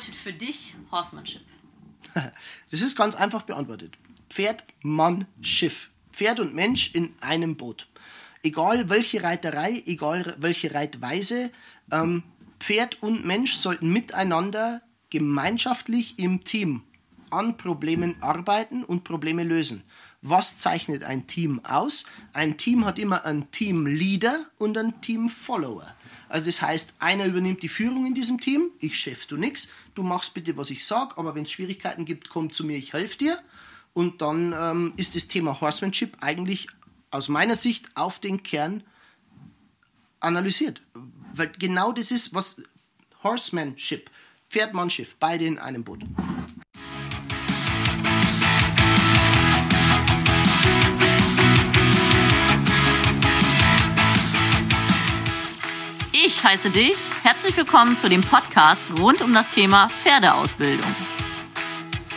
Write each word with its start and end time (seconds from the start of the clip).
bedeutet 0.00 0.16
für 0.16 0.32
dich 0.32 0.74
Horsemanship? 0.90 1.42
Das 2.70 2.82
ist 2.82 2.96
ganz 2.96 3.14
einfach 3.14 3.42
beantwortet. 3.42 3.96
Pferd, 4.30 4.64
Mann, 4.82 5.26
Schiff. 5.42 5.90
Pferd 6.12 6.40
und 6.40 6.54
Mensch 6.54 6.94
in 6.94 7.14
einem 7.20 7.56
Boot. 7.56 7.88
Egal 8.42 8.88
welche 8.88 9.22
Reiterei, 9.22 9.82
egal 9.86 10.34
welche 10.38 10.74
Reitweise, 10.74 11.50
ähm, 11.92 12.22
Pferd 12.58 13.02
und 13.02 13.24
Mensch 13.26 13.54
sollten 13.54 13.92
miteinander 13.92 14.82
gemeinschaftlich 15.10 16.18
im 16.18 16.44
Team 16.44 16.82
an 17.30 17.56
Problemen 17.56 18.20
arbeiten 18.22 18.84
und 18.84 19.04
Probleme 19.04 19.44
lösen. 19.44 19.82
Was 20.22 20.58
zeichnet 20.58 21.04
ein 21.04 21.26
Team 21.26 21.64
aus? 21.64 22.06
Ein 22.32 22.56
Team 22.56 22.86
hat 22.86 22.98
immer 22.98 23.24
einen 23.24 23.50
Teamleader 23.50 24.36
und 24.58 24.76
einen 24.78 25.00
Teamfollower. 25.00 25.94
Also 26.30 26.46
das 26.46 26.62
heißt, 26.62 26.94
einer 27.00 27.26
übernimmt 27.26 27.62
die 27.64 27.68
Führung 27.68 28.06
in 28.06 28.14
diesem 28.14 28.38
Team, 28.38 28.70
ich 28.78 28.98
chef 28.98 29.26
du 29.26 29.36
nix, 29.36 29.68
du 29.96 30.04
machst 30.04 30.32
bitte, 30.32 30.56
was 30.56 30.70
ich 30.70 30.86
sag, 30.86 31.18
aber 31.18 31.34
wenn 31.34 31.42
es 31.42 31.50
Schwierigkeiten 31.50 32.04
gibt, 32.04 32.28
komm 32.28 32.52
zu 32.52 32.64
mir, 32.64 32.76
ich 32.76 32.92
helfe 32.92 33.18
dir. 33.18 33.38
Und 33.92 34.22
dann 34.22 34.54
ähm, 34.56 34.92
ist 34.96 35.16
das 35.16 35.26
Thema 35.26 35.60
Horsemanship 35.60 36.18
eigentlich 36.20 36.68
aus 37.10 37.28
meiner 37.28 37.56
Sicht 37.56 37.90
auf 37.96 38.20
den 38.20 38.44
Kern 38.44 38.84
analysiert. 40.20 40.82
Weil 41.34 41.50
genau 41.58 41.90
das 41.90 42.12
ist, 42.12 42.32
was 42.32 42.62
Horsemanship, 43.24 44.08
Pferdmannschiff, 44.48 45.16
beide 45.18 45.44
in 45.46 45.58
einem 45.58 45.82
Boot. 45.82 46.04
Ich 56.22 56.44
heiße 56.44 56.68
dich 56.68 56.98
herzlich 57.22 57.56
willkommen 57.56 57.96
zu 57.96 58.10
dem 58.10 58.20
Podcast 58.20 58.92
rund 58.98 59.22
um 59.22 59.32
das 59.32 59.48
Thema 59.48 59.88
Pferdeausbildung. 59.88 60.94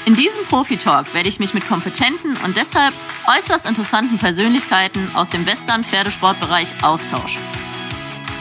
In 0.05 0.13
diesem 0.13 0.43
Profi-Talk 0.43 1.13
werde 1.13 1.29
ich 1.29 1.39
mich 1.39 1.53
mit 1.53 1.65
kompetenten 1.65 2.35
und 2.43 2.57
deshalb 2.57 2.93
äußerst 3.33 3.65
interessanten 3.65 4.17
Persönlichkeiten 4.17 5.09
aus 5.13 5.29
dem 5.29 5.45
Western-Pferdesportbereich 5.45 6.83
austauschen. 6.83 7.41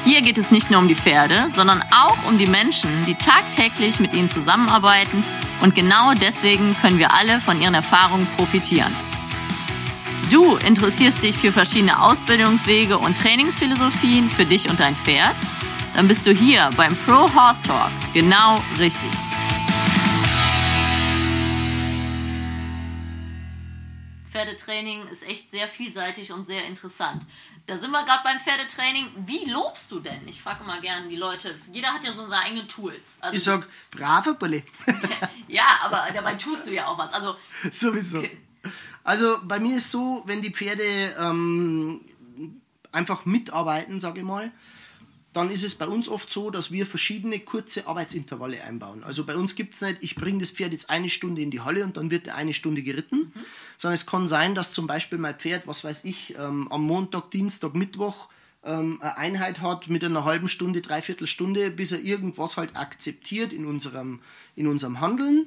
Hier 0.05 0.23
geht 0.23 0.37
es 0.37 0.51
nicht 0.51 0.69
nur 0.69 0.81
um 0.81 0.89
die 0.89 0.97
Pferde, 0.97 1.47
sondern 1.55 1.81
auch 1.93 2.27
um 2.27 2.39
die 2.39 2.49
Menschen, 2.49 3.07
die 3.07 3.15
tagtäglich 3.15 4.01
mit 4.01 4.15
ihnen 4.15 4.29
zusammenarbeiten 4.29 5.23
und 5.61 5.77
genau 5.77 6.13
deswegen 6.15 6.77
können 6.81 6.99
wir 6.99 7.15
alle 7.15 7.39
von 7.39 7.63
ihren 7.63 7.75
Erfahrungen 7.75 8.27
profitieren. 8.37 8.93
Du 10.33 10.57
interessierst 10.57 11.23
dich 11.23 11.37
für 11.37 11.53
verschiedene 11.53 12.03
Ausbildungswege 12.03 12.97
und 12.97 13.19
Trainingsphilosophien 13.19 14.31
für 14.31 14.47
dich 14.47 14.71
und 14.71 14.81
dein 14.81 14.97
Pferd? 14.97 15.37
Dann 15.95 16.09
bist 16.09 16.27
du 16.27 16.33
hier 16.33 16.71
beim 16.77 16.95
Pro 17.05 17.33
Horse 17.35 17.61
Talk 17.63 17.91
genau 18.15 18.63
richtig. 18.79 19.11
Pferdetraining 24.31 25.07
ist 25.09 25.23
echt 25.25 25.51
sehr 25.51 25.69
vielseitig 25.69 26.33
und 26.33 26.47
sehr 26.47 26.65
interessant. 26.65 27.23
Da 27.67 27.77
sind 27.77 27.91
wir 27.91 28.03
gerade 28.05 28.23
beim 28.25 28.39
Pferdetraining. 28.39 29.07
Wie 29.27 29.45
lobst 29.45 29.91
du 29.93 30.01
denn? 30.01 30.27
Ich 30.27 30.41
frage 30.41 30.65
mal 30.65 30.81
gerne 30.81 31.09
die 31.09 31.17
Leute. 31.17 31.55
Jeder 31.73 31.89
hat 31.89 32.03
ja 32.03 32.13
so 32.13 32.23
seine 32.23 32.39
eigenen 32.39 32.67
Tools. 32.67 33.19
Also, 33.21 33.37
ich 33.37 33.45
sag, 33.45 33.69
braver 33.91 34.33
Bulle. 34.35 34.63
ja, 35.49 35.67
aber 35.85 36.09
dabei 36.15 36.35
tust 36.37 36.67
du 36.67 36.73
ja 36.73 36.87
auch 36.87 36.97
was. 36.97 37.13
Also, 37.13 37.37
Sowieso. 37.71 38.25
Also 39.05 39.39
bei 39.45 39.61
mir 39.61 39.77
ist 39.77 39.91
so, 39.91 40.23
wenn 40.27 40.41
die 40.41 40.53
Pferde 40.53 40.85
ähm, 41.19 42.01
einfach 42.93 43.27
mitarbeiten, 43.27 44.01
sage 44.01 44.21
ich 44.21 44.27
mal, 44.27 44.51
dann 45.33 45.51
ist 45.51 45.65
es 45.65 45.77
bei 45.77 45.87
uns 45.87 46.09
oft 46.09 46.31
so, 46.31 46.51
dass 46.51 46.71
wir 46.71 46.87
verschiedene 46.87 47.41
kurze 47.41 47.87
Arbeitsintervalle 47.87 48.63
einbauen. 48.63 49.03
Also 49.03 49.25
bei 49.25 49.37
uns 49.37 49.55
gibt 49.55 49.75
es 49.75 49.81
nicht, 49.81 49.99
ich 50.01 50.15
bringe 50.15 50.41
das 50.41 50.51
Pferd 50.51 50.73
jetzt 50.73 50.91
eine 50.91 51.09
Stunde 51.09 51.41
in 51.41 51.51
die 51.51 51.61
Halle 51.61 51.85
und 51.85 51.97
dann 51.97 52.11
wird 52.11 52.27
er 52.27 52.35
eine 52.35 52.53
Stunde 52.53 52.83
geritten, 52.83 53.33
mhm. 53.35 53.45
sondern 53.79 53.95
es 53.95 54.07
kann 54.07 54.29
sein, 54.29 54.55
dass 54.55 54.73
zum 54.73 54.87
Beispiel 54.87 55.19
mein 55.19 55.39
Pferd, 55.39 55.67
was 55.67 55.85
weiß 55.85 56.05
ich, 56.05 56.35
ähm, 56.39 56.71
am 56.71 56.83
Montag, 56.83 57.31
Dienstag, 57.31 57.75
Mittwoch 57.75 58.29
ähm, 58.65 58.99
eine 59.01 59.17
Einheit 59.17 59.61
hat 59.61 59.89
mit 59.89 60.05
einer 60.05 60.25
halben 60.25 60.49
Stunde, 60.49 60.83
dreiviertel 60.83 61.27
Stunde, 61.27 61.71
bis 61.71 61.93
er 61.93 62.01
irgendwas 62.01 62.57
halt 62.57 62.77
akzeptiert 62.77 63.53
in 63.53 63.65
unserem, 63.67 64.21
in 64.55 64.67
unserem 64.67 65.01
Handeln. 65.01 65.47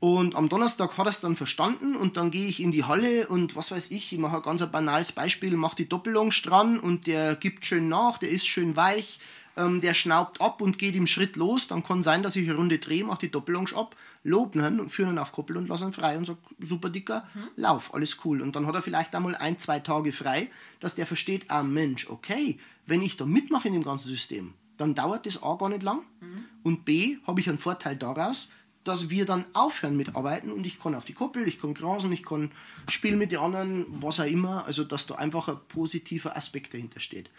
Und 0.00 0.34
am 0.34 0.50
Donnerstag 0.50 0.98
hat 0.98 1.06
er 1.06 1.10
es 1.10 1.20
dann 1.20 1.34
verstanden 1.34 1.96
und 1.96 2.18
dann 2.18 2.30
gehe 2.30 2.46
ich 2.46 2.62
in 2.62 2.72
die 2.72 2.84
Halle 2.84 3.26
und 3.28 3.56
was 3.56 3.70
weiß 3.70 3.90
ich, 3.90 4.12
ich 4.12 4.18
mache 4.18 4.36
ein 4.36 4.42
ganz 4.42 4.64
banales 4.66 5.12
Beispiel, 5.12 5.56
mache 5.56 5.76
die 5.76 5.88
Doppelung 5.88 6.30
dran 6.30 6.78
und 6.78 7.06
der 7.06 7.36
gibt 7.36 7.64
schön 7.64 7.88
nach, 7.88 8.18
der 8.18 8.28
ist 8.28 8.46
schön 8.46 8.76
weich, 8.76 9.18
ähm, 9.56 9.80
der 9.80 9.94
schnaubt 9.94 10.40
ab 10.40 10.60
und 10.60 10.78
geht 10.78 10.94
im 10.94 11.06
Schritt 11.06 11.36
los. 11.36 11.68
Dann 11.68 11.82
kann 11.82 12.02
sein, 12.02 12.22
dass 12.22 12.36
ich 12.36 12.48
eine 12.48 12.56
Runde 12.56 12.78
drehe, 12.78 13.04
mache 13.04 13.20
die 13.20 13.30
Doppelung 13.30 13.68
ab, 13.74 13.96
lobe 14.22 14.58
ihn 14.58 14.80
und 14.80 14.90
führe 14.90 15.10
ihn 15.10 15.18
auf 15.18 15.32
Koppel 15.32 15.56
und 15.56 15.68
lasse 15.68 15.84
ihn 15.84 15.92
frei 15.92 16.18
und 16.18 16.26
sage, 16.26 16.38
super 16.60 16.90
dicker, 16.90 17.26
mhm. 17.34 17.48
lauf, 17.56 17.94
alles 17.94 18.18
cool. 18.24 18.42
Und 18.42 18.56
dann 18.56 18.66
hat 18.66 18.74
er 18.74 18.82
vielleicht 18.82 19.14
einmal 19.14 19.34
ein, 19.36 19.58
zwei 19.58 19.80
Tage 19.80 20.12
frei, 20.12 20.50
dass 20.80 20.94
der 20.94 21.06
versteht, 21.06 21.50
ah 21.50 21.62
Mensch, 21.62 22.08
okay, 22.08 22.58
wenn 22.86 23.02
ich 23.02 23.16
da 23.16 23.26
mitmache 23.26 23.68
in 23.68 23.74
dem 23.74 23.84
ganzen 23.84 24.08
System, 24.08 24.54
dann 24.76 24.94
dauert 24.94 25.26
das 25.26 25.42
A 25.42 25.54
gar 25.54 25.68
nicht 25.68 25.82
lang 25.82 26.00
mhm. 26.20 26.44
und 26.62 26.84
B 26.84 27.16
habe 27.26 27.40
ich 27.40 27.48
einen 27.48 27.58
Vorteil 27.58 27.96
daraus, 27.96 28.50
dass 28.84 29.10
wir 29.10 29.24
dann 29.24 29.46
aufhören 29.54 29.96
mit 29.96 30.14
Arbeiten 30.14 30.52
und 30.52 30.64
ich 30.66 30.78
kann 30.78 30.94
auf 30.94 31.04
die 31.04 31.14
Koppel, 31.14 31.48
ich 31.48 31.60
kann 31.60 31.74
grasen, 31.74 32.12
ich 32.12 32.22
kann 32.22 32.52
spielen 32.88 33.18
mit 33.18 33.32
den 33.32 33.38
anderen, 33.38 33.86
was 33.88 34.20
auch 34.20 34.26
immer. 34.26 34.66
Also, 34.66 34.84
dass 34.84 35.06
da 35.06 35.16
einfach 35.16 35.48
ein 35.48 35.58
positiver 35.68 36.36
Aspekt 36.36 36.74
dahinter 36.74 37.00
steht. 37.00 37.30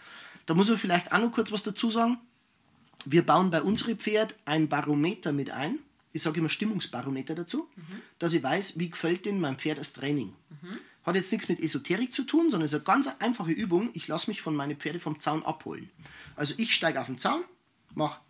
Da 0.45 0.53
muss 0.53 0.69
man 0.69 0.78
vielleicht 0.78 1.11
auch 1.11 1.19
noch 1.19 1.31
kurz 1.31 1.51
was 1.51 1.63
dazu 1.63 1.89
sagen. 1.89 2.17
Wir 3.05 3.23
bauen 3.23 3.51
bei 3.51 3.61
unserem 3.61 3.97
Pferd 3.97 4.35
ein 4.45 4.67
Barometer 4.67 5.31
mit 5.31 5.51
ein. 5.51 5.79
Ich 6.11 6.23
sage 6.23 6.39
immer 6.39 6.50
Stimmungsbarometer 6.50 7.35
dazu, 7.35 7.67
mhm. 7.75 8.01
dass 8.19 8.34
ich 8.34 8.41
weiß, 8.41 8.79
wie 8.79 8.89
gefällt 8.89 9.25
denn 9.25 9.39
mein 9.39 9.57
Pferd 9.57 9.78
das 9.78 9.94
Training. 9.94 10.34
Mhm. 10.50 10.78
Hat 11.03 11.16
jetzt 11.16 11.31
nichts 11.31 11.50
mit 11.50 11.59
Esoterik 11.59 12.13
zu 12.13 12.23
tun, 12.23 12.50
sondern 12.50 12.66
ist 12.66 12.73
eine 12.73 12.84
ganz 12.84 13.07
einfache 13.19 13.51
Übung. 13.51 13.91
Ich 13.94 14.07
lasse 14.07 14.29
mich 14.31 14.41
von 14.41 14.55
meinen 14.55 14.78
Pferden 14.78 15.00
vom 15.00 15.19
Zaun 15.19 15.44
abholen. 15.44 15.91
Also 16.35 16.55
ich 16.57 16.73
steige 16.73 17.00
auf 17.00 17.07
den 17.07 17.19
Zaun, 17.19 17.44
mache 17.94 18.22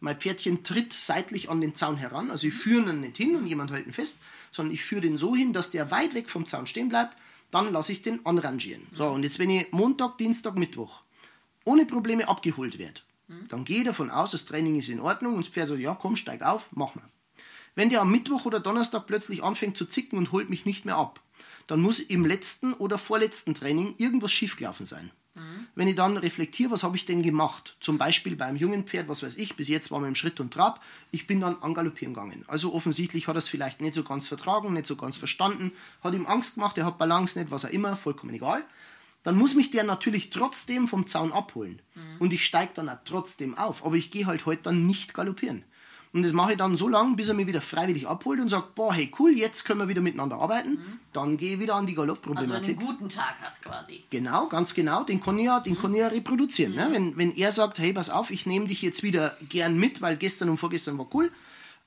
mein 0.00 0.18
Pferdchen 0.18 0.64
tritt 0.64 0.92
seitlich 0.92 1.50
an 1.50 1.60
den 1.60 1.74
Zaun 1.74 1.96
heran. 1.96 2.30
Also 2.30 2.48
ich 2.48 2.54
führe 2.54 2.90
ihn 2.90 3.00
nicht 3.00 3.16
hin 3.16 3.36
und 3.36 3.46
jemand 3.46 3.70
hält 3.70 3.86
ihn 3.86 3.92
fest, 3.92 4.20
sondern 4.50 4.74
ich 4.74 4.82
führe 4.82 5.02
den 5.02 5.18
so 5.18 5.36
hin, 5.36 5.52
dass 5.52 5.70
der 5.70 5.90
weit 5.90 6.14
weg 6.14 6.28
vom 6.28 6.46
Zaun 6.46 6.66
stehen 6.66 6.88
bleibt. 6.88 7.16
Dann 7.50 7.72
lasse 7.72 7.92
ich 7.92 8.02
den 8.02 8.24
anrangieren. 8.24 8.86
So, 8.94 9.08
und 9.08 9.22
jetzt, 9.22 9.38
wenn 9.38 9.50
ich 9.50 9.70
Montag, 9.72 10.18
Dienstag, 10.18 10.56
Mittwoch 10.56 11.02
ohne 11.64 11.84
Probleme 11.84 12.26
abgeholt 12.28 12.78
werde, 12.78 13.00
dann 13.48 13.64
gehe 13.64 13.78
ich 13.78 13.84
davon 13.84 14.10
aus, 14.10 14.32
das 14.32 14.46
Training 14.46 14.76
ist 14.76 14.88
in 14.88 14.98
Ordnung 14.98 15.34
und 15.34 15.46
das 15.46 15.52
Pferd 15.52 15.68
sagt, 15.68 15.80
ja 15.80 15.94
komm, 15.94 16.16
steig 16.16 16.42
auf, 16.42 16.70
mach 16.72 16.94
mal. 16.96 17.08
Wenn 17.76 17.90
der 17.90 18.00
am 18.00 18.10
Mittwoch 18.10 18.44
oder 18.44 18.58
Donnerstag 18.58 19.06
plötzlich 19.06 19.44
anfängt 19.44 19.76
zu 19.76 19.86
zicken 19.86 20.18
und 20.18 20.32
holt 20.32 20.50
mich 20.50 20.66
nicht 20.66 20.84
mehr 20.84 20.96
ab, 20.96 21.20
dann 21.68 21.80
muss 21.80 22.00
im 22.00 22.26
letzten 22.26 22.72
oder 22.72 22.98
vorletzten 22.98 23.54
Training 23.54 23.94
irgendwas 23.98 24.32
schiefgelaufen 24.32 24.86
sein. 24.86 25.12
Mhm. 25.34 25.66
Wenn 25.74 25.88
ich 25.88 25.94
dann 25.94 26.16
reflektiere, 26.16 26.72
was 26.72 26.82
habe 26.82 26.96
ich 26.96 27.06
denn 27.06 27.22
gemacht? 27.22 27.76
Zum 27.80 27.98
Beispiel 27.98 28.36
beim 28.36 28.56
jungen 28.56 28.84
Pferd, 28.84 29.08
was 29.08 29.22
weiß 29.22 29.36
ich, 29.36 29.56
bis 29.56 29.68
jetzt 29.68 29.90
war 29.90 30.00
wir 30.00 30.08
im 30.08 30.14
Schritt 30.14 30.40
und 30.40 30.52
Trab, 30.52 30.82
ich 31.10 31.26
bin 31.26 31.40
dann 31.40 31.62
angaloppieren 31.62 32.14
gegangen. 32.14 32.44
Also 32.48 32.74
offensichtlich 32.74 33.28
hat 33.28 33.36
er 33.36 33.38
es 33.38 33.48
vielleicht 33.48 33.80
nicht 33.80 33.94
so 33.94 34.02
ganz 34.02 34.26
vertragen, 34.26 34.72
nicht 34.72 34.86
so 34.86 34.96
ganz 34.96 35.16
verstanden, 35.16 35.72
hat 36.02 36.14
ihm 36.14 36.26
Angst 36.26 36.54
gemacht, 36.54 36.78
er 36.78 36.86
hat 36.86 36.98
Balance 36.98 37.38
nicht, 37.38 37.50
was 37.50 37.64
auch 37.64 37.70
immer, 37.70 37.96
vollkommen 37.96 38.34
egal. 38.34 38.64
Dann 39.22 39.36
muss 39.36 39.54
mich 39.54 39.70
der 39.70 39.84
natürlich 39.84 40.30
trotzdem 40.30 40.88
vom 40.88 41.06
Zaun 41.06 41.32
abholen. 41.32 41.82
Mhm. 41.94 42.16
Und 42.20 42.32
ich 42.32 42.44
steige 42.44 42.72
dann 42.74 42.88
auch 42.88 42.98
trotzdem 43.04 43.56
auf. 43.56 43.84
Aber 43.84 43.96
ich 43.96 44.10
gehe 44.10 44.26
halt 44.26 44.46
heute 44.46 44.62
dann 44.62 44.86
nicht 44.86 45.12
galoppieren. 45.12 45.64
Und 46.12 46.22
das 46.22 46.32
mache 46.32 46.52
ich 46.52 46.58
dann 46.58 46.76
so 46.76 46.88
lange, 46.88 47.14
bis 47.14 47.28
er 47.28 47.34
mich 47.34 47.46
wieder 47.46 47.60
freiwillig 47.60 48.08
abholt 48.08 48.40
und 48.40 48.48
sagt, 48.48 48.74
boah, 48.74 48.92
hey, 48.92 49.12
cool, 49.20 49.30
jetzt 49.30 49.64
können 49.64 49.78
wir 49.78 49.86
wieder 49.86 50.00
miteinander 50.00 50.36
arbeiten. 50.36 50.70
Mhm. 50.70 51.00
Dann 51.12 51.36
gehe 51.36 51.54
ich 51.54 51.60
wieder 51.60 51.76
an 51.76 51.86
die 51.86 51.94
Galoppproblematik. 51.94 52.52
Also 52.52 52.66
wenn 52.66 52.76
du 52.76 52.80
einen 52.80 52.88
guten 52.88 53.08
Tag 53.08 53.36
hast 53.40 53.62
quasi. 53.62 54.02
Genau, 54.10 54.48
ganz 54.48 54.74
genau. 54.74 55.04
Den 55.04 55.20
kann 55.20 55.38
ich 55.38 55.44
ja, 55.44 55.60
den 55.60 55.74
mhm. 55.74 55.78
kann 55.78 55.94
ich 55.94 56.00
ja 56.00 56.08
reproduzieren. 56.08 56.74
Ne? 56.74 56.86
Mhm. 56.86 56.90
Ne? 56.90 56.94
Wenn, 56.96 57.16
wenn 57.16 57.36
er 57.36 57.52
sagt, 57.52 57.78
hey, 57.78 57.92
pass 57.92 58.10
auf, 58.10 58.32
ich 58.32 58.44
nehme 58.44 58.66
dich 58.66 58.82
jetzt 58.82 59.04
wieder 59.04 59.36
gern 59.48 59.78
mit, 59.78 60.02
weil 60.02 60.16
gestern 60.16 60.48
und 60.48 60.56
vorgestern 60.56 60.98
war 60.98 61.06
cool, 61.14 61.30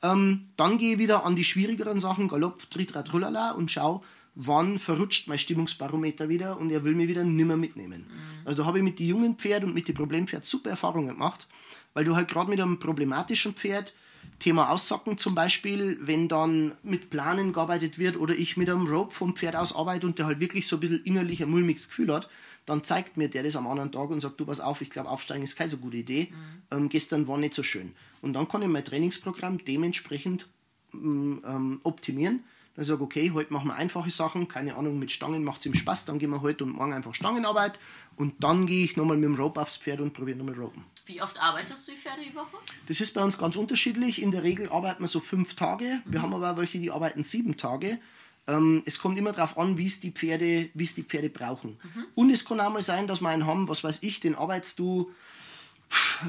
ähm, 0.04 0.46
dann 0.56 0.78
gehe 0.78 0.94
ich 0.94 1.00
wieder 1.00 1.26
an 1.26 1.36
die 1.36 1.44
schwierigeren 1.44 2.00
Sachen, 2.00 2.30
Galopp, 2.30 2.70
Tritra, 2.70 3.04
Trullala 3.04 3.52
und 3.52 3.72
schau, 3.72 4.04
wann 4.36 4.80
verrutscht 4.80 5.28
mein 5.28 5.38
Stimmungsbarometer 5.38 6.30
wieder 6.30 6.58
und 6.60 6.70
er 6.72 6.86
will 6.86 6.96
mich 6.96 7.10
wieder 7.10 7.26
nimmer 7.26 7.58
mitnehmen. 7.58 8.08
Mhm. 8.08 8.48
Also 8.48 8.64
da 8.64 8.68
habe 8.68 8.78
ich 8.78 8.84
mit 8.86 9.00
den 9.00 9.08
jungen 9.08 9.36
Pferden 9.36 9.70
und 9.70 9.76
mit 9.76 9.90
den 9.90 9.96
Problempferden 9.96 10.46
super 10.46 10.70
Erfahrungen 10.70 11.08
gemacht, 11.08 11.46
weil 11.94 12.06
du 12.06 12.16
halt 12.16 12.30
gerade 12.30 12.50
mit 12.50 12.62
einem 12.62 12.80
problematischen 12.80 13.54
Pferd 13.54 13.94
Thema 14.40 14.70
Aussacken 14.70 15.18
zum 15.18 15.36
Beispiel, 15.36 15.98
wenn 16.02 16.28
dann 16.28 16.74
mit 16.84 17.10
Planen 17.10 17.54
gearbeitet 17.54 17.98
wird 17.98 18.18
oder 18.18 18.36
ich 18.36 18.58
mit 18.58 18.70
einem 18.70 18.88
Rope 18.88 19.14
vom 19.14 19.36
Pferd 19.36 19.56
aus 19.56 19.76
arbeite 19.76 20.06
und 20.06 20.18
der 20.20 20.26
halt 20.26 20.40
wirklich 20.40 20.68
so 20.68 20.78
ein 20.78 20.80
bisschen 20.80 21.04
innerlich 21.04 21.42
ein 21.42 21.50
mulmiges 21.50 21.88
Gefühl 21.88 22.14
hat, 22.14 22.30
dann 22.66 22.84
zeigt 22.84 23.18
mir 23.18 23.30
der 23.30 23.44
das 23.44 23.56
am 23.56 23.68
anderen 23.68 23.92
Tag 23.92 24.10
und 24.10 24.20
sagt, 24.20 24.40
du 24.40 24.46
pass 24.46 24.60
auf, 24.60 24.82
ich 24.82 24.90
glaube 24.90 25.10
aufsteigen 25.10 25.44
ist 25.44 25.56
keine 25.56 25.70
so 25.70 25.78
gute 25.78 25.98
Idee, 25.98 26.30
mhm. 26.32 26.78
ähm, 26.78 26.90
gestern 26.90 27.28
war 27.28 27.38
nicht 27.38 27.54
so 27.54 27.64
schön. 27.64 27.94
Und 28.22 28.34
dann 28.34 28.48
kann 28.48 28.62
ich 28.62 28.68
mein 28.68 28.86
Trainingsprogramm 28.86 29.64
dementsprechend 29.64 30.48
mm, 30.94 31.38
ähm, 31.46 31.80
optimieren, 31.84 32.44
Dann 32.76 32.86
sage 32.86 33.00
ich, 33.00 33.04
okay, 33.04 33.32
heute 33.34 33.52
machen 33.52 33.68
wir 33.68 33.76
einfache 33.76 34.10
Sachen, 34.10 34.48
keine 34.48 34.76
Ahnung, 34.76 34.98
mit 34.98 35.12
Stangen 35.12 35.44
macht 35.44 35.60
es 35.60 35.66
ihm 35.66 35.74
Spaß, 35.74 36.06
dann 36.06 36.20
gehen 36.20 36.30
wir 36.30 36.42
heute 36.42 36.64
und 36.64 36.72
morgen 36.72 36.94
einfach 36.94 37.14
Stangenarbeit 37.14 37.80
und 38.16 38.44
dann 38.44 38.66
gehe 38.66 38.84
ich 38.86 38.96
nochmal 38.98 39.18
mit 39.18 39.26
dem 39.26 39.36
Rope 39.36 39.62
aufs 39.62 39.78
Pferd 39.78 40.00
und 40.00 40.14
probiere 40.14 40.38
nochmal 40.38 40.56
Ropen. 40.56 40.84
Wie 41.06 41.22
oft 41.22 41.38
arbeitest 41.40 41.88
du 41.88 41.92
die 41.92 41.98
Pferde 41.98 42.22
die 42.24 42.34
Woche? 42.34 42.58
Das 42.88 43.02
ist 43.02 43.14
bei 43.14 43.22
uns 43.22 43.38
ganz 43.38 43.56
unterschiedlich. 43.56 44.22
In 44.22 44.32
der 44.32 44.44
Regel 44.44 44.70
arbeiten 44.70 45.04
wir 45.04 45.08
so 45.08 45.20
fünf 45.20 45.54
Tage. 45.56 46.02
Wir 46.06 46.22
haben 46.22 46.34
aber 46.34 46.58
welche, 46.58 46.80
die 46.80 46.92
arbeiten 46.92 47.24
sieben 47.24 47.58
Tage. 47.58 48.00
Ähm, 48.48 48.84
es 48.86 49.00
kommt 49.00 49.18
immer 49.18 49.32
darauf 49.34 49.58
an, 49.58 49.78
wie 49.78 49.86
es 49.86 50.00
die 50.00 50.12
Pferde, 50.12 50.70
wie 50.74 50.84
es 50.84 50.96
die 50.96 51.04
Pferde 51.04 51.30
brauchen. 51.30 51.78
Und 52.16 52.30
es 52.30 52.46
kann 52.46 52.60
auch 52.60 52.72
mal 52.72 52.82
sein, 52.82 53.08
dass 53.08 53.22
wir 53.22 53.30
einen 53.30 53.46
haben, 53.46 53.68
was 53.68 53.84
weiß 53.84 54.00
ich, 54.04 54.22
den 54.22 54.36
arbeitest 54.36 54.80
du 54.80 55.12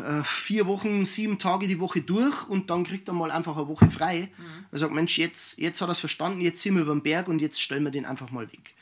äh, 0.04 0.22
vier 0.24 0.66
Wochen, 0.66 1.04
sieben 1.04 1.38
Tage 1.38 1.66
die 1.66 1.80
Woche 1.80 2.00
durch 2.00 2.48
und 2.48 2.70
dann 2.70 2.84
kriegt 2.84 3.08
er 3.08 3.14
mal 3.14 3.30
einfach 3.30 3.56
eine 3.56 3.68
Woche 3.68 3.90
frei. 3.90 4.28
Mhm. 4.36 4.66
Er 4.72 4.78
sagt, 4.78 4.92
Mensch, 4.92 5.18
jetzt, 5.18 5.58
jetzt 5.58 5.80
hat 5.80 5.88
er 5.88 5.92
es 5.92 6.00
verstanden, 6.00 6.40
jetzt 6.40 6.62
sind 6.62 6.74
wir 6.74 6.82
über 6.82 6.94
den 6.94 7.02
Berg 7.02 7.28
und 7.28 7.40
jetzt 7.40 7.60
stellen 7.60 7.84
wir 7.84 7.90
den 7.90 8.04
einfach 8.04 8.30
mal 8.30 8.50
weg. 8.52 8.74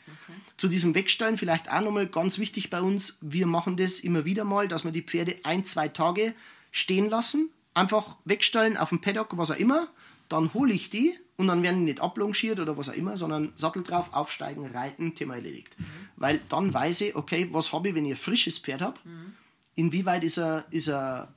Zu 0.62 0.68
diesem 0.68 0.94
Wegstellen 0.94 1.36
vielleicht 1.36 1.72
auch 1.72 1.80
nochmal 1.80 2.06
ganz 2.06 2.38
wichtig 2.38 2.70
bei 2.70 2.80
uns, 2.80 3.18
wir 3.20 3.48
machen 3.48 3.76
das 3.76 3.98
immer 3.98 4.24
wieder 4.24 4.44
mal, 4.44 4.68
dass 4.68 4.84
wir 4.84 4.92
die 4.92 5.02
Pferde 5.02 5.34
ein, 5.42 5.64
zwei 5.64 5.88
Tage 5.88 6.34
stehen 6.70 7.10
lassen, 7.10 7.50
einfach 7.74 8.16
wegstellen 8.24 8.76
auf 8.76 8.90
dem 8.90 9.00
Paddock, 9.00 9.36
was 9.36 9.50
auch 9.50 9.56
immer, 9.56 9.88
dann 10.28 10.54
hole 10.54 10.72
ich 10.72 10.88
die 10.88 11.18
und 11.36 11.48
dann 11.48 11.64
werden 11.64 11.80
die 11.80 11.92
nicht 11.92 12.00
ablongiert 12.00 12.60
oder 12.60 12.76
was 12.78 12.88
auch 12.88 12.94
immer, 12.94 13.16
sondern 13.16 13.52
Sattel 13.56 13.82
drauf, 13.82 14.12
aufsteigen, 14.12 14.66
reiten, 14.66 15.16
Thema 15.16 15.34
erledigt. 15.34 15.74
Mhm. 15.78 15.84
Weil 16.14 16.40
dann 16.48 16.72
weiß 16.72 17.00
ich, 17.00 17.16
okay, 17.16 17.48
was 17.50 17.72
habe 17.72 17.88
ich, 17.88 17.94
wenn 17.96 18.06
ich 18.06 18.12
ein 18.12 18.16
frisches 18.16 18.58
Pferd 18.58 18.82
habe, 18.82 19.00
mhm 19.02 19.32
inwieweit 19.74 20.24
ist 20.24 20.38
er, 20.38 20.64
ist 20.70 20.88
er 20.88 21.28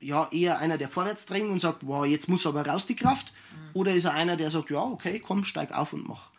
ja, 0.00 0.28
eher 0.30 0.58
einer, 0.58 0.78
der 0.78 0.88
vorwärts 0.88 1.26
drängt 1.26 1.50
und 1.50 1.60
sagt, 1.60 1.86
wow, 1.86 2.06
jetzt 2.06 2.28
muss 2.28 2.46
aber 2.46 2.66
raus 2.66 2.86
die 2.86 2.96
Kraft, 2.96 3.32
mhm. 3.52 3.80
oder 3.80 3.94
ist 3.94 4.04
er 4.04 4.14
einer, 4.14 4.36
der 4.36 4.50
sagt, 4.50 4.70
ja, 4.70 4.80
okay, 4.80 5.20
komm, 5.20 5.44
steig 5.44 5.72
auf 5.72 5.92
und 5.92 6.06
mach. 6.06 6.30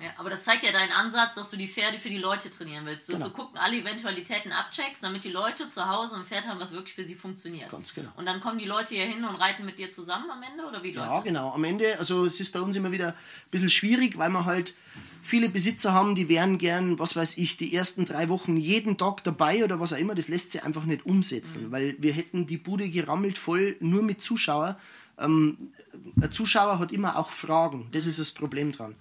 Ja, 0.00 0.10
aber 0.16 0.30
das 0.30 0.44
zeigt 0.44 0.62
ja 0.62 0.70
deinen 0.70 0.92
Ansatz, 0.92 1.34
dass 1.34 1.50
du 1.50 1.56
die 1.56 1.66
Pferde 1.66 1.98
für 1.98 2.08
die 2.08 2.18
Leute 2.18 2.50
trainieren 2.50 2.86
willst. 2.86 3.08
Dass 3.08 3.16
genau. 3.16 3.28
du 3.30 3.34
gucken, 3.34 3.58
alle 3.58 3.78
Eventualitäten 3.78 4.52
abcheckst, 4.52 5.02
damit 5.02 5.24
die 5.24 5.30
Leute 5.30 5.68
zu 5.68 5.88
Hause 5.88 6.16
ein 6.16 6.24
Pferd 6.24 6.46
haben, 6.46 6.60
was 6.60 6.70
wirklich 6.70 6.94
für 6.94 7.04
sie 7.04 7.16
funktioniert. 7.16 7.68
Ganz 7.68 7.92
genau. 7.92 8.10
Und 8.16 8.26
dann 8.26 8.40
kommen 8.40 8.58
die 8.58 8.64
Leute 8.64 8.94
hier 8.94 9.06
hin 9.06 9.24
und 9.24 9.34
reiten 9.34 9.64
mit 9.64 9.80
dir 9.80 9.90
zusammen 9.90 10.30
am 10.30 10.40
Ende 10.40 10.64
oder 10.64 10.84
wie 10.84 10.92
Ja, 10.92 11.20
genau. 11.20 11.52
Am 11.52 11.64
Ende, 11.64 11.98
also 11.98 12.26
es 12.26 12.38
ist 12.38 12.52
bei 12.52 12.60
uns 12.60 12.76
immer 12.76 12.92
wieder 12.92 13.08
ein 13.08 13.50
bisschen 13.50 13.70
schwierig, 13.70 14.16
weil 14.18 14.30
man 14.30 14.44
halt 14.44 14.72
viele 15.20 15.48
Besitzer 15.48 15.92
haben, 15.92 16.14
die 16.14 16.28
wären 16.28 16.58
gern, 16.58 17.00
was 17.00 17.16
weiß 17.16 17.36
ich, 17.36 17.56
die 17.56 17.74
ersten 17.74 18.04
drei 18.04 18.28
Wochen 18.28 18.56
jeden 18.56 18.98
Tag 18.98 19.24
dabei 19.24 19.64
oder 19.64 19.80
was 19.80 19.92
auch 19.92 19.98
immer. 19.98 20.14
Das 20.14 20.28
lässt 20.28 20.52
sich 20.52 20.62
einfach 20.62 20.84
nicht 20.84 21.06
umsetzen, 21.06 21.66
mhm. 21.66 21.72
weil 21.72 21.96
wir 21.98 22.12
hätten 22.12 22.46
die 22.46 22.56
Bude 22.56 22.88
gerammelt 22.88 23.36
voll 23.36 23.76
nur 23.80 24.02
mit 24.02 24.20
Zuschauern. 24.20 24.76
Ähm, 25.18 25.72
ein 26.20 26.32
Zuschauer 26.32 26.78
hat 26.78 26.92
immer 26.92 27.18
auch 27.18 27.30
Fragen. 27.30 27.88
Das 27.92 28.06
ist 28.06 28.18
das 28.18 28.30
Problem 28.30 28.72
dran. 28.72 28.94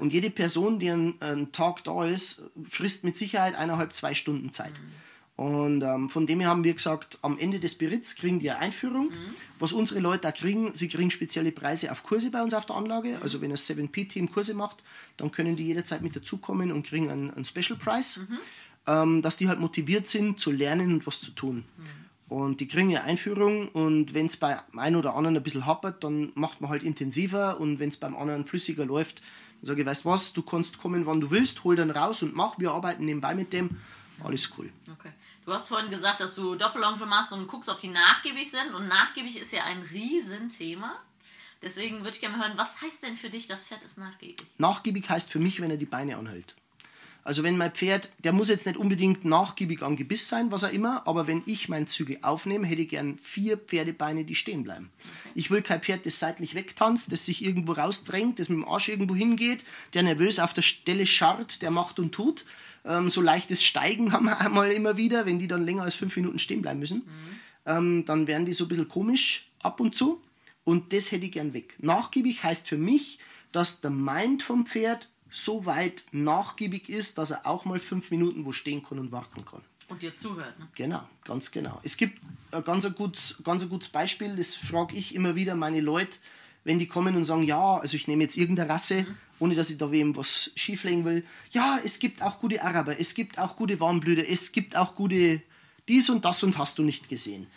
Und 0.00 0.12
jede 0.12 0.30
Person, 0.30 0.78
die 0.78 0.90
einen, 0.90 1.20
einen, 1.20 1.52
Tag 1.52 1.84
da 1.84 2.04
ist, 2.04 2.42
frisst 2.64 3.04
mit 3.04 3.16
Sicherheit 3.16 3.54
eineinhalb, 3.54 3.92
zwei 3.92 4.14
Stunden 4.14 4.52
Zeit. 4.52 4.72
Mhm. 4.72 5.04
Und 5.36 5.82
ähm, 5.82 6.08
von 6.08 6.26
dem 6.26 6.38
her 6.38 6.48
haben 6.48 6.62
wir 6.62 6.74
gesagt, 6.74 7.18
am 7.22 7.38
Ende 7.38 7.58
des 7.58 7.76
Beritts 7.76 8.14
kriegen 8.14 8.38
die 8.38 8.50
eine 8.50 8.60
Einführung. 8.60 9.06
Mhm. 9.06 9.34
Was 9.58 9.72
unsere 9.72 9.98
Leute 9.98 10.28
auch 10.28 10.34
kriegen, 10.34 10.74
sie 10.74 10.88
kriegen 10.88 11.10
spezielle 11.10 11.50
Preise 11.50 11.90
auf 11.90 12.04
Kurse 12.04 12.30
bei 12.30 12.40
uns 12.42 12.54
auf 12.54 12.66
der 12.66 12.76
Anlage. 12.76 13.10
Mhm. 13.10 13.22
Also 13.22 13.40
wenn 13.40 13.50
das 13.50 13.68
7P-Team 13.68 14.30
Kurse 14.30 14.54
macht, 14.54 14.84
dann 15.16 15.32
können 15.32 15.56
die 15.56 15.66
jederzeit 15.66 16.02
mit 16.02 16.14
dazukommen 16.14 16.70
und 16.70 16.86
kriegen 16.86 17.10
einen, 17.10 17.30
einen 17.32 17.44
Special 17.44 17.76
Price, 17.76 18.18
mhm. 18.18 18.38
ähm, 18.86 19.22
dass 19.22 19.36
die 19.36 19.48
halt 19.48 19.58
motiviert 19.58 20.06
sind 20.06 20.38
zu 20.38 20.52
lernen 20.52 20.94
und 20.94 21.06
was 21.06 21.20
zu 21.20 21.32
tun. 21.32 21.64
Mhm. 21.76 22.04
Und 22.28 22.60
die 22.60 22.66
kriegen 22.66 22.88
eine 22.88 23.02
Einführung 23.02 23.68
und 23.68 24.14
wenn 24.14 24.26
es 24.26 24.36
bei 24.36 24.58
einem 24.76 24.98
oder 24.98 25.14
anderen 25.14 25.36
ein 25.36 25.42
bisschen 25.42 25.66
happert, 25.66 26.02
dann 26.04 26.32
macht 26.34 26.60
man 26.60 26.70
halt 26.70 26.82
intensiver 26.82 27.60
und 27.60 27.80
wenn 27.80 27.90
es 27.90 27.96
beim 27.96 28.16
anderen 28.16 28.46
flüssiger 28.46 28.86
läuft, 28.86 29.20
dann 29.64 29.76
sage 29.76 29.86
weißt 29.86 30.04
was, 30.04 30.32
du 30.34 30.42
kannst 30.42 30.78
kommen, 30.78 31.06
wann 31.06 31.20
du 31.22 31.30
willst, 31.30 31.64
hol 31.64 31.74
dann 31.74 31.90
raus 31.90 32.22
und 32.22 32.34
mach, 32.34 32.58
wir 32.58 32.72
arbeiten 32.72 33.06
nebenbei 33.06 33.34
mit 33.34 33.52
dem, 33.54 33.80
alles 34.22 34.50
cool. 34.58 34.70
Okay. 34.92 35.10
Du 35.46 35.52
hast 35.52 35.68
vorhin 35.68 35.90
gesagt, 35.90 36.20
dass 36.20 36.34
du 36.34 36.54
Doppellonge 36.54 37.04
machst 37.06 37.32
und 37.32 37.46
guckst, 37.48 37.70
ob 37.70 37.80
die 37.80 37.88
nachgiebig 37.88 38.50
sind. 38.50 38.74
Und 38.74 38.88
nachgiebig 38.88 39.38
ist 39.38 39.52
ja 39.52 39.64
ein 39.64 39.82
Riesenthema. 39.82 40.96
Deswegen 41.62 41.98
würde 41.98 42.10
ich 42.10 42.20
gerne 42.20 42.36
mal 42.36 42.48
hören, 42.48 42.58
was 42.58 42.80
heißt 42.82 43.02
denn 43.02 43.16
für 43.16 43.30
dich, 43.30 43.46
das 43.46 43.64
Pferd 43.64 43.82
ist 43.82 43.96
nachgiebig? 43.96 44.46
Nachgiebig 44.58 45.08
heißt 45.08 45.30
für 45.30 45.38
mich, 45.38 45.60
wenn 45.60 45.70
er 45.70 45.76
die 45.76 45.86
Beine 45.86 46.16
anhält. 46.16 46.54
Also 47.24 47.42
wenn 47.42 47.56
mein 47.56 47.72
Pferd, 47.72 48.10
der 48.18 48.34
muss 48.34 48.48
jetzt 48.48 48.66
nicht 48.66 48.76
unbedingt 48.76 49.24
nachgiebig 49.24 49.82
am 49.82 49.96
Gebiss 49.96 50.28
sein, 50.28 50.52
was 50.52 50.62
auch 50.62 50.72
immer, 50.72 51.06
aber 51.08 51.26
wenn 51.26 51.42
ich 51.46 51.70
meinen 51.70 51.86
Zügel 51.86 52.18
aufnehme, 52.20 52.66
hätte 52.66 52.82
ich 52.82 52.90
gern 52.90 53.16
vier 53.16 53.56
Pferdebeine, 53.56 54.24
die 54.24 54.34
stehen 54.34 54.62
bleiben. 54.62 54.90
Ich 55.34 55.50
will 55.50 55.62
kein 55.62 55.80
Pferd, 55.80 56.04
das 56.04 56.20
seitlich 56.20 56.54
wegtanzt, 56.54 57.10
das 57.12 57.24
sich 57.24 57.42
irgendwo 57.42 57.72
rausdrängt, 57.72 58.38
das 58.38 58.50
mit 58.50 58.58
dem 58.58 58.68
Arsch 58.68 58.90
irgendwo 58.90 59.14
hingeht, 59.14 59.64
der 59.94 60.02
nervös 60.02 60.38
auf 60.38 60.52
der 60.52 60.62
Stelle 60.62 61.06
scharrt, 61.06 61.62
der 61.62 61.70
macht 61.70 61.98
und 61.98 62.12
tut. 62.12 62.44
Ähm, 62.84 63.08
so 63.08 63.22
leichtes 63.22 63.64
Steigen 63.64 64.12
haben 64.12 64.26
wir 64.26 64.40
einmal 64.40 64.70
immer 64.70 64.98
wieder, 64.98 65.24
wenn 65.24 65.38
die 65.38 65.48
dann 65.48 65.64
länger 65.64 65.84
als 65.84 65.94
fünf 65.94 66.14
Minuten 66.16 66.38
stehen 66.38 66.60
bleiben 66.60 66.80
müssen. 66.80 66.98
Mhm. 66.98 67.40
Ähm, 67.66 68.04
dann 68.04 68.26
werden 68.26 68.44
die 68.44 68.52
so 68.52 68.66
ein 68.66 68.68
bisschen 68.68 68.88
komisch 68.88 69.50
ab 69.60 69.80
und 69.80 69.96
zu. 69.96 70.22
Und 70.64 70.92
das 70.92 71.10
hätte 71.10 71.24
ich 71.24 71.32
gern 71.32 71.54
weg. 71.54 71.76
Nachgiebig 71.78 72.42
heißt 72.42 72.68
für 72.68 72.78
mich, 72.78 73.18
dass 73.52 73.80
der 73.80 73.90
Mind 73.90 74.42
vom 74.42 74.66
Pferd 74.66 75.08
so 75.34 75.66
weit 75.66 76.04
nachgiebig 76.12 76.88
ist, 76.88 77.18
dass 77.18 77.32
er 77.32 77.44
auch 77.44 77.64
mal 77.64 77.80
fünf 77.80 78.10
Minuten 78.12 78.44
wo 78.44 78.52
stehen 78.52 78.82
kann 78.82 79.00
und 79.00 79.10
warten 79.10 79.44
kann. 79.44 79.62
Und 79.88 80.00
dir 80.00 80.14
zuhört. 80.14 80.58
Ne? 80.58 80.68
Genau, 80.76 81.02
ganz 81.24 81.50
genau. 81.50 81.80
Es 81.82 81.96
gibt 81.96 82.20
ein 82.52 82.62
ganz, 82.62 82.86
ein 82.86 82.94
gutes, 82.94 83.36
ganz 83.42 83.62
ein 83.62 83.68
gutes 83.68 83.88
Beispiel, 83.88 84.36
das 84.36 84.54
frage 84.54 84.94
ich 84.96 85.14
immer 85.14 85.34
wieder 85.34 85.56
meine 85.56 85.80
Leute, 85.80 86.18
wenn 86.62 86.78
die 86.78 86.86
kommen 86.86 87.16
und 87.16 87.24
sagen, 87.24 87.42
ja, 87.42 87.78
also 87.78 87.96
ich 87.96 88.06
nehme 88.06 88.22
jetzt 88.22 88.36
irgendeine 88.36 88.70
Rasse, 88.70 89.02
mhm. 89.02 89.16
ohne 89.40 89.54
dass 89.56 89.70
ich 89.70 89.76
da 89.76 89.90
wem 89.90 90.16
was 90.16 90.52
schieflegen 90.54 91.04
will. 91.04 91.24
Ja, 91.50 91.80
es 91.84 91.98
gibt 91.98 92.22
auch 92.22 92.38
gute 92.38 92.62
Araber, 92.62 92.98
es 92.98 93.14
gibt 93.14 93.38
auch 93.38 93.56
gute 93.56 93.80
Warmblüter, 93.80 94.26
es 94.26 94.52
gibt 94.52 94.76
auch 94.76 94.94
gute 94.94 95.42
dies 95.88 96.08
und 96.08 96.24
das 96.24 96.42
und 96.44 96.56
hast 96.56 96.78
du 96.78 96.84
nicht 96.84 97.08
gesehen. 97.08 97.48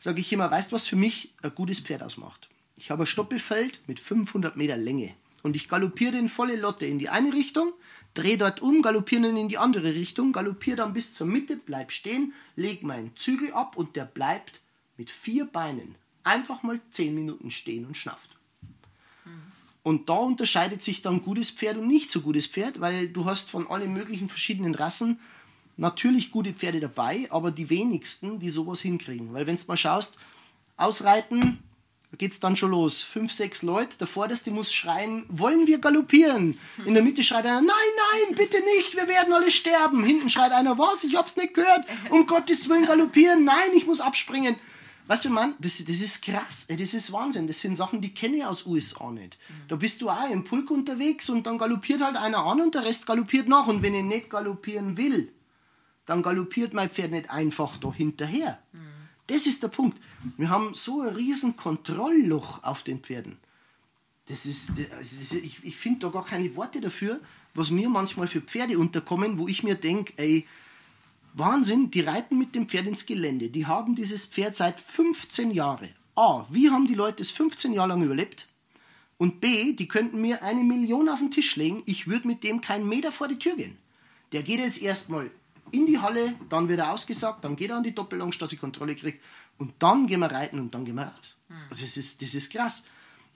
Sage 0.00 0.20
ich 0.20 0.32
immer, 0.32 0.50
weißt 0.50 0.70
du, 0.72 0.74
was 0.74 0.86
für 0.86 0.96
mich 0.96 1.30
ein 1.42 1.54
gutes 1.54 1.78
Pferd 1.78 2.02
ausmacht? 2.02 2.48
Ich 2.76 2.90
habe 2.90 3.04
ein 3.04 3.06
Stoppelfeld 3.06 3.80
mit 3.86 4.00
500 4.00 4.56
Meter 4.56 4.76
Länge 4.76 5.14
und 5.42 5.56
ich 5.56 5.68
galoppiere 5.68 6.12
den 6.12 6.28
volle 6.28 6.56
Lotte 6.56 6.86
in 6.86 6.98
die 6.98 7.08
eine 7.08 7.32
Richtung, 7.32 7.72
drehe 8.14 8.38
dort 8.38 8.60
um, 8.60 8.82
galoppiere 8.82 9.28
ihn 9.28 9.36
in 9.36 9.48
die 9.48 9.58
andere 9.58 9.94
Richtung, 9.94 10.32
galoppiere 10.32 10.76
dann 10.76 10.92
bis 10.92 11.14
zur 11.14 11.26
Mitte, 11.26 11.56
bleib 11.56 11.92
stehen, 11.92 12.32
leg 12.56 12.82
meinen 12.82 13.16
Zügel 13.16 13.52
ab 13.52 13.76
und 13.76 13.96
der 13.96 14.04
bleibt 14.04 14.60
mit 14.96 15.10
vier 15.10 15.46
Beinen 15.46 15.94
einfach 16.24 16.62
mal 16.62 16.80
zehn 16.90 17.14
Minuten 17.14 17.50
stehen 17.50 17.86
und 17.86 17.96
schnafft. 17.96 18.36
Und 19.82 20.10
da 20.10 20.14
unterscheidet 20.14 20.82
sich 20.82 21.00
dann 21.00 21.22
gutes 21.22 21.50
Pferd 21.50 21.78
und 21.78 21.88
nicht 21.88 22.10
so 22.10 22.20
gutes 22.20 22.46
Pferd, 22.46 22.80
weil 22.80 23.08
du 23.08 23.24
hast 23.24 23.50
von 23.50 23.66
allen 23.66 23.92
möglichen 23.92 24.28
verschiedenen 24.28 24.74
Rassen 24.74 25.18
natürlich 25.78 26.30
gute 26.30 26.52
Pferde 26.52 26.80
dabei, 26.80 27.26
aber 27.30 27.50
die 27.50 27.70
wenigsten, 27.70 28.38
die 28.38 28.50
sowas 28.50 28.82
hinkriegen. 28.82 29.32
Weil 29.32 29.46
wenn 29.46 29.56
du 29.56 29.62
mal 29.66 29.78
schaust, 29.78 30.18
ausreiten, 30.76 31.58
da 32.10 32.16
geht 32.16 32.32
es 32.32 32.40
dann 32.40 32.56
schon 32.56 32.72
los. 32.72 33.02
Fünf, 33.02 33.32
sechs 33.32 33.62
Leute, 33.62 33.96
der 33.98 34.08
Vorderste 34.08 34.50
muss 34.50 34.72
schreien, 34.72 35.24
wollen 35.28 35.68
wir 35.68 35.78
galoppieren? 35.78 36.58
In 36.84 36.94
der 36.94 37.04
Mitte 37.04 37.22
schreit 37.22 37.46
einer, 37.46 37.60
nein, 37.60 37.68
nein, 37.68 38.36
bitte 38.36 38.58
nicht, 38.76 38.96
wir 38.96 39.06
werden 39.06 39.32
alle 39.32 39.50
sterben. 39.50 40.02
Hinten 40.02 40.28
schreit 40.28 40.50
einer, 40.50 40.76
was, 40.76 41.04
ich 41.04 41.16
hab's 41.16 41.36
nicht 41.36 41.54
gehört, 41.54 41.84
um 42.10 42.26
Gottes 42.26 42.68
Willen 42.68 42.86
galoppieren, 42.86 43.44
nein, 43.44 43.70
ich 43.74 43.86
muss 43.86 44.00
abspringen. 44.00 44.56
Weißt 45.06 45.24
du, 45.24 45.30
Mann, 45.30 45.54
das, 45.58 45.84
das 45.84 46.00
ist 46.00 46.22
krass, 46.22 46.66
das 46.68 46.94
ist 46.94 47.12
Wahnsinn. 47.12 47.46
Das 47.48 47.60
sind 47.60 47.76
Sachen, 47.76 48.00
die 48.00 48.14
kenne 48.14 48.36
ich 48.38 48.44
aus 48.44 48.66
USA 48.66 49.10
nicht. 49.10 49.38
Da 49.66 49.76
bist 49.76 50.00
du 50.02 50.08
auch 50.08 50.30
im 50.30 50.44
Pulk 50.44 50.70
unterwegs 50.70 51.30
und 51.30 51.46
dann 51.46 51.58
galoppiert 51.58 52.00
halt 52.00 52.16
einer 52.16 52.38
an 52.38 52.60
und 52.60 52.76
der 52.76 52.84
Rest 52.84 53.06
galoppiert 53.06 53.48
nach. 53.48 53.66
Und 53.66 53.82
wenn 53.82 53.94
ich 53.94 54.04
nicht 54.04 54.30
galoppieren 54.30 54.96
will, 54.96 55.32
dann 56.06 56.22
galoppiert 56.22 56.74
mein 56.74 56.90
Pferd 56.90 57.10
nicht 57.10 57.28
einfach 57.28 57.76
da 57.78 57.92
hinterher. 57.92 58.60
Mhm. 58.72 58.89
Das 59.30 59.46
ist 59.46 59.62
der 59.62 59.68
Punkt. 59.68 59.96
Wir 60.36 60.50
haben 60.50 60.74
so 60.74 61.02
ein 61.02 61.14
riesen 61.14 61.56
Kontrollloch 61.56 62.64
auf 62.64 62.82
den 62.82 62.98
Pferden. 62.98 63.38
Das 64.26 64.44
ist, 64.44 64.72
das 64.76 65.12
ist 65.12 65.34
ich, 65.34 65.62
ich 65.62 65.76
finde 65.76 66.00
da 66.00 66.08
gar 66.08 66.24
keine 66.24 66.56
Worte 66.56 66.80
dafür, 66.80 67.20
was 67.54 67.70
mir 67.70 67.88
manchmal 67.88 68.26
für 68.26 68.40
Pferde 68.40 68.76
unterkommen, 68.76 69.38
wo 69.38 69.46
ich 69.46 69.62
mir 69.62 69.76
denke, 69.76 70.14
ey, 70.16 70.46
Wahnsinn, 71.34 71.92
die 71.92 72.00
reiten 72.00 72.38
mit 72.38 72.56
dem 72.56 72.68
Pferd 72.68 72.88
ins 72.88 73.06
Gelände. 73.06 73.50
Die 73.50 73.66
haben 73.66 73.94
dieses 73.94 74.26
Pferd 74.26 74.56
seit 74.56 74.80
15 74.80 75.52
Jahren. 75.52 75.90
A, 76.16 76.44
wie 76.50 76.70
haben 76.70 76.88
die 76.88 76.94
Leute 76.94 77.22
es 77.22 77.30
15 77.30 77.72
Jahre 77.72 77.90
lang 77.90 78.02
überlebt? 78.02 78.48
Und 79.16 79.40
B, 79.40 79.74
die 79.74 79.86
könnten 79.86 80.20
mir 80.20 80.42
eine 80.42 80.64
Million 80.64 81.08
auf 81.08 81.20
den 81.20 81.30
Tisch 81.30 81.54
legen, 81.54 81.84
ich 81.86 82.08
würde 82.08 82.26
mit 82.26 82.42
dem 82.42 82.60
keinen 82.60 82.88
Meter 82.88 83.12
vor 83.12 83.28
die 83.28 83.38
Tür 83.38 83.54
gehen. 83.54 83.78
Der 84.32 84.42
geht 84.42 84.58
jetzt 84.58 84.82
erstmal 84.82 85.30
in 85.72 85.86
die 85.86 85.98
Halle, 85.98 86.34
dann 86.48 86.68
wird 86.68 86.80
er 86.80 86.92
ausgesagt, 86.92 87.44
dann 87.44 87.56
geht 87.56 87.70
er 87.70 87.76
an 87.76 87.82
die 87.82 87.94
Doppellonge, 87.94 88.36
dass 88.38 88.52
ich 88.52 88.60
Kontrolle 88.60 88.94
kriege 88.94 89.18
und 89.58 89.74
dann 89.78 90.06
gehen 90.06 90.20
wir 90.20 90.30
reiten 90.30 90.58
und 90.60 90.74
dann 90.74 90.84
gehen 90.84 90.96
wir 90.96 91.04
raus. 91.04 91.36
Hm. 91.48 91.56
Also 91.70 91.84
das 91.84 91.96
ist, 91.96 92.22
das 92.22 92.34
ist 92.34 92.52
krass. 92.52 92.84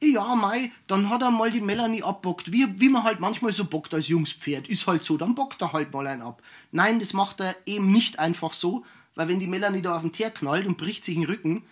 Ja, 0.00 0.34
Mai, 0.34 0.70
dann 0.86 1.08
hat 1.08 1.22
er 1.22 1.30
mal 1.30 1.50
die 1.50 1.60
Melanie 1.60 2.02
abbockt, 2.02 2.52
wie, 2.52 2.78
wie 2.78 2.88
man 2.88 3.04
halt 3.04 3.20
manchmal 3.20 3.52
so 3.52 3.64
bockt 3.64 3.94
als 3.94 4.08
Jungspferd. 4.08 4.68
Ist 4.68 4.86
halt 4.86 5.04
so, 5.04 5.16
dann 5.16 5.34
bockt 5.34 5.62
er 5.62 5.72
halt 5.72 5.92
mal 5.92 6.06
einen 6.06 6.22
ab. 6.22 6.42
Nein, 6.72 6.98
das 6.98 7.12
macht 7.12 7.40
er 7.40 7.56
eben 7.64 7.90
nicht 7.90 8.18
einfach 8.18 8.52
so, 8.52 8.84
weil 9.14 9.28
wenn 9.28 9.40
die 9.40 9.46
Melanie 9.46 9.82
da 9.82 9.96
auf 9.96 10.02
den 10.02 10.12
Teer 10.12 10.30
knallt 10.30 10.66
und 10.66 10.76
bricht 10.76 11.04
sich 11.04 11.14
den 11.14 11.24
Rücken, 11.24 11.62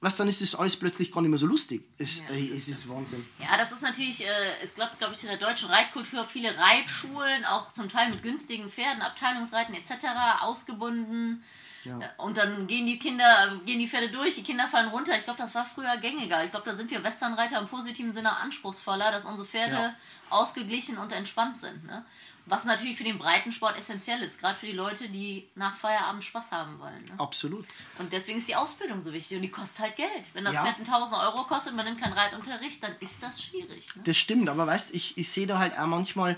was 0.00 0.16
dann 0.16 0.28
ist 0.28 0.40
das 0.40 0.54
alles 0.54 0.76
plötzlich 0.76 1.12
gar 1.12 1.20
nicht 1.20 1.30
mehr 1.30 1.38
so 1.38 1.46
lustig. 1.46 1.82
Es, 1.98 2.20
ja, 2.20 2.34
ey, 2.34 2.52
es 2.54 2.68
ist 2.68 2.88
Wahnsinn. 2.88 3.26
Ja, 3.38 3.56
das 3.58 3.70
ist 3.70 3.82
natürlich, 3.82 4.24
äh, 4.24 4.28
es 4.62 4.74
glaubt, 4.74 4.98
glaube 4.98 5.14
ich, 5.14 5.22
in 5.22 5.28
der 5.28 5.36
deutschen 5.36 5.68
Reitkultur 5.68 6.24
viele 6.24 6.56
Reitschulen, 6.56 7.44
auch 7.44 7.72
zum 7.72 7.88
Teil 7.88 8.08
mit 8.10 8.22
günstigen 8.22 8.70
Pferden, 8.70 9.02
Abteilungsreiten 9.02 9.74
etc., 9.74 10.06
ausgebunden. 10.40 11.44
Ja. 11.84 11.98
Äh, 11.98 12.08
und 12.16 12.38
dann 12.38 12.66
gehen 12.66 12.86
die 12.86 12.98
Kinder, 12.98 13.60
gehen 13.66 13.78
die 13.78 13.88
Pferde 13.88 14.08
durch, 14.08 14.36
die 14.36 14.42
Kinder 14.42 14.68
fallen 14.68 14.88
runter. 14.88 15.14
Ich 15.16 15.24
glaube, 15.24 15.38
das 15.38 15.54
war 15.54 15.66
früher 15.66 15.94
gängiger. 15.98 16.44
Ich 16.44 16.50
glaube, 16.50 16.70
da 16.70 16.76
sind 16.76 16.90
wir 16.90 17.04
Westernreiter 17.04 17.58
im 17.58 17.68
positiven 17.68 18.14
Sinne 18.14 18.34
anspruchsvoller, 18.36 19.12
dass 19.12 19.26
unsere 19.26 19.46
Pferde 19.46 19.74
ja. 19.74 19.94
ausgeglichen 20.30 20.96
und 20.96 21.12
entspannt 21.12 21.60
sind. 21.60 21.84
Ne? 21.84 22.06
Was 22.46 22.64
natürlich 22.64 22.96
für 22.96 23.04
den 23.04 23.18
Breitensport 23.18 23.78
essentiell 23.78 24.22
ist, 24.22 24.40
gerade 24.40 24.56
für 24.56 24.66
die 24.66 24.72
Leute, 24.72 25.08
die 25.08 25.48
nach 25.54 25.76
Feierabend 25.76 26.24
Spaß 26.24 26.50
haben 26.50 26.78
wollen. 26.80 27.02
Ne? 27.04 27.18
Absolut. 27.18 27.66
Und 27.98 28.12
deswegen 28.12 28.38
ist 28.38 28.48
die 28.48 28.56
Ausbildung 28.56 29.00
so 29.00 29.12
wichtig 29.12 29.36
und 29.36 29.42
die 29.42 29.50
kostet 29.50 29.78
halt 29.78 29.96
Geld. 29.96 30.34
Wenn 30.34 30.44
das 30.44 30.54
ja. 30.54 30.64
Pferd 30.64 30.78
1000 30.78 31.20
Euro 31.22 31.44
kostet 31.44 31.70
und 31.72 31.76
man 31.76 31.86
nimmt 31.86 32.00
keinen 32.00 32.14
Reitunterricht, 32.14 32.82
dann 32.82 32.92
ist 33.00 33.22
das 33.22 33.42
schwierig. 33.42 33.94
Ne? 33.94 34.02
Das 34.04 34.16
stimmt, 34.16 34.48
aber 34.48 34.66
weißt 34.66 34.94
ich, 34.94 35.16
ich 35.16 35.30
sehe 35.30 35.46
da 35.46 35.58
halt 35.58 35.78
auch 35.78 35.86
manchmal 35.86 36.36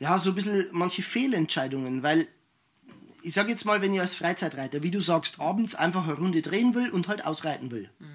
ja, 0.00 0.18
so 0.18 0.30
ein 0.30 0.34
bisschen 0.34 0.66
manche 0.72 1.02
Fehlentscheidungen, 1.02 2.02
weil 2.02 2.26
ich 3.22 3.34
sage 3.34 3.50
jetzt 3.50 3.66
mal, 3.66 3.82
wenn 3.82 3.94
ich 3.94 4.00
als 4.00 4.14
Freizeitreiter, 4.14 4.82
wie 4.82 4.90
du 4.90 5.00
sagst, 5.00 5.40
abends 5.40 5.74
einfach 5.74 6.04
eine 6.04 6.14
Runde 6.14 6.42
drehen 6.42 6.74
will 6.74 6.90
und 6.90 7.06
halt 7.08 7.26
ausreiten 7.26 7.70
will. 7.70 7.90
Mhm. 7.98 8.06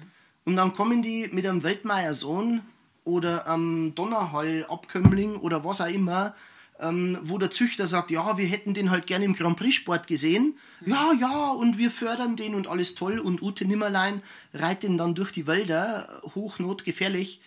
Und 0.44 0.56
dann 0.56 0.74
kommen 0.74 1.02
die 1.02 1.28
mit 1.32 1.46
einem 1.46 1.62
Weltmeier-Sohn 1.62 2.62
oder 3.04 3.46
einem 3.46 3.94
Donnerhall-Abkömmling 3.94 5.36
oder 5.36 5.64
was 5.64 5.80
auch 5.80 5.86
immer, 5.86 6.34
ähm, 6.80 7.18
wo 7.22 7.38
der 7.38 7.50
Züchter 7.50 7.86
sagt, 7.86 8.10
ja, 8.10 8.36
wir 8.38 8.46
hätten 8.46 8.74
den 8.74 8.90
halt 8.90 9.06
gerne 9.06 9.24
im 9.24 9.34
Grand 9.34 9.56
Prix-Sport 9.56 10.06
gesehen. 10.06 10.56
Ja, 10.84 11.12
ja, 11.18 11.50
und 11.50 11.78
wir 11.78 11.90
fördern 11.90 12.36
den 12.36 12.54
und 12.54 12.66
alles 12.66 12.94
toll. 12.94 13.18
Und 13.18 13.42
Ute 13.42 13.64
Nimmerlein 13.64 14.22
reitet 14.52 14.84
den 14.84 14.98
dann 14.98 15.14
durch 15.14 15.32
die 15.32 15.46
Wälder, 15.46 16.20
hochnotgefährlich. 16.34 17.40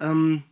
Ähm, 0.00 0.42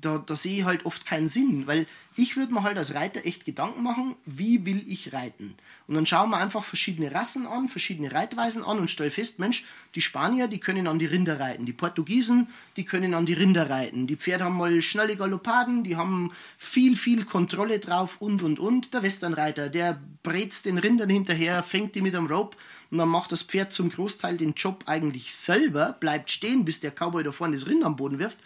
da, 0.00 0.18
da 0.18 0.36
sehe 0.36 0.58
ich 0.58 0.64
halt 0.64 0.86
oft 0.86 1.04
keinen 1.04 1.28
Sinn, 1.28 1.66
weil 1.66 1.86
ich 2.16 2.36
würde 2.36 2.52
mir 2.52 2.62
halt 2.62 2.76
als 2.76 2.94
Reiter 2.94 3.24
echt 3.24 3.44
Gedanken 3.44 3.82
machen, 3.82 4.16
wie 4.26 4.66
will 4.66 4.84
ich 4.88 5.12
reiten? 5.12 5.54
Und 5.86 5.94
dann 5.94 6.06
schauen 6.06 6.30
wir 6.30 6.38
einfach 6.38 6.64
verschiedene 6.64 7.12
Rassen 7.14 7.46
an, 7.46 7.68
verschiedene 7.68 8.12
Reitweisen 8.12 8.64
an 8.64 8.78
und 8.78 8.90
stelle 8.90 9.10
fest, 9.10 9.38
Mensch, 9.38 9.64
die 9.94 10.00
Spanier, 10.00 10.48
die 10.48 10.58
können 10.58 10.88
an 10.88 10.98
die 10.98 11.06
Rinder 11.06 11.38
reiten, 11.38 11.64
die 11.64 11.72
Portugiesen, 11.72 12.48
die 12.76 12.84
können 12.84 13.14
an 13.14 13.24
die 13.24 13.34
Rinder 13.34 13.70
reiten, 13.70 14.06
die 14.06 14.16
Pferde 14.16 14.44
haben 14.44 14.56
mal 14.56 14.82
schnelle 14.82 15.16
Galoppaden, 15.16 15.84
die 15.84 15.96
haben 15.96 16.32
viel, 16.56 16.96
viel 16.96 17.24
Kontrolle 17.24 17.78
drauf 17.78 18.20
und, 18.20 18.42
und, 18.42 18.58
und. 18.58 18.94
Der 18.94 19.02
Westernreiter, 19.02 19.68
der 19.68 20.00
brätst 20.22 20.66
den 20.66 20.78
Rindern 20.78 21.10
hinterher, 21.10 21.62
fängt 21.62 21.94
die 21.94 22.02
mit 22.02 22.14
einem 22.14 22.26
Rope 22.26 22.56
und 22.90 22.98
dann 22.98 23.08
macht 23.08 23.32
das 23.32 23.42
Pferd 23.42 23.72
zum 23.72 23.90
Großteil 23.90 24.36
den 24.36 24.54
Job 24.54 24.84
eigentlich 24.86 25.34
selber, 25.34 25.96
bleibt 26.00 26.30
stehen, 26.30 26.64
bis 26.64 26.80
der 26.80 26.90
Cowboy 26.90 27.22
da 27.22 27.32
vorne 27.32 27.54
das 27.54 27.66
Rind 27.66 27.84
am 27.84 27.96
Boden 27.96 28.18
wirft 28.18 28.38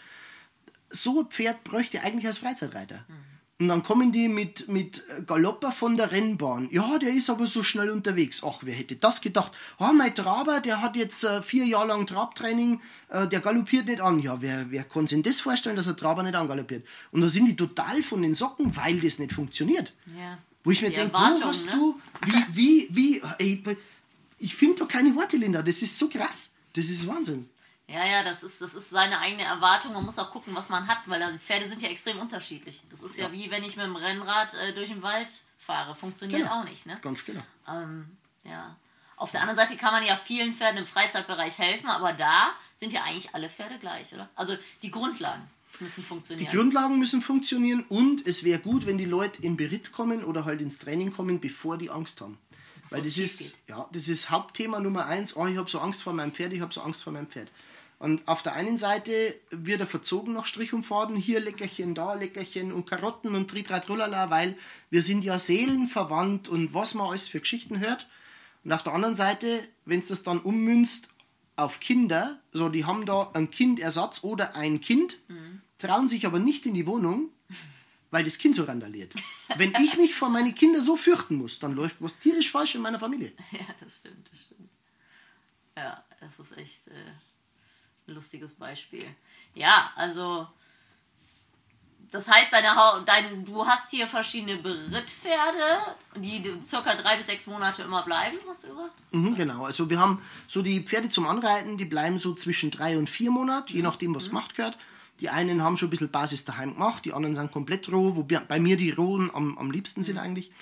so 0.93 1.21
ein 1.21 1.27
Pferd 1.27 1.65
bräuchte 1.65 2.03
eigentlich 2.03 2.27
als 2.27 2.39
Freizeitreiter. 2.39 3.05
Mhm. 3.09 3.33
Und 3.63 3.69
dann 3.69 3.85
kommen 3.85 4.11
die 4.11 4.27
mit, 4.27 4.67
mit 4.69 5.05
Galopper 5.25 5.71
von 5.71 5.97
der 5.97 6.11
Rennbahn. 6.11 6.69
Ja, 6.73 6.99
der 6.99 7.11
ist 7.11 7.31
aber 7.31 7.47
so 7.47 7.63
schnell 7.63 7.91
unterwegs. 7.91 8.43
Ach, 8.45 8.59
wer 8.63 8.75
hätte 8.75 8.97
das 8.97 9.21
gedacht? 9.21 9.53
Ah, 9.79 9.93
mein 9.93 10.13
Traber, 10.17 10.59
der 10.59 10.83
hat 10.83 10.97
jetzt 10.97 11.23
äh, 11.23 11.41
vier 11.43 11.65
Jahre 11.65 11.89
lang 11.89 12.05
Trabtraining, 12.09 12.81
äh, 13.09 13.29
der 13.29 13.41
galoppiert 13.41 13.87
nicht 13.87 14.01
an. 14.01 14.19
Ja, 14.19 14.43
wer, 14.43 14.73
wer 14.73 14.83
kann 14.83 15.07
sich 15.07 15.23
das 15.23 15.41
vorstellen, 15.41 15.77
dass 15.77 15.87
ein 15.87 15.97
Traber 15.97 16.25
nicht 16.25 16.35
angaloppiert? 16.35 16.85
Und 17.13 17.21
da 17.21 17.29
sind 17.29 17.47
die 17.47 17.55
total 17.55 18.03
von 18.03 18.23
den 18.23 18.35
Socken, 18.35 18.77
weil 18.77 18.99
das 18.99 19.21
nicht 19.21 19.33
funktioniert. 19.33 19.95
Ja. 20.19 20.39
Wo 20.65 20.73
ich 20.73 20.83
mir 20.83 20.91
denke, 20.91 21.13
wo 21.13 21.19
hast 21.19 21.67
ne? 21.67 21.73
du, 21.73 22.01
wie, 22.25 22.45
wie, 22.53 22.89
wie, 22.91 23.23
ey, 23.39 23.63
ich 24.39 24.57
finde 24.57 24.81
da 24.81 24.85
keine 24.87 25.15
Worte, 25.15 25.37
Linda, 25.37 25.63
das 25.63 25.83
ist 25.83 25.97
so 25.97 26.09
krass. 26.09 26.51
Das 26.73 26.87
ist 26.87 27.07
Wahnsinn. 27.07 27.49
Ja, 27.89 28.07
ja, 28.07 28.23
das 28.23 28.43
ist, 28.43 28.61
das 28.61 28.75
ist 28.75 28.91
seine 28.91 29.19
eigene 29.19 29.43
Erwartung. 29.43 29.93
Man 29.93 30.05
muss 30.05 30.19
auch 30.19 30.31
gucken, 30.31 30.55
was 30.55 30.69
man 30.69 30.87
hat, 30.87 30.99
weil 31.07 31.39
Pferde 31.39 31.69
sind 31.69 31.83
ja 31.83 31.89
extrem 31.89 32.19
unterschiedlich. 32.19 32.83
Das 32.91 33.03
ist 33.03 33.17
ja, 33.17 33.27
ja 33.27 33.33
wie 33.33 33.51
wenn 33.51 33.65
ich 33.65 33.77
mit 33.77 33.85
dem 33.85 33.97
Rennrad 33.97 34.55
äh, 34.55 34.73
durch 34.73 34.89
den 34.89 35.03
Wald 35.03 35.29
fahre. 35.59 35.95
Funktioniert 35.95 36.43
genau. 36.43 36.61
auch 36.61 36.65
nicht, 36.65 36.87
ne? 36.87 36.99
Ganz 37.03 37.25
genau. 37.25 37.43
Ähm, 37.69 38.17
ja. 38.45 38.77
Auf 39.17 39.31
der 39.31 39.43
anderen 39.43 39.59
Seite 39.59 39.77
kann 39.77 39.93
man 39.93 40.05
ja 40.05 40.17
vielen 40.17 40.55
Pferden 40.55 40.79
im 40.79 40.87
Freizeitbereich 40.87 41.59
helfen, 41.59 41.89
aber 41.89 42.13
da 42.13 42.53
sind 42.75 42.93
ja 42.93 43.05
eigentlich 43.05 43.35
alle 43.35 43.49
Pferde 43.49 43.79
gleich, 43.79 44.13
oder? 44.13 44.29
Also 44.35 44.57
die 44.83 44.91
Grundlagen 44.91 45.49
müssen 45.79 46.03
funktionieren. 46.03 46.51
Die 46.51 46.57
Grundlagen 46.57 46.99
müssen 46.99 47.23
funktionieren 47.23 47.85
und 47.89 48.27
es 48.27 48.43
wäre 48.43 48.59
gut, 48.59 48.87
wenn 48.87 48.99
die 48.99 49.05
Leute 49.05 49.43
in 49.43 49.57
Beritt 49.57 49.93
kommen 49.93 50.25
oder 50.25 50.45
halt 50.45 50.61
ins 50.61 50.79
Training 50.79 51.13
kommen, 51.13 51.41
bevor 51.41 51.79
die 51.79 51.91
Angst 51.91 52.21
haben. 52.21 52.39
Bevor 52.83 52.99
Weil 52.99 53.05
das 53.05 53.19
ist, 53.19 53.55
ja, 53.69 53.89
das 53.93 54.09
ist 54.09 54.31
Hauptthema 54.31 54.81
Nummer 54.81 55.07
eins. 55.07 55.37
Oh, 55.37 55.47
ich 55.47 55.57
habe 55.57 55.71
so 55.71 55.79
Angst 55.81 56.03
vor 56.03 56.13
meinem 56.13 56.33
Pferd, 56.33 56.53
ich 56.53 56.61
habe 56.61 56.73
so 56.73 56.83
Angst 56.83 57.03
vor 57.03 57.13
meinem 57.13 57.29
Pferd. 57.29 57.51
Und 58.03 58.27
auf 58.27 58.43
der 58.43 58.55
einen 58.55 58.79
Seite 58.79 59.13
wird 59.51 59.79
er 59.79 59.87
verzogen 59.87 60.33
nach 60.33 60.47
Strich 60.47 60.73
und 60.73 60.83
Faden, 60.83 61.15
hier 61.15 61.39
Leckerchen, 61.39 61.95
da 61.95 62.15
Leckerchen 62.15 62.73
und 62.73 62.85
Karotten 62.85 63.37
und 63.37 63.49
Tritratrulala, 63.49 64.29
weil 64.29 64.57
wir 64.91 65.03
sind 65.03 65.23
ja 65.23 65.39
seelenverwandt 65.39 66.49
und 66.49 66.75
was 66.75 66.95
man 66.95 67.07
alles 67.07 67.29
für 67.29 67.39
Geschichten 67.39 67.79
hört. 67.79 68.09
Und 68.65 68.73
auf 68.73 68.83
der 68.83 68.93
anderen 68.93 69.15
Seite, 69.15 69.61
wenn 69.85 70.01
es 70.01 70.09
das 70.09 70.25
dann 70.25 70.41
ummünzt 70.41 71.11
auf 71.55 71.79
Kinder, 71.79 72.41
so 72.51 72.69
die 72.69 72.87
haben 72.87 73.07
da 73.07 73.31
einen 73.35 73.51
Kindersatz 73.51 74.25
oder 74.25 74.57
ein 74.57 74.81
Kind, 74.81 75.21
mhm. 75.29 75.61
trauen 75.79 76.09
sich 76.09 76.27
aber 76.27 76.41
nicht 76.41 76.67
in 76.67 76.75
die 76.75 76.89
Wohnung, 76.89 77.29
weil 78.11 78.25
das 78.25 78.39
Kind 78.39 78.57
so 78.57 78.65
randaliert. 78.65 79.15
Wenn 79.57 79.77
ich 79.77 79.97
mich 79.97 80.17
vor 80.17 80.29
meine 80.29 80.53
Kinder 80.55 80.83
so 80.83 80.97
fürchten 80.97 81.37
muss, 81.37 81.61
dann 81.61 81.77
läuft 81.77 81.99
was 82.01 82.19
tierisch 82.19 82.51
falsch 82.51 82.75
in 82.75 82.83
meiner 82.83 82.99
Familie. 82.99 83.31
Ja, 83.53 83.67
das 83.79 83.99
stimmt, 83.99 84.29
das 84.33 84.43
stimmt. 84.43 84.71
Ja, 85.77 86.05
das 86.19 86.41
ist 86.41 86.59
echt. 86.59 86.89
Äh 86.89 87.13
lustiges 88.07 88.55
Beispiel. 88.55 89.05
Ja, 89.55 89.93
also 89.97 90.47
das 92.13 92.29
heißt, 92.29 92.53
deine, 92.53 92.69
dein, 93.07 93.43
du 93.47 93.67
hast 93.67 93.91
hier 93.91 94.07
verschiedene 94.07 94.57
Berittpferde, 94.59 95.97
die 96.17 96.43
circa 96.63 96.95
drei 96.95 97.17
bis 97.17 97.27
sechs 97.27 97.47
Monate 97.47 97.83
immer 97.83 98.03
bleiben, 98.03 98.37
hast 98.47 98.65
du 98.65 98.69
gesagt? 98.69 98.93
Mhm, 99.13 99.35
genau, 99.35 99.65
also 99.65 99.89
wir 99.89 99.99
haben 99.99 100.21
so 100.47 100.61
die 100.61 100.81
Pferde 100.83 101.09
zum 101.09 101.27
Anreiten, 101.27 101.79
die 101.79 101.87
bleiben 101.87 102.19
so 102.19 102.35
zwischen 102.35 102.71
drei 102.71 102.99
und 102.99 103.09
vier 103.09 103.31
Monaten, 103.31 103.73
je 103.73 103.81
nachdem, 103.81 104.15
was 104.15 104.27
mhm. 104.27 104.31
gemacht 104.31 104.55
gehört. 104.55 104.77
Die 105.21 105.31
einen 105.31 105.63
haben 105.63 105.79
schon 105.79 105.89
ein 105.89 105.91
bisschen 105.91 106.11
Basis 106.11 106.45
daheim 106.45 106.75
gemacht, 106.75 107.07
die 107.07 107.15
anderen 107.15 107.35
sind 107.35 107.51
komplett 107.51 107.91
roh, 107.91 108.15
wo 108.15 108.25
bei 108.25 108.61
mir 108.61 108.77
die 108.77 108.91
rohen 108.91 109.35
am, 109.35 109.57
am 109.57 109.71
liebsten 109.71 110.03
sind 110.03 110.17
mhm. 110.17 110.23
eigentlich. 110.23 110.53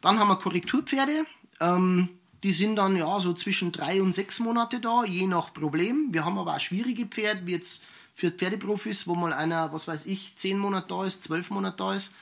Dann 0.00 0.18
haben 0.18 0.28
wir 0.28 0.36
Korrekturpferde. 0.36 1.26
Ähm, 1.60 2.08
die 2.42 2.52
sind 2.52 2.76
dann 2.76 2.96
ja 2.96 3.18
so 3.20 3.34
zwischen 3.34 3.72
drei 3.72 4.00
und 4.00 4.12
sechs 4.12 4.40
Monate 4.40 4.80
da, 4.80 5.04
je 5.04 5.26
nach 5.26 5.52
Problem. 5.52 6.08
Wir 6.10 6.24
haben 6.24 6.38
aber 6.38 6.56
auch 6.56 6.60
schwierige 6.60 7.06
Pferde, 7.06 7.46
wie 7.46 7.52
jetzt 7.52 7.82
für 8.14 8.30
Pferdeprofis, 8.30 9.06
wo 9.06 9.14
mal 9.14 9.32
einer, 9.32 9.72
was 9.72 9.88
weiß 9.88 10.06
ich, 10.06 10.36
zehn 10.36 10.58
Monate 10.58 10.88
da 10.88 11.04
ist, 11.04 11.24
zwölf 11.24 11.50
Monate 11.50 11.76
da 11.76 11.94
ist, 11.94 12.12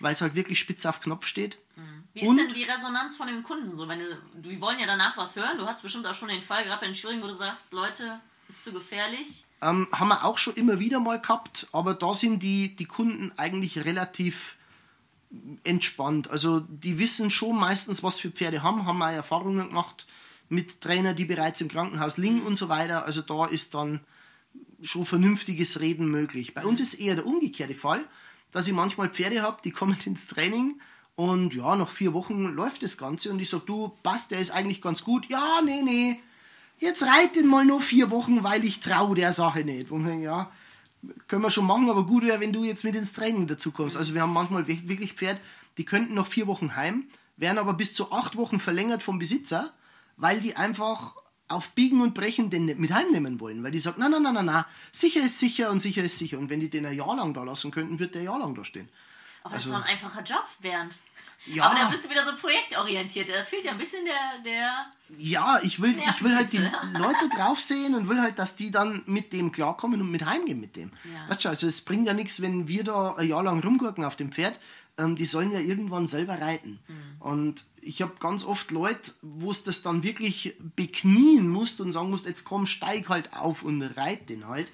weil 0.00 0.12
es 0.12 0.20
halt 0.20 0.34
wirklich 0.34 0.58
spitz 0.58 0.84
auf 0.86 1.00
Knopf 1.00 1.26
steht. 1.26 1.58
Mhm. 1.76 2.04
Wie 2.14 2.26
und, 2.26 2.38
ist 2.38 2.46
denn 2.46 2.54
die 2.54 2.64
Resonanz 2.64 3.16
von 3.16 3.26
den 3.26 3.42
Kunden 3.42 3.74
so? 3.74 3.88
Wenn 3.88 3.98
du, 3.98 4.06
die 4.34 4.60
wollen 4.60 4.78
ja 4.78 4.86
danach 4.86 5.16
was 5.16 5.36
hören. 5.36 5.58
Du 5.58 5.66
hast 5.66 5.82
bestimmt 5.82 6.06
auch 6.06 6.14
schon 6.14 6.28
den 6.28 6.42
Fall 6.42 6.64
gehabt 6.64 6.82
in 6.82 6.94
Schwierigen, 6.94 7.22
wo 7.22 7.26
du 7.26 7.34
sagst, 7.34 7.72
Leute, 7.72 8.20
ist 8.48 8.64
zu 8.64 8.72
gefährlich. 8.72 9.44
Ähm, 9.62 9.88
haben 9.92 10.08
wir 10.08 10.24
auch 10.24 10.38
schon 10.38 10.54
immer 10.54 10.78
wieder 10.78 11.00
mal 11.00 11.20
gehabt, 11.20 11.66
aber 11.72 11.94
da 11.94 12.14
sind 12.14 12.42
die, 12.42 12.76
die 12.76 12.84
Kunden 12.84 13.32
eigentlich 13.36 13.84
relativ 13.84 14.56
entspannt. 15.64 16.30
Also 16.30 16.60
die 16.60 16.98
wissen 16.98 17.30
schon 17.30 17.56
meistens, 17.56 18.02
was 18.02 18.18
für 18.18 18.30
Pferde 18.30 18.62
haben, 18.62 18.86
haben 18.86 19.02
auch 19.02 19.10
Erfahrungen 19.10 19.68
gemacht 19.68 20.06
mit 20.48 20.80
Trainern, 20.80 21.16
die 21.16 21.24
bereits 21.24 21.60
im 21.60 21.68
Krankenhaus 21.68 22.16
liegen 22.18 22.42
und 22.42 22.56
so 22.56 22.68
weiter. 22.68 23.04
Also 23.04 23.22
da 23.22 23.46
ist 23.46 23.74
dann 23.74 24.00
schon 24.82 25.06
vernünftiges 25.06 25.80
Reden 25.80 26.08
möglich. 26.08 26.54
Bei 26.54 26.64
uns 26.64 26.80
ist 26.80 26.94
eher 26.94 27.16
der 27.16 27.26
umgekehrte 27.26 27.74
Fall, 27.74 28.04
dass 28.52 28.66
ich 28.66 28.72
manchmal 28.72 29.08
Pferde 29.08 29.42
habe, 29.42 29.60
die 29.64 29.70
kommen 29.70 29.96
ins 30.04 30.26
Training 30.26 30.80
und 31.16 31.54
ja, 31.54 31.76
nach 31.76 31.88
vier 31.88 32.12
Wochen 32.12 32.44
läuft 32.44 32.82
das 32.82 32.98
Ganze 32.98 33.30
und 33.30 33.40
ich 33.40 33.48
sage, 33.48 33.64
du, 33.66 33.88
passt, 34.02 34.30
der 34.30 34.38
ist 34.38 34.50
eigentlich 34.50 34.82
ganz 34.82 35.02
gut. 35.02 35.28
Ja, 35.30 35.60
nee, 35.64 35.82
nee, 35.82 36.20
jetzt 36.78 37.02
reit 37.02 37.36
den 37.36 37.46
mal 37.46 37.64
nur 37.64 37.80
vier 37.80 38.10
Wochen, 38.10 38.44
weil 38.44 38.64
ich 38.64 38.80
traue 38.80 39.14
der 39.14 39.32
Sache 39.32 39.64
nicht. 39.64 39.90
Und 39.90 40.22
ja, 40.22 40.52
können 41.28 41.42
wir 41.42 41.50
schon 41.50 41.66
machen, 41.66 41.88
aber 41.90 42.04
gut 42.04 42.24
wäre, 42.24 42.40
wenn 42.40 42.52
du 42.52 42.64
jetzt 42.64 42.84
mit 42.84 42.94
ins 42.94 43.12
Training 43.12 43.46
dazu 43.46 43.70
kommst. 43.72 43.96
Also 43.96 44.14
wir 44.14 44.22
haben 44.22 44.32
manchmal 44.32 44.66
wirklich 44.66 45.12
Pferde, 45.14 45.40
die 45.78 45.84
könnten 45.84 46.14
noch 46.14 46.26
vier 46.26 46.46
Wochen 46.46 46.74
heim, 46.76 47.06
werden 47.36 47.58
aber 47.58 47.74
bis 47.74 47.94
zu 47.94 48.12
acht 48.12 48.36
Wochen 48.36 48.58
verlängert 48.60 49.02
vom 49.02 49.18
Besitzer, 49.18 49.72
weil 50.16 50.40
die 50.40 50.56
einfach 50.56 51.14
auf 51.48 51.70
Biegen 51.72 52.00
und 52.00 52.14
Brechen 52.14 52.50
den 52.50 52.66
mit 52.80 52.92
heimnehmen 52.92 53.38
wollen, 53.38 53.62
weil 53.62 53.70
die 53.70 53.78
sagen, 53.78 53.96
na, 54.00 54.08
na, 54.08 54.18
na, 54.18 54.32
na, 54.32 54.42
na, 54.42 54.66
sicher 54.90 55.20
ist 55.20 55.38
sicher 55.38 55.70
und 55.70 55.78
sicher 55.78 56.02
ist 56.02 56.18
sicher. 56.18 56.38
Und 56.38 56.50
wenn 56.50 56.58
die 56.60 56.70
den 56.70 56.86
ein 56.86 56.94
Jahr 56.96 57.14
lang 57.14 57.34
da 57.34 57.44
lassen 57.44 57.70
könnten, 57.70 57.98
wird 58.00 58.14
der 58.14 58.22
ein 58.22 58.26
Jahr 58.26 58.38
lang 58.40 58.54
da 58.54 58.64
stehen. 58.64 58.88
Aber 59.44 59.54
das 59.54 59.64
Also- 59.66 59.76
ist 59.76 59.80
doch 59.80 59.86
ein 59.86 59.92
einfacher 59.92 60.22
Job, 60.24 60.44
Bernd. 60.60 60.94
Ja. 61.46 61.64
Aber 61.64 61.78
da 61.78 61.88
bist 61.88 62.04
du 62.04 62.10
wieder 62.10 62.24
so 62.24 62.32
projektorientiert. 62.36 63.28
Da 63.28 63.44
fehlt 63.44 63.64
ja 63.64 63.72
ein 63.72 63.78
bisschen 63.78 64.04
der, 64.04 64.42
der 64.44 64.86
Ja, 65.16 65.60
ich 65.62 65.80
will, 65.80 65.94
ich 65.96 66.22
will 66.22 66.34
halt 66.34 66.52
die. 66.52 66.58
Leute 66.98 67.28
drauf 67.34 67.60
sehen 67.60 67.94
und 67.94 68.08
will 68.08 68.20
halt, 68.20 68.38
dass 68.38 68.56
die 68.56 68.70
dann 68.70 69.02
mit 69.06 69.32
dem 69.32 69.52
klarkommen 69.52 70.00
und 70.00 70.10
mit 70.10 70.24
heimgehen 70.24 70.60
mit 70.60 70.76
dem. 70.76 70.90
Ja. 71.04 71.28
Weißt 71.28 71.44
du, 71.44 71.48
also 71.48 71.66
es 71.66 71.82
bringt 71.82 72.06
ja 72.06 72.14
nichts, 72.14 72.40
wenn 72.40 72.68
wir 72.68 72.84
da 72.84 73.14
ein 73.14 73.28
Jahr 73.28 73.42
lang 73.42 73.60
rumgurken 73.60 74.04
auf 74.04 74.16
dem 74.16 74.32
Pferd. 74.32 74.58
Ähm, 74.98 75.14
die 75.14 75.26
sollen 75.26 75.52
ja 75.52 75.60
irgendwann 75.60 76.06
selber 76.06 76.40
reiten. 76.40 76.78
Mhm. 76.88 77.20
Und 77.20 77.64
ich 77.80 78.02
habe 78.02 78.14
ganz 78.18 78.44
oft 78.44 78.70
Leute, 78.70 79.12
wo 79.22 79.50
es 79.50 79.62
das 79.62 79.82
dann 79.82 80.02
wirklich 80.02 80.54
beknien 80.74 81.48
musst 81.48 81.80
und 81.80 81.92
sagen 81.92 82.10
musst, 82.10 82.26
jetzt 82.26 82.44
komm, 82.44 82.66
steig 82.66 83.08
halt 83.08 83.32
auf 83.34 83.62
und 83.62 83.82
reit 83.82 84.28
den 84.28 84.48
halt. 84.48 84.72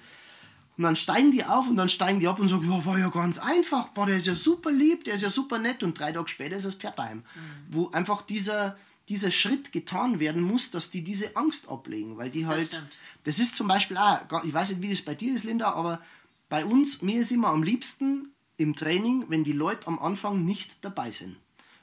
Und 0.77 0.83
dann 0.83 0.95
steigen 0.95 1.31
die 1.31 1.43
auf 1.43 1.67
und 1.67 1.75
dann 1.75 1.89
steigen 1.89 2.19
die 2.19 2.27
ab 2.27 2.39
und 2.39 2.47
sagen, 2.47 2.69
ja, 2.69 2.85
war 2.85 2.97
ja 2.97 3.09
ganz 3.09 3.37
einfach, 3.37 3.89
boah, 3.89 4.07
der 4.07 4.17
ist 4.17 4.25
ja 4.25 4.33
super 4.33 4.71
lieb, 4.71 5.03
der 5.03 5.13
ist 5.15 5.21
ja 5.21 5.29
super 5.29 5.59
nett 5.59 5.83
und 5.83 5.99
drei 5.99 6.11
Tage 6.11 6.27
später 6.27 6.55
ist 6.55 6.65
das 6.65 6.75
Pferd 6.75 6.97
daheim. 6.97 7.23
Wo 7.69 7.89
einfach 7.91 8.23
dieser, 8.23 8.75
dieser 9.07 9.29
Schritt 9.29 9.71
getan 9.71 10.19
werden 10.19 10.41
muss, 10.41 10.71
dass 10.71 10.89
die 10.89 11.03
diese 11.03 11.35
Angst 11.35 11.69
ablegen, 11.69 12.17
weil 12.17 12.31
die 12.31 12.47
halt, 12.47 12.67
stimmt. 12.67 12.97
das 13.23 13.37
ist 13.37 13.55
zum 13.55 13.67
Beispiel 13.67 13.97
auch, 13.97 14.43
ich 14.43 14.53
weiß 14.53 14.69
nicht, 14.69 14.81
wie 14.81 14.89
das 14.89 15.03
bei 15.03 15.13
dir 15.13 15.35
ist, 15.35 15.43
Linda, 15.43 15.73
aber 15.73 16.01
bei 16.49 16.65
uns, 16.65 17.01
mir 17.01 17.21
ist 17.21 17.31
immer 17.31 17.49
am 17.49 17.61
liebsten 17.61 18.29
im 18.57 18.75
Training, 18.75 19.25
wenn 19.29 19.43
die 19.43 19.53
Leute 19.53 19.87
am 19.87 19.99
Anfang 19.99 20.43
nicht 20.45 20.77
dabei 20.81 21.11
sind. 21.11 21.35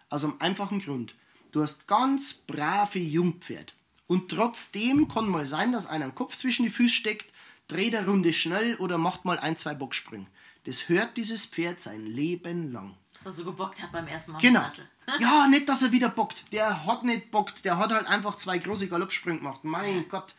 Also 0.08 0.28
am 0.28 0.36
einfachen 0.40 0.80
Grund. 0.80 1.14
Du 1.52 1.62
hast 1.62 1.86
ganz 1.86 2.34
brave 2.34 2.98
Jungpferd. 2.98 3.74
Und 4.10 4.28
trotzdem 4.28 5.06
kann 5.06 5.28
mal 5.28 5.46
sein, 5.46 5.70
dass 5.70 5.86
einer 5.86 6.06
einen 6.06 6.16
Kopf 6.16 6.36
zwischen 6.36 6.64
die 6.64 6.70
Füße 6.70 6.92
steckt, 6.92 7.32
dreht 7.68 7.94
eine 7.94 8.08
Runde 8.08 8.32
schnell 8.32 8.74
oder 8.76 8.98
macht 8.98 9.24
mal 9.24 9.38
ein, 9.38 9.56
zwei 9.56 9.72
Bocksprünge. 9.72 10.26
Das 10.64 10.88
hört 10.88 11.16
dieses 11.16 11.46
Pferd 11.46 11.80
sein 11.80 12.06
Leben 12.06 12.72
lang. 12.72 12.96
dass 13.22 13.26
er 13.26 13.32
so 13.32 13.44
gebockt 13.44 13.80
hat 13.80 13.92
beim 13.92 14.08
ersten 14.08 14.32
Mal. 14.32 14.38
Genau. 14.40 14.64
Ja, 15.18 15.46
nicht, 15.48 15.68
dass 15.68 15.82
er 15.82 15.90
wieder 15.92 16.08
bockt. 16.08 16.52
Der 16.52 16.86
hat 16.86 17.02
nicht 17.04 17.30
bockt. 17.32 17.64
Der 17.64 17.78
hat 17.78 17.92
halt 17.92 18.06
einfach 18.06 18.36
zwei 18.36 18.58
große 18.58 18.86
Galoppsprünge 18.88 19.38
gemacht. 19.38 19.64
Mein 19.64 20.08
Gott. 20.08 20.34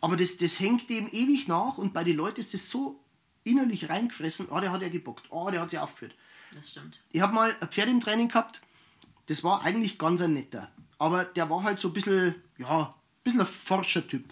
Aber 0.00 0.16
das, 0.16 0.38
das 0.38 0.60
hängt 0.60 0.88
dem 0.88 1.08
ewig 1.08 1.46
nach 1.46 1.76
und 1.78 1.92
bei 1.92 2.04
den 2.04 2.16
Leuten 2.16 2.40
ist 2.40 2.54
das 2.54 2.70
so 2.70 3.00
innerlich 3.44 3.90
reingefressen. 3.90 4.48
Oh, 4.50 4.60
der 4.60 4.72
hat 4.72 4.80
ja 4.80 4.88
gebockt. 4.88 5.26
Oh, 5.30 5.50
der 5.50 5.60
hat 5.60 5.70
sich 5.70 5.78
aufgeführt. 5.78 6.14
Das 6.54 6.70
stimmt. 6.70 7.02
Ich 7.10 7.20
habe 7.20 7.34
mal 7.34 7.54
ein 7.60 7.68
Pferd 7.68 7.88
im 7.88 8.00
Training 8.00 8.28
gehabt, 8.28 8.62
das 9.26 9.44
war 9.44 9.62
eigentlich 9.62 9.98
ganz 9.98 10.22
ein 10.22 10.32
netter. 10.34 10.70
Aber 10.98 11.24
der 11.24 11.50
war 11.50 11.62
halt 11.62 11.78
so 11.80 11.88
ein 11.88 11.92
bisschen, 11.94 12.34
ja, 12.56 12.94
bisschen 13.24 13.40
ein 13.40 13.46
Forschertyp. 13.46 14.24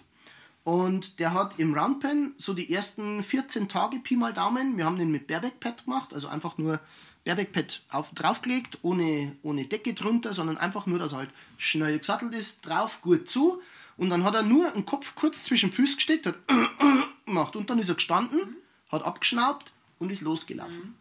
Und 0.63 1.19
der 1.19 1.33
hat 1.33 1.59
im 1.59 1.73
Roundpen 1.73 2.35
so 2.37 2.53
die 2.53 2.73
ersten 2.73 3.21
14 3.21 3.67
Tage 3.67 3.99
Pi 3.99 4.15
mal 4.15 4.33
Daumen, 4.33 4.77
wir 4.77 4.85
haben 4.85 4.97
den 4.97 5.11
mit 5.11 5.27
Bareback 5.27 5.59
Pad 5.59 5.83
gemacht, 5.83 6.13
also 6.13 6.29
einfach 6.29 6.57
nur 6.57 6.79
Bareback 7.25 7.51
Pad 7.51 7.81
auf, 7.89 8.11
draufgelegt, 8.11 8.79
ohne, 8.81 9.35
ohne 9.43 9.65
Decke 9.65 9.93
drunter, 9.93 10.33
sondern 10.33 10.57
einfach 10.57 10.85
nur, 10.85 10.99
dass 10.99 11.11
er 11.11 11.19
halt 11.19 11.29
schnell 11.57 11.97
gesattelt 11.97 12.33
ist, 12.33 12.65
drauf, 12.65 13.01
gut 13.01 13.29
zu. 13.29 13.61
Und 13.97 14.09
dann 14.09 14.23
hat 14.23 14.35
er 14.35 14.43
nur 14.43 14.69
den 14.71 14.85
Kopf 14.85 15.15
kurz 15.15 15.43
zwischen 15.43 15.71
Füßen 15.71 15.97
gesteckt, 15.97 16.27
hat 16.27 16.35
gemacht 17.25 17.55
und 17.55 17.69
dann 17.69 17.79
ist 17.79 17.89
er 17.89 17.95
gestanden, 17.95 18.55
hat 18.89 19.03
abgeschnaubt 19.03 19.71
und 19.99 20.11
ist 20.11 20.21
losgelaufen. 20.21 20.95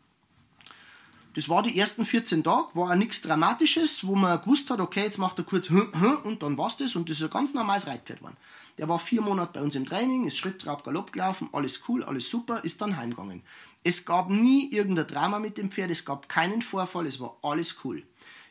Das 1.35 1.49
war 1.49 1.63
die 1.63 1.79
ersten 1.79 2.05
14 2.05 2.45
Tage, 2.45 2.69
war 2.75 2.91
auch 2.91 2.95
nichts 2.95 3.23
Dramatisches, 3.23 4.07
wo 4.07 4.15
man 4.15 4.41
gewusst 4.41 4.71
hat, 4.71 4.81
okay, 4.81 5.05
jetzt 5.05 5.19
macht 5.19 5.39
er 5.39 5.45
kurz 5.45 5.71
und 5.71 6.43
dann 6.43 6.59
war's 6.59 6.77
das 6.77 6.95
und 6.95 7.09
das 7.09 7.17
ist 7.17 7.25
ein 7.25 7.31
ganz 7.31 7.55
normales 7.55 7.87
Reitpferd 7.87 8.19
geworden. 8.19 8.37
Der 8.79 8.89
war 8.89 8.99
vier 8.99 9.23
Monate 9.23 9.53
bei 9.55 9.63
uns 9.63 9.75
im 9.75 9.87
Training, 9.87 10.27
ist 10.27 10.37
Schritt, 10.37 10.61
Trab, 10.61 10.85
Galopp 10.85 11.13
gelaufen, 11.13 11.49
alles 11.53 11.83
cool, 11.89 12.03
alles 12.05 12.29
super, 12.29 12.65
ist 12.65 12.81
dann 12.81 12.97
heimgegangen. 12.97 13.43
Es 13.85 14.05
gab 14.05 14.31
nie 14.31 14.71
irgendein 14.71 15.07
Drama 15.07 15.39
mit 15.39 15.59
dem 15.59 15.71
Pferd, 15.71 15.91
es 15.91 16.05
gab 16.05 16.29
keinen 16.29 16.63
Vorfall, 16.63 17.07
es 17.07 17.21
war 17.21 17.37
alles 17.43 17.81
cool. 17.85 18.03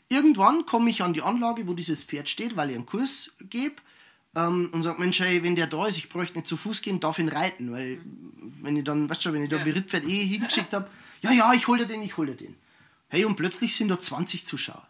Irgendwann 0.09 0.65
komme 0.65 0.89
ich 0.89 1.03
an 1.03 1.13
die 1.13 1.21
Anlage, 1.21 1.67
wo 1.67 1.73
dieses 1.73 2.03
Pferd 2.03 2.29
steht, 2.29 2.55
weil 2.57 2.69
ich 2.69 2.75
einen 2.75 2.85
Kurs 2.85 3.31
gebe 3.49 3.75
ähm, 4.35 4.69
und 4.73 4.83
sage, 4.83 4.99
Mensch, 4.99 5.19
hey, 5.19 5.41
wenn 5.43 5.55
der 5.55 5.67
da 5.67 5.87
ist, 5.87 5.97
ich 5.97 6.09
bräuchte 6.09 6.37
nicht 6.37 6.47
zu 6.47 6.57
Fuß 6.57 6.81
gehen, 6.81 6.99
darf 6.99 7.17
ihn 7.17 7.29
reiten, 7.29 7.71
weil 7.71 8.01
wenn 8.61 8.75
ich 8.75 8.83
dann, 8.83 9.09
weißt 9.09 9.25
du, 9.25 9.33
wenn 9.33 9.43
ich 9.43 9.49
da 9.49 9.57
ja. 9.57 9.63
Berittpferd 9.63 10.03
eh 10.03 10.25
hingeschickt 10.25 10.73
habe, 10.73 10.89
ja, 11.21 11.31
ja, 11.31 11.53
ich 11.53 11.67
hol 11.67 11.77
dir 11.77 11.85
den, 11.85 12.01
ich 12.01 12.17
hol 12.17 12.25
dir 12.25 12.35
den. 12.35 12.55
Hey, 13.11 13.25
und 13.25 13.35
plötzlich 13.35 13.75
sind 13.75 13.89
da 13.89 13.99
20 13.99 14.45
Zuschauer. 14.45 14.87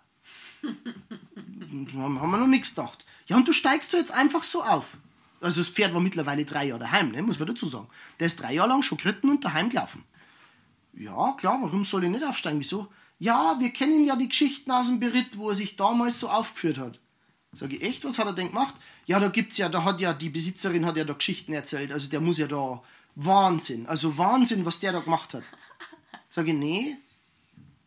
haben 0.61 2.31
wir 2.31 2.37
noch 2.37 2.45
nichts 2.45 2.75
gedacht. 2.75 3.03
Ja, 3.25 3.35
und 3.35 3.47
du 3.47 3.51
steigst 3.51 3.91
du 3.91 3.97
jetzt 3.97 4.11
einfach 4.11 4.43
so 4.43 4.63
auf. 4.63 4.97
Also 5.41 5.59
das 5.59 5.69
Pferd 5.69 5.95
war 5.95 6.01
mittlerweile 6.01 6.45
drei 6.45 6.65
Jahre 6.67 6.81
daheim, 6.81 7.09
ne, 7.09 7.23
muss 7.23 7.39
man 7.39 7.47
dazu 7.47 7.67
sagen. 7.67 7.87
Der 8.19 8.27
ist 8.27 8.39
drei 8.39 8.53
Jahre 8.53 8.69
lang 8.69 8.83
schon 8.83 8.99
geritten 8.99 9.31
und 9.31 9.43
daheim 9.43 9.69
gelaufen. 9.69 10.03
Ja, 10.93 11.33
klar, 11.35 11.57
warum 11.63 11.83
soll 11.83 12.03
ich 12.03 12.11
nicht 12.11 12.23
aufsteigen? 12.23 12.59
Wieso? 12.59 12.89
Ja, 13.17 13.55
wir 13.59 13.71
kennen 13.71 14.05
ja 14.05 14.15
die 14.15 14.29
Geschichten 14.29 14.69
aus 14.69 14.85
dem 14.85 14.99
Beritt, 14.99 15.39
wo 15.39 15.49
er 15.49 15.55
sich 15.55 15.75
damals 15.75 16.19
so 16.19 16.29
aufgeführt 16.29 16.77
hat. 16.77 16.99
Sag 17.53 17.73
ich, 17.73 17.81
echt, 17.81 18.05
was 18.05 18.19
hat 18.19 18.27
er 18.27 18.33
denn 18.33 18.49
gemacht? 18.49 18.75
Ja, 19.07 19.19
da 19.19 19.29
gibt's 19.29 19.57
ja, 19.57 19.67
da 19.67 19.83
hat 19.83 19.99
ja, 19.99 20.13
die 20.13 20.29
Besitzerin 20.29 20.85
hat 20.85 20.95
ja 20.95 21.05
da 21.05 21.13
Geschichten 21.13 21.53
erzählt, 21.53 21.91
also 21.91 22.07
der 22.07 22.21
muss 22.21 22.37
ja 22.37 22.45
da, 22.45 22.83
Wahnsinn, 23.15 23.87
also 23.87 24.15
Wahnsinn, 24.19 24.63
was 24.63 24.79
der 24.79 24.91
da 24.91 24.99
gemacht 24.99 25.33
hat. 25.33 25.43
Sag 26.29 26.47
ich, 26.47 26.53
nee, 26.53 26.97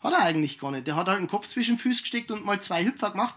hat 0.04 0.12
er 0.12 0.20
eigentlich 0.20 0.58
gar 0.58 0.70
nicht. 0.70 0.86
Der 0.86 0.96
hat 0.96 1.08
halt 1.08 1.18
den 1.18 1.28
Kopf 1.28 1.48
zwischen 1.48 1.74
den 1.74 1.80
Füßen 1.80 2.02
gesteckt 2.02 2.30
und 2.30 2.44
mal 2.44 2.60
zwei 2.62 2.84
Hüpfer 2.84 3.10
gemacht. 3.10 3.36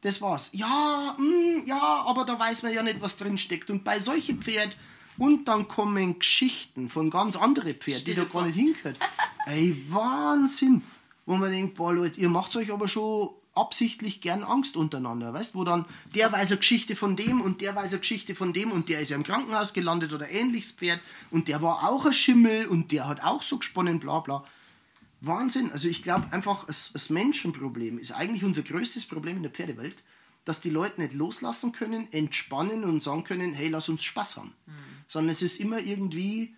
Das 0.00 0.22
war's. 0.22 0.50
Ja, 0.52 1.16
mh, 1.18 1.64
ja, 1.66 2.04
aber 2.06 2.24
da 2.24 2.38
weiß 2.38 2.62
man 2.62 2.72
ja 2.72 2.82
nicht, 2.82 3.00
was 3.00 3.16
drin 3.16 3.36
steckt. 3.36 3.70
Und 3.70 3.84
bei 3.84 3.98
solchen 3.98 4.40
Pferd, 4.40 4.76
und 5.18 5.48
dann 5.48 5.66
kommen 5.66 6.18
Geschichten 6.18 6.88
von 6.88 7.10
ganz 7.10 7.36
anderen 7.36 7.74
Pferden, 7.74 8.04
die 8.04 8.14
da 8.14 8.24
gar 8.24 8.46
nicht 8.46 8.56
hingehört. 8.56 8.98
Ey, 9.46 9.82
Wahnsinn. 9.88 10.82
Wo 11.24 11.36
man 11.36 11.50
denkt, 11.50 11.74
boah 11.74 11.92
Leute, 11.92 12.20
ihr 12.20 12.28
macht 12.28 12.54
euch 12.54 12.70
aber 12.70 12.86
schon 12.86 13.30
absichtlich 13.56 14.20
gern 14.20 14.44
Angst 14.44 14.76
untereinander, 14.76 15.32
weißt, 15.32 15.54
wo 15.54 15.64
dann 15.64 15.86
der 16.14 16.30
weiß 16.30 16.52
eine 16.52 16.58
Geschichte 16.58 16.94
von 16.94 17.16
dem 17.16 17.40
und 17.40 17.62
der 17.62 17.74
weiß 17.74 17.92
eine 17.92 18.00
Geschichte 18.00 18.34
von 18.34 18.52
dem 18.52 18.70
und 18.70 18.90
der 18.90 19.00
ist 19.00 19.08
ja 19.08 19.16
im 19.16 19.22
Krankenhaus 19.22 19.72
gelandet 19.72 20.12
oder 20.12 20.28
ähnliches 20.30 20.72
Pferd 20.72 21.00
und 21.30 21.48
der 21.48 21.62
war 21.62 21.88
auch 21.88 22.04
ein 22.04 22.12
Schimmel 22.12 22.66
und 22.66 22.92
der 22.92 23.08
hat 23.08 23.22
auch 23.24 23.42
so 23.42 23.56
gesponnen, 23.58 23.98
bla 23.98 24.20
bla. 24.20 24.44
Wahnsinn. 25.20 25.72
Also 25.72 25.88
ich 25.88 26.02
glaube 26.02 26.32
einfach, 26.32 26.66
das, 26.66 27.10
Menschenproblem 27.10 27.98
ist 27.98 28.12
eigentlich 28.12 28.44
unser 28.44 28.62
größtes 28.62 29.06
Problem 29.06 29.38
in 29.38 29.42
der 29.42 29.52
Pferdewelt, 29.52 29.96
dass 30.44 30.60
die 30.60 30.70
Leute 30.70 31.00
nicht 31.00 31.14
loslassen 31.14 31.72
können, 31.72 32.12
entspannen 32.12 32.84
und 32.84 33.02
sagen 33.02 33.24
können, 33.24 33.52
hey, 33.52 33.68
lass 33.68 33.88
uns 33.88 34.04
Spaß 34.04 34.38
haben. 34.38 34.54
Sondern 35.08 35.30
es 35.30 35.42
ist 35.42 35.60
immer 35.60 35.78
irgendwie 35.80 36.54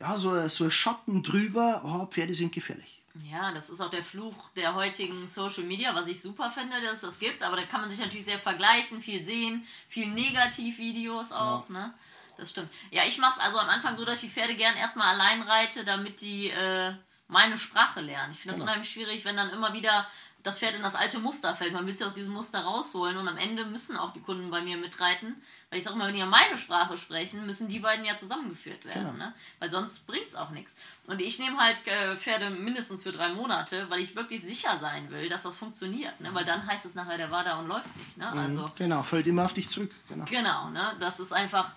ja, 0.00 0.16
so, 0.16 0.48
so 0.48 0.64
ein 0.64 0.70
Schatten 0.70 1.22
drüber, 1.22 1.82
oh, 1.84 2.06
Pferde 2.06 2.34
sind 2.34 2.52
gefährlich. 2.52 3.02
Ja, 3.30 3.52
das 3.52 3.68
ist 3.68 3.80
auch 3.80 3.90
der 3.90 4.04
Fluch 4.04 4.50
der 4.50 4.74
heutigen 4.74 5.26
Social 5.26 5.64
Media, 5.64 5.94
was 5.94 6.06
ich 6.06 6.20
super 6.20 6.50
finde, 6.50 6.80
dass 6.80 6.96
es 6.96 7.00
das 7.00 7.18
gibt. 7.18 7.42
Aber 7.42 7.56
da 7.56 7.64
kann 7.64 7.80
man 7.80 7.90
sich 7.90 7.98
natürlich 7.98 8.26
sehr 8.26 8.38
vergleichen, 8.38 9.02
viel 9.02 9.24
sehen, 9.24 9.66
viel 9.88 10.08
Negativvideos 10.08 11.32
auch, 11.32 11.68
ne? 11.68 11.92
Das 12.36 12.50
stimmt. 12.50 12.70
Ja, 12.92 13.02
ich 13.04 13.18
mache 13.18 13.40
es 13.40 13.44
also 13.44 13.58
am 13.58 13.68
Anfang 13.68 13.96
so, 13.96 14.04
dass 14.04 14.22
ich 14.22 14.28
die 14.28 14.34
Pferde 14.34 14.54
gern 14.54 14.76
erstmal 14.76 15.12
allein 15.12 15.42
reite, 15.42 15.84
damit 15.84 16.20
die 16.20 16.50
äh, 16.50 16.94
meine 17.28 17.56
Sprache 17.58 18.00
lernen. 18.00 18.32
Ich 18.32 18.38
finde 18.40 18.52
das 18.54 18.58
Genau. 18.60 18.70
unheimlich 18.70 18.90
schwierig, 18.90 19.24
wenn 19.24 19.36
dann 19.36 19.50
immer 19.50 19.72
wieder 19.72 20.06
das 20.44 20.58
Pferd 20.60 20.76
in 20.76 20.82
das 20.82 20.94
alte 20.94 21.18
Muster 21.18 21.54
fällt. 21.54 21.72
Man 21.72 21.86
will 21.86 21.94
sie 21.94 22.04
aus 22.04 22.14
diesem 22.14 22.32
Muster 22.32 22.60
rausholen 22.60 23.16
und 23.18 23.26
am 23.28 23.36
Ende 23.36 23.64
müssen 23.66 23.96
auch 23.96 24.12
die 24.12 24.20
Kunden 24.20 24.50
bei 24.50 24.60
mir 24.62 24.76
mitreiten. 24.76 25.34
Weil 25.68 25.78
ich 25.80 25.84
sage 25.84 25.96
immer, 25.96 26.06
wenn 26.06 26.14
die 26.14 26.20
ja 26.20 26.26
meine 26.26 26.56
Sprache 26.56 26.96
sprechen, 26.96 27.44
müssen 27.44 27.68
die 27.68 27.80
beiden 27.80 28.04
ja 28.04 28.16
zusammengeführt 28.16 28.84
werden. 28.86 29.12
Genau. 29.12 29.24
Ne? 29.26 29.34
Weil 29.58 29.70
sonst 29.70 30.06
bringt 30.06 30.28
es 30.28 30.36
auch 30.36 30.50
nichts. 30.50 30.74
Und 31.06 31.20
ich 31.20 31.38
nehme 31.40 31.58
halt 31.58 31.84
äh, 31.86 32.16
Pferde 32.16 32.50
mindestens 32.50 33.02
für 33.02 33.12
drei 33.12 33.30
Monate, 33.30 33.90
weil 33.90 33.98
ich 34.00 34.14
wirklich 34.16 34.40
sicher 34.40 34.78
sein 34.78 35.10
will, 35.10 35.28
dass 35.28 35.42
das 35.42 35.58
funktioniert. 35.58 36.18
Ne? 36.20 36.30
Weil 36.32 36.44
dann 36.46 36.66
heißt 36.66 36.86
es 36.86 36.94
nachher, 36.94 37.18
der 37.18 37.30
war 37.32 37.42
da 37.44 37.58
und 37.58 37.66
läuft 37.68 37.94
nicht. 37.96 38.16
Ne? 38.16 38.28
Also 38.30 38.70
Genau, 38.76 39.02
fällt 39.02 39.26
immer 39.26 39.44
auf 39.44 39.52
dich 39.52 39.68
zurück. 39.68 39.90
Genau. 40.08 40.24
Genau, 40.24 40.70
ne? 40.70 40.94
Das 41.00 41.18
ist 41.20 41.32
einfach. 41.32 41.72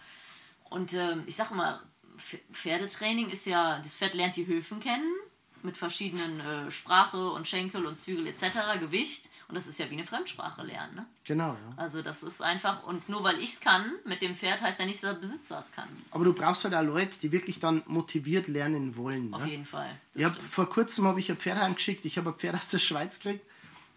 Und 0.70 0.94
ähm, 0.94 1.24
ich 1.26 1.36
sag 1.36 1.52
mal, 1.52 1.82
Pf- 2.18 2.40
Pferdetraining 2.54 3.30
ist 3.30 3.46
ja, 3.48 3.80
das 3.80 3.96
Pferd 3.96 4.14
lernt 4.14 4.36
die 4.38 4.46
Höfen 4.48 4.80
kennen 4.80 5.12
mit 5.64 5.78
verschiedenen 5.78 6.40
äh, 6.40 6.72
Sprache 6.72 7.32
und 7.32 7.48
Schenkel 7.48 7.86
und 7.86 8.00
Zügel 8.00 8.28
etc., 8.28 8.80
Gewicht. 8.80 9.30
Und 9.48 9.56
das 9.56 9.68
ist 9.68 9.80
ja 9.80 9.90
wie 9.90 9.96
eine 9.96 10.06
Fremdsprache 10.06 10.64
lernen. 10.64 10.96
Ne? 10.96 11.06
Genau, 11.26 11.50
ja. 11.50 11.74
Also 11.76 12.02
das 12.02 12.24
ist 12.24 12.42
einfach, 12.42 12.84
und 12.84 13.10
nur 13.10 13.22
weil 13.26 13.38
ich 13.40 13.54
es 13.56 13.60
kann 13.60 13.92
mit 14.06 14.22
dem 14.22 14.34
Pferd, 14.34 14.62
heißt 14.62 14.80
ja 14.80 14.86
nicht, 14.86 15.04
dass 15.04 15.14
der 15.14 15.20
Besitzer 15.20 15.60
es 15.60 15.74
kann. 15.74 15.90
Aber 16.12 16.24
du 16.24 16.34
brauchst 16.34 16.64
halt 16.64 16.74
auch 16.74 16.84
Leute, 16.84 17.20
die 17.20 17.34
wirklich 17.34 17.60
dann 17.60 17.84
motiviert 17.86 18.48
lernen 18.48 18.96
wollen. 18.96 19.34
Auf 19.34 19.44
ne? 19.44 19.52
jeden 19.52 19.66
Fall. 19.66 19.90
Ich 20.16 20.24
hab, 20.24 20.38
vor 20.42 20.70
kurzem 20.70 21.06
habe 21.06 21.20
ich 21.20 21.30
ein 21.30 21.36
Pferd 21.36 21.60
heimgeschickt. 21.60 22.06
Ich 22.06 22.18
habe 22.18 22.30
ein 22.30 22.36
Pferd 22.36 22.56
aus 22.56 22.70
der 22.70 22.80
Schweiz 22.80 23.20
gekriegt. 23.20 23.46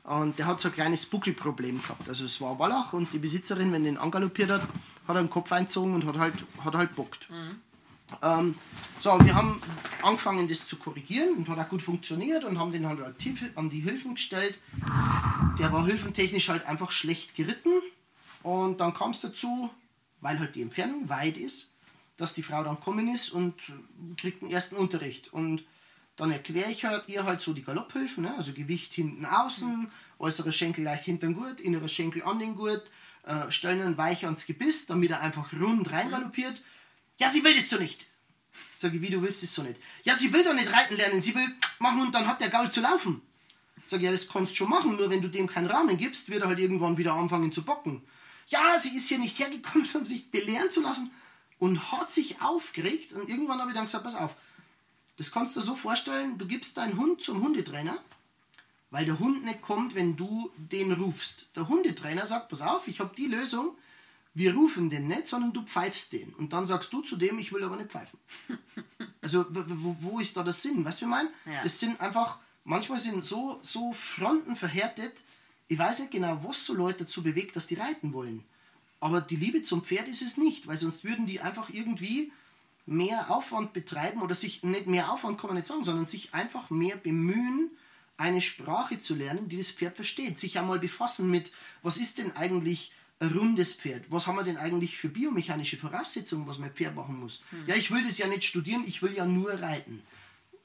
Und 0.03 0.39
der 0.39 0.47
hat 0.47 0.61
so 0.61 0.69
ein 0.69 0.75
kleines 0.75 1.07
Buckelproblem 1.07 1.81
gehabt. 1.81 2.09
Also 2.09 2.27
es 2.27 2.41
war 2.41 2.59
Wallach 2.59 2.93
und 2.93 3.13
die 3.13 3.19
Besitzerin, 3.19 3.73
wenn 3.73 3.85
den 3.85 3.97
angaloppiert 3.97 4.51
hat, 4.51 4.63
hat 4.63 5.17
er 5.17 5.23
den 5.23 5.31
Kopf 5.31 5.51
einzogen 5.53 5.95
und 5.95 6.05
hat 6.05 6.19
halt, 6.19 6.35
hat 6.63 6.75
halt 6.75 6.95
bockt. 6.95 7.29
Ähm, 8.23 8.55
so, 9.01 9.19
wir 9.25 9.35
haben 9.35 9.61
angefangen, 10.03 10.49
das 10.49 10.67
zu 10.67 10.77
korrigieren 10.77 11.35
und 11.35 11.49
hat 11.49 11.59
auch 11.59 11.69
gut 11.69 11.83
funktioniert 11.83 12.45
und 12.45 12.59
haben 12.59 12.73
den 12.73 12.87
halt 12.87 13.01
an 13.57 13.71
die 13.71 13.81
Hilfen 13.81 14.15
gestellt. 14.15 14.59
Der 15.59 15.73
war 15.73 15.85
hilfentechnisch 15.87 16.49
halt 16.49 16.67
einfach 16.67 16.91
schlecht 16.91 17.35
geritten. 17.35 17.73
Und 18.43 18.81
dann 18.81 18.95
kam 18.95 19.11
es 19.13 19.21
dazu, 19.21 19.71
weil 20.21 20.39
halt 20.39 20.55
die 20.55 20.63
Entfernung 20.63 21.09
weit 21.09 21.39
ist, 21.39 21.71
dass 22.17 22.35
die 22.35 22.43
Frau 22.43 22.63
dann 22.63 22.81
kommen 22.81 23.09
ist 23.09 23.31
und 23.31 23.55
kriegt 24.17 24.43
den 24.43 24.51
ersten 24.51 24.77
Unterricht. 24.77 25.33
Und 25.33 25.65
Dann 26.17 26.31
erkläre 26.31 26.71
ich 26.71 26.85
halt, 26.85 27.09
ihr 27.09 27.25
halt 27.25 27.41
so 27.41 27.53
die 27.53 27.65
Galopphilfen, 27.65 28.25
ne? 28.25 28.35
also 28.37 28.53
Gewicht 28.53 28.93
hinten 28.93 29.25
außen, 29.27 29.91
äußerer 30.19 30.53
Schenkel 30.53 30.85
leicht 30.85 31.05
hinter 31.05 31.27
den 31.27 31.35
Gurt, 31.35 31.61
innerer 31.61 31.89
Schenkel 31.89 32.23
an 32.23 32.39
den 32.39 32.55
Gurt, 32.55 32.89
äh, 33.25 33.51
stellen 33.51 33.97
weich 33.97 34.25
ans 34.25 34.47
Gebiss, 34.47 34.87
damit 34.87 35.11
er 35.11 35.21
einfach 35.21 35.53
rund 35.53 35.91
reingaloppiert. 35.91 36.63
Ja, 37.19 37.31
sie 37.31 37.45
will 37.45 37.55
das 37.55 37.71
so 37.71 37.79
nicht. 37.79 38.07
Sag 38.77 38.93
ich, 38.95 39.01
wie 39.01 39.11
du 39.11 39.23
willst 39.23 39.43
das 39.43 39.55
so 39.55 39.63
nicht. 39.63 39.81
Ja, 40.03 40.15
sie 40.15 40.33
will 40.33 40.45
doch 40.45 40.55
nicht 40.55 40.73
reiten 40.73 40.97
lernen, 40.97 41.21
sie 41.21 41.35
will 41.35 41.47
machen 41.79 42.01
und 42.03 42.15
dann 42.15 42.27
hat 42.27 42.41
der 42.41 42.51
Gaul 42.51 42.71
zu 42.71 42.81
laufen. 42.81 43.23
Sag 43.87 44.01
ich, 44.01 44.05
ja, 44.05 44.11
das 44.11 44.29
kannst 44.29 44.53
du 44.53 44.57
schon 44.57 44.71
machen, 44.71 44.97
nur 44.97 45.11
wenn 45.11 45.23
du 45.23 45.29
dem 45.29 45.47
keinen 45.47 45.69
Rahmen 45.69 45.97
gibst, 45.97 46.29
wird 46.29 46.43
er 46.43 46.49
halt 46.49 46.59
irgendwann 46.59 46.97
wieder 46.97 47.15
anfangen 47.15 47.53
zu 47.53 47.63
bocken. 47.63 48.03
Ja, 48.49 48.79
sie 48.79 48.97
ist 48.97 49.09
hier 49.09 49.19
nicht 49.19 49.39
hergekommen, 49.39 49.89
um 49.95 50.05
sich 50.05 50.31
belehren 50.31 50.71
zu 50.71 50.83
lassen 50.83 51.11
und 51.59 51.93
hat 51.93 52.11
sich 52.11 52.41
aufgeregt 52.43 53.13
und 53.13 53.29
irgendwann 53.29 53.61
habe 53.61 53.71
ich 53.71 53.75
dann 53.77 53.87
gesagt, 53.87 54.05
pass 54.05 54.17
auf, 54.17 54.37
das 55.17 55.31
kannst 55.31 55.55
du 55.55 55.61
dir 55.61 55.67
so 55.67 55.77
vorstellen, 55.77 56.39
du 56.39 56.47
gibst 56.47 56.77
deinen 56.77 56.99
Hund 56.99 57.23
zum 57.23 57.43
Hundetrainer, 57.43 57.97
weil 58.91 59.05
der 59.07 59.19
Hund 59.19 59.45
nicht 59.45 59.63
kommt, 59.63 59.95
wenn 59.95 60.17
du 60.17 60.51
den 60.57 60.93
rufst. 60.93 61.47
Der 61.55 61.69
Hundetrainer 61.69 62.27
sagt, 62.27 62.49
pass 62.49 62.63
auf, 62.63 62.89
ich 62.89 63.01
habe 63.01 63.15
die 63.17 63.27
Lösung, 63.27 63.77
wir 64.35 64.55
rufen 64.55 64.91
den 64.91 65.07
nicht, 65.07 65.29
sondern 65.29 65.53
du 65.53 65.63
pfeifst 65.63 66.13
den. 66.13 66.35
Und 66.35 66.53
dann 66.53 66.67
sagst 66.67 66.93
du 66.93 67.03
zu 67.03 67.17
dem, 67.17 67.39
ich 67.39 67.53
will 67.53 67.63
aber 67.63 67.77
nicht 67.77 67.91
pfeifen. 67.91 68.19
Also 69.21 69.47
wo, 69.49 69.97
wo 70.01 70.21
ist 70.21 70.37
da 70.37 70.43
der 70.43 70.53
Sinn? 70.53 70.85
Weißt 70.85 71.01
du, 71.01 71.07
wie 71.07 71.09
ich 71.09 71.17
meine? 71.17 71.31
Ja. 71.47 71.63
Das 71.63 71.81
sind 71.81 71.99
einfach, 71.99 72.41
manchmal 72.65 72.99
sind 72.99 73.25
so, 73.25 73.59
so 73.63 73.91
Fronten 73.95 74.55
verhärtet, 74.55 75.15
ich 75.67 75.79
weiß 75.79 76.01
nicht 76.01 76.11
genau, 76.11 76.45
was 76.45 76.67
so 76.67 76.75
Leute 76.75 77.05
dazu 77.05 77.23
bewegt, 77.23 77.57
dass 77.57 77.67
die 77.67 77.77
reiten 77.77 78.13
wollen. 78.13 78.45
Aber 79.01 79.23
die 79.23 79.37
Liebe 79.37 79.63
zum 79.63 79.83
Pferd 79.83 80.09
ist 80.09 80.21
es 80.21 80.37
nicht, 80.37 80.67
weil 80.67 80.77
sonst 80.77 81.05
würden 81.05 81.25
die 81.27 81.41
einfach 81.41 81.71
irgendwie 81.71 82.33
mehr 82.85 83.31
Aufwand 83.31 83.73
betreiben 83.73 84.21
oder 84.21 84.35
sich 84.35 84.63
nicht 84.63 84.87
mehr 84.87 85.11
Aufwand 85.11 85.39
kann 85.41 85.49
man 85.49 85.57
nicht 85.57 85.67
sagen, 85.67 85.85
sondern 85.85 86.05
sich 86.05 86.35
einfach 86.35 86.69
mehr 86.69 86.97
bemühen, 86.97 87.71
eine 88.17 88.43
Sprache 88.43 89.01
zu 89.01 89.15
lernen, 89.15 89.49
die 89.49 89.57
das 89.57 89.71
Pferd 89.71 89.97
versteht. 89.97 90.39
Sich 90.39 90.59
einmal 90.59 90.79
befassen 90.79 91.31
mit, 91.31 91.53
was 91.83 91.97
ist 91.97 92.19
denn 92.19 92.33
eigentlich 92.37 92.93
ein 93.21 93.33
rundes 93.33 93.75
Pferd? 93.75 94.05
Was 94.11 94.27
haben 94.27 94.37
wir 94.37 94.45
denn 94.45 94.57
eigentlich 94.57 94.97
für 94.97 95.09
biomechanische 95.09 95.77
Voraussetzungen, 95.77 96.47
was 96.47 96.59
mein 96.59 96.73
Pferd 96.73 96.95
machen 96.95 97.19
muss? 97.19 97.43
Ja, 97.67 97.75
ich 97.75 97.91
will 97.91 98.03
das 98.03 98.19
ja 98.19 98.27
nicht 98.27 98.45
studieren, 98.45 98.85
ich 98.87 99.03
will 99.03 99.15
ja 99.15 99.27
nur 99.27 99.53
reiten. 99.53 100.03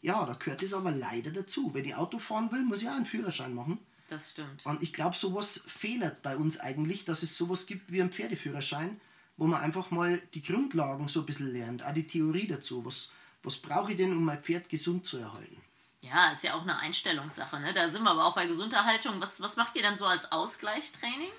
Ja, 0.02 0.26
da 0.26 0.34
gehört 0.34 0.64
es 0.64 0.74
aber 0.74 0.92
leider 0.92 1.32
dazu. 1.32 1.74
Wenn 1.74 1.86
ich 1.86 1.96
Auto 1.96 2.20
fahren 2.20 2.52
will, 2.52 2.64
muss 2.64 2.82
ich 2.82 2.90
auch 2.90 2.96
einen 2.96 3.06
Führerschein 3.06 3.54
machen. 3.54 3.80
Das 4.10 4.32
stimmt. 4.32 4.66
Und 4.66 4.82
ich 4.82 4.94
glaube, 4.94 5.16
sowas 5.16 5.64
fehlt 5.68 6.22
bei 6.22 6.36
uns 6.36 6.60
eigentlich, 6.60 7.06
dass 7.06 7.22
es 7.22 7.38
sowas 7.38 7.68
gibt 7.68 7.92
wie 7.92 8.02
einen 8.02 8.12
Pferdeführerschein, 8.12 9.00
wo 9.38 9.46
man 9.46 9.62
einfach 9.62 9.92
mal 9.92 10.20
die 10.34 10.42
Grundlagen 10.42 11.08
so 11.08 11.22
ein 11.22 11.26
bisschen 11.26 11.52
lernt, 11.52 11.84
auch 11.84 11.94
die 11.94 12.08
Theorie 12.08 12.48
dazu. 12.48 12.84
Was, 12.86 13.14
was 13.44 13.58
brauche 13.58 13.92
ich 13.92 13.98
denn, 13.98 14.12
um 14.12 14.24
mein 14.24 14.42
Pferd 14.42 14.68
gesund 14.70 15.06
zu 15.06 15.18
erhalten? 15.18 15.62
Ja, 16.02 16.32
ist 16.32 16.44
ja 16.44 16.56
auch 16.56 16.62
eine 16.62 16.78
Einstellungssache. 16.78 17.60
Ne? 17.60 17.74
Da 17.74 17.90
sind 17.90 18.04
wir 18.04 18.12
aber 18.12 18.26
auch 18.26 18.36
bei 18.36 18.48
Gesunderhaltung. 18.48 19.20
Was, 19.22 19.42
was 19.42 19.58
macht 19.58 19.76
ihr 19.76 19.84
dann 19.84 19.98
so 19.98 20.06
als 20.06 20.32
Ausgleichstraining? 20.32 21.32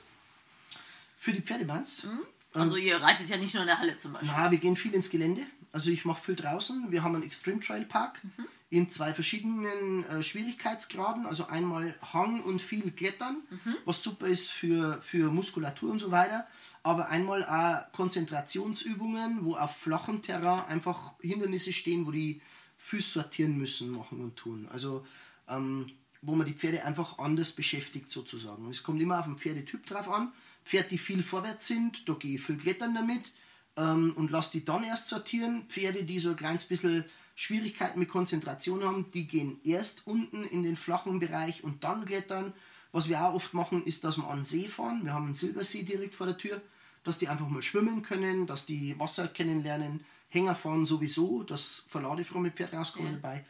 Für 1.21 1.33
die 1.33 1.43
Pferde 1.43 1.67
meinst 1.67 2.05
Mhm. 2.05 2.21
Also 2.55 2.77
ihr 2.77 2.97
reitet 2.97 3.29
ja 3.29 3.37
nicht 3.37 3.53
nur 3.53 3.63
in 3.63 3.67
der 3.67 3.79
Halle 3.79 3.95
zum 3.95 4.15
Beispiel. 4.15 4.33
Na, 4.35 4.51
wir 4.51 4.59
gehen 4.59 4.75
viel 4.75 4.95
ins 4.95 5.11
Gelände. 5.11 5.43
Also 5.71 5.91
ich 5.91 6.05
mache 6.05 6.25
viel 6.25 6.35
draußen. 6.35 6.91
Wir 6.91 7.05
haben 7.05 7.15
einen 7.15 7.25
Extreme 7.25 7.61
Trail 7.61 7.85
Park 7.85 8.23
in 8.71 8.91
zwei 8.91 9.13
verschiedenen 9.13 10.03
äh, 10.05 10.23
Schwierigkeitsgraden. 10.23 11.27
Also 11.27 11.47
einmal 11.47 11.95
Hang 12.13 12.43
und 12.43 12.61
viel 12.63 12.91
Klettern, 12.91 13.43
was 13.85 14.03
super 14.03 14.27
ist 14.27 14.51
für, 14.51 15.01
für 15.03 15.31
Muskulatur 15.31 15.93
und 15.93 16.01
so 16.01 16.11
weiter. 16.11 16.49
Aber 16.83 17.09
einmal 17.11 17.45
auch 17.45 17.93
Konzentrationsübungen, 17.93 19.45
wo 19.45 19.55
auf 19.55 19.77
flachem 19.77 20.23
Terrain 20.23 20.65
einfach 20.65 21.13
Hindernisse 21.21 21.73
stehen, 21.73 22.07
wo 22.07 22.11
die 22.11 22.41
Füße 22.79 23.13
sortieren 23.13 23.59
müssen, 23.59 23.93
machen 23.93 24.21
und 24.23 24.37
tun. 24.37 24.67
Also 24.73 25.07
ähm, 25.47 25.93
wo 26.23 26.35
man 26.35 26.47
die 26.47 26.55
Pferde 26.55 26.85
einfach 26.85 27.19
anders 27.19 27.53
beschäftigt 27.53 28.11
sozusagen. 28.11 28.65
Und 28.65 28.71
es 28.71 28.83
kommt 28.83 29.01
immer 29.01 29.19
auf 29.19 29.27
den 29.27 29.39
Pferdetyp 29.39 29.87
drauf 29.87 30.09
an. 30.09 30.33
Pferde, 30.65 30.89
die 30.91 30.99
viel 30.99 31.23
vorwärts 31.23 31.67
sind, 31.69 32.09
da 32.09 32.15
gehe 32.15 32.37
ich 32.37 32.43
viel 32.43 32.57
klettern 32.59 32.95
damit 32.95 33.33
ähm, 33.77 34.13
und 34.17 34.31
lasse 34.31 34.53
die 34.53 34.65
dann 34.65 34.85
erst 34.85 35.09
sortieren. 35.09 35.65
Pferde, 35.69 36.05
die 36.05 36.19
so 36.19 36.31
ein 36.31 36.37
kleines 36.37 36.65
bisschen 36.65 37.05
Schwierigkeiten 37.35 37.99
mit 37.99 38.09
Konzentration 38.09 38.85
haben, 38.85 39.11
die 39.13 39.27
gehen 39.27 39.61
erst 39.65 40.07
unten 40.07 40.45
in 40.45 40.63
den 40.63 40.77
flachen 40.77 41.19
Bereich 41.19 41.65
und 41.65 41.85
dann 41.85 42.05
klettern. 42.05 42.53
Was 42.93 43.09
wir 43.09 43.25
auch 43.25 43.35
oft 43.35 43.55
machen, 43.55 43.85
ist, 43.85 44.05
dass 44.05 44.17
wir 44.19 44.29
an 44.29 44.41
den 44.41 44.45
See 44.45 44.69
fahren. 44.69 45.05
Wir 45.05 45.15
haben 45.15 45.27
einen 45.27 45.35
Silbersee 45.35 45.85
direkt 45.85 46.15
vor 46.15 46.27
der 46.27 46.37
Tür, 46.37 46.61
dass 47.05 47.19
die 47.19 47.29
einfach 47.29 47.49
mal 47.49 47.63
schwimmen 47.63 48.03
können, 48.03 48.47
dass 48.47 48.67
die 48.67 48.99
Wasser 48.99 49.29
kennenlernen. 49.29 50.05
Hänger 50.29 50.55
fahren 50.55 50.85
sowieso, 50.87 51.43
dass 51.45 51.87
verladefromme 51.89 52.51
Pferde 52.51 52.77
rauskommen 52.77 53.13
Ja. 53.13 53.19
dabei. 53.19 53.45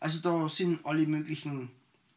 Also 0.00 0.20
da 0.20 0.48
sind 0.48 0.84
alle 0.84 1.06
möglichen 1.06 1.70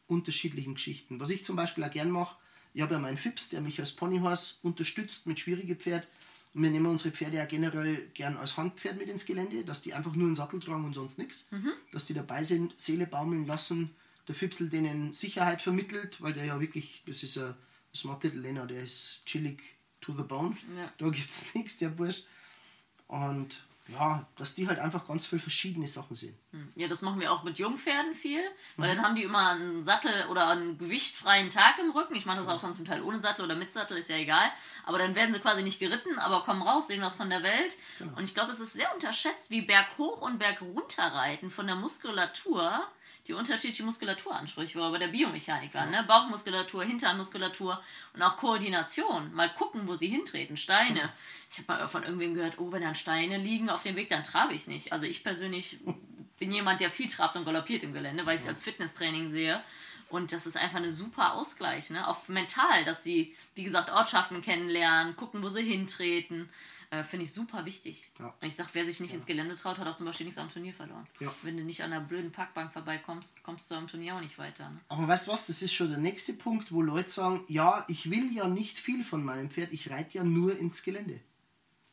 unterschiedlichen 0.07 0.75
Geschichten. 0.75 1.19
Was 1.19 1.29
ich 1.29 1.43
zum 1.45 1.55
Beispiel 1.55 1.83
auch 1.83 1.91
gern 1.91 2.09
mache, 2.11 2.35
ich 2.73 2.81
habe 2.81 2.93
ja 2.93 2.99
meinen 2.99 3.17
Fips, 3.17 3.49
der 3.49 3.61
mich 3.61 3.79
als 3.79 3.91
Ponyhorse 3.91 4.55
unterstützt 4.63 5.27
mit 5.27 5.39
schwierigen 5.39 5.77
Pferd. 5.77 6.07
Und 6.53 6.63
wir 6.63 6.69
nehmen 6.69 6.85
unsere 6.87 7.13
Pferde 7.15 7.37
ja 7.37 7.45
generell 7.45 8.09
gern 8.13 8.37
als 8.37 8.57
Handpferd 8.57 8.97
mit 8.97 9.07
ins 9.07 9.25
Gelände, 9.25 9.63
dass 9.63 9.81
die 9.81 9.93
einfach 9.93 10.13
nur 10.13 10.27
einen 10.27 10.35
Sattel 10.35 10.59
tragen 10.59 10.83
und 10.83 10.93
sonst 10.93 11.17
nichts. 11.17 11.47
Dass 11.91 12.05
die 12.05 12.13
dabei 12.13 12.43
sind, 12.43 12.73
Seele 12.77 13.07
baumeln 13.07 13.45
lassen, 13.47 13.91
der 14.27 14.35
Fipsel 14.35 14.69
denen 14.69 15.13
Sicherheit 15.13 15.61
vermittelt, 15.61 16.21
weil 16.21 16.33
der 16.33 16.45
ja 16.45 16.59
wirklich, 16.59 17.03
das 17.05 17.23
ist 17.23 17.37
ein 17.37 17.55
Smart 17.95 18.23
Little 18.23 18.41
Lena, 18.41 18.65
der 18.65 18.83
ist 18.83 19.23
chillig 19.25 19.61
to 20.01 20.13
the 20.13 20.23
bone. 20.23 20.57
Ja. 20.75 20.91
Da 20.97 21.09
gibt 21.09 21.29
es 21.29 21.53
nichts, 21.55 21.77
der 21.77 21.89
Bursch. 21.89 22.23
Und 23.07 23.63
ja, 23.91 24.25
dass 24.37 24.55
die 24.55 24.67
halt 24.67 24.79
einfach 24.79 25.07
ganz 25.07 25.25
viele 25.25 25.41
verschiedene 25.41 25.87
Sachen 25.87 26.15
sehen. 26.15 26.37
Ja, 26.75 26.87
das 26.87 27.01
machen 27.01 27.19
wir 27.19 27.31
auch 27.31 27.43
mit 27.43 27.57
Jungpferden 27.57 28.13
viel, 28.13 28.41
weil 28.77 28.95
dann 28.95 29.03
haben 29.03 29.15
die 29.15 29.23
immer 29.23 29.51
einen 29.51 29.83
Sattel 29.83 30.11
oder 30.29 30.49
einen 30.49 30.77
gewichtfreien 30.77 31.49
Tag 31.49 31.79
im 31.79 31.91
Rücken. 31.91 32.15
Ich 32.15 32.25
mache 32.25 32.37
das 32.37 32.47
auch 32.47 32.61
dann 32.61 32.73
zum 32.73 32.85
Teil 32.85 33.01
ohne 33.01 33.19
Sattel 33.19 33.45
oder 33.45 33.55
mit 33.55 33.71
Sattel, 33.71 33.97
ist 33.97 34.09
ja 34.09 34.17
egal. 34.17 34.51
Aber 34.85 34.97
dann 34.97 35.15
werden 35.15 35.33
sie 35.33 35.39
quasi 35.39 35.63
nicht 35.63 35.79
geritten, 35.79 36.19
aber 36.19 36.43
kommen 36.43 36.61
raus, 36.61 36.87
sehen 36.87 37.01
was 37.01 37.15
von 37.15 37.29
der 37.29 37.43
Welt. 37.43 37.77
Und 38.15 38.23
ich 38.23 38.33
glaube, 38.33 38.51
es 38.51 38.59
ist 38.59 38.73
sehr 38.73 38.93
unterschätzt, 38.93 39.49
wie 39.49 39.61
berghoch 39.61 40.21
und 40.21 40.39
bergunter 40.39 41.03
reiten 41.03 41.49
von 41.49 41.67
der 41.67 41.75
Muskulatur 41.75 42.87
die 43.27 43.33
unterschiedliche 43.33 43.83
Muskulaturansprüche, 43.83 44.79
wo 44.79 44.83
wir 44.83 44.91
bei 44.91 44.97
der 44.97 45.07
Biomechanik 45.07 45.73
waren, 45.73 45.91
ne? 45.91 46.03
Bauchmuskulatur, 46.07 46.83
Hinternmuskulatur 46.83 47.81
und 48.13 48.21
auch 48.21 48.35
Koordination. 48.35 49.33
Mal 49.33 49.53
gucken, 49.53 49.87
wo 49.87 49.95
sie 49.95 50.07
hintreten. 50.07 50.57
Steine. 50.57 51.11
Ich 51.49 51.59
habe 51.59 51.81
mal 51.81 51.87
von 51.87 52.03
irgendwem 52.03 52.33
gehört, 52.33 52.57
oh, 52.57 52.71
wenn 52.71 52.81
dann 52.81 52.95
Steine 52.95 53.37
liegen 53.37 53.69
auf 53.69 53.83
dem 53.83 53.95
Weg, 53.95 54.09
dann 54.09 54.23
trabe 54.23 54.53
ich 54.53 54.67
nicht. 54.67 54.91
Also 54.91 55.05
ich 55.05 55.23
persönlich 55.23 55.77
bin 56.39 56.51
jemand, 56.51 56.81
der 56.81 56.89
viel 56.89 57.09
trabt 57.09 57.35
und 57.35 57.45
galoppiert 57.45 57.83
im 57.83 57.93
Gelände, 57.93 58.25
weil 58.25 58.35
ich 58.35 58.41
es 58.41 58.47
als 58.47 58.63
Fitnesstraining 58.63 59.29
sehe. 59.29 59.61
Und 60.09 60.33
das 60.33 60.45
ist 60.45 60.57
einfach 60.57 60.77
eine 60.77 60.91
super 60.91 61.33
Ausgleich, 61.35 61.89
ne? 61.89 62.07
Auch 62.07 62.27
mental, 62.27 62.83
dass 62.85 63.03
sie, 63.03 63.35
wie 63.55 63.63
gesagt, 63.63 63.91
Ortschaften 63.91 64.41
kennenlernen, 64.41 65.15
gucken, 65.15 65.41
wo 65.43 65.49
sie 65.49 65.61
hintreten. 65.61 66.49
Äh, 66.91 67.03
Finde 67.03 67.25
ich 67.25 67.31
super 67.31 67.63
wichtig. 67.63 68.11
Ja. 68.19 68.35
Und 68.41 68.47
ich 68.47 68.53
sag, 68.53 68.67
wer 68.73 68.85
sich 68.85 68.99
nicht 68.99 69.13
ins 69.13 69.25
Gelände 69.25 69.55
traut, 69.55 69.77
hat 69.77 69.87
auch 69.87 69.95
zum 69.95 70.05
Beispiel 70.05 70.25
nichts 70.25 70.39
am 70.39 70.49
Turnier 70.49 70.73
verloren. 70.73 71.07
Ja. 71.21 71.33
Wenn 71.41 71.55
du 71.55 71.63
nicht 71.63 71.81
an 71.83 71.93
einer 71.93 72.03
blöden 72.03 72.33
Parkbank 72.33 72.73
vorbeikommst, 72.73 73.43
kommst 73.43 73.71
du 73.71 73.75
am 73.75 73.87
Turnier 73.87 74.15
auch 74.15 74.21
nicht 74.21 74.37
weiter. 74.37 74.69
Ne? 74.69 74.81
Aber 74.89 75.07
weißt 75.07 75.27
du 75.27 75.31
was, 75.31 75.47
das 75.47 75.61
ist 75.61 75.73
schon 75.73 75.89
der 75.89 75.99
nächste 75.99 76.33
Punkt, 76.33 76.73
wo 76.73 76.81
Leute 76.81 77.09
sagen, 77.09 77.45
ja, 77.47 77.85
ich 77.87 78.11
will 78.11 78.33
ja 78.33 78.49
nicht 78.49 78.77
viel 78.77 79.05
von 79.05 79.23
meinem 79.23 79.49
Pferd, 79.49 79.71
ich 79.71 79.89
reite 79.89 80.17
ja 80.17 80.25
nur 80.25 80.57
ins 80.57 80.83
Gelände. 80.83 81.21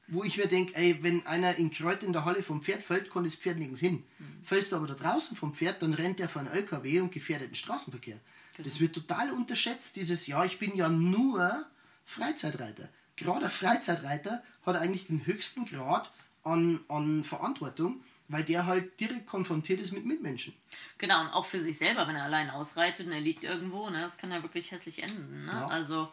Wo 0.08 0.24
ich 0.24 0.37
mir 0.37 0.48
denke, 0.48 0.74
ey, 0.74 1.00
wenn 1.02 1.24
einer 1.26 1.54
in 1.56 1.70
Kreuz 1.70 2.02
in 2.02 2.12
der 2.12 2.24
Halle 2.24 2.42
vom 2.42 2.62
Pferd 2.62 2.82
fällt, 2.82 3.11
kann 3.11 3.22
das 3.22 3.37
Pferd 3.37 3.58
nirgends 3.58 3.80
hin. 3.80 4.02
Fällst 4.42 4.72
du 4.72 4.76
aber 4.76 4.87
da 4.88 4.94
draußen 4.94 5.37
vom 5.37 5.54
Pferd, 5.54 5.82
dann 5.82 5.94
rennt 5.94 6.18
er 6.18 6.28
vor 6.28 6.40
einen 6.40 6.50
LKW 6.50 7.00
und 7.00 7.12
gefährdet 7.12 7.50
den 7.50 7.54
Straßenverkehr. 7.54 8.18
Das 8.64 8.80
wird 8.80 8.94
total 8.94 9.30
unterschätzt, 9.30 9.94
dieses, 9.94 10.26
ja, 10.26 10.44
ich 10.44 10.58
bin 10.58 10.74
ja 10.74 10.88
nur 10.88 11.64
Freizeitreiter. 12.04 12.88
Gerade 13.18 13.46
ein 13.46 13.50
Freizeitreiter 13.50 14.42
hat 14.64 14.76
eigentlich 14.76 15.07
den 15.07 15.26
höchsten 15.26 15.66
Grad 15.66 16.11
an, 16.44 16.81
an 16.88 17.24
Verantwortung, 17.24 18.02
weil 18.28 18.44
der 18.44 18.66
halt 18.66 19.00
direkt 19.00 19.26
konfrontiert 19.26 19.81
ist 19.81 19.92
mit 19.92 20.04
Mitmenschen. 20.04 20.54
Genau, 20.98 21.20
und 21.20 21.28
auch 21.28 21.44
für 21.44 21.61
sich 21.61 21.78
selber, 21.78 22.07
wenn 22.07 22.16
er 22.16 22.24
allein 22.24 22.50
ausreitet 22.50 23.07
und 23.07 23.12
er 23.12 23.20
liegt 23.20 23.44
irgendwo, 23.44 23.88
ne, 23.90 24.02
das 24.02 24.18
kann 24.18 24.31
ja 24.31 24.42
wirklich 24.42 24.70
hässlich 24.70 25.02
enden. 25.02 25.46
Ne? 25.46 25.52
Ja. 25.52 25.66
Also, 25.68 26.12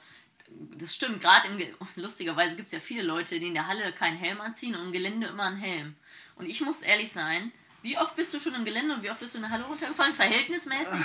das 0.78 0.96
stimmt, 0.96 1.22
gerade 1.22 1.48
lustigerweise 1.96 2.56
gibt 2.56 2.68
es 2.68 2.74
ja 2.74 2.80
viele 2.80 3.04
Leute, 3.04 3.40
die 3.40 3.48
in 3.48 3.54
der 3.54 3.68
Halle 3.68 3.92
keinen 3.94 4.18
Helm 4.18 4.42
anziehen 4.42 4.76
und 4.76 4.88
im 4.88 4.92
Gelände 4.92 5.28
immer 5.28 5.44
einen 5.44 5.58
Helm. 5.58 5.96
Und 6.36 6.46
ich 6.46 6.62
muss 6.62 6.82
ehrlich 6.82 7.12
sein, 7.12 7.52
wie 7.82 7.98
oft 7.98 8.16
bist 8.16 8.34
du 8.34 8.40
schon 8.40 8.56
im 8.56 8.66
Gelände 8.66 8.96
und 8.96 9.04
wie 9.04 9.12
oft 9.12 9.20
bist 9.20 9.34
du 9.34 9.38
in 9.38 9.44
der 9.44 9.52
Halle 9.52 9.66
runtergefallen? 9.66 10.14
Verhältnismäßig? 10.14 11.00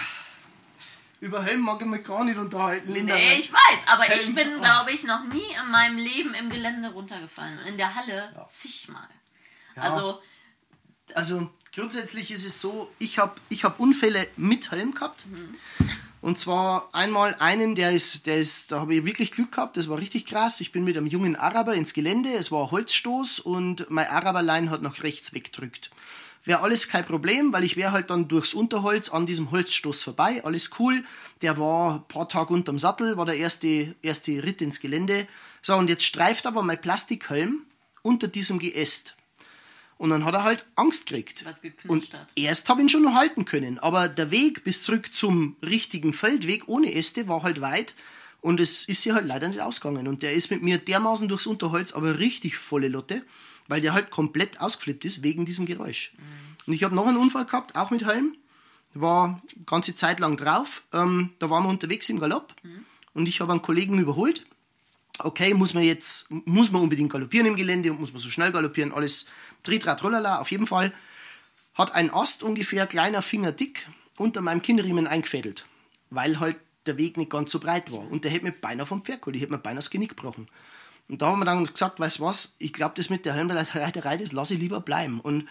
Über 1.20 1.42
Helm 1.42 1.60
mag 1.60 1.80
ich 1.80 1.86
mich 1.86 2.02
gar 2.02 2.24
nicht 2.24 2.38
unterhalten, 2.38 2.90
Linda. 2.92 3.14
Nee, 3.14 3.34
ich 3.38 3.52
weiß, 3.52 3.80
aber 3.86 4.04
ich 4.06 4.24
Helm- 4.26 4.34
bin, 4.34 4.48
oh. 4.56 4.60
glaube 4.60 4.90
ich, 4.92 5.04
noch 5.04 5.24
nie 5.24 5.44
in 5.64 5.70
meinem 5.70 5.98
Leben 5.98 6.32
im 6.34 6.48
Gelände 6.48 6.88
runtergefallen. 6.90 7.58
Und 7.58 7.66
in 7.66 7.76
der 7.76 7.94
Halle 7.94 8.32
zigmal. 8.48 9.06
Also, 9.76 10.20
Also 11.14 11.50
grundsätzlich 11.74 12.30
ist 12.30 12.46
es 12.46 12.60
so, 12.60 12.90
ich 12.98 13.18
habe 13.18 13.34
ich 13.50 13.64
hab 13.64 13.80
Unfälle 13.80 14.26
mit 14.36 14.70
Helm 14.70 14.94
gehabt. 14.94 15.24
Und 16.22 16.38
zwar 16.38 16.88
einmal 16.94 17.34
einen, 17.38 17.74
der 17.74 17.92
ist, 17.92 18.26
der 18.26 18.36
ist, 18.36 18.72
da 18.72 18.80
habe 18.80 18.94
ich 18.94 19.04
wirklich 19.06 19.32
Glück 19.32 19.52
gehabt, 19.52 19.76
das 19.78 19.88
war 19.88 19.98
richtig 19.98 20.26
krass. 20.26 20.60
Ich 20.60 20.70
bin 20.72 20.84
mit 20.84 20.96
einem 20.96 21.06
jungen 21.06 21.34
Araber 21.36 21.74
ins 21.74 21.94
Gelände, 21.94 22.30
es 22.34 22.50
war 22.52 22.64
ein 22.64 22.70
Holzstoß 22.70 23.40
und 23.40 23.88
mein 23.90 24.06
Araberlein 24.06 24.70
hat 24.70 24.82
nach 24.82 25.02
rechts 25.02 25.32
weggedrückt. 25.32 25.90
Wäre 26.44 26.60
alles 26.60 26.88
kein 26.88 27.04
Problem, 27.04 27.52
weil 27.52 27.64
ich 27.64 27.76
wäre 27.76 27.92
halt 27.92 28.10
dann 28.10 28.28
durchs 28.28 28.54
Unterholz 28.54 29.08
an 29.10 29.26
diesem 29.26 29.50
Holzstoß 29.50 30.02
vorbei, 30.02 30.42
alles 30.44 30.70
cool. 30.78 31.02
Der 31.42 31.58
war 31.58 31.96
ein 31.96 32.08
paar 32.08 32.28
Tage 32.28 32.52
unterm 32.52 32.78
Sattel, 32.78 33.16
war 33.16 33.26
der 33.26 33.36
erste, 33.36 33.94
erste 34.02 34.42
Ritt 34.42 34.62
ins 34.62 34.80
Gelände. 34.80 35.26
So, 35.62 35.74
und 35.74 35.90
jetzt 35.90 36.04
streift 36.04 36.46
aber 36.46 36.62
mein 36.62 36.80
Plastikhelm 36.80 37.66
unter 38.02 38.28
diesem 38.28 38.58
Geäst. 38.58 39.16
Und 39.98 40.08
dann 40.08 40.24
hat 40.24 40.32
er 40.32 40.44
halt 40.44 40.64
Angst 40.76 41.08
gekriegt. 41.08 41.44
Und 41.86 42.14
hat. 42.14 42.28
erst 42.34 42.70
habe 42.70 42.80
ich 42.80 42.86
ihn 42.86 42.88
schon 42.88 43.02
noch 43.02 43.14
halten 43.14 43.44
können. 43.44 43.78
Aber 43.78 44.08
der 44.08 44.30
Weg 44.30 44.64
bis 44.64 44.82
zurück 44.82 45.14
zum 45.14 45.56
richtigen 45.62 46.14
Feldweg 46.14 46.68
ohne 46.68 46.94
Äste 46.94 47.28
war 47.28 47.42
halt 47.42 47.60
weit. 47.60 47.94
Und 48.40 48.60
es 48.60 48.88
ist 48.88 49.04
ja 49.04 49.12
halt 49.12 49.26
leider 49.26 49.48
nicht 49.48 49.60
ausgegangen. 49.60 50.08
Und 50.08 50.22
der 50.22 50.32
ist 50.32 50.50
mit 50.50 50.62
mir 50.62 50.78
dermaßen 50.78 51.28
durchs 51.28 51.46
Unterholz, 51.46 51.92
aber 51.92 52.18
richtig 52.18 52.56
volle 52.56 52.88
Lotte, 52.88 53.22
weil 53.70 53.80
der 53.80 53.94
halt 53.94 54.10
komplett 54.10 54.60
ausgeflippt 54.60 55.04
ist 55.04 55.22
wegen 55.22 55.44
diesem 55.44 55.66
Geräusch. 55.66 56.12
Mhm. 56.16 56.22
Und 56.66 56.72
ich 56.74 56.84
habe 56.84 56.94
noch 56.94 57.06
einen 57.06 57.16
Unfall 57.16 57.46
gehabt, 57.46 57.76
auch 57.76 57.90
mit 57.90 58.04
Helm. 58.04 58.36
War 58.92 59.40
ganze 59.66 59.94
Zeit 59.94 60.20
lang 60.20 60.36
drauf. 60.36 60.82
Ähm, 60.92 61.30
da 61.38 61.48
waren 61.48 61.62
wir 61.62 61.70
unterwegs 61.70 62.08
im 62.08 62.18
Galopp. 62.18 62.54
Mhm. 62.62 62.84
Und 63.14 63.28
ich 63.28 63.40
habe 63.40 63.52
einen 63.52 63.62
Kollegen 63.62 63.98
überholt 63.98 64.44
okay, 65.24 65.54
muss 65.54 65.74
man 65.74 65.82
jetzt, 65.82 66.30
muss 66.30 66.70
man 66.70 66.82
unbedingt 66.82 67.12
galoppieren 67.12 67.46
im 67.46 67.56
Gelände 67.56 67.90
und 67.90 68.00
muss 68.00 68.12
man 68.12 68.20
so 68.20 68.30
schnell 68.30 68.52
galoppieren, 68.52 68.92
alles 68.92 69.26
tritra 69.62 69.94
trollala, 69.94 70.40
auf 70.40 70.50
jeden 70.50 70.66
Fall 70.66 70.92
hat 71.74 71.94
ein 71.94 72.12
Ast 72.12 72.42
ungefähr 72.42 72.86
kleiner 72.86 73.22
Finger 73.22 73.52
dick 73.52 73.86
unter 74.16 74.40
meinem 74.40 74.62
Kinnriemen 74.62 75.06
eingefädelt, 75.06 75.66
weil 76.10 76.40
halt 76.40 76.56
der 76.86 76.96
Weg 76.96 77.16
nicht 77.16 77.30
ganz 77.30 77.50
so 77.52 77.60
breit 77.60 77.92
war. 77.92 78.10
Und 78.10 78.24
der 78.24 78.30
hätte 78.30 78.44
mir 78.44 78.52
beinahe 78.52 78.86
vom 78.86 79.02
Pferd 79.02 79.20
geholt, 79.20 79.36
ich 79.36 79.42
hätte 79.42 79.52
mir 79.52 79.58
beinahe 79.58 79.76
das 79.76 79.90
Genick 79.90 80.10
gebrochen. 80.10 80.46
Und 81.10 81.22
da 81.22 81.26
haben 81.26 81.40
wir 81.40 81.44
dann 81.44 81.64
gesagt, 81.64 81.98
weißt 81.98 82.20
du 82.20 82.22
was, 82.22 82.54
ich 82.58 82.72
glaube, 82.72 82.94
das 82.96 83.10
mit 83.10 83.24
der 83.24 83.34
Helmreiterei, 83.34 84.16
das 84.16 84.30
lasse 84.30 84.54
ich 84.54 84.60
lieber 84.60 84.80
bleiben. 84.80 85.20
Und 85.20 85.48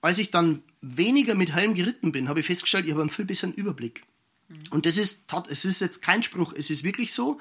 als 0.00 0.18
ich 0.18 0.32
dann 0.32 0.62
weniger 0.80 1.36
mit 1.36 1.54
Helm 1.54 1.74
geritten 1.74 2.10
bin, 2.10 2.28
habe 2.28 2.40
ich 2.40 2.46
festgestellt, 2.46 2.84
ich 2.84 2.90
habe 2.90 3.00
einen 3.00 3.10
viel 3.10 3.24
besseren 3.24 3.54
Überblick. 3.54 4.02
Mhm. 4.48 4.58
Und 4.70 4.86
das 4.86 4.98
ist, 4.98 5.32
es 5.48 5.64
ist 5.64 5.80
jetzt 5.80 6.02
kein 6.02 6.24
Spruch, 6.24 6.52
es 6.52 6.70
ist 6.70 6.82
wirklich 6.82 7.12
so, 7.12 7.40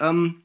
ähm, 0.00 0.42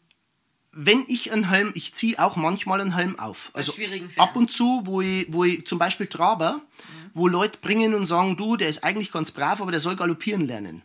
wenn 0.71 1.03
ich 1.07 1.31
einen 1.31 1.49
Helm, 1.49 1.71
ich 1.73 1.95
ziehe 1.95 2.19
auch 2.19 2.36
manchmal 2.36 2.79
einen 2.79 2.93
Helm 2.93 3.17
auf. 3.17 3.49
Also 3.53 3.73
ab 4.17 4.36
und 4.36 4.51
zu, 4.51 4.83
wo 4.86 5.01
ich, 5.01 5.25
wo 5.29 5.43
ich 5.45 5.65
zum 5.65 5.79
Beispiel 5.79 6.05
Traber, 6.05 6.53
mhm. 6.53 7.12
wo 7.15 7.27
Leute 7.27 7.57
bringen 7.60 7.95
und 7.95 8.05
sagen, 8.05 8.38
du, 8.38 8.55
der 8.55 8.69
ist 8.69 8.83
eigentlich 8.83 9.12
ganz 9.12 9.31
brav, 9.31 9.62
aber 9.62 9.71
der 9.71 9.79
soll 9.79 9.95
galoppieren 9.95 10.45
lernen. 10.45 10.83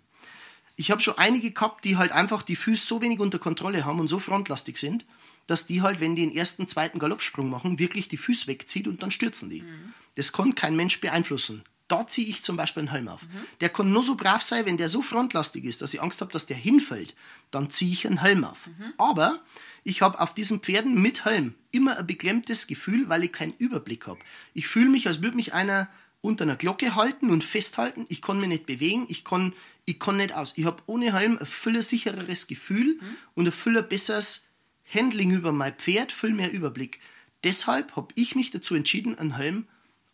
Ich 0.76 0.90
habe 0.90 1.00
schon 1.00 1.18
einige 1.18 1.50
gehabt, 1.50 1.84
die 1.84 1.96
halt 1.96 2.12
einfach 2.12 2.42
die 2.42 2.56
Füße 2.56 2.86
so 2.86 3.02
wenig 3.02 3.20
unter 3.20 3.38
Kontrolle 3.38 3.84
haben 3.84 4.00
und 4.00 4.08
so 4.08 4.18
frontlastig 4.18 4.76
sind, 4.76 5.04
dass 5.46 5.66
die 5.66 5.82
halt, 5.82 6.00
wenn 6.00 6.16
die 6.16 6.26
den 6.26 6.34
ersten, 6.34 6.68
zweiten 6.68 6.98
Galoppsprung 6.98 7.50
machen, 7.50 7.78
wirklich 7.78 8.08
die 8.08 8.16
Füße 8.16 8.46
wegzieht 8.46 8.88
und 8.88 9.02
dann 9.02 9.10
stürzen 9.10 9.50
die. 9.50 9.62
Mhm. 9.62 9.92
Das 10.14 10.32
kann 10.32 10.54
kein 10.54 10.76
Mensch 10.76 11.00
beeinflussen. 11.00 11.64
Da 11.88 12.06
ziehe 12.06 12.26
ich 12.26 12.42
zum 12.42 12.56
Beispiel 12.56 12.82
einen 12.82 12.90
Helm 12.90 13.08
auf. 13.08 13.22
Mhm. 13.22 13.40
Der 13.60 13.68
kann 13.68 13.92
nur 13.92 14.02
so 14.02 14.14
brav 14.14 14.40
sein, 14.40 14.64
wenn 14.64 14.76
der 14.76 14.88
so 14.88 15.02
frontlastig 15.02 15.64
ist, 15.64 15.82
dass 15.82 15.92
ich 15.92 16.00
Angst 16.00 16.20
habe, 16.20 16.32
dass 16.32 16.46
der 16.46 16.56
hinfällt. 16.56 17.14
Dann 17.50 17.70
ziehe 17.70 17.92
ich 17.92 18.06
einen 18.06 18.20
Helm 18.20 18.44
auf. 18.44 18.66
Mhm. 18.66 18.94
Aber 18.98 19.40
ich 19.84 20.00
habe 20.00 20.20
auf 20.20 20.32
diesen 20.32 20.60
Pferden 20.60 21.00
mit 21.00 21.24
Helm 21.24 21.54
immer 21.70 21.98
ein 21.98 22.06
beklemmtes 22.06 22.66
Gefühl, 22.66 23.08
weil 23.08 23.24
ich 23.24 23.32
keinen 23.32 23.54
Überblick 23.58 24.06
habe. 24.06 24.20
Ich 24.54 24.68
fühle 24.68 24.88
mich, 24.88 25.06
als 25.08 25.22
würde 25.22 25.36
mich 25.36 25.54
einer 25.54 25.88
unter 26.22 26.44
einer 26.44 26.56
Glocke 26.56 26.94
halten 26.94 27.30
und 27.30 27.44
festhalten. 27.44 28.06
Ich 28.08 28.22
kann 28.22 28.38
mich 28.40 28.48
nicht 28.48 28.64
bewegen, 28.64 29.04
ich 29.08 29.24
kann, 29.24 29.52
ich 29.84 30.00
kann 30.00 30.16
nicht 30.16 30.32
aus. 30.32 30.54
Ich 30.56 30.64
habe 30.64 30.82
ohne 30.86 31.12
Helm 31.12 31.36
ein 31.36 31.46
viel 31.46 31.82
sichereres 31.82 32.46
Gefühl 32.46 32.94
mhm. 32.94 33.16
und 33.34 33.46
ein 33.46 33.52
viel 33.52 33.82
besseres 33.82 34.46
Handling 34.92 35.32
über 35.32 35.52
mein 35.52 35.74
Pferd, 35.74 36.12
viel 36.12 36.32
mehr 36.32 36.50
Überblick. 36.50 37.00
Deshalb 37.44 37.96
habe 37.96 38.08
ich 38.14 38.34
mich 38.34 38.50
dazu 38.50 38.74
entschieden, 38.74 39.18
einen 39.18 39.36
Helm 39.36 39.66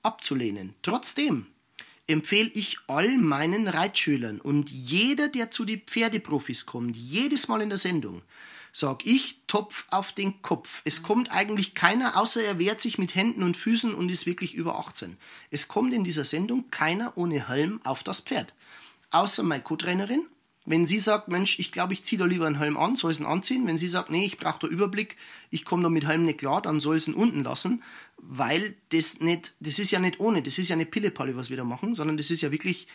abzulehnen. 0.02 0.74
Trotzdem 0.82 1.46
empfehle 2.06 2.50
ich 2.54 2.78
all 2.86 3.18
meinen 3.18 3.68
Reitschülern 3.68 4.40
und 4.40 4.70
jeder, 4.70 5.28
der 5.28 5.50
zu 5.50 5.66
den 5.66 5.80
Pferdeprofis 5.80 6.64
kommt, 6.64 6.96
jedes 6.96 7.48
Mal 7.48 7.60
in 7.60 7.68
der 7.68 7.78
Sendung, 7.78 8.22
sag 8.72 9.06
ich, 9.06 9.40
Topf 9.46 9.86
auf 9.90 10.12
den 10.12 10.42
Kopf. 10.42 10.82
Es 10.84 11.02
kommt 11.02 11.30
eigentlich 11.30 11.74
keiner, 11.74 12.16
außer 12.16 12.42
er 12.42 12.58
wehrt 12.58 12.80
sich 12.80 12.98
mit 12.98 13.14
Händen 13.14 13.42
und 13.42 13.56
Füßen 13.56 13.94
und 13.94 14.10
ist 14.10 14.26
wirklich 14.26 14.54
über 14.54 14.78
18. 14.78 15.16
Es 15.50 15.68
kommt 15.68 15.92
in 15.92 16.04
dieser 16.04 16.24
Sendung 16.24 16.70
keiner 16.70 17.16
ohne 17.16 17.48
Helm 17.48 17.80
auf 17.84 18.02
das 18.02 18.20
Pferd. 18.20 18.54
Außer 19.10 19.42
meine 19.42 19.62
Co-Trainerin. 19.62 20.26
Wenn 20.70 20.84
sie 20.84 20.98
sagt, 20.98 21.28
Mensch, 21.28 21.58
ich 21.58 21.72
glaube, 21.72 21.94
ich 21.94 22.04
ziehe 22.04 22.18
da 22.18 22.26
lieber 22.26 22.46
einen 22.46 22.58
Helm 22.58 22.76
an, 22.76 22.94
soll 22.94 23.14
sie 23.14 23.22
ihn 23.22 23.26
anziehen. 23.26 23.66
Wenn 23.66 23.78
sie 23.78 23.88
sagt, 23.88 24.10
nee, 24.10 24.26
ich 24.26 24.36
brauche 24.36 24.60
da 24.60 24.66
Überblick, 24.66 25.16
ich 25.48 25.64
komme 25.64 25.82
da 25.82 25.88
mit 25.88 26.06
Helm 26.06 26.26
nicht 26.26 26.40
klar, 26.40 26.60
dann 26.60 26.78
soll 26.78 27.00
sie 27.00 27.12
ihn 27.12 27.16
unten 27.16 27.42
lassen 27.42 27.82
weil 28.18 28.74
das 28.90 29.20
nicht, 29.20 29.54
das 29.60 29.78
ist 29.78 29.90
ja 29.90 29.98
nicht 29.98 30.20
ohne, 30.20 30.42
das 30.42 30.58
ist 30.58 30.68
ja 30.68 30.76
nicht 30.76 30.90
Pillepalle, 30.90 31.36
was 31.36 31.50
wir 31.50 31.56
da 31.56 31.64
machen, 31.64 31.94
sondern 31.94 32.16
das 32.16 32.30
ist 32.30 32.42
ja 32.42 32.50
wirklich 32.50 32.88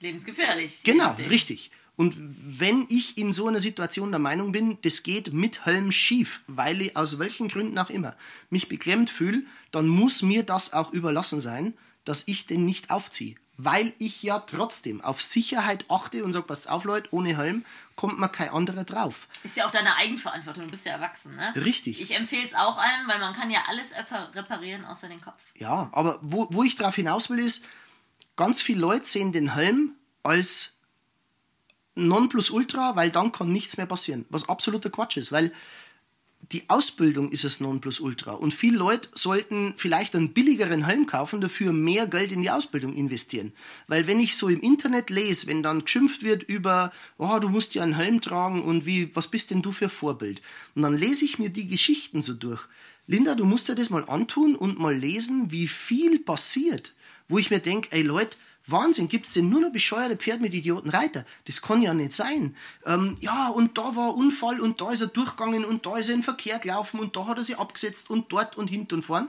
lebensgefährlich. 0.00 0.82
Genau, 0.84 1.12
richtig. 1.30 1.70
Und 1.98 2.16
wenn 2.18 2.86
ich 2.88 3.18
in 3.18 3.32
so 3.32 3.48
einer 3.48 3.58
Situation 3.58 4.10
der 4.10 4.20
Meinung 4.20 4.52
bin, 4.52 4.78
das 4.82 5.02
geht 5.02 5.32
mit 5.32 5.66
Helm 5.66 5.90
schief, 5.90 6.42
weil 6.46 6.80
ich 6.80 6.96
aus 6.96 7.18
welchen 7.18 7.48
Gründen 7.48 7.76
auch 7.76 7.90
immer 7.90 8.16
mich 8.50 8.68
beklemmt 8.68 9.10
fühle, 9.10 9.42
dann 9.72 9.88
muss 9.88 10.22
mir 10.22 10.44
das 10.44 10.72
auch 10.72 10.92
überlassen 10.92 11.40
sein, 11.40 11.74
dass 12.04 12.22
ich 12.26 12.46
den 12.46 12.64
nicht 12.64 12.90
aufziehe 12.90 13.34
weil 13.60 13.92
ich 13.98 14.22
ja 14.22 14.38
trotzdem 14.38 15.00
auf 15.00 15.20
Sicherheit 15.20 15.84
achte 15.88 16.24
und 16.24 16.32
sage, 16.32 16.46
passt 16.46 16.70
auf 16.70 16.84
Leute, 16.84 17.08
ohne 17.10 17.36
Helm 17.36 17.64
kommt 17.96 18.16
man 18.16 18.30
kein 18.30 18.50
anderer 18.50 18.84
drauf. 18.84 19.26
Ist 19.42 19.56
ja 19.56 19.66
auch 19.66 19.72
deine 19.72 19.96
Eigenverantwortung, 19.96 20.66
du 20.66 20.70
bist 20.70 20.86
ja 20.86 20.92
erwachsen, 20.92 21.34
ne? 21.34 21.52
Richtig. 21.56 22.00
Ich 22.00 22.14
empfehle 22.14 22.46
es 22.46 22.54
auch 22.54 22.78
allen, 22.78 23.08
weil 23.08 23.18
man 23.18 23.34
kann 23.34 23.50
ja 23.50 23.64
alles 23.66 23.92
reparieren 24.32 24.84
außer 24.84 25.08
den 25.08 25.20
Kopf. 25.20 25.40
Ja, 25.56 25.90
aber 25.90 26.20
wo, 26.22 26.46
wo 26.52 26.62
ich 26.62 26.76
darauf 26.76 26.94
hinaus 26.94 27.30
will 27.30 27.40
ist, 27.40 27.66
ganz 28.36 28.62
viele 28.62 28.78
Leute 28.78 29.06
sehen 29.06 29.32
den 29.32 29.54
Helm 29.54 29.96
als 30.22 30.77
Nonplusultra, 32.06 32.96
weil 32.96 33.10
dann 33.10 33.32
kann 33.32 33.52
nichts 33.52 33.76
mehr 33.76 33.86
passieren. 33.86 34.24
Was 34.30 34.48
absoluter 34.48 34.90
Quatsch 34.90 35.16
ist, 35.16 35.32
weil 35.32 35.52
die 36.52 36.68
Ausbildung 36.68 37.30
ist 37.30 37.44
das 37.44 37.60
Nonplusultra. 37.60 38.32
Und 38.32 38.54
viele 38.54 38.78
Leute 38.78 39.08
sollten 39.12 39.74
vielleicht 39.76 40.14
einen 40.14 40.32
billigeren 40.32 40.86
Helm 40.86 41.06
kaufen, 41.06 41.40
dafür 41.40 41.72
mehr 41.72 42.06
Geld 42.06 42.32
in 42.32 42.42
die 42.42 42.50
Ausbildung 42.50 42.94
investieren. 42.94 43.52
Weil 43.86 44.06
wenn 44.06 44.20
ich 44.20 44.36
so 44.36 44.48
im 44.48 44.60
Internet 44.60 45.10
lese, 45.10 45.46
wenn 45.48 45.62
dann 45.62 45.84
geschimpft 45.84 46.22
wird 46.22 46.44
über, 46.44 46.92
oh, 47.18 47.38
du 47.40 47.48
musst 47.48 47.74
ja 47.74 47.82
einen 47.82 47.96
Helm 47.96 48.20
tragen 48.20 48.62
und 48.62 48.86
wie, 48.86 49.14
was 49.14 49.28
bist 49.28 49.50
denn 49.50 49.62
du 49.62 49.72
für 49.72 49.88
Vorbild? 49.88 50.40
Und 50.74 50.82
dann 50.82 50.96
lese 50.96 51.24
ich 51.24 51.38
mir 51.38 51.50
die 51.50 51.66
Geschichten 51.66 52.22
so 52.22 52.32
durch. 52.32 52.66
Linda, 53.06 53.34
du 53.34 53.44
musst 53.44 53.68
dir 53.68 53.74
das 53.74 53.90
mal 53.90 54.08
antun 54.08 54.54
und 54.54 54.78
mal 54.78 54.94
lesen, 54.94 55.50
wie 55.50 55.66
viel 55.66 56.18
passiert. 56.18 56.94
Wo 57.28 57.38
ich 57.38 57.50
mir 57.50 57.60
denke, 57.60 57.88
ey 57.90 58.02
Leute, 58.02 58.36
Wahnsinn, 58.70 59.08
gibt 59.08 59.26
es 59.26 59.34
denn 59.34 59.48
nur 59.48 59.60
noch 59.60 59.72
bescheuerte 59.72 60.16
Pferde 60.16 60.42
mit 60.42 60.54
idioten 60.54 60.90
Reiter? 60.90 61.24
Das 61.46 61.62
kann 61.62 61.82
ja 61.82 61.94
nicht 61.94 62.12
sein. 62.12 62.54
Ähm, 62.84 63.16
ja, 63.20 63.48
und 63.48 63.78
da 63.78 63.96
war 63.96 64.14
Unfall 64.14 64.60
und 64.60 64.80
da 64.80 64.90
ist 64.90 65.00
er 65.00 65.06
durchgegangen 65.08 65.64
und 65.64 65.86
da 65.86 65.96
ist 65.96 66.08
er 66.08 66.14
in 66.14 66.22
Verkehr 66.22 66.58
gelaufen 66.58 67.00
und 67.00 67.16
da 67.16 67.26
hat 67.26 67.38
er 67.38 67.44
sich 67.44 67.58
abgesetzt 67.58 68.10
und 68.10 68.30
dort 68.32 68.56
und 68.56 68.68
hinten 68.68 68.96
und 68.96 69.02
vorn 69.04 69.28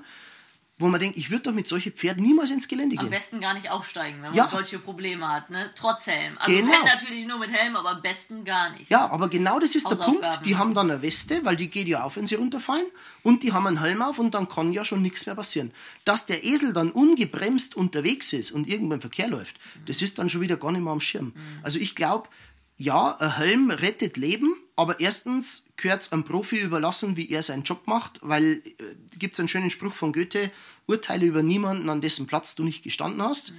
wo 0.80 0.88
man 0.88 1.00
denkt, 1.00 1.18
ich 1.18 1.30
würde 1.30 1.44
doch 1.44 1.52
mit 1.52 1.68
solchen 1.68 1.92
Pferden 1.92 2.24
niemals 2.24 2.52
ins 2.52 2.70
Gelände 2.70 2.96
gehen. 2.96 3.06
Am 3.06 3.12
besten 3.12 3.42
gar 3.42 3.54
nicht 3.54 3.70
aufsteigen, 3.70 4.24
wenn 4.24 4.34
man 4.34 4.50
solche 4.50 4.80
Probleme 4.80 5.28
hat, 5.28 5.50
ne? 5.50 5.70
Trotz 5.76 6.08
Helm. 6.08 6.38
Also 6.40 6.56
genau. 6.56 6.84
natürlich 6.86 7.28
nur 7.28 7.38
mit 7.38 7.52
Helm, 7.52 7.76
aber 7.76 7.90
am 7.90 8.02
besten 8.02 8.46
gar 8.46 8.72
nicht. 8.72 8.90
Ja, 8.90 9.10
aber 9.10 9.28
genau 9.28 9.60
das 9.60 9.76
ist 9.76 9.90
der 9.90 9.98
Punkt. 9.98 10.26
Die 10.46 10.56
haben 10.56 10.74
dann 10.74 10.90
eine 10.90 11.02
Weste, 11.02 11.44
weil 11.44 11.58
die 11.58 11.70
geht 11.70 11.88
ja 11.88 12.04
auf, 12.04 12.16
wenn 12.16 12.28
sie 12.28 12.36
runterfallen, 12.36 12.86
und 13.24 13.44
die 13.44 13.52
haben 13.52 13.68
einen 13.68 13.82
Helm 13.82 14.02
auf 14.02 14.20
und 14.20 14.34
dann 14.34 14.48
kann 14.48 14.72
ja 14.72 14.86
schon 14.86 15.02
nichts 15.02 15.26
mehr 15.26 15.36
passieren. 15.36 15.74
Dass 16.06 16.26
der 16.26 16.46
Esel 16.46 16.72
dann 16.72 16.92
ungebremst 16.92 17.76
unterwegs 17.76 18.32
ist 18.32 18.52
und 18.52 18.68
irgendwo 18.68 18.94
im 18.94 19.02
Verkehr 19.02 19.28
läuft, 19.28 19.58
mhm. 19.58 19.86
das 19.86 20.02
ist 20.02 20.18
dann 20.18 20.30
schon 20.30 20.40
wieder 20.40 20.56
gar 20.56 20.72
nicht 20.72 20.82
mehr 20.82 20.94
am 20.94 21.02
Schirm. 21.02 21.34
Mhm. 21.36 21.60
Also 21.62 21.78
ich 21.80 21.94
glaube, 21.96 22.30
ja, 22.78 23.18
ein 23.20 23.36
Helm 23.36 23.70
rettet 23.70 24.16
Leben, 24.16 24.56
aber 24.80 25.02
erstens 25.02 25.66
gehört 25.76 26.04
es 26.04 26.14
einem 26.14 26.24
Profi 26.24 26.56
überlassen, 26.56 27.18
wie 27.18 27.30
er 27.30 27.44
seinen 27.44 27.64
Job 27.64 27.86
macht, 27.86 28.22
weil 28.24 28.62
äh, 28.64 28.74
gibt 29.18 29.34
es 29.34 29.40
einen 29.40 29.50
schönen 29.50 29.70
Spruch 29.70 29.92
von 29.92 30.14
Goethe, 30.14 30.52
urteile 30.86 31.26
über 31.26 31.44
niemanden, 31.44 31.90
an 31.90 32.00
dessen 32.00 32.28
Platz 32.28 32.56
du 32.56 32.64
nicht 32.64 32.82
gestanden 32.82 33.22
hast. 33.22 33.52
Mhm. 33.52 33.58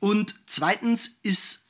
Und 0.00 0.34
zweitens 0.46 1.18
ist 1.22 1.66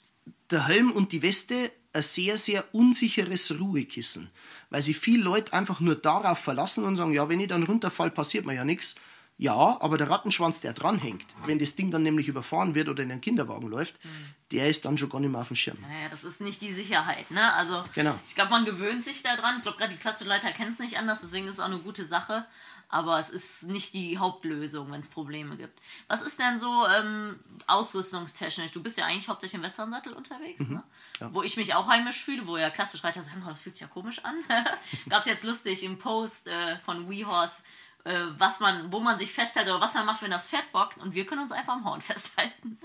der 0.49 0.69
Helm 0.69 0.93
und 0.93 1.11
die 1.11 1.23
Weste 1.23 1.73
ein 1.93 2.03
sehr, 2.03 2.39
sehr 2.39 2.65
unsicheres 2.73 3.59
Ruhekissen, 3.59 4.31
weil 4.71 4.81
sich 4.81 4.97
viele 4.97 5.25
Leute 5.25 5.55
einfach 5.55 5.81
nur 5.81 5.97
darauf 5.97 6.39
verlassen 6.39 6.85
und 6.85 6.95
sagen, 6.95 7.13
ja, 7.13 7.29
wenn 7.29 7.41
ich 7.41 7.49
dann 7.49 7.65
runterfall, 7.65 8.13
passiert 8.13 8.47
mir 8.47 8.55
ja 8.55 8.65
nichts. 8.65 8.95
Ja, 9.37 9.79
aber 9.81 9.99
der 9.99 10.09
Rattenschwanz, 10.09 10.61
der 10.61 10.73
dranhängt, 10.73 11.27
wenn 11.45 11.59
das 11.59 11.75
Ding 11.75 11.91
dann 11.91 12.05
nämlich 12.05 12.29
überfahren 12.29 12.77
wird 12.77 12.89
oder 12.89 13.03
in 13.03 13.11
einen 13.11 13.21
Kinderwagen 13.21 13.69
läuft, 13.69 14.03
mhm. 14.05 14.35
der 14.53 14.69
ist 14.69 14.85
dann 14.85 14.97
schon 14.97 15.09
gar 15.11 15.19
nicht 15.19 15.31
mehr 15.31 15.41
auf 15.41 15.49
dem 15.49 15.57
Schirm. 15.57 15.79
Naja, 15.81 16.09
das 16.09 16.23
ist 16.23 16.41
nicht 16.41 16.61
die 16.61 16.73
Sicherheit, 16.73 17.31
ne? 17.33 17.53
Also, 17.55 17.83
genau. 17.95 18.17
ich 18.27 18.37
glaube, 18.37 18.53
man 18.53 18.65
gewöhnt 18.65 19.03
sich 19.03 19.25
daran. 19.25 19.57
Ich 19.57 19.63
glaube, 19.63 19.79
gerade 19.79 19.93
die 19.93 19.99
klassischen 19.99 20.29
Leiter 20.29 20.53
kennen 20.53 20.73
es 20.73 20.79
nicht 20.79 20.99
anders, 20.99 21.23
deswegen 21.23 21.47
ist 21.47 21.55
es 21.55 21.61
auch 21.61 21.65
eine 21.65 21.81
gute 21.81 22.05
Sache. 22.05 22.47
Aber 22.91 23.19
es 23.19 23.29
ist 23.29 23.65
nicht 23.65 23.93
die 23.95 24.19
Hauptlösung, 24.19 24.93
wenn 24.93 25.01
es 25.01 25.09
Probleme 25.09 25.57
gibt. 25.57 25.81
Was 26.07 26.23
ist 26.23 26.39
denn 26.39 26.61
so 26.61 26.87
ähm, 26.87 27.41
ausrüstungstechnisch? 27.67 28.71
Du 28.71 28.83
bist 28.83 28.99
ja 28.99 29.07
eigentlich 29.07 29.29
hauptsächlich 29.29 29.59
im 29.59 29.65
Westernsattel 29.65 30.13
unterwegs, 30.13 30.61
mhm. 30.61 30.75
ne? 30.75 30.83
ja. 31.19 31.35
wo 31.35 31.43
ich 31.43 31.57
mich 31.57 31.75
auch 31.75 31.89
heimisch 31.89 32.23
fühle, 32.23 32.47
wo 32.47 32.57
ja 32.57 32.71
klassisch 32.71 33.03
Reiter 33.03 33.23
sagen, 33.23 33.43
oh, 33.45 33.51
das 33.51 33.61
fühlt 33.61 33.75
sich 33.75 33.81
ja 33.83 33.89
komisch 33.89 34.21
an. 34.23 34.37
Gab 35.09 35.21
es 35.21 35.27
jetzt 35.27 35.43
lustig 35.43 35.83
im 35.83 35.99
Post 35.99 36.47
äh, 36.47 36.79
von 36.85 37.11
WeHorse 37.11 37.63
äh, 38.05 38.15
was 38.39 38.61
man, 38.61 38.93
wo 38.93 39.01
man 39.01 39.19
sich 39.19 39.33
festhält 39.33 39.69
oder 39.69 39.81
was 39.81 39.95
man 39.95 40.07
macht, 40.07 40.23
wenn 40.23 40.31
das 40.31 40.47
Pferd 40.47 40.71
bockt. 40.73 40.99
Und 40.99 41.15
wir 41.15 41.27
können 41.27 41.43
uns 41.43 41.53
einfach 41.53 41.75
am 41.75 41.85
Horn 41.85 42.01
festhalten. 42.01 42.79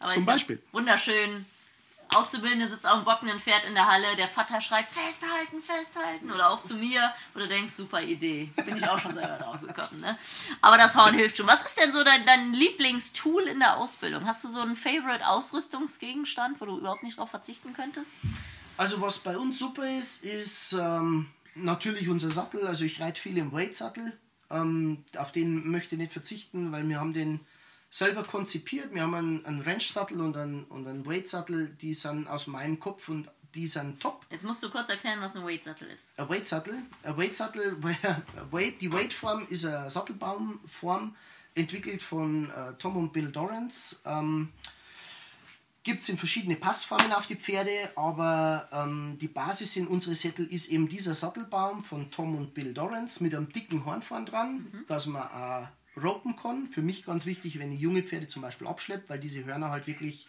Aber 0.00 0.12
Zum 0.12 0.26
Beispiel. 0.26 0.62
Wunderschön 0.72 1.46
Auszubildende 2.14 2.68
sitzt 2.68 2.86
auf 2.86 3.00
dem 3.00 3.04
bockenden 3.04 3.40
Pferd 3.40 3.64
in 3.66 3.74
der 3.74 3.86
Halle, 3.86 4.16
der 4.16 4.28
Vater 4.28 4.60
schreit, 4.60 4.86
festhalten, 4.88 5.60
festhalten. 5.60 6.30
Oder 6.30 6.50
auch 6.50 6.62
zu 6.62 6.74
mir, 6.74 7.12
du 7.34 7.46
denkst, 7.46 7.74
super 7.74 8.00
Idee. 8.00 8.50
Bin 8.64 8.76
ich 8.76 8.88
auch 8.88 8.98
schon 8.98 9.14
selber 9.14 9.36
drauf 9.36 9.60
gekommen. 9.60 10.00
Ne? 10.00 10.16
Aber 10.60 10.78
das 10.78 10.94
Horn 10.94 11.14
hilft 11.14 11.36
schon. 11.36 11.46
Was 11.46 11.62
ist 11.62 11.78
denn 11.78 11.92
so 11.92 12.04
dein, 12.04 12.24
dein 12.24 12.52
Lieblingstool 12.52 13.42
in 13.44 13.58
der 13.58 13.76
Ausbildung? 13.76 14.24
Hast 14.24 14.44
du 14.44 14.48
so 14.48 14.60
einen 14.60 14.76
Favorite-Ausrüstungsgegenstand, 14.76 16.60
wo 16.60 16.66
du 16.66 16.78
überhaupt 16.78 17.02
nicht 17.02 17.18
drauf 17.18 17.30
verzichten 17.30 17.74
könntest? 17.74 18.10
Also 18.76 19.00
was 19.00 19.18
bei 19.18 19.36
uns 19.36 19.58
super 19.58 19.86
ist, 19.86 20.24
ist 20.24 20.74
ähm, 20.74 21.28
natürlich 21.54 22.08
unser 22.08 22.30
Sattel. 22.30 22.66
Also 22.66 22.84
ich 22.84 23.00
reite 23.00 23.20
viel 23.20 23.36
im 23.36 23.52
Weight-Sattel. 23.52 24.16
Ähm, 24.50 25.04
auf 25.16 25.32
den 25.32 25.70
möchte 25.70 25.94
ich 25.94 26.00
nicht 26.00 26.12
verzichten, 26.12 26.72
weil 26.72 26.88
wir 26.88 27.00
haben 27.00 27.12
den 27.12 27.40
selber 27.90 28.22
konzipiert. 28.22 28.92
Wir 28.94 29.02
haben 29.02 29.14
einen, 29.14 29.46
einen 29.46 29.62
Ranch-Sattel 29.62 30.20
und 30.20 30.36
einen, 30.36 30.64
und 30.64 30.86
einen 30.86 31.06
Weight-Sattel, 31.06 31.68
die 31.80 31.94
sind 31.94 32.28
aus 32.28 32.46
meinem 32.46 32.78
Kopf 32.78 33.08
und 33.08 33.30
die 33.54 33.66
sind 33.66 34.00
top. 34.00 34.26
Jetzt 34.30 34.44
musst 34.44 34.62
du 34.62 34.70
kurz 34.70 34.90
erklären, 34.90 35.20
was 35.20 35.34
ein 35.34 35.44
Weight-Sattel 35.44 35.88
ist. 35.88 36.18
Ein 36.18 36.28
Weight-Sattel, 36.28 36.74
ein 37.02 37.16
Weight-Sattel, 37.16 37.82
Weight, 38.50 38.80
die 38.80 38.92
Weight-Form 38.92 39.46
ist 39.48 39.64
eine 39.64 39.88
Sattelbaumform, 39.88 41.16
entwickelt 41.54 42.02
von 42.02 42.50
äh, 42.50 42.74
Tom 42.74 42.96
und 42.96 43.12
Bill 43.12 43.32
Dorrance. 43.32 44.00
Ähm, 44.04 44.52
Gibt 45.86 46.02
es 46.02 46.08
in 46.08 46.18
verschiedene 46.18 46.56
Passformen 46.56 47.12
auf 47.12 47.28
die 47.28 47.36
Pferde, 47.36 47.70
aber 47.94 48.68
ähm, 48.72 49.18
die 49.20 49.28
Basis 49.28 49.76
in 49.76 49.86
unsere 49.86 50.16
Sättel 50.16 50.44
ist 50.44 50.68
eben 50.68 50.88
dieser 50.88 51.14
Sattelbaum 51.14 51.84
von 51.84 52.10
Tom 52.10 52.34
und 52.34 52.54
Bill 52.54 52.74
Dorrance 52.74 53.22
mit 53.22 53.32
einem 53.36 53.52
dicken 53.52 53.84
Horn 53.84 54.02
vorn 54.02 54.26
dran, 54.26 54.66
mhm. 54.72 54.84
dass 54.88 55.06
man 55.06 55.22
äh, 55.22 56.00
ropen 56.00 56.34
kann. 56.34 56.66
Für 56.72 56.82
mich 56.82 57.04
ganz 57.04 57.24
wichtig, 57.24 57.60
wenn 57.60 57.70
ich 57.70 57.78
junge 57.78 58.02
Pferde 58.02 58.26
zum 58.26 58.42
Beispiel 58.42 58.66
abschleppt, 58.66 59.08
weil 59.08 59.20
diese 59.20 59.44
Hörner 59.44 59.70
halt 59.70 59.86
wirklich, 59.86 60.26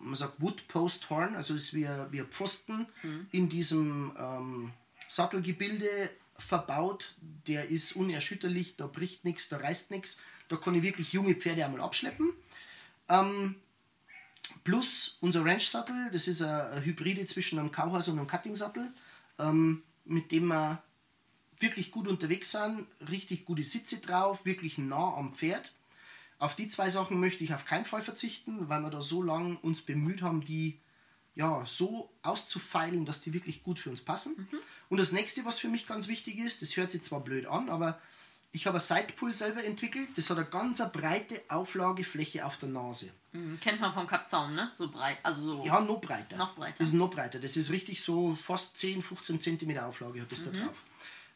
man 0.00 0.16
sagt 0.16 0.40
Wood 0.40 0.66
Post 0.66 1.08
Horn, 1.08 1.36
also 1.36 1.54
ist 1.54 1.72
wie 1.72 1.86
ein, 1.86 2.10
wie 2.10 2.18
ein 2.18 2.26
Pfosten 2.26 2.88
mhm. 3.04 3.28
in 3.30 3.48
diesem 3.48 4.12
ähm, 4.18 4.72
Sattelgebilde 5.06 5.86
verbaut. 6.36 7.14
Der 7.46 7.68
ist 7.68 7.92
unerschütterlich, 7.92 8.74
da 8.74 8.88
bricht 8.88 9.24
nichts, 9.24 9.48
da 9.50 9.58
reißt 9.58 9.92
nichts. 9.92 10.20
Da 10.48 10.56
kann 10.56 10.74
ich 10.74 10.82
wirklich 10.82 11.12
junge 11.12 11.36
Pferde 11.36 11.64
einmal 11.64 11.82
abschleppen. 11.82 12.32
Ähm, 13.08 13.54
plus 14.64 15.18
unser 15.20 15.44
Ranch-Sattel, 15.44 16.10
das 16.12 16.28
ist 16.28 16.42
eine, 16.42 16.84
Hybride 16.84 17.24
zwischen 17.26 17.58
einem 17.58 17.72
Kauhaus 17.72 18.08
und 18.08 18.18
einem 18.18 18.26
Cutting-Sattel, 18.26 18.92
ähm, 19.38 19.82
mit 20.04 20.32
dem 20.32 20.46
man 20.46 20.78
wirklich 21.58 21.90
gut 21.90 22.06
unterwegs 22.06 22.52
sind, 22.52 22.86
richtig 23.08 23.44
gute 23.44 23.64
Sitze 23.64 23.98
drauf, 23.98 24.44
wirklich 24.44 24.78
nah 24.78 25.14
am 25.14 25.34
Pferd. 25.34 25.72
Auf 26.38 26.54
die 26.54 26.68
zwei 26.68 26.90
Sachen 26.90 27.18
möchte 27.18 27.44
ich 27.44 27.54
auf 27.54 27.64
keinen 27.64 27.86
Fall 27.86 28.02
verzichten, 28.02 28.68
weil 28.68 28.82
wir 28.82 28.90
da 28.90 29.00
so 29.00 29.22
lange 29.22 29.56
uns 29.58 29.82
bemüht 29.82 30.22
haben, 30.22 30.44
die 30.44 30.78
ja, 31.34 31.64
so 31.66 32.10
auszufeilen, 32.22 33.04
dass 33.04 33.20
die 33.20 33.34
wirklich 33.34 33.62
gut 33.62 33.78
für 33.78 33.90
uns 33.90 34.00
passen. 34.00 34.48
Mhm. 34.50 34.58
Und 34.88 34.96
das 34.96 35.12
nächste, 35.12 35.44
was 35.44 35.58
für 35.58 35.68
mich 35.68 35.86
ganz 35.86 36.08
wichtig 36.08 36.38
ist, 36.38 36.62
das 36.62 36.76
hört 36.76 36.90
sich 36.90 37.02
zwar 37.02 37.20
blöd 37.20 37.46
an, 37.46 37.68
aber 37.68 38.00
ich 38.52 38.66
habe 38.66 38.78
ein 38.78 38.80
Sidepull 38.80 39.34
selber 39.34 39.62
entwickelt. 39.64 40.08
Das 40.16 40.30
hat 40.30 40.38
eine 40.38 40.46
ganz 40.46 40.82
breite 40.92 41.42
Auflagefläche 41.48 42.44
auf 42.44 42.56
der 42.58 42.70
Nase. 42.70 43.10
Mhm, 43.32 43.60
kennt 43.60 43.80
man 43.80 43.92
vom 43.92 44.06
Kapzaum, 44.06 44.54
ne? 44.54 44.70
So 44.74 44.90
breit. 44.90 45.18
Also 45.22 45.58
so 45.58 45.64
ja, 45.66 45.80
noch 45.80 46.00
breiter. 46.00 46.36
Noch 46.36 46.54
breiter. 46.54 46.76
Das 46.78 46.88
ist 46.88 46.94
noch 46.94 47.10
breiter. 47.10 47.38
Das 47.38 47.56
ist 47.56 47.70
richtig 47.70 48.02
so 48.02 48.34
fast 48.34 48.76
10, 48.78 49.02
15 49.02 49.40
cm 49.40 49.78
Auflage 49.78 50.22
hat 50.22 50.32
das 50.32 50.46
mhm. 50.46 50.52
da 50.52 50.64
drauf. 50.64 50.82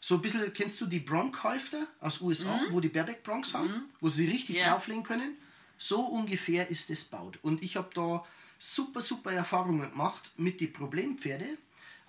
So 0.00 0.14
ein 0.14 0.22
bisschen, 0.22 0.52
kennst 0.54 0.80
du 0.80 0.86
die 0.86 1.00
Bronc-Halfter 1.00 1.86
aus 2.00 2.22
USA, 2.22 2.56
mhm. 2.56 2.72
wo 2.72 2.80
die 2.80 2.88
Bareback 2.88 3.22
Broncs 3.22 3.52
haben, 3.52 3.68
mhm. 3.68 3.82
wo 4.00 4.08
sie 4.08 4.26
richtig 4.26 4.56
yeah. 4.56 4.72
drauflegen 4.72 5.02
können? 5.02 5.36
So 5.76 6.00
ungefähr 6.00 6.70
ist 6.70 6.90
es 6.90 7.04
baut. 7.04 7.38
Und 7.42 7.62
ich 7.62 7.76
habe 7.76 7.90
da 7.92 8.24
super, 8.58 9.00
super 9.00 9.32
Erfahrungen 9.32 9.90
gemacht 9.90 10.30
mit 10.36 10.60
den 10.60 10.72
Problempferde, 10.72 11.46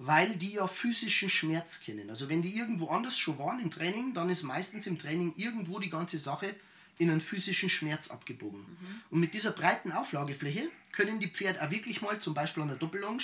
weil 0.04 0.36
die 0.36 0.54
ja 0.54 0.68
physischen 0.68 1.30
Schmerz 1.30 1.82
kennen. 1.82 2.10
Also 2.10 2.28
wenn 2.28 2.42
die 2.42 2.56
irgendwo 2.58 2.88
anders 2.88 3.20
schon 3.20 3.38
waren 3.38 3.60
im 3.60 3.70
Training, 3.70 4.14
dann 4.14 4.30
ist 4.32 4.42
meistens 4.42 4.88
im 4.88 4.98
Training 4.98 5.34
irgendwo 5.36 5.80
die 5.80 5.92
ganze 5.92 6.18
Sache 6.18 6.56
in 6.98 7.12
einen 7.12 7.22
physischen 7.22 7.70
Schmerz 7.70 8.10
abgebogen. 8.10 8.62
Mhm. 8.62 9.02
Und 9.12 9.20
mit 9.20 9.36
dieser 9.36 9.52
breiten 9.52 9.92
Auflagefläche 9.92 10.70
können 10.92 11.20
die 11.20 11.28
Pferde 11.28 11.64
auch 11.64 11.70
wirklich 11.70 12.02
mal 12.02 12.20
zum 12.20 12.34
Beispiel 12.34 12.64
an 12.64 12.70
der 12.70 12.78
Doppellonge 12.78 13.22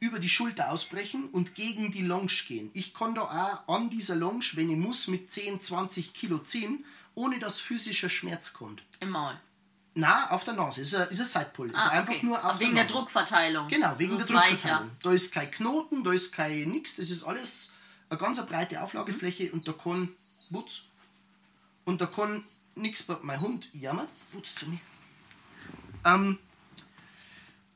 über 0.00 0.18
die 0.18 0.28
Schulter 0.28 0.72
ausbrechen 0.72 1.28
und 1.30 1.54
gegen 1.54 1.92
die 1.92 2.02
Longe 2.02 2.32
gehen. 2.48 2.70
Ich 2.72 2.92
kann 2.92 3.14
da 3.14 3.22
auch 3.68 3.72
an 3.72 3.88
dieser 3.90 4.16
Longe, 4.16 4.44
wenn 4.54 4.70
ich 4.70 4.76
muss, 4.76 5.06
mit 5.06 5.30
10, 5.30 5.60
20 5.60 6.12
Kilo 6.12 6.38
ziehen, 6.38 6.84
ohne 7.14 7.38
dass 7.38 7.60
physischer 7.60 8.08
Schmerz 8.08 8.52
kommt. 8.52 8.82
Im 9.00 9.10
Maul? 9.10 9.38
Na, 9.94 10.30
auf 10.30 10.44
der 10.44 10.54
Nase. 10.54 10.82
Ist 10.82 10.94
ein, 10.94 11.08
ist 11.08 11.20
ein 11.20 11.26
Sidepull. 11.26 11.72
Ah, 11.74 11.78
ist 11.78 11.90
einfach 11.90 12.14
okay. 12.14 12.26
nur 12.26 12.44
auf 12.44 12.60
wegen 12.60 12.74
der, 12.74 12.84
der 12.84 12.92
Druckverteilung. 12.92 13.68
Genau, 13.68 13.98
wegen 13.98 14.16
der 14.16 14.26
Druckverteilung. 14.26 14.90
Weicher. 14.90 14.96
Da 15.02 15.10
ist 15.12 15.32
kein 15.32 15.50
Knoten, 15.50 16.04
da 16.04 16.12
ist 16.12 16.32
kein 16.32 16.68
nix. 16.68 16.96
Das 16.96 17.10
ist 17.10 17.24
alles 17.24 17.72
eine 18.08 18.18
ganz 18.18 18.44
breite 18.46 18.82
Auflagefläche 18.82 19.46
mhm. 19.46 19.52
und 19.52 19.68
da 19.68 19.72
kann 19.72 20.08
Putz. 20.52 20.82
Und 21.84 22.00
da 22.00 22.06
kann 22.06 22.44
nichts. 22.74 23.06
Mein 23.22 23.40
Hund 23.40 23.68
jammert. 23.72 24.10
Putz 24.32 24.54
zu 24.54 24.68
mir. 24.68 24.78
Ähm, 26.04 26.38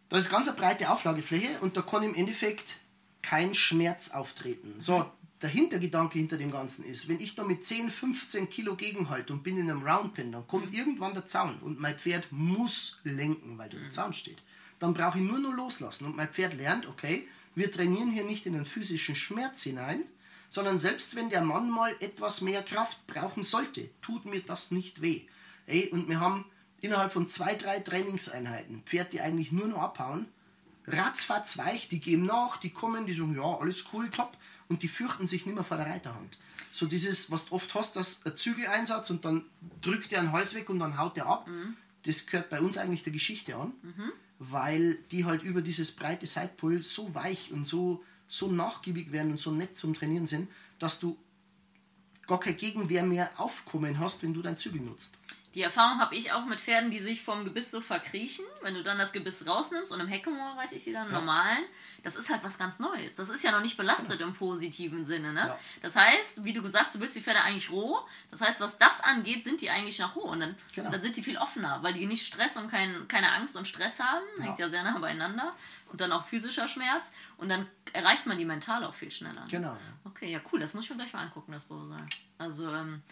da 0.09 0.17
ist 0.17 0.31
ganz 0.31 0.49
eine 0.49 0.57
breite 0.57 0.91
Auflagefläche 0.91 1.59
und 1.61 1.77
da 1.77 1.83
kann 1.83 2.03
im 2.03 2.15
Endeffekt 2.15 2.77
kein 3.23 3.55
Schmerz 3.55 4.11
auftreten. 4.11 4.75
So, 4.79 5.11
der 5.43 5.51
Hintergedanke 5.51 6.19
hinter 6.19 6.37
dem 6.37 6.51
Ganzen 6.51 6.85
ist, 6.85 7.09
wenn 7.09 7.21
ich 7.21 7.35
da 7.35 7.45
mit 7.45 7.67
10, 7.67 7.91
15 7.91 8.49
Kilo 8.49 8.77
gegenhalte 8.77 9.33
und 9.33 9.43
bin 9.43 9.57
in 9.57 9.71
einem 9.71 9.83
Roundpin, 9.83 10.33
dann 10.33 10.47
kommt 10.47 10.71
mhm. 10.71 10.79
irgendwann 10.79 11.15
der 11.15 11.27
Zaun 11.27 11.59
und 11.61 11.81
mein 11.81 11.99
Pferd 11.99 12.29
muss 12.31 13.01
lenken, 13.05 13.59
weil 13.59 13.69
da 13.69 13.77
der 13.77 13.87
mhm. 13.87 13.93
Zaun 13.93 14.13
steht. 14.13 14.43
Dann 14.79 14.95
brauche 14.95 15.19
ich 15.19 15.25
nur 15.25 15.39
noch 15.39 15.53
loslassen 15.53 16.07
und 16.07 16.17
mein 16.17 16.29
Pferd 16.29 16.55
lernt, 16.55 16.87
okay, 16.87 17.27
wir 17.55 17.71
trainieren 17.71 18.11
hier 18.11 18.25
nicht 18.25 18.47
in 18.47 18.55
den 18.55 18.65
physischen 18.65 19.17
Schmerz 19.17 19.63
hinein, 19.63 20.05
sondern 20.51 20.79
selbst 20.79 21.17
wenn 21.17 21.31
der 21.31 21.43
Mann 21.43 21.71
mal 21.71 21.95
etwas 22.01 22.41
mehr 22.41 22.63
Kraft 22.63 23.07
brauchen 23.07 23.43
sollte, 23.43 23.91
tut 24.03 24.25
mir 24.25 24.41
das 24.41 24.71
nicht 24.71 25.03
weh. 25.03 25.23
Ey, 25.67 25.89
und 25.89 26.09
wir 26.09 26.21
haben 26.21 26.45
innerhalb 26.81 27.13
von 27.13 27.29
zwei, 27.29 27.55
drei 27.55 27.81
Trainingseinheiten 27.81 28.83
Pferd, 28.85 29.13
die 29.13 29.21
eigentlich 29.21 29.53
nur 29.53 29.67
noch 29.67 29.83
abhauen, 29.83 30.27
ratzfatz 30.87 31.59
weich, 31.59 31.89
die 31.89 32.01
geben 32.01 32.27
nach, 32.27 32.59
die 32.59 32.71
kommen, 32.71 33.07
die 33.07 33.15
sagen, 33.15 33.35
ja, 33.35 33.59
alles 33.59 33.85
cool, 33.93 34.11
top, 34.11 34.37
und 34.69 34.83
die 34.83 34.89
fürchten 34.89 35.27
sich 35.27 35.47
nicht 35.47 35.55
mehr 35.55 35.65
vor 35.65 35.77
der 35.77 35.87
Reiterhand. 35.87 36.39
So 36.73 36.87
dieses, 36.87 37.31
was 37.31 37.47
du 37.47 37.55
oft 37.55 37.75
hast, 37.75 37.97
dass 37.97 38.25
ein 38.27 38.37
Zügeleinsatz 38.37 39.11
und 39.11 39.25
dann 39.25 39.45
drückt 39.81 40.13
er 40.13 40.21
einen 40.21 40.33
Hals 40.33 40.55
weg 40.55 40.69
und 40.71 40.79
dann 40.81 40.99
haut 40.99 41.17
er 41.17 41.27
ab, 41.27 41.47
mhm. 41.47 41.77
das 42.05 42.27
gehört 42.27 42.51
bei 42.51 42.61
uns 42.61 42.77
eigentlich 42.79 43.03
der 43.03 43.13
Geschichte 43.13 43.57
an, 43.57 43.73
mhm. 43.83 44.13
weil 44.39 44.99
die 45.11 45.25
halt 45.25 45.43
über 45.43 45.63
dieses 45.63 45.93
breite 45.93 46.27
Sidepull 46.27 46.83
so 46.83 47.15
weich 47.15 47.53
und 47.53 47.65
so, 47.65 48.03
so 48.27 48.51
nachgiebig 48.51 49.13
werden 49.13 49.33
und 49.33 49.41
so 49.41 49.53
nett 49.53 49.77
zum 49.77 49.95
Trainieren 49.95 50.27
sind, 50.27 50.49
dass 50.79 50.99
du 50.99 51.17
gar 52.27 52.41
keine 52.41 52.57
Gegenwehr 52.57 53.05
mehr 53.05 53.31
aufkommen 53.37 53.99
hast, 53.99 54.23
wenn 54.23 54.35
du 54.35 54.43
dein 54.43 54.57
Zügel 54.57 54.81
nutzt. 54.81 55.19
Die 55.55 55.63
Erfahrung 55.63 56.01
habe 56.01 56.17
ich 56.17 56.33
auch 56.33 56.45
mit 56.47 56.59
Pferden, 56.59 56.91
die 56.91 56.99
sich 56.99 57.23
vom 57.23 57.45
Gebiss 57.45 57.71
so 57.71 57.81
verkriechen. 57.81 58.45
Wenn 58.63 58.75
du 58.75 58.83
dann 58.83 58.99
das 58.99 59.13
Gebiss 59.13 59.47
rausnimmst 59.47 59.93
und 59.93 60.01
im 60.01 60.09
Heckemoor 60.09 60.57
reite 60.59 60.75
ich 60.75 60.85
die 60.85 60.93
dann 60.93 61.07
ja. 61.07 61.13
normalen, 61.13 61.65
das 62.03 62.17
ist 62.17 62.29
halt 62.29 62.43
was 62.43 62.59
ganz 62.59 62.81
Neues. 62.81 63.15
Das 63.15 63.29
ist 63.29 63.45
ja 63.45 63.53
noch 63.53 63.61
nicht 63.61 63.77
belastet 63.77 64.21
ja. 64.21 64.27
im 64.27 64.35
positiven 64.35 65.07
Sinne. 65.07 65.33
Ne? 65.33 65.41
Ja. 65.41 65.59
Das 65.81 65.95
heißt, 65.95 66.45
wie 66.45 66.53
du 66.53 66.61
gesagt 66.61 66.87
hast, 66.87 66.95
du 66.97 67.01
willst 67.01 67.15
die 67.15 67.21
Pferde 67.21 67.43
eigentlich 67.43 67.71
roh. 67.71 68.01
Das 68.33 68.41
heißt, 68.41 68.61
was 68.61 68.79
das 68.79 69.01
angeht, 69.01 69.45
sind 69.45 69.61
die 69.61 69.71
eigentlich 69.71 70.01
noch 70.01 70.17
roh. 70.17 70.25
Und 70.25 70.41
dann, 70.41 70.57
genau. 70.75 70.91
dann 70.91 71.01
sind 71.01 71.17
die 71.17 71.23
viel 71.23 71.39
offener, 71.39 71.83
weil 71.83 71.95
die 71.95 72.07
nicht 72.07 72.27
Stress 72.27 72.57
und 72.57 72.69
kein, 72.69 73.07
keine 73.07 73.33
Angst 73.33 73.57
und 73.57 73.69
Stress 73.69 74.01
haben. 74.01 74.25
Hängt 74.41 74.59
ja 74.59 74.69
sehr 74.69 74.83
nah 74.83 74.99
beieinander. 74.99 75.55
Und 75.93 76.01
dann 76.01 76.11
auch 76.11 76.25
physischer 76.25 76.67
Schmerz. 76.67 77.13
Und 77.37 77.49
dann 77.49 77.69
erreicht 77.93 78.27
man 78.27 78.39
die 78.39 78.45
mental 78.45 78.83
auch 78.83 78.95
viel 78.95 79.13
schneller. 79.13 79.43
Ne? 79.43 79.49
Genau. 79.51 79.77
Okay, 80.05 80.33
ja 80.33 80.41
cool. 80.53 80.59
Das 80.59 80.75
muss 80.75 80.85
ich 80.85 80.91
mir 80.91 80.97
gleich 80.97 81.13
mal 81.13 81.21
angucken, 81.21 81.53
das 81.53 81.63
Bowser. 81.65 81.97
Also, 82.39 82.69
ähm, 82.75 83.03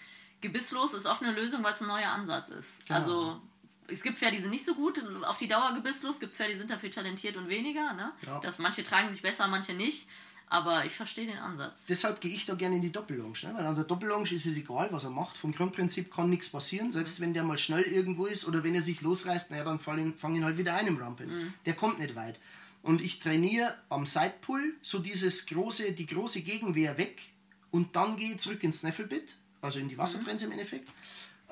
gebisslos 0.43 0.93
ist 0.93 1.07
oft 1.07 1.23
eine 1.23 1.33
Lösung, 1.33 1.65
weil 1.65 1.73
es 1.73 1.81
ein 1.81 1.89
neuer 1.89 2.11
Ansatz 2.11 2.51
ist. 2.51 2.87
Genau. 2.87 2.99
Also 2.99 3.41
es 3.89 4.03
gibt 4.03 4.19
Pferde, 4.19 4.37
die 4.37 4.43
sind 4.43 4.51
nicht 4.51 4.65
so 4.65 4.75
gut 4.75 5.03
auf 5.25 5.39
die 5.39 5.49
Dauer 5.49 5.73
gebisslos, 5.75 6.15
es 6.15 6.21
gibt 6.21 6.35
Pferde, 6.35 6.53
die 6.53 6.59
sind 6.59 6.71
dafür 6.71 6.91
talentiert 6.91 7.37
und 7.37 7.49
weniger. 7.49 7.95
Ne? 7.95 8.13
Ja. 8.27 8.41
Das, 8.41 8.59
manche 8.59 8.83
tragen 8.83 9.11
sich 9.11 9.23
besser, 9.23 9.49
manche 9.49 9.73
nicht. 9.73 10.07
Aber 10.49 10.85
ich 10.85 10.93
verstehe 10.93 11.27
den 11.27 11.39
Ansatz. 11.39 11.87
Deshalb 11.87 12.21
gehe 12.21 12.35
ich 12.35 12.45
da 12.45 12.55
gerne 12.55 12.77
in 12.77 12.83
die 12.83 12.93
Doppellonge. 12.93 13.39
Ne? 13.45 13.55
Weil 13.55 13.65
an 13.65 13.75
der 13.75 13.85
Doppellonge 13.85 14.31
ist 14.31 14.45
es 14.45 14.59
egal, 14.59 14.89
was 14.91 15.05
er 15.05 15.11
macht. 15.11 15.39
Vom 15.39 15.53
Grundprinzip 15.53 16.13
kann 16.13 16.29
nichts 16.29 16.51
passieren. 16.51 16.91
Selbst 16.91 17.19
mhm. 17.19 17.23
wenn 17.23 17.35
der 17.35 17.43
mal 17.43 17.57
schnell 17.57 17.85
irgendwo 17.85 18.27
ist 18.27 18.47
oder 18.47 18.63
wenn 18.63 18.75
er 18.75 18.83
sich 18.83 19.01
losreißt, 19.01 19.51
naja, 19.51 19.65
dann 19.65 19.79
fangen 19.79 20.15
fang 20.15 20.35
ihn 20.35 20.45
halt 20.45 20.59
wieder 20.59 20.75
ein 20.75 20.89
im 20.89 20.99
Rampeln. 20.99 21.31
Mhm. 21.31 21.55
Der 21.65 21.73
kommt 21.73 22.01
nicht 22.01 22.15
weit. 22.17 22.39
Und 22.83 23.01
ich 23.01 23.19
trainiere 23.19 23.75
am 23.89 24.05
Sidepull 24.05 24.75
so 24.83 24.99
dieses 24.99 25.47
große, 25.47 25.93
die 25.93 26.07
große 26.07 26.43
Gegenwehr 26.43 26.99
weg 26.99 27.23
und 27.71 27.97
dann 27.97 28.17
gehe 28.17 28.33
ich 28.33 28.39
zurück 28.41 28.63
ins 28.63 28.81
Snafflebit 28.81 29.37
also 29.63 29.79
in 29.79 29.89
die 29.89 29.97
Wassertrense 29.97 30.47
mhm. 30.47 30.53
im 30.53 30.59
Endeffekt. 30.59 30.89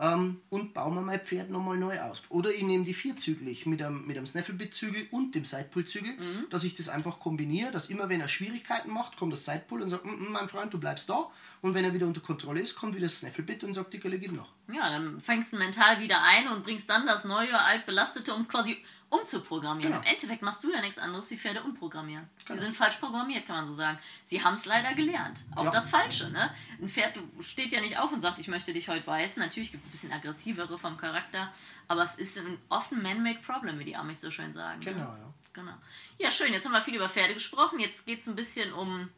ähm, 0.01 0.41
und 0.49 0.73
baue 0.73 0.95
mir 0.95 1.03
mein 1.03 1.21
Pferd 1.21 1.51
nochmal 1.51 1.77
neu 1.77 2.01
aus. 2.01 2.23
Oder 2.31 2.51
ich 2.51 2.63
nehme 2.63 2.85
die 2.85 2.95
vierzüglich 2.95 3.67
mit 3.67 3.83
einem, 3.83 4.07
mit 4.07 4.17
einem 4.17 4.27
Snafflebit-Zügel 4.27 5.07
und 5.11 5.35
dem 5.35 5.45
Sidepull-Zügel, 5.45 6.13
mhm. 6.13 6.47
dass 6.49 6.65
ich 6.65 6.75
das 6.75 6.89
einfach 6.89 7.21
kombiniere, 7.21 7.71
dass 7.71 7.91
immer, 7.91 8.09
wenn 8.09 8.21
er 8.21 8.29
Schwierigkeiten 8.29 8.91
macht, 8.91 9.19
kommt 9.19 9.33
das 9.33 9.45
Sidepull 9.45 9.83
und 9.83 9.91
sagt, 9.91 10.07
mm, 10.07 10.09
mm, 10.09 10.33
mein 10.33 10.49
Freund, 10.49 10.73
du 10.73 10.81
bleibst 10.81 11.09
da. 11.11 11.31
Und 11.61 11.75
wenn 11.75 11.85
er 11.85 11.93
wieder 11.93 12.07
unter 12.07 12.23
Kontrolle 12.23 12.61
ist, 12.61 12.77
kommt 12.77 12.95
wieder 12.95 13.07
das 13.07 13.19
Snafflebit 13.19 13.63
und 13.65 13.75
sagt, 13.75 13.93
die 13.93 14.01
Gelle 14.01 14.19
gib 14.19 14.33
noch. 14.33 14.49
Ja, 14.73 14.89
dann 14.89 15.21
fängst 15.21 15.53
du 15.53 15.57
mental 15.59 16.01
wieder 16.01 16.23
ein 16.23 16.49
und 16.49 16.65
bringst 16.65 16.89
dann 16.89 17.07
das 17.07 17.25
neue, 17.25 17.59
altbelastete, 17.61 18.33
um 18.33 18.41
es 18.41 18.49
quasi 18.49 18.79
umzuprogrammieren. 19.11 19.93
Genau. 19.93 20.03
Im 20.03 20.09
Endeffekt 20.09 20.43
machst 20.43 20.65
du 20.65 20.73
ja 20.73 20.81
nichts 20.81 20.99
anderes 20.99 21.31
wie 21.31 21.37
Pferde 21.37 21.63
umprogrammieren. 21.63 22.29
Genau. 22.47 22.59
Die 22.59 22.65
sind 22.65 22.77
falsch 22.77 22.97
programmiert, 22.97 23.47
kann 23.47 23.57
man 23.57 23.67
so 23.67 23.75
sagen. 23.75 23.99
Sie 24.25 24.43
haben 24.43 24.55
es 24.55 24.65
leider 24.65 24.95
gelernt. 24.95 25.45
Auch 25.57 25.65
ja. 25.65 25.71
das 25.71 25.91
Falsche. 25.91 26.31
Ne? 26.31 26.55
Ein 26.81 26.89
Pferd 26.89 27.19
steht 27.41 27.73
ja 27.73 27.81
nicht 27.81 27.99
auf 27.99 28.13
und 28.13 28.21
sagt, 28.21 28.39
ich 28.39 28.49
möchte 28.49 28.73
dich 28.73 28.89
heute 28.89 29.03
beißen. 29.03 29.43
Natürlich 29.43 29.73
gibt 29.73 29.85
es 29.85 29.89
ein 29.89 29.93
bisschen 29.93 30.13
aggressivere 30.13 30.79
vom 30.79 30.97
Charakter, 30.97 31.53
aber 31.89 32.05
es 32.05 32.15
ist 32.15 32.41
oft 32.69 32.93
ein 32.93 33.03
man-made 33.03 33.41
problem, 33.41 33.79
wie 33.79 33.85
die 33.85 33.97
Amis 33.97 34.21
so 34.21 34.31
schön 34.31 34.53
sagen. 34.53 34.81
Genau, 34.81 35.13
ne? 35.13 35.19
ja. 35.19 35.35
Genau. 35.53 35.75
Ja, 36.19 36.31
schön. 36.31 36.53
Jetzt 36.53 36.65
haben 36.65 36.73
wir 36.73 36.81
viel 36.81 36.95
über 36.95 37.09
Pferde 37.09 37.35
gesprochen. 37.35 37.81
Jetzt 37.81 38.07
geht 38.07 38.21
es 38.21 38.29
ein 38.29 38.37
bisschen 38.37 38.73
um 38.73 39.09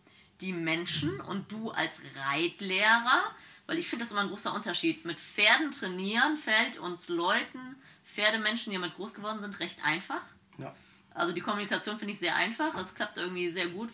die 0.40 0.52
Menschen 0.52 1.20
und 1.20 1.52
du 1.52 1.70
als 1.70 2.00
Reitlehrer. 2.16 3.22
Weil 3.66 3.78
ich 3.78 3.88
finde 3.88 4.04
das 4.04 4.12
immer 4.12 4.22
ein 4.22 4.28
großer 4.28 4.54
Unterschied. 4.54 5.04
Mit 5.04 5.20
Pferden 5.20 5.70
trainieren 5.70 6.36
fällt 6.36 6.78
uns 6.78 7.08
Leuten 7.08 7.76
Pferdemenschen, 8.12 8.72
die 8.72 8.78
damit 8.78 8.94
groß 8.94 9.14
geworden 9.14 9.40
sind, 9.40 9.58
recht 9.60 9.84
einfach. 9.84 10.20
Ja. 10.58 10.74
Also 11.14 11.32
die 11.32 11.40
Kommunikation 11.40 11.98
finde 11.98 12.12
ich 12.14 12.18
sehr 12.18 12.36
einfach. 12.36 12.74
Es 12.76 12.94
klappt 12.94 13.18
irgendwie 13.18 13.50
sehr 13.50 13.68
gut. 13.68 13.90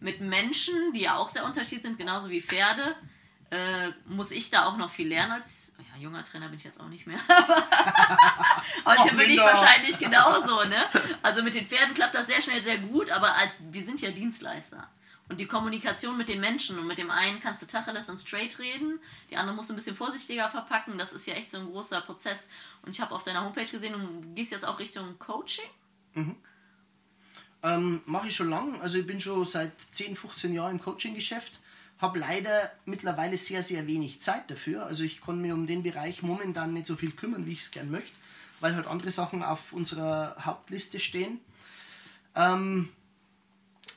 Mit 0.00 0.20
Menschen, 0.20 0.92
die 0.92 1.00
ja 1.00 1.16
auch 1.16 1.28
sehr 1.28 1.44
unterschiedlich 1.44 1.82
sind, 1.82 1.98
genauso 1.98 2.30
wie 2.30 2.40
Pferde, 2.40 2.96
äh, 3.50 3.90
muss 4.06 4.30
ich 4.30 4.50
da 4.50 4.66
auch 4.66 4.76
noch 4.76 4.90
viel 4.90 5.08
lernen 5.08 5.32
als. 5.32 5.72
Ja, 5.78 6.00
junger 6.00 6.24
Trainer 6.24 6.48
bin 6.48 6.58
ich 6.58 6.64
jetzt 6.64 6.80
auch 6.80 6.88
nicht 6.88 7.06
mehr. 7.06 7.18
Heute 8.84 9.14
bin 9.16 9.30
ich 9.30 9.40
wahrscheinlich 9.40 9.98
genauso, 9.98 10.64
ne? 10.64 10.84
Also 11.22 11.42
mit 11.42 11.54
den 11.54 11.66
Pferden 11.66 11.94
klappt 11.94 12.14
das 12.14 12.26
sehr 12.26 12.40
schnell 12.40 12.62
sehr 12.62 12.78
gut, 12.78 13.10
aber 13.10 13.34
als 13.34 13.54
wir 13.58 13.84
sind 13.84 14.00
ja 14.00 14.10
Dienstleister. 14.10 14.88
Und 15.30 15.38
die 15.38 15.46
Kommunikation 15.46 16.18
mit 16.18 16.28
den 16.28 16.40
Menschen 16.40 16.76
und 16.76 16.88
mit 16.88 16.98
dem 16.98 17.08
einen 17.08 17.38
kannst 17.38 17.62
du 17.62 17.66
Tacheles 17.66 18.10
und 18.10 18.18
straight 18.18 18.58
reden, 18.58 18.98
die 19.30 19.36
andere 19.36 19.54
musst 19.54 19.70
du 19.70 19.74
ein 19.74 19.76
bisschen 19.76 19.94
vorsichtiger 19.94 20.48
verpacken. 20.48 20.98
Das 20.98 21.12
ist 21.12 21.24
ja 21.24 21.34
echt 21.34 21.50
so 21.50 21.58
ein 21.58 21.66
großer 21.66 22.00
Prozess. 22.00 22.48
Und 22.82 22.90
ich 22.90 23.00
habe 23.00 23.14
auf 23.14 23.22
deiner 23.22 23.44
Homepage 23.44 23.70
gesehen, 23.70 23.92
du 23.92 24.34
gehst 24.34 24.50
jetzt 24.50 24.64
auch 24.64 24.80
Richtung 24.80 25.16
Coaching. 25.20 25.70
Mhm. 26.14 26.34
Ähm, 27.62 28.00
Mache 28.06 28.26
ich 28.26 28.34
schon 28.34 28.50
lange. 28.50 28.80
Also 28.80 28.98
ich 28.98 29.06
bin 29.06 29.20
schon 29.20 29.44
seit 29.44 29.80
10, 29.92 30.16
15 30.16 30.52
Jahren 30.52 30.72
im 30.72 30.82
Coaching-Geschäft. 30.82 31.60
Habe 31.98 32.18
leider 32.18 32.72
mittlerweile 32.84 33.36
sehr, 33.36 33.62
sehr 33.62 33.86
wenig 33.86 34.20
Zeit 34.20 34.50
dafür. 34.50 34.84
Also 34.86 35.04
ich 35.04 35.20
kann 35.20 35.40
mir 35.40 35.54
um 35.54 35.68
den 35.68 35.84
Bereich 35.84 36.24
momentan 36.24 36.72
nicht 36.72 36.88
so 36.88 36.96
viel 36.96 37.12
kümmern, 37.12 37.46
wie 37.46 37.52
ich 37.52 37.60
es 37.60 37.70
gern 37.70 37.92
möchte, 37.92 38.16
weil 38.58 38.74
halt 38.74 38.88
andere 38.88 39.12
Sachen 39.12 39.44
auf 39.44 39.72
unserer 39.72 40.34
Hauptliste 40.44 40.98
stehen. 40.98 41.38
Ähm, 42.34 42.88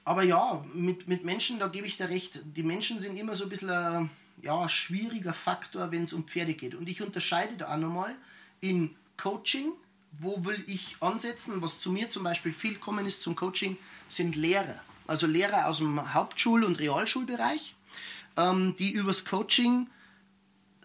aber 0.06 0.24
ja, 0.24 0.64
mit, 0.74 1.08
mit 1.08 1.24
Menschen, 1.24 1.60
da 1.60 1.68
gebe 1.68 1.88
ich 1.88 1.98
dir 1.98 2.10
recht, 2.10 2.42
die 2.44 2.64
Menschen 2.64 3.00
sind 3.00 3.18
immer 3.18 3.36
so 3.36 3.46
ein 3.46 3.50
bisschen 3.50 3.70
ein 3.70 4.10
ja, 4.42 4.68
schwieriger 4.68 5.34
Faktor, 5.34 5.92
wenn 5.92 6.04
es 6.04 6.14
um 6.14 6.26
Pferde 6.26 6.54
geht. 6.54 6.76
Und 6.76 6.90
ich 6.90 7.02
unterscheide 7.02 7.56
da 7.56 7.74
auch 7.74 7.78
nochmal 7.78 8.14
in 8.60 8.96
Coaching, 9.18 9.72
wo 10.20 10.46
will 10.46 10.62
ich 10.68 10.98
ansetzen, 11.00 11.62
was 11.62 11.80
zu 11.80 11.92
mir 11.92 12.10
zum 12.10 12.24
Beispiel 12.24 12.54
viel 12.54 12.76
kommen 12.76 13.06
ist 13.06 13.22
zum 13.22 13.36
Coaching, 13.36 13.78
sind 14.08 14.36
Lehrer. 14.36 14.80
Also 15.08 15.28
Lehrer 15.28 15.68
aus 15.68 15.78
dem 15.78 16.14
Hauptschul- 16.14 16.64
und 16.64 16.80
Realschulbereich, 16.80 17.76
ähm, 18.38 18.76
die 18.78 18.92
übers 18.92 19.26
Coaching 19.26 19.88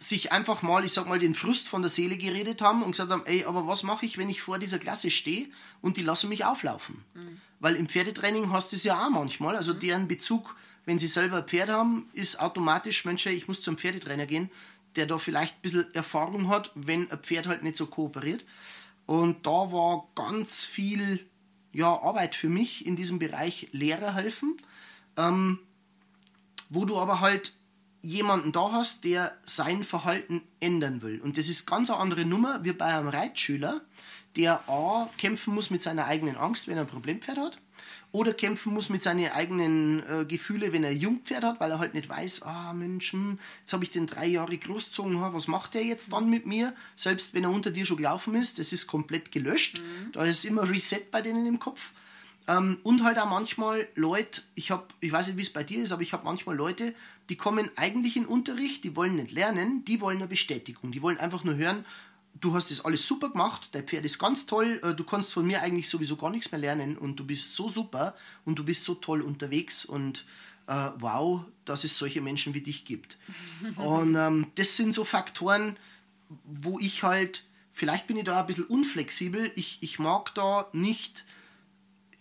sich 0.00 0.32
einfach 0.32 0.62
mal, 0.62 0.84
ich 0.84 0.92
sag 0.92 1.06
mal, 1.06 1.18
den 1.18 1.34
Frust 1.34 1.68
von 1.68 1.82
der 1.82 1.90
Seele 1.90 2.16
geredet 2.16 2.62
haben 2.62 2.82
und 2.82 2.92
gesagt 2.92 3.10
haben, 3.10 3.26
ey, 3.26 3.44
aber 3.44 3.66
was 3.66 3.82
mache 3.82 4.06
ich, 4.06 4.18
wenn 4.18 4.30
ich 4.30 4.42
vor 4.42 4.58
dieser 4.58 4.78
Klasse 4.78 5.10
stehe 5.10 5.48
und 5.80 5.96
die 5.96 6.02
lassen 6.02 6.28
mich 6.28 6.44
auflaufen? 6.44 7.04
Mhm. 7.14 7.40
Weil 7.60 7.76
im 7.76 7.88
Pferdetraining 7.88 8.52
hast 8.52 8.72
du 8.72 8.76
es 8.76 8.84
ja 8.84 9.04
auch 9.04 9.10
manchmal. 9.10 9.56
Also 9.56 9.74
mhm. 9.74 9.80
deren 9.80 10.08
Bezug, 10.08 10.56
wenn 10.84 10.98
sie 10.98 11.06
selber 11.06 11.38
ein 11.38 11.48
Pferd 11.48 11.68
haben, 11.68 12.08
ist 12.12 12.40
automatisch, 12.40 13.04
Mensch, 13.04 13.26
ich 13.26 13.48
muss 13.48 13.60
zum 13.60 13.76
Pferdetrainer 13.76 14.26
gehen, 14.26 14.50
der 14.96 15.06
da 15.06 15.18
vielleicht 15.18 15.56
ein 15.56 15.62
bisschen 15.62 15.94
Erfahrung 15.94 16.48
hat, 16.48 16.70
wenn 16.74 17.10
ein 17.10 17.18
Pferd 17.18 17.46
halt 17.46 17.62
nicht 17.62 17.76
so 17.76 17.86
kooperiert. 17.86 18.44
Und 19.06 19.46
da 19.46 19.50
war 19.50 20.08
ganz 20.14 20.64
viel 20.64 21.26
ja, 21.72 21.88
Arbeit 21.88 22.34
für 22.34 22.48
mich 22.48 22.86
in 22.86 22.96
diesem 22.96 23.18
Bereich 23.18 23.68
Lehrer 23.72 24.14
helfen, 24.14 24.56
ähm, 25.16 25.60
wo 26.68 26.84
du 26.84 26.98
aber 26.98 27.20
halt 27.20 27.54
jemanden 28.02 28.52
da 28.52 28.72
hast, 28.72 29.04
der 29.04 29.36
sein 29.44 29.84
Verhalten 29.84 30.42
ändern 30.60 31.02
will. 31.02 31.20
Und 31.20 31.38
das 31.38 31.48
ist 31.48 31.66
ganz 31.66 31.90
eine 31.90 31.98
andere 31.98 32.24
Nummer 32.24 32.64
wie 32.64 32.72
bei 32.72 32.86
einem 32.86 33.08
Reitschüler, 33.08 33.80
der 34.36 34.68
A 34.68 35.08
kämpfen 35.18 35.54
muss 35.54 35.70
mit 35.70 35.82
seiner 35.82 36.04
eigenen 36.04 36.36
Angst, 36.36 36.68
wenn 36.68 36.76
er 36.76 36.82
ein 36.82 36.86
Problempferd 36.86 37.38
hat, 37.38 37.58
oder 38.12 38.32
kämpfen 38.32 38.72
muss 38.72 38.88
mit 38.88 39.02
seinen 39.02 39.30
eigenen 39.30 40.02
äh, 40.08 40.24
Gefühlen, 40.24 40.72
wenn 40.72 40.84
er 40.84 40.90
ein 40.90 40.98
Jungpferd 40.98 41.44
hat, 41.44 41.60
weil 41.60 41.70
er 41.70 41.78
halt 41.78 41.94
nicht 41.94 42.08
weiß, 42.08 42.42
ah 42.42 42.72
Mensch, 42.72 43.12
hm, 43.12 43.38
jetzt 43.60 43.72
habe 43.72 43.84
ich 43.84 43.90
den 43.90 44.06
drei 44.06 44.26
Jahre 44.26 44.56
großgezogen, 44.56 45.20
was 45.20 45.48
macht 45.48 45.74
der 45.74 45.84
jetzt 45.84 46.12
dann 46.12 46.30
mit 46.30 46.46
mir? 46.46 46.74
Selbst 46.96 47.34
wenn 47.34 47.44
er 47.44 47.50
unter 47.50 47.70
dir 47.70 47.84
schon 47.84 47.98
gelaufen 47.98 48.34
ist, 48.34 48.58
das 48.58 48.72
ist 48.72 48.86
komplett 48.86 49.32
gelöscht. 49.32 49.78
Mhm. 49.78 50.12
Da 50.12 50.24
ist 50.24 50.44
immer 50.44 50.68
Reset 50.68 51.10
bei 51.10 51.20
denen 51.20 51.46
im 51.46 51.58
Kopf. 51.58 51.92
Ähm, 52.48 52.78
und 52.82 53.04
halt 53.04 53.18
auch 53.18 53.28
manchmal 53.28 53.86
Leute, 53.94 54.42
ich 54.54 54.70
habe, 54.70 54.86
ich 55.00 55.12
weiß 55.12 55.28
nicht, 55.28 55.36
wie 55.36 55.42
es 55.42 55.52
bei 55.52 55.62
dir 55.62 55.82
ist, 55.82 55.92
aber 55.92 56.02
ich 56.02 56.14
habe 56.14 56.24
manchmal 56.24 56.56
Leute, 56.56 56.94
die 57.28 57.36
kommen 57.36 57.70
eigentlich 57.76 58.16
in 58.16 58.24
Unterricht, 58.24 58.84
die 58.84 58.96
wollen 58.96 59.16
nicht 59.16 59.30
lernen, 59.30 59.84
die 59.84 60.00
wollen 60.00 60.16
eine 60.16 60.26
Bestätigung. 60.26 60.90
Die 60.90 61.02
wollen 61.02 61.18
einfach 61.18 61.44
nur 61.44 61.56
hören, 61.56 61.84
du 62.40 62.54
hast 62.54 62.70
das 62.70 62.84
alles 62.84 63.06
super 63.06 63.28
gemacht, 63.28 63.68
dein 63.72 63.86
Pferd 63.86 64.04
ist 64.06 64.18
ganz 64.18 64.46
toll, 64.46 64.80
äh, 64.82 64.94
du 64.94 65.04
kannst 65.04 65.34
von 65.34 65.46
mir 65.46 65.60
eigentlich 65.60 65.90
sowieso 65.90 66.16
gar 66.16 66.30
nichts 66.30 66.50
mehr 66.50 66.60
lernen 66.60 66.96
und 66.96 67.16
du 67.16 67.26
bist 67.26 67.54
so 67.54 67.68
super 67.68 68.14
und 68.46 68.58
du 68.58 68.64
bist 68.64 68.84
so 68.84 68.94
toll 68.94 69.20
unterwegs 69.20 69.84
und 69.84 70.24
äh, 70.68 70.90
wow, 70.98 71.44
dass 71.66 71.84
es 71.84 71.98
solche 71.98 72.22
Menschen 72.22 72.54
wie 72.54 72.62
dich 72.62 72.86
gibt. 72.86 73.18
und 73.76 74.14
ähm, 74.14 74.46
das 74.54 74.74
sind 74.74 74.94
so 74.94 75.04
Faktoren, 75.04 75.76
wo 76.44 76.78
ich 76.78 77.02
halt, 77.02 77.44
vielleicht 77.72 78.06
bin 78.06 78.16
ich 78.16 78.24
da 78.24 78.40
ein 78.40 78.46
bisschen 78.46 78.64
unflexibel, 78.64 79.50
ich, 79.54 79.82
ich 79.82 79.98
mag 79.98 80.34
da 80.34 80.68
nicht 80.72 81.26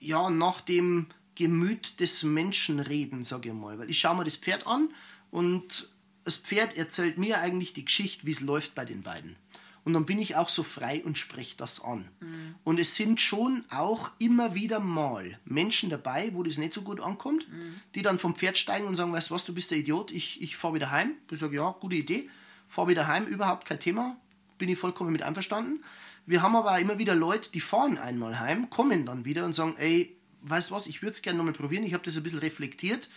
ja, 0.07 0.29
nach 0.29 0.61
dem 0.61 1.07
Gemüt 1.35 1.99
des 1.99 2.23
Menschen 2.23 2.79
reden, 2.79 3.23
sage 3.23 3.49
ich 3.49 3.55
mal, 3.55 3.77
weil 3.77 3.89
ich 3.89 3.99
schaue 3.99 4.17
mir 4.17 4.23
das 4.23 4.37
Pferd 4.37 4.65
an 4.65 4.89
und 5.29 5.89
das 6.23 6.37
Pferd 6.37 6.75
erzählt 6.75 7.17
mir 7.17 7.39
eigentlich 7.39 7.73
die 7.73 7.85
Geschichte, 7.85 8.25
wie 8.25 8.31
es 8.31 8.41
läuft 8.41 8.73
bei 8.73 8.85
den 8.85 9.03
beiden. 9.03 9.35
Und 9.83 9.93
dann 9.93 10.05
bin 10.05 10.19
ich 10.19 10.35
auch 10.35 10.49
so 10.49 10.63
frei 10.63 11.01
und 11.05 11.17
spreche 11.17 11.55
das 11.55 11.81
an. 11.81 12.09
Mhm. 12.19 12.55
Und 12.65 12.79
es 12.79 12.97
sind 12.97 13.21
schon 13.21 13.63
auch 13.69 14.11
immer 14.19 14.53
wieder 14.53 14.81
mal 14.81 15.39
Menschen 15.45 15.89
dabei, 15.89 16.31
wo 16.33 16.43
das 16.43 16.57
nicht 16.57 16.73
so 16.73 16.81
gut 16.81 16.99
ankommt, 16.99 17.47
mhm. 17.49 17.79
die 17.95 18.01
dann 18.01 18.19
vom 18.19 18.35
Pferd 18.35 18.57
steigen 18.57 18.85
und 18.85 18.95
sagen, 18.95 19.13
weißt 19.13 19.29
du 19.29 19.35
was, 19.35 19.45
du 19.45 19.53
bist 19.53 19.71
der 19.71 19.77
Idiot, 19.77 20.11
ich, 20.11 20.41
ich 20.41 20.57
fahre 20.57 20.73
wieder 20.73 20.91
heim. 20.91 21.13
Ich 21.31 21.39
sage, 21.39 21.55
ja, 21.55 21.69
gute 21.79 21.95
Idee, 21.95 22.29
fahre 22.67 22.89
wieder 22.89 23.07
heim, 23.07 23.25
überhaupt 23.25 23.65
kein 23.65 23.79
Thema, 23.79 24.17
bin 24.57 24.67
ich 24.67 24.77
vollkommen 24.77 25.13
mit 25.13 25.23
einverstanden. 25.23 25.81
Wir 26.27 26.43
haben 26.43 26.55
aber 26.55 26.73
auch 26.73 26.79
immer 26.79 26.99
wieder 26.99 27.15
Leute, 27.15 27.49
die 27.51 27.61
fahren 27.61 27.97
einmal 27.97 28.39
heim, 28.39 28.69
kommen 28.69 29.05
dann 29.05 29.25
wieder 29.25 29.45
und 29.45 29.53
sagen, 29.53 29.75
ey, 29.77 30.15
weißt 30.41 30.69
du 30.69 30.75
was, 30.75 30.85
ich 30.85 31.01
würde 31.01 31.13
es 31.13 31.23
gerne 31.23 31.37
nochmal 31.37 31.53
probieren, 31.53 31.83
ich 31.83 31.95
habe 31.95 32.03
das 32.03 32.15
ein 32.15 32.23
bisschen 32.23 32.39
reflektiert. 32.39 33.09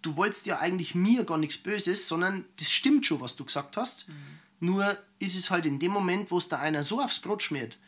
Du 0.00 0.16
wolltest 0.16 0.46
ja 0.46 0.58
eigentlich 0.60 0.94
mir 0.94 1.24
gar 1.24 1.36
nichts 1.36 1.58
Böses, 1.58 2.08
sondern 2.08 2.46
das 2.58 2.72
stimmt 2.72 3.04
schon, 3.04 3.20
was 3.20 3.36
du 3.36 3.44
gesagt 3.44 3.76
hast. 3.76 4.08
Mhm 4.08 4.40
nur 4.60 4.96
ist 5.18 5.36
es 5.36 5.50
halt 5.50 5.66
in 5.66 5.78
dem 5.78 5.90
Moment, 5.90 6.30
wo 6.30 6.38
es 6.38 6.48
da 6.48 6.58
einer 6.58 6.84
so 6.84 7.00
aufs 7.00 7.20
Brot 7.20 7.42
schmiert, 7.42 7.78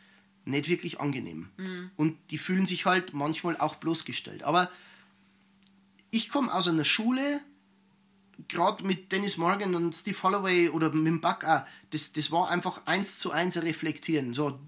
nicht 0.43 0.67
wirklich 0.67 0.99
angenehm. 0.99 1.49
Mhm. 1.57 1.91
Und 1.95 2.17
die 2.31 2.39
fühlen 2.39 2.65
sich 2.65 2.85
halt 2.85 3.13
manchmal 3.13 3.57
auch 3.57 3.75
bloßgestellt. 3.75 4.43
Aber 4.43 4.69
ich 6.09 6.29
komme 6.29 6.53
aus 6.53 6.67
einer 6.67 6.83
Schule, 6.83 7.41
gerade 8.47 8.85
mit 8.85 9.11
Dennis 9.11 9.37
Morgan 9.37 9.75
und 9.75 9.93
Steve 9.93 10.21
Holloway 10.23 10.69
oder 10.69 10.91
mit 10.91 11.05
dem 11.05 11.21
Buck 11.21 11.43
auch, 11.43 11.63
das, 11.91 12.13
das 12.13 12.31
war 12.31 12.49
einfach 12.49 12.81
eins 12.85 13.17
zu 13.17 13.31
eins 13.31 13.61
reflektieren. 13.61 14.33
So, 14.33 14.59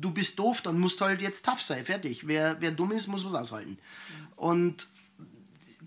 du 0.00 0.10
bist 0.10 0.38
doof, 0.38 0.62
dann 0.62 0.78
musst 0.78 1.00
du 1.00 1.04
halt 1.04 1.22
jetzt 1.22 1.44
tough 1.44 1.62
sein, 1.62 1.84
fertig. 1.84 2.26
Wer, 2.26 2.60
wer 2.60 2.72
dumm 2.72 2.92
ist, 2.92 3.06
muss 3.06 3.24
was 3.24 3.34
aushalten. 3.34 3.70
Mhm. 3.78 4.32
Und 4.36 4.86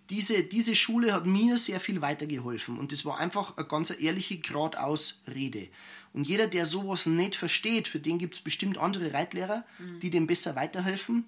diese, 0.09 0.43
diese 0.43 0.75
Schule 0.75 1.13
hat 1.13 1.25
mir 1.25 1.57
sehr 1.57 1.79
viel 1.79 2.01
weitergeholfen 2.01 2.77
und 2.77 2.91
das 2.91 3.05
war 3.05 3.19
einfach 3.19 3.57
eine 3.57 3.67
ganz 3.67 3.93
ehrliche, 3.99 4.38
geradeaus 4.38 5.21
Rede. 5.27 5.67
Und 6.13 6.27
jeder, 6.27 6.47
der 6.47 6.65
sowas 6.65 7.07
nicht 7.07 7.36
versteht, 7.36 7.88
für 7.88 7.99
den 7.99 8.17
gibt 8.17 8.36
es 8.36 8.41
bestimmt 8.41 8.77
andere 8.77 9.13
Reitlehrer, 9.13 9.65
mhm. 9.79 9.99
die 9.99 10.09
dem 10.09 10.27
besser 10.27 10.55
weiterhelfen. 10.55 11.25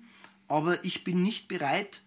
Aber 0.48 0.84
ich 0.86 1.04
bin 1.04 1.24
nicht 1.24 1.50
bereit, 1.50 2.02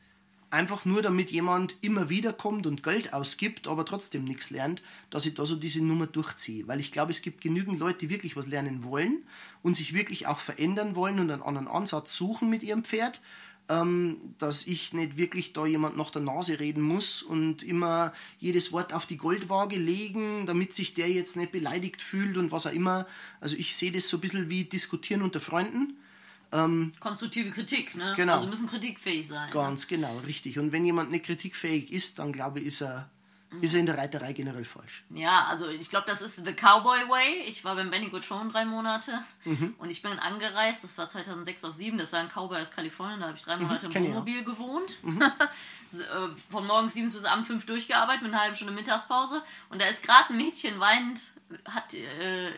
einfach 0.50 0.84
nur 0.84 1.02
damit 1.02 1.30
jemand 1.30 1.76
immer 1.80 2.08
wieder 2.08 2.32
kommt 2.32 2.66
und 2.66 2.82
Geld 2.82 3.12
ausgibt, 3.12 3.68
aber 3.68 3.84
trotzdem 3.84 4.24
nichts 4.24 4.50
lernt, 4.50 4.82
dass 5.10 5.26
ich 5.26 5.34
da 5.34 5.46
so 5.46 5.56
diese 5.56 5.84
Nummer 5.84 6.06
durchziehe. 6.06 6.66
Weil 6.66 6.80
ich 6.80 6.92
glaube, 6.92 7.12
es 7.12 7.22
gibt 7.22 7.40
genügend 7.40 7.78
Leute, 7.78 7.98
die 7.98 8.10
wirklich 8.10 8.36
was 8.36 8.46
lernen 8.46 8.82
wollen 8.84 9.22
und 9.62 9.76
sich 9.76 9.94
wirklich 9.94 10.26
auch 10.26 10.40
verändern 10.40 10.96
wollen 10.96 11.20
und 11.20 11.30
einen 11.30 11.42
anderen 11.42 11.68
Ansatz 11.68 12.14
suchen 12.14 12.50
mit 12.50 12.62
ihrem 12.62 12.84
Pferd 12.84 13.20
ähm, 13.70 14.34
dass 14.38 14.66
ich 14.66 14.92
nicht 14.92 15.16
wirklich 15.16 15.52
da 15.52 15.64
jemand 15.64 15.96
nach 15.96 16.10
der 16.10 16.22
Nase 16.22 16.58
reden 16.58 16.82
muss 16.82 17.22
und 17.22 17.62
immer 17.62 18.12
jedes 18.38 18.72
Wort 18.72 18.92
auf 18.92 19.06
die 19.06 19.16
Goldwaage 19.16 19.76
legen, 19.76 20.44
damit 20.46 20.74
sich 20.74 20.92
der 20.92 21.08
jetzt 21.08 21.36
nicht 21.36 21.52
beleidigt 21.52 22.02
fühlt 22.02 22.36
und 22.36 22.50
was 22.50 22.66
auch 22.66 22.72
immer. 22.72 23.06
Also 23.40 23.56
ich 23.56 23.76
sehe 23.76 23.92
das 23.92 24.08
so 24.08 24.16
ein 24.16 24.20
bisschen 24.20 24.50
wie 24.50 24.64
diskutieren 24.64 25.22
unter 25.22 25.40
Freunden. 25.40 25.96
Ähm, 26.52 26.92
Konstruktive 26.98 27.50
Kritik, 27.50 27.94
ne? 27.94 28.12
Genau. 28.16 28.34
Also 28.34 28.46
müssen 28.46 28.66
kritikfähig 28.66 29.28
sein. 29.28 29.50
Ganz 29.52 29.88
ne? 29.90 29.96
genau, 29.96 30.18
richtig. 30.18 30.58
Und 30.58 30.72
wenn 30.72 30.84
jemand 30.84 31.10
nicht 31.10 31.24
kritikfähig 31.24 31.92
ist, 31.92 32.18
dann 32.18 32.32
glaube 32.32 32.60
ich, 32.60 32.66
ist 32.66 32.82
er 32.82 33.08
ist 33.60 33.74
er 33.74 33.80
in 33.80 33.86
der 33.86 33.98
Reiterei 33.98 34.32
generell 34.32 34.64
falsch. 34.64 35.04
Ja, 35.10 35.44
also 35.46 35.68
ich 35.68 35.90
glaube, 35.90 36.06
das 36.08 36.22
ist 36.22 36.44
the 36.44 36.52
Cowboy 36.52 37.08
Way. 37.08 37.42
Ich 37.46 37.64
war 37.64 37.74
beim 37.74 37.90
Benny 37.90 38.08
Goodron 38.08 38.50
drei 38.50 38.64
Monate 38.64 39.20
mhm. 39.44 39.74
und 39.78 39.90
ich 39.90 40.02
bin 40.02 40.12
angereist. 40.18 40.84
Das 40.84 40.96
war 40.96 41.08
2006 41.08 41.64
auf 41.64 41.74
7. 41.74 41.98
Das 41.98 42.12
war 42.12 42.20
ein 42.20 42.28
Cowboy 42.28 42.60
aus 42.60 42.70
Kalifornien. 42.70 43.20
Da 43.20 43.26
habe 43.26 43.36
ich 43.36 43.42
drei 43.42 43.56
mhm, 43.56 43.64
Monate 43.64 43.88
mhm, 43.88 43.96
im 43.96 44.04
Wohnmobil 44.06 44.44
gewohnt. 44.44 45.02
Mhm. 45.02 45.22
Äh, 45.92 46.28
von 46.48 46.68
morgens 46.68 46.94
7 46.94 47.10
bis 47.10 47.24
abends 47.24 47.48
5 47.48 47.66
durchgearbeitet 47.66 48.22
mit 48.22 48.32
einer 48.32 48.42
halben 48.42 48.54
Stunde 48.54 48.72
Mittagspause. 48.72 49.42
Und 49.70 49.82
da 49.82 49.86
ist 49.86 50.04
gerade 50.04 50.32
ein 50.32 50.36
Mädchen 50.36 50.78
weinend, 50.78 51.20
hat 51.68 51.92
äh, 51.94 52.50
äh, 52.50 52.52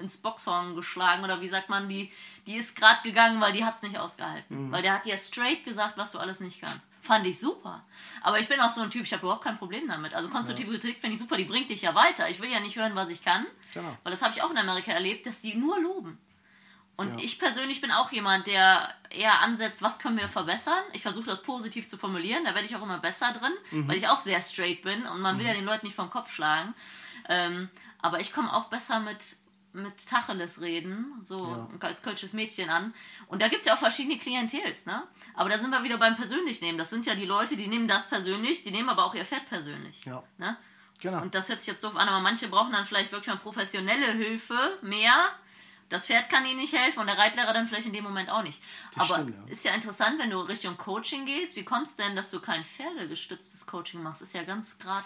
ins 0.00 0.18
Boxhorn 0.18 0.74
geschlagen 0.74 1.24
oder 1.24 1.40
wie 1.40 1.48
sagt 1.48 1.70
man, 1.70 1.88
die, 1.88 2.12
die 2.46 2.56
ist 2.56 2.76
gerade 2.76 3.00
gegangen, 3.02 3.40
weil 3.40 3.54
die 3.54 3.64
hat 3.64 3.76
es 3.76 3.82
nicht 3.82 3.98
ausgehalten. 3.98 4.66
Mhm. 4.66 4.70
Weil 4.70 4.82
der 4.82 4.92
hat 4.92 5.06
dir 5.06 5.16
straight 5.16 5.64
gesagt, 5.64 5.96
was 5.96 6.12
du 6.12 6.18
alles 6.18 6.40
nicht 6.40 6.60
kannst. 6.60 6.86
Fand 7.04 7.26
ich 7.26 7.38
super. 7.38 7.84
Aber 8.22 8.40
ich 8.40 8.48
bin 8.48 8.58
auch 8.60 8.70
so 8.70 8.80
ein 8.80 8.90
Typ, 8.90 9.02
ich 9.02 9.12
habe 9.12 9.24
überhaupt 9.24 9.44
kein 9.44 9.58
Problem 9.58 9.86
damit. 9.86 10.14
Also 10.14 10.30
konstruktive 10.30 10.72
ja. 10.72 10.78
Kritik 10.78 11.02
finde 11.02 11.14
ich 11.14 11.20
super, 11.20 11.36
die 11.36 11.44
bringt 11.44 11.68
dich 11.68 11.82
ja 11.82 11.94
weiter. 11.94 12.30
Ich 12.30 12.40
will 12.40 12.50
ja 12.50 12.60
nicht 12.60 12.76
hören, 12.76 12.94
was 12.94 13.10
ich 13.10 13.22
kann. 13.22 13.44
Genau. 13.74 13.94
Weil 14.02 14.10
das 14.10 14.22
habe 14.22 14.32
ich 14.32 14.42
auch 14.42 14.50
in 14.50 14.56
Amerika 14.56 14.90
erlebt, 14.90 15.26
dass 15.26 15.42
die 15.42 15.54
nur 15.54 15.78
loben. 15.78 16.18
Und 16.96 17.18
ja. 17.18 17.24
ich 17.24 17.38
persönlich 17.38 17.82
bin 17.82 17.90
auch 17.90 18.10
jemand, 18.10 18.46
der 18.46 18.88
eher 19.10 19.42
ansetzt, 19.42 19.82
was 19.82 19.98
können 19.98 20.16
wir 20.16 20.30
verbessern. 20.30 20.82
Ich 20.94 21.02
versuche 21.02 21.26
das 21.26 21.42
positiv 21.42 21.86
zu 21.88 21.98
formulieren, 21.98 22.44
da 22.44 22.54
werde 22.54 22.66
ich 22.66 22.74
auch 22.74 22.82
immer 22.82 22.98
besser 22.98 23.32
drin, 23.32 23.52
mhm. 23.70 23.86
weil 23.86 23.96
ich 23.96 24.08
auch 24.08 24.16
sehr 24.16 24.40
straight 24.40 24.82
bin 24.82 25.04
und 25.06 25.20
man 25.20 25.36
will 25.36 25.44
mhm. 25.44 25.48
ja 25.48 25.54
den 25.54 25.64
Leuten 25.66 25.86
nicht 25.86 25.96
vom 25.96 26.08
Kopf 26.08 26.32
schlagen. 26.32 26.72
Ähm, 27.28 27.68
aber 28.00 28.20
ich 28.20 28.32
komme 28.32 28.50
auch 28.54 28.66
besser 28.66 29.00
mit 29.00 29.36
mit 29.74 30.06
Tacheles 30.08 30.60
reden, 30.60 31.20
so 31.22 31.44
ja. 31.46 31.68
als 31.88 32.02
kölsches 32.02 32.32
Mädchen 32.32 32.70
an. 32.70 32.94
Und 33.26 33.42
da 33.42 33.48
gibt 33.48 33.60
es 33.60 33.66
ja 33.66 33.74
auch 33.74 33.78
verschiedene 33.78 34.18
Klientels, 34.18 34.86
ne? 34.86 35.02
Aber 35.34 35.50
da 35.50 35.58
sind 35.58 35.70
wir 35.70 35.82
wieder 35.82 35.98
beim 35.98 36.16
persönlich 36.16 36.60
nehmen. 36.62 36.78
Das 36.78 36.90
sind 36.90 37.06
ja 37.06 37.14
die 37.14 37.26
Leute, 37.26 37.56
die 37.56 37.66
nehmen 37.66 37.88
das 37.88 38.08
persönlich, 38.08 38.62
die 38.62 38.70
nehmen 38.70 38.88
aber 38.88 39.04
auch 39.04 39.14
ihr 39.14 39.24
Pferd 39.24 39.48
persönlich. 39.48 40.04
Ja. 40.04 40.22
Ne? 40.38 40.56
Genau. 41.00 41.20
Und 41.22 41.34
das 41.34 41.48
hört 41.48 41.60
sich 41.60 41.68
jetzt 41.68 41.84
doof 41.84 41.96
an, 41.96 42.08
aber 42.08 42.20
manche 42.20 42.48
brauchen 42.48 42.72
dann 42.72 42.86
vielleicht 42.86 43.12
wirklich 43.12 43.34
mal 43.34 43.40
professionelle 43.40 44.12
Hilfe 44.12 44.78
mehr 44.80 45.32
das 45.94 46.06
Pferd 46.06 46.28
kann 46.28 46.44
ihnen 46.44 46.58
nicht 46.58 46.74
helfen 46.74 46.98
und 46.98 47.06
der 47.06 47.16
Reitlehrer 47.16 47.52
dann 47.52 47.68
vielleicht 47.68 47.86
in 47.86 47.92
dem 47.92 48.02
Moment 48.02 48.28
auch 48.28 48.42
nicht. 48.42 48.60
Das 48.94 49.10
Aber 49.10 49.22
stimmt, 49.22 49.36
ja. 49.46 49.52
ist 49.52 49.64
ja 49.64 49.72
interessant, 49.74 50.18
wenn 50.18 50.28
du 50.28 50.40
Richtung 50.40 50.76
Coaching 50.76 51.24
gehst. 51.24 51.54
Wie 51.54 51.64
kommt 51.64 51.86
es 51.86 51.94
denn, 51.94 52.16
dass 52.16 52.30
du 52.32 52.40
kein 52.40 52.64
pferdegestütztes 52.64 53.64
Coaching 53.64 54.02
machst? 54.02 54.20
Ist 54.20 54.34
ja 54.34 54.42
ganz 54.42 54.76
gerade 54.78 55.04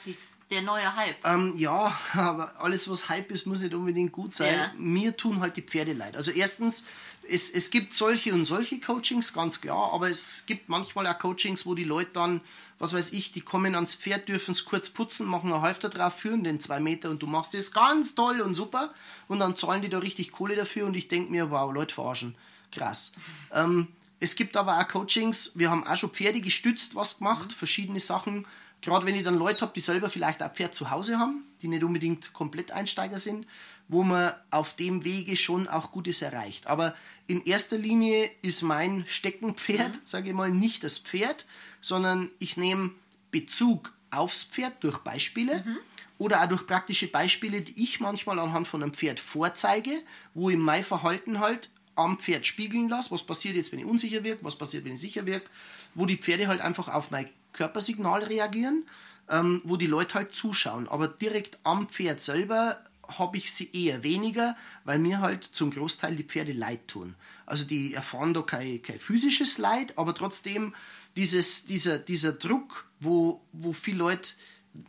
der 0.51 0.63
neue 0.63 0.97
Hype. 0.97 1.17
Ähm, 1.27 1.55
ja, 1.57 1.95
aber 2.15 2.55
alles, 2.59 2.89
was 2.89 3.11
Hype 3.11 3.31
ist, 3.31 3.47
muss 3.47 3.61
nicht 3.61 3.75
unbedingt 3.75 4.13
gut 4.13 4.33
sein. 4.33 4.55
Ja. 4.55 4.73
Mir 4.79 5.17
tun 5.17 5.41
halt 5.41 5.57
die 5.59 5.63
Pferde 5.63 5.93
leid. 5.93 6.17
Also 6.17 6.31
erstens, 6.31 6.87
es, 7.29 7.51
es 7.51 7.71
gibt 7.71 7.93
solche 7.93 8.33
und 8.33 8.47
solche 8.47 8.81
Coachings, 8.81 9.35
ganz 9.35 9.61
klar, 9.61 9.93
aber 9.93 10.09
es 10.09 10.45
gibt 10.47 10.71
manchmal 10.71 11.07
auch 11.07 11.19
Coachings, 11.19 11.67
wo 11.67 11.75
die 11.75 11.85
Leute 11.85 12.13
dann 12.15 12.41
was 12.79 12.95
weiß 12.95 13.13
ich, 13.13 13.33
die 13.33 13.41
kommen 13.41 13.75
ans 13.75 13.95
Pferd, 13.95 14.29
dürfen 14.29 14.53
es 14.53 14.65
kurz 14.65 14.89
putzen, 14.89 15.27
machen 15.27 15.53
eine 15.53 15.63
Halfter 15.63 15.89
drauf, 15.89 16.15
führen 16.15 16.45
den 16.45 16.61
zwei 16.61 16.81
Meter 16.81 17.11
und 17.11 17.23
du 17.23 17.27
machst 17.27 17.55
das 17.55 17.73
ganz 17.73 18.15
toll 18.15 18.41
und 18.41 18.55
super 18.55 18.93
und 19.27 19.41
dann 19.41 19.57
zahlen 19.57 19.83
die 19.83 19.89
da 19.89 19.99
richtig 19.99 20.33
Kohle 20.33 20.57
dafür 20.57 20.87
und 20.87 20.95
ich 20.95 21.09
denke 21.09 21.31
mir, 21.31 21.51
wow, 21.51 21.73
Leute 21.73 21.95
verarschen, 21.95 22.37
krass. 22.71 23.13
Ähm, 23.53 23.89
es 24.21 24.37
gibt 24.37 24.57
aber 24.57 24.79
auch 24.79 24.89
Coachings, 24.89 25.53
wir 25.55 25.71
haben 25.71 25.87
auch 25.87 25.97
schon 25.97 26.11
Pferde 26.11 26.41
gestützt, 26.41 26.95
was 26.95 27.19
gemacht, 27.19 27.53
verschiedene 27.53 28.01
Sachen. 28.01 28.47
Gerade 28.81 29.07
wenn 29.07 29.15
ich 29.15 29.25
dann 29.25 29.39
Leute 29.39 29.63
habe, 29.63 29.73
die 29.75 29.81
selber 29.81 30.09
vielleicht 30.09 30.41
ein 30.41 30.55
Pferd 30.55 30.75
zu 30.75 30.91
Hause 30.91 31.19
haben, 31.19 31.45
die 31.63 31.69
nicht 31.69 31.83
unbedingt 31.83 32.33
komplett 32.33 32.71
Einsteiger 32.71 33.19
sind, 33.19 33.47
wo 33.89 34.03
man 34.03 34.33
auf 34.51 34.77
dem 34.77 35.05
Wege 35.05 35.37
schon 35.37 35.67
auch 35.67 35.91
Gutes 35.91 36.23
erreicht. 36.23 36.67
Aber 36.67 36.95
in 37.27 37.45
erster 37.45 37.79
Linie 37.79 38.31
ist 38.43 38.63
mein 38.63 39.05
Steckenpferd, 39.09 39.97
mhm. 39.97 40.01
sage 40.05 40.29
ich 40.29 40.35
mal, 40.35 40.51
nicht 40.51 40.85
das 40.85 40.99
Pferd, 40.99 41.47
sondern 41.81 42.31
ich 42.39 42.57
nehme 42.57 42.91
Bezug 43.31 43.93
aufs 44.11 44.45
Pferd 44.45 44.77
durch 44.81 44.99
Beispiele 44.99 45.63
mhm. 45.65 45.79
oder 46.19 46.43
auch 46.43 46.49
durch 46.49 46.67
praktische 46.67 47.09
Beispiele, 47.09 47.63
die 47.63 47.83
ich 47.83 48.01
manchmal 48.01 48.39
anhand 48.39 48.69
von 48.69 48.83
einem 48.83 48.95
Pferd 48.95 49.21
vorzeige, 49.21 49.93
wo 50.35 50.51
ich 50.51 50.57
mein 50.57 50.85
Verhalten 50.85 51.41
halt 51.41 51.71
am 51.95 52.19
Pferd 52.19 52.47
spiegeln 52.47 52.89
lasse. 52.89 53.11
Was 53.11 53.25
passiert 53.25 53.57
jetzt, 53.57 53.73
wenn 53.73 53.81
ich 53.81 53.85
unsicher 53.85 54.23
wirke? 54.23 54.45
Was 54.45 54.57
passiert, 54.57 54.85
wenn 54.85 54.95
ich 54.95 55.01
sicher 55.01 55.27
wirke? 55.27 55.51
Wo 55.95 56.07
die 56.07 56.17
Pferde 56.17 56.47
halt 56.47 56.61
einfach 56.61 56.89
auf 56.89 57.11
mein 57.11 57.29
Körpersignal 57.53 58.23
reagieren, 58.23 58.87
ähm, 59.29 59.61
wo 59.65 59.77
die 59.77 59.87
Leute 59.87 60.15
halt 60.15 60.35
zuschauen. 60.35 60.89
Aber 60.89 61.09
direkt 61.09 61.59
am 61.65 61.89
Pferd 61.89 62.21
selber 62.21 62.79
habe 63.09 63.37
ich 63.39 63.53
sie 63.53 63.71
eher 63.73 64.03
weniger, 64.03 64.57
weil 64.85 64.99
mir 64.99 65.21
halt 65.21 65.45
zum 65.45 65.71
Großteil 65.71 66.15
die 66.17 66.25
Pferde 66.25 66.53
leid 66.53 66.89
tun. 66.89 67.15
Also 67.47 67.65
die 67.65 67.95
erfahren 67.95 68.35
da 68.35 68.43
kein, 68.43 68.83
kein 68.83 68.99
physisches 68.99 69.59
Leid, 69.59 69.97
aber 69.97 70.15
trotzdem 70.15 70.75
dieses, 71.17 71.65
dieser, 71.65 71.99
dieser 71.99 72.33
Druck, 72.33 72.89
wo, 73.01 73.41
wo 73.53 73.73
viele 73.73 73.99
Leute, 73.99 74.31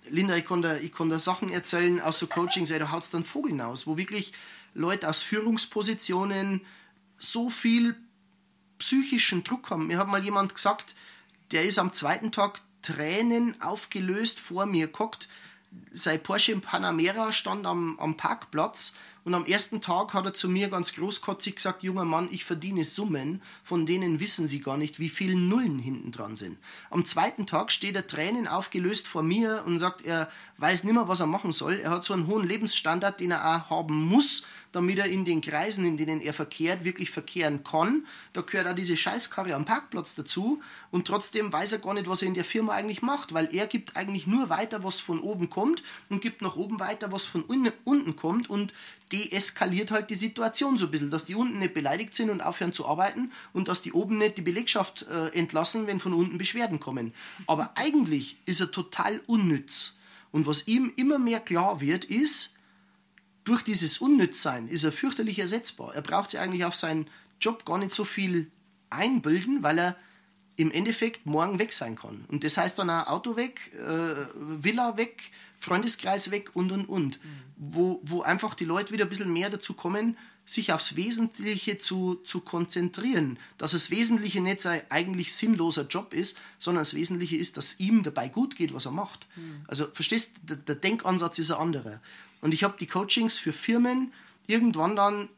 Linda, 0.10 0.36
ich 0.36 0.46
kann, 0.46 0.62
da, 0.62 0.78
ich 0.78 0.92
kann 0.92 1.10
da 1.10 1.18
Sachen 1.18 1.50
erzählen 1.50 2.02
aus 2.02 2.20
so 2.20 2.28
Coachings, 2.28 2.70
da 2.70 2.92
haut 2.92 3.04
es 3.04 3.12
dann 3.12 3.24
Vogel 3.24 3.52
hinaus, 3.52 3.88
wo 3.88 3.98
wirklich 3.98 4.34
Leute 4.74 5.08
aus 5.08 5.22
Führungspositionen 5.22 6.62
so 7.18 7.50
viel 7.50 7.96
psychischen 8.78 9.44
Druck 9.44 9.70
haben. 9.70 9.88
Mir 9.88 9.98
hat 9.98 10.08
mal 10.08 10.24
jemand 10.24 10.56
gesagt, 10.56 10.96
der 11.52 11.64
ist 11.64 11.80
am 11.80 11.94
zweiten 11.94 12.32
Tag 12.32 12.62
Tränen 12.82 13.62
aufgelöst 13.62 14.40
vor 14.40 14.66
mir 14.66 14.88
geguckt. 14.88 15.28
Sein 15.92 16.22
Porsche 16.22 16.52
in 16.52 16.62
Panamera 16.62 17.32
stand 17.32 17.66
am, 17.66 18.00
am 18.00 18.18
Parkplatz 18.18 18.94
und 19.24 19.34
am 19.36 19.46
ersten 19.46 19.82
Tag 19.82 20.14
hat 20.14 20.26
er 20.26 20.34
zu 20.34 20.50
mir 20.50 20.70
ganz 20.70 20.96
großkotzig 20.96 21.58
gesagt, 21.58 21.84
junger 21.84 22.06
Mann, 22.06 22.30
ich 22.32 22.46
verdiene 22.46 22.84
Summen, 22.84 23.42
von 23.64 23.86
denen 23.86 24.20
wissen 24.20 24.48
Sie 24.48 24.62
gar 24.62 24.78
nicht, 24.78 25.00
wie 25.00 25.10
viele 25.10 25.36
Nullen 25.36 25.78
hinten 25.78 26.12
dran 26.12 26.36
sind. 26.36 26.58
Am 26.90 27.06
zweiten 27.06 27.46
Tag 27.46 27.72
steht 27.72 27.96
er 27.96 28.08
Tränen 28.08 28.48
aufgelöst 28.48 29.08
vor 29.08 29.22
mir 29.22 29.64
und 29.66 29.78
sagt, 29.78 30.04
er 30.06 30.32
weiß 30.58 30.84
nicht 30.84 30.94
mehr, 30.94 31.08
was 31.08 31.20
er 31.20 31.28
machen 31.28 31.52
soll. 31.52 31.76
Er 31.76 31.92
hat 31.92 32.04
so 32.04 32.14
einen 32.14 32.28
hohen 32.28 32.48
Lebensstandard, 32.48 33.20
den 33.20 33.32
er 33.32 33.46
auch 33.46 33.70
haben 33.70 34.06
muss, 34.06 34.48
damit 34.72 35.00
er 35.00 35.06
in 35.06 35.26
den 35.26 35.42
Kreisen, 35.42 35.86
in 35.86 35.98
denen 35.98 36.22
er 36.22 36.34
verkehrt, 36.34 36.84
wirklich 36.84 37.12
verkehren 37.12 37.64
kann. 37.64 38.06
Da 38.34 38.42
gehört 38.42 38.68
auch 38.68 38.76
diese 38.76 38.98
Scheißkarre 38.98 39.56
am 39.56 39.66
Parkplatz 39.66 40.16
dazu 40.16 40.62
und 40.92 41.08
trotzdem 41.08 41.52
weiß 41.52 41.74
er 41.74 41.80
gar 41.80 41.94
nicht, 41.94 42.08
was 42.08 42.22
er 42.22 42.28
in 42.28 42.34
der 42.34 42.46
Firma 42.46 42.74
eigentlich 42.74 43.02
macht, 43.02 43.34
weil 43.34 43.54
er 43.54 43.68
gibt 43.68 43.96
eigentlich 43.96 44.28
nur 44.28 44.50
weiter, 44.50 44.84
was 44.84 45.00
von 45.00 45.20
oben 45.20 45.50
kommt 45.50 45.84
und 46.10 46.22
gibt 46.22 46.42
nach 46.42 46.56
oben 46.56 46.80
weiter, 46.80 47.12
was 47.12 47.26
von 47.26 47.44
unten 47.44 48.16
kommt 48.16 48.50
und 48.50 48.74
deeskaliert 49.12 49.92
halt 49.92 50.10
die 50.10 50.16
Situation 50.16 50.78
so 50.78 50.86
ein 50.86 50.92
bisschen, 50.92 51.10
dass 51.10 51.26
die 51.26 51.36
unten 51.36 51.60
nicht 51.60 51.74
beleidigt 51.74 52.14
sind 52.14 52.30
und 52.30 52.42
aufhören 52.42 52.74
zu 52.74 52.88
arbeiten 52.88 53.32
und 53.54 53.68
dass 53.68 53.82
die 53.82 53.94
oben 53.94 54.18
nicht 54.18 54.38
die 54.38 54.42
Belegschaft 54.42 55.08
äh, 55.10 55.30
entlassen, 55.30 55.88
wenn 55.88 56.00
von 56.00 56.14
unten 56.14 56.38
Beschwerden 56.38 56.80
kommen. 56.80 57.14
Aber 57.48 57.72
eigentlich 57.76 58.38
ist 58.46 58.62
er 58.62 58.72
total 58.72 59.20
unnütz. 59.26 59.96
Und 60.32 60.46
was 60.46 60.68
ihm 60.68 60.94
immer 60.96 61.18
mehr 61.18 61.40
klar 61.40 61.82
wird, 61.82 62.06
ist, 62.06 62.56
durch 63.44 63.64
dieses 63.64 64.00
Unnützsein 64.00 64.68
ist 64.68 64.84
er 64.84 64.92
fürchterlich 64.92 65.40
ersetzbar. 65.40 65.96
Er 65.96 66.02
braucht 66.02 66.32
sich 66.32 66.40
eigentlich 66.40 66.66
auf 66.66 66.76
seinen 66.76 67.08
Job 67.42 67.66
gar 67.66 67.78
nicht 67.78 67.94
so 67.94 68.04
viel 68.04 68.52
einbilden, 68.90 69.64
weil 69.64 69.80
er 69.80 69.96
im 70.56 70.72
Endeffekt 70.72 71.26
morgen 71.26 71.58
weg 71.58 71.72
sein 71.72 71.96
kann. 71.96 72.26
Und 72.28 72.44
das 72.44 72.58
heißt 72.58 72.78
dann 72.80 72.90
auch 72.90 73.08
Auto 73.08 73.38
weg, 73.38 73.72
äh, 73.76 74.26
Villa 74.36 74.98
weg, 74.98 75.32
Freundeskreis 75.58 76.32
weg 76.32 76.52
und 76.54 76.72
und 76.72 76.86
und. 76.86 77.24
Mhm. 77.24 77.30
Wo, 77.56 78.02
wo 78.04 78.22
einfach 78.22 78.56
die 78.56 78.66
Leute 78.66 78.92
wieder 78.92 79.06
ein 79.06 79.10
bisschen 79.10 79.32
mehr 79.32 79.50
dazu 79.50 79.74
kommen, 79.74 80.18
sich 80.46 80.74
aufs 80.74 80.96
Wesentliche 80.96 81.78
zu, 81.78 82.16
zu 82.26 82.42
konzentrieren. 82.42 83.38
Dass 83.58 83.72
das 83.72 83.92
Wesentliche 83.92 84.42
nicht 84.42 84.62
sein 84.62 84.82
eigentlich 84.90 85.34
sinnloser 85.34 85.88
Job 85.88 86.14
ist, 86.14 86.40
sondern 86.58 86.82
das 86.82 86.96
Wesentliche 86.96 87.38
ist, 87.38 87.56
dass 87.56 87.80
ihm 87.80 88.04
dabei 88.04 88.28
gut 88.30 88.56
geht, 88.56 88.74
was 88.74 88.86
er 88.86 88.92
macht. 88.92 89.28
Mhm. 89.36 89.62
Also 89.68 89.88
verstehst 89.94 90.38
der, 90.42 90.58
der 90.58 90.76
Denkansatz 90.76 91.40
ist 91.40 91.52
ein 91.52 91.60
anderer. 91.60 92.02
Und 92.42 92.54
ich 92.54 92.64
habe 92.64 92.78
die 92.80 92.88
Coachings 92.88 93.38
für 93.38 93.54
Firmen 93.54 94.14
irgendwann 94.48 94.96
dann 94.96 95.30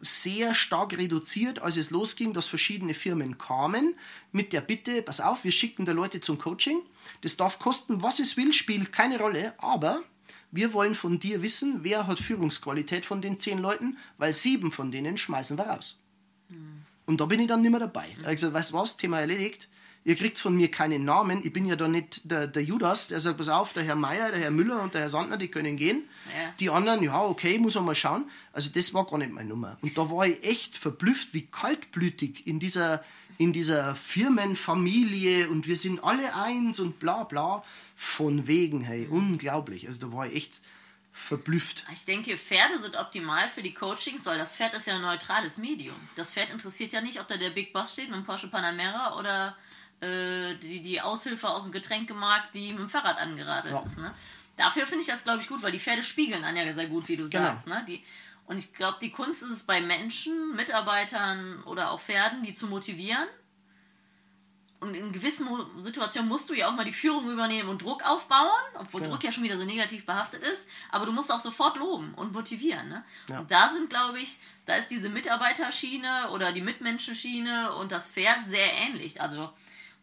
sehr 0.00 0.54
stark 0.54 0.96
reduziert, 0.96 1.60
als 1.60 1.76
es 1.76 1.90
losging, 1.90 2.32
dass 2.32 2.46
verschiedene 2.46 2.94
Firmen 2.94 3.38
kamen 3.38 3.94
mit 4.32 4.52
der 4.52 4.60
Bitte, 4.60 5.02
pass 5.02 5.20
auf, 5.20 5.44
wir 5.44 5.52
schicken 5.52 5.84
da 5.84 5.92
Leute 5.92 6.20
zum 6.20 6.38
Coaching. 6.38 6.82
Das 7.20 7.36
darf 7.36 7.58
kosten, 7.58 8.02
was 8.02 8.18
es 8.18 8.36
will, 8.36 8.52
spielt 8.52 8.92
keine 8.92 9.18
Rolle, 9.18 9.54
aber 9.58 10.00
wir 10.50 10.72
wollen 10.72 10.94
von 10.94 11.18
dir 11.18 11.42
wissen, 11.42 11.80
wer 11.82 12.06
hat 12.06 12.20
Führungsqualität 12.20 13.06
von 13.06 13.20
den 13.22 13.38
zehn 13.38 13.58
Leuten, 13.58 13.96
weil 14.18 14.32
sieben 14.32 14.72
von 14.72 14.90
denen 14.90 15.16
schmeißen 15.16 15.56
wir 15.56 15.64
raus. 15.64 16.00
Mhm. 16.48 16.82
Und 17.06 17.20
da 17.20 17.26
bin 17.26 17.40
ich 17.40 17.48
dann 17.48 17.62
nicht 17.62 17.70
mehr 17.70 17.80
dabei. 17.80 18.08
Ich 18.10 18.24
habe 18.24 18.34
gesagt, 18.34 18.54
weißt 18.54 18.70
du 18.70 18.74
was, 18.74 18.96
Thema 18.96 19.20
erledigt. 19.20 19.68
Ihr 20.04 20.16
kriegt 20.16 20.38
von 20.38 20.56
mir 20.56 20.68
keinen 20.68 21.04
Namen. 21.04 21.40
Ich 21.44 21.52
bin 21.52 21.64
ja 21.64 21.76
da 21.76 21.86
nicht 21.86 22.22
der, 22.24 22.48
der 22.48 22.62
Judas, 22.62 23.08
der 23.08 23.20
sagt, 23.20 23.38
pass 23.38 23.48
auf, 23.48 23.72
der 23.72 23.84
Herr 23.84 23.94
Meier, 23.94 24.32
der 24.32 24.40
Herr 24.40 24.50
Müller 24.50 24.82
und 24.82 24.94
der 24.94 25.02
Herr 25.02 25.08
Sandner, 25.08 25.36
die 25.36 25.48
können 25.48 25.76
gehen. 25.76 26.08
Ja. 26.26 26.52
Die 26.58 26.70
anderen, 26.70 27.02
ja, 27.04 27.20
okay, 27.22 27.58
muss 27.58 27.76
man 27.76 27.84
mal 27.84 27.94
schauen. 27.94 28.28
Also 28.52 28.70
das 28.74 28.92
war 28.94 29.06
gar 29.06 29.18
nicht 29.18 29.32
meine 29.32 29.48
Nummer. 29.48 29.78
Und 29.80 29.96
da 29.96 30.10
war 30.10 30.26
ich 30.26 30.42
echt 30.44 30.76
verblüfft, 30.76 31.34
wie 31.34 31.46
kaltblütig 31.46 32.48
in 32.48 32.58
dieser, 32.58 33.04
in 33.38 33.52
dieser 33.52 33.94
Firmenfamilie 33.94 35.48
und 35.48 35.68
wir 35.68 35.76
sind 35.76 36.02
alle 36.02 36.34
eins 36.34 36.80
und 36.80 36.98
bla 36.98 37.22
bla. 37.22 37.62
Von 37.94 38.48
wegen, 38.48 38.80
hey, 38.80 39.06
unglaublich. 39.08 39.86
Also 39.86 40.08
da 40.08 40.12
war 40.12 40.26
ich 40.26 40.34
echt 40.34 40.60
verblüfft. 41.12 41.84
Ich 41.92 42.04
denke, 42.06 42.36
Pferde 42.36 42.80
sind 42.80 42.96
optimal 42.96 43.48
für 43.48 43.62
die 43.62 43.74
Coachings, 43.74 44.26
weil 44.26 44.38
das 44.38 44.56
Pferd 44.56 44.74
ist 44.74 44.86
ja 44.88 44.96
ein 44.96 45.02
neutrales 45.02 45.58
Medium. 45.58 45.96
Das 46.16 46.32
Pferd 46.32 46.50
interessiert 46.50 46.92
ja 46.92 47.00
nicht, 47.00 47.20
ob 47.20 47.28
da 47.28 47.36
der 47.36 47.50
Big 47.50 47.72
Boss 47.72 47.92
steht 47.92 48.08
mit 48.08 48.16
dem 48.16 48.24
Porsche 48.24 48.48
Panamera 48.48 49.16
oder 49.16 49.56
äh, 50.02 50.56
die, 50.56 50.82
die 50.82 51.00
Aushilfe 51.00 51.48
aus 51.48 51.62
dem 51.62 51.72
Getränkemarkt, 51.72 52.54
die 52.54 52.70
mit 52.72 52.80
dem 52.80 52.88
Fahrrad 52.88 53.18
angeradelt 53.18 53.74
ja. 53.74 53.82
ist. 53.82 53.98
Ne? 53.98 54.12
Dafür 54.56 54.86
finde 54.86 55.02
ich 55.02 55.06
das, 55.06 55.22
glaube 55.22 55.40
ich, 55.40 55.48
gut, 55.48 55.62
weil 55.62 55.72
die 55.72 55.78
Pferde 55.78 56.02
spiegeln 56.02 56.44
an 56.44 56.56
ja 56.56 56.74
sehr 56.74 56.88
gut, 56.88 57.08
wie 57.08 57.16
du 57.16 57.28
genau. 57.28 57.44
sagst. 57.44 57.68
Ne? 57.68 57.84
Die, 57.86 58.04
und 58.46 58.58
ich 58.58 58.74
glaube, 58.74 58.98
die 59.00 59.12
Kunst 59.12 59.42
ist 59.42 59.50
es 59.50 59.62
bei 59.62 59.80
Menschen, 59.80 60.56
Mitarbeitern 60.56 61.62
oder 61.64 61.92
auch 61.92 62.00
Pferden, 62.00 62.42
die 62.42 62.52
zu 62.52 62.66
motivieren. 62.66 63.28
Und 64.80 64.94
in 64.94 65.12
gewissen 65.12 65.46
Situationen 65.78 66.28
musst 66.28 66.50
du 66.50 66.54
ja 66.54 66.68
auch 66.68 66.74
mal 66.74 66.84
die 66.84 66.92
Führung 66.92 67.30
übernehmen 67.30 67.68
und 67.68 67.80
Druck 67.80 68.04
aufbauen, 68.04 68.50
obwohl 68.74 69.02
ja. 69.02 69.08
Druck 69.08 69.22
ja 69.22 69.30
schon 69.30 69.44
wieder 69.44 69.56
so 69.56 69.64
negativ 69.64 70.04
behaftet 70.04 70.42
ist. 70.42 70.66
Aber 70.90 71.06
du 71.06 71.12
musst 71.12 71.30
auch 71.30 71.38
sofort 71.38 71.76
loben 71.76 72.12
und 72.14 72.32
motivieren. 72.32 72.88
Ne? 72.88 73.04
Ja. 73.30 73.38
Und 73.38 73.50
da 73.52 73.68
sind, 73.68 73.88
glaube 73.88 74.18
ich, 74.18 74.38
da 74.66 74.74
ist 74.74 74.88
diese 74.88 75.08
Mitarbeiterschiene 75.08 76.30
oder 76.30 76.50
die 76.50 76.60
Mitmenschenschiene 76.60 77.72
und 77.76 77.92
das 77.92 78.08
Pferd 78.08 78.48
sehr 78.48 78.72
ähnlich. 78.72 79.20
Also 79.20 79.52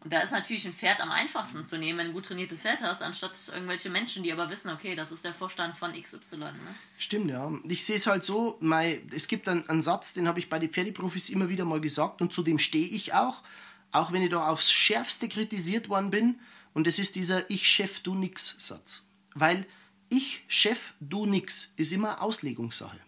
und 0.02 0.12
da 0.12 0.20
ist 0.20 0.32
natürlich 0.32 0.64
ein 0.66 0.72
Pferd 0.72 1.00
am 1.02 1.10
einfachsten 1.10 1.62
zu 1.62 1.76
nehmen, 1.76 1.98
wenn 1.98 2.06
du 2.06 2.12
ein 2.12 2.14
gut 2.14 2.24
trainiertes 2.24 2.62
Pferd 2.62 2.80
hast, 2.82 3.02
anstatt 3.02 3.32
irgendwelche 3.52 3.90
Menschen, 3.90 4.22
die 4.22 4.32
aber 4.32 4.48
wissen, 4.48 4.70
okay, 4.70 4.94
das 4.94 5.12
ist 5.12 5.24
der 5.24 5.34
Vorstand 5.34 5.76
von 5.76 5.92
XY. 5.92 6.36
Ne? 6.36 6.52
Stimmt, 6.96 7.30
ja. 7.30 7.52
Ich 7.64 7.84
sehe 7.84 7.96
es 7.96 8.06
halt 8.06 8.24
so, 8.24 8.56
mein, 8.60 9.06
es 9.14 9.28
gibt 9.28 9.46
einen, 9.46 9.68
einen 9.68 9.82
Satz, 9.82 10.14
den 10.14 10.26
habe 10.26 10.38
ich 10.38 10.48
bei 10.48 10.58
den 10.58 10.70
Pferdeprofis 10.70 11.28
immer 11.28 11.50
wieder 11.50 11.66
mal 11.66 11.82
gesagt 11.82 12.22
und 12.22 12.32
zu 12.32 12.42
dem 12.42 12.58
stehe 12.58 12.86
ich 12.86 13.12
auch, 13.12 13.42
auch 13.92 14.10
wenn 14.10 14.22
ich 14.22 14.30
da 14.30 14.48
aufs 14.48 14.72
Schärfste 14.72 15.28
kritisiert 15.28 15.90
worden 15.90 16.10
bin. 16.10 16.40
Und 16.72 16.86
das 16.86 16.98
ist 16.98 17.14
dieser 17.16 17.50
Ich 17.50 17.68
Chef, 17.68 18.00
du 18.00 18.14
nix 18.14 18.56
Satz. 18.58 19.04
Weil 19.34 19.66
ich 20.08 20.44
Chef, 20.48 20.94
du 21.00 21.26
nix 21.26 21.74
ist 21.76 21.92
immer 21.92 22.22
Auslegungssache. 22.22 22.98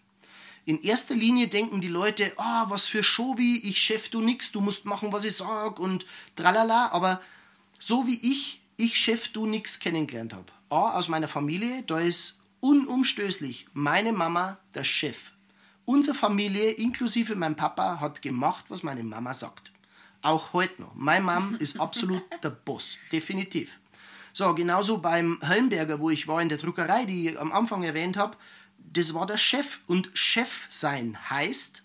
In 0.65 0.81
erster 0.81 1.15
Linie 1.15 1.49
denken 1.49 1.81
die 1.81 1.89
Leute, 1.89 2.31
ah, 2.37 2.63
oh, 2.63 2.69
was 2.69 2.85
für 2.85 3.03
Show 3.03 3.35
wie, 3.37 3.59
ich 3.67 3.81
Chef, 3.81 4.09
du 4.09 4.21
nix, 4.21 4.51
du 4.51 4.61
musst 4.61 4.85
machen, 4.85 5.11
was 5.11 5.25
ich 5.25 5.35
sag 5.35 5.79
und 5.79 6.05
tralala. 6.35 6.91
Aber 6.93 7.21
so 7.79 8.07
wie 8.07 8.19
ich, 8.21 8.61
ich 8.77 8.97
Chef, 8.97 9.27
du 9.29 9.45
nix 9.45 9.79
kennengelernt 9.79 10.33
habe. 10.33 10.45
A, 10.69 10.97
aus 10.97 11.09
meiner 11.09 11.27
Familie, 11.27 11.83
da 11.83 11.99
ist 11.99 12.41
unumstößlich 12.61 13.67
meine 13.73 14.13
Mama 14.13 14.57
der 14.73 14.85
Chef. 14.85 15.31
Unsere 15.85 16.15
Familie, 16.15 16.71
inklusive 16.71 17.35
mein 17.35 17.57
Papa, 17.57 17.99
hat 17.99 18.21
gemacht, 18.21 18.65
was 18.69 18.83
meine 18.83 19.03
Mama 19.03 19.33
sagt. 19.33 19.73
Auch 20.21 20.53
heute 20.53 20.81
noch. 20.81 20.95
Meine 20.95 21.25
Mom 21.25 21.55
ist 21.59 21.77
absolut 21.77 22.23
der 22.41 22.51
Boss, 22.51 22.97
definitiv. 23.11 23.79
So, 24.31 24.55
genauso 24.55 24.99
beim 24.99 25.39
Helmberger, 25.41 25.99
wo 25.99 26.09
ich 26.09 26.27
war 26.27 26.41
in 26.41 26.47
der 26.49 26.57
Druckerei, 26.57 27.05
die 27.05 27.29
ich 27.29 27.39
am 27.39 27.51
Anfang 27.51 27.83
erwähnt 27.83 28.15
habe, 28.15 28.37
das 28.93 29.13
war 29.13 29.25
der 29.25 29.37
Chef. 29.37 29.81
Und 29.87 30.09
Chef 30.13 30.67
sein 30.69 31.17
heißt, 31.29 31.83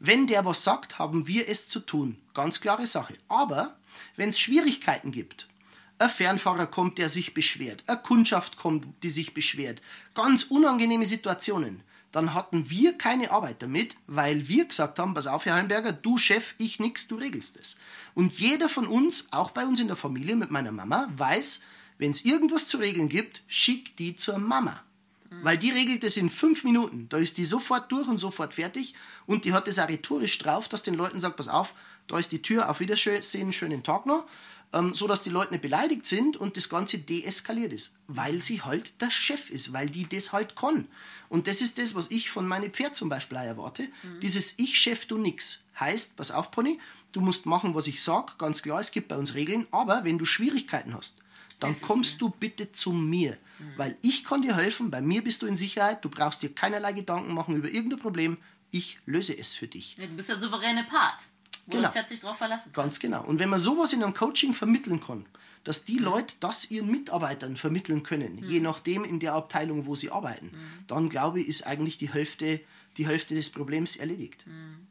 wenn 0.00 0.26
der 0.26 0.44
was 0.44 0.64
sagt, 0.64 0.98
haben 0.98 1.26
wir 1.26 1.48
es 1.48 1.68
zu 1.68 1.80
tun. 1.80 2.18
Ganz 2.34 2.60
klare 2.60 2.86
Sache. 2.86 3.14
Aber 3.28 3.76
wenn 4.16 4.30
es 4.30 4.40
Schwierigkeiten 4.40 5.12
gibt, 5.12 5.48
ein 5.98 6.10
Fernfahrer 6.10 6.66
kommt, 6.66 6.98
der 6.98 7.08
sich 7.08 7.34
beschwert, 7.34 7.82
eine 7.86 7.98
Kundschaft 7.98 8.56
kommt, 8.56 8.86
die 9.02 9.10
sich 9.10 9.34
beschwert, 9.34 9.82
ganz 10.14 10.44
unangenehme 10.44 11.06
Situationen, 11.06 11.82
dann 12.12 12.32
hatten 12.32 12.70
wir 12.70 12.96
keine 12.96 13.32
Arbeit 13.32 13.62
damit, 13.62 13.96
weil 14.06 14.48
wir 14.48 14.64
gesagt 14.64 14.98
haben, 14.98 15.14
pass 15.14 15.26
auf, 15.26 15.44
Herr 15.44 15.56
Heimberger, 15.56 15.92
du 15.92 16.16
Chef, 16.16 16.54
ich 16.58 16.80
nix, 16.80 17.08
du 17.08 17.16
regelst 17.16 17.58
es. 17.58 17.78
Und 18.14 18.38
jeder 18.38 18.68
von 18.68 18.86
uns, 18.86 19.32
auch 19.32 19.50
bei 19.50 19.66
uns 19.66 19.80
in 19.80 19.88
der 19.88 19.96
Familie 19.96 20.36
mit 20.36 20.50
meiner 20.50 20.72
Mama, 20.72 21.08
weiß, 21.16 21.62
wenn 21.98 22.12
es 22.12 22.24
irgendwas 22.24 22.66
zu 22.66 22.78
regeln 22.78 23.08
gibt, 23.08 23.42
schick 23.46 23.96
die 23.96 24.16
zur 24.16 24.38
Mama. 24.38 24.82
Mhm. 25.30 25.44
Weil 25.44 25.58
die 25.58 25.70
regelt 25.70 26.04
es 26.04 26.16
in 26.16 26.30
fünf 26.30 26.64
Minuten. 26.64 27.08
Da 27.08 27.18
ist 27.18 27.38
die 27.38 27.44
sofort 27.44 27.90
durch 27.92 28.08
und 28.08 28.18
sofort 28.18 28.54
fertig. 28.54 28.94
Und 29.26 29.44
die 29.44 29.52
hat 29.52 29.68
es 29.68 29.78
auch 29.78 29.88
rhetorisch 29.88 30.38
drauf, 30.38 30.68
dass 30.68 30.82
den 30.82 30.94
Leuten 30.94 31.20
sagt, 31.20 31.36
pass 31.36 31.48
auf, 31.48 31.74
da 32.06 32.18
ist 32.18 32.32
die 32.32 32.42
Tür, 32.42 32.70
auf 32.70 32.80
Wiedersehen, 32.80 33.52
schönen 33.52 33.82
Tag 33.82 34.06
noch. 34.06 34.26
Ähm, 34.72 34.92
so 34.92 35.06
dass 35.06 35.22
die 35.22 35.30
Leute 35.30 35.52
nicht 35.52 35.62
beleidigt 35.62 36.06
sind 36.06 36.36
und 36.36 36.58
das 36.58 36.68
Ganze 36.68 36.98
deeskaliert 36.98 37.72
ist. 37.72 37.96
Weil 38.06 38.42
sie 38.42 38.62
halt 38.62 39.00
der 39.00 39.10
Chef 39.10 39.48
ist, 39.48 39.72
weil 39.72 39.88
die 39.88 40.06
das 40.06 40.32
halt 40.32 40.56
kann. 40.56 40.88
Und 41.30 41.46
das 41.46 41.62
ist 41.62 41.78
das, 41.78 41.94
was 41.94 42.10
ich 42.10 42.30
von 42.30 42.46
meinem 42.46 42.70
Pferd 42.70 42.94
zum 42.94 43.08
Beispiel 43.08 43.38
erwarte. 43.38 43.82
Mhm. 43.82 44.20
Dieses 44.20 44.58
Ich, 44.58 44.78
Chef, 44.78 45.06
du 45.06 45.16
nix. 45.16 45.64
Heißt, 45.80 46.16
pass 46.16 46.30
auf, 46.30 46.50
Pony, 46.50 46.78
du 47.12 47.20
musst 47.20 47.46
machen, 47.46 47.74
was 47.74 47.86
ich 47.86 48.02
sag, 48.02 48.38
ganz 48.38 48.62
klar, 48.62 48.80
es 48.80 48.92
gibt 48.92 49.08
bei 49.08 49.16
uns 49.16 49.34
Regeln, 49.34 49.66
aber 49.70 50.04
wenn 50.04 50.18
du 50.18 50.24
Schwierigkeiten 50.24 50.94
hast, 50.94 51.18
dann 51.62 51.80
kommst 51.80 52.20
du 52.20 52.30
bitte 52.30 52.72
zu 52.72 52.92
mir, 52.92 53.38
mhm. 53.58 53.72
weil 53.76 53.96
ich 54.02 54.24
kann 54.24 54.42
dir 54.42 54.56
helfen, 54.56 54.90
bei 54.90 55.00
mir 55.00 55.22
bist 55.22 55.42
du 55.42 55.46
in 55.46 55.56
Sicherheit, 55.56 56.04
du 56.04 56.08
brauchst 56.08 56.42
dir 56.42 56.54
keinerlei 56.54 56.92
Gedanken 56.92 57.34
machen 57.34 57.56
über 57.56 57.68
irgendein 57.68 57.98
Problem, 57.98 58.38
ich 58.70 58.98
löse 59.06 59.36
es 59.36 59.54
für 59.54 59.66
dich. 59.66 59.96
Ja, 59.98 60.06
du 60.06 60.14
bist 60.14 60.28
der 60.28 60.36
souveräne 60.36 60.84
Part, 60.84 61.24
wo 61.66 61.72
genau. 61.72 61.82
das 61.84 61.92
Pferd 61.92 62.08
sich 62.08 62.20
drauf 62.20 62.36
verlassen 62.36 62.72
kann. 62.72 62.84
Ganz 62.84 62.98
genau. 62.98 63.24
Und 63.24 63.38
wenn 63.38 63.48
man 63.48 63.58
sowas 63.58 63.92
in 63.92 64.02
einem 64.02 64.14
Coaching 64.14 64.54
vermitteln 64.54 65.00
kann, 65.00 65.26
dass 65.64 65.84
die 65.84 65.98
mhm. 65.98 66.04
Leute 66.04 66.34
das 66.40 66.70
ihren 66.70 66.90
Mitarbeitern 66.90 67.56
vermitteln 67.56 68.02
können, 68.02 68.36
mhm. 68.36 68.44
je 68.44 68.60
nachdem 68.60 69.04
in 69.04 69.20
der 69.20 69.34
Abteilung, 69.34 69.86
wo 69.86 69.94
sie 69.94 70.10
arbeiten, 70.10 70.46
mhm. 70.46 70.86
dann 70.86 71.08
glaube 71.08 71.40
ich, 71.40 71.48
ist 71.48 71.66
eigentlich 71.66 71.98
die 71.98 72.12
Hälfte, 72.12 72.60
die 72.96 73.06
Hälfte 73.06 73.34
des 73.34 73.50
Problems 73.50 73.96
erledigt. 73.96 74.46
Mhm. 74.46 74.86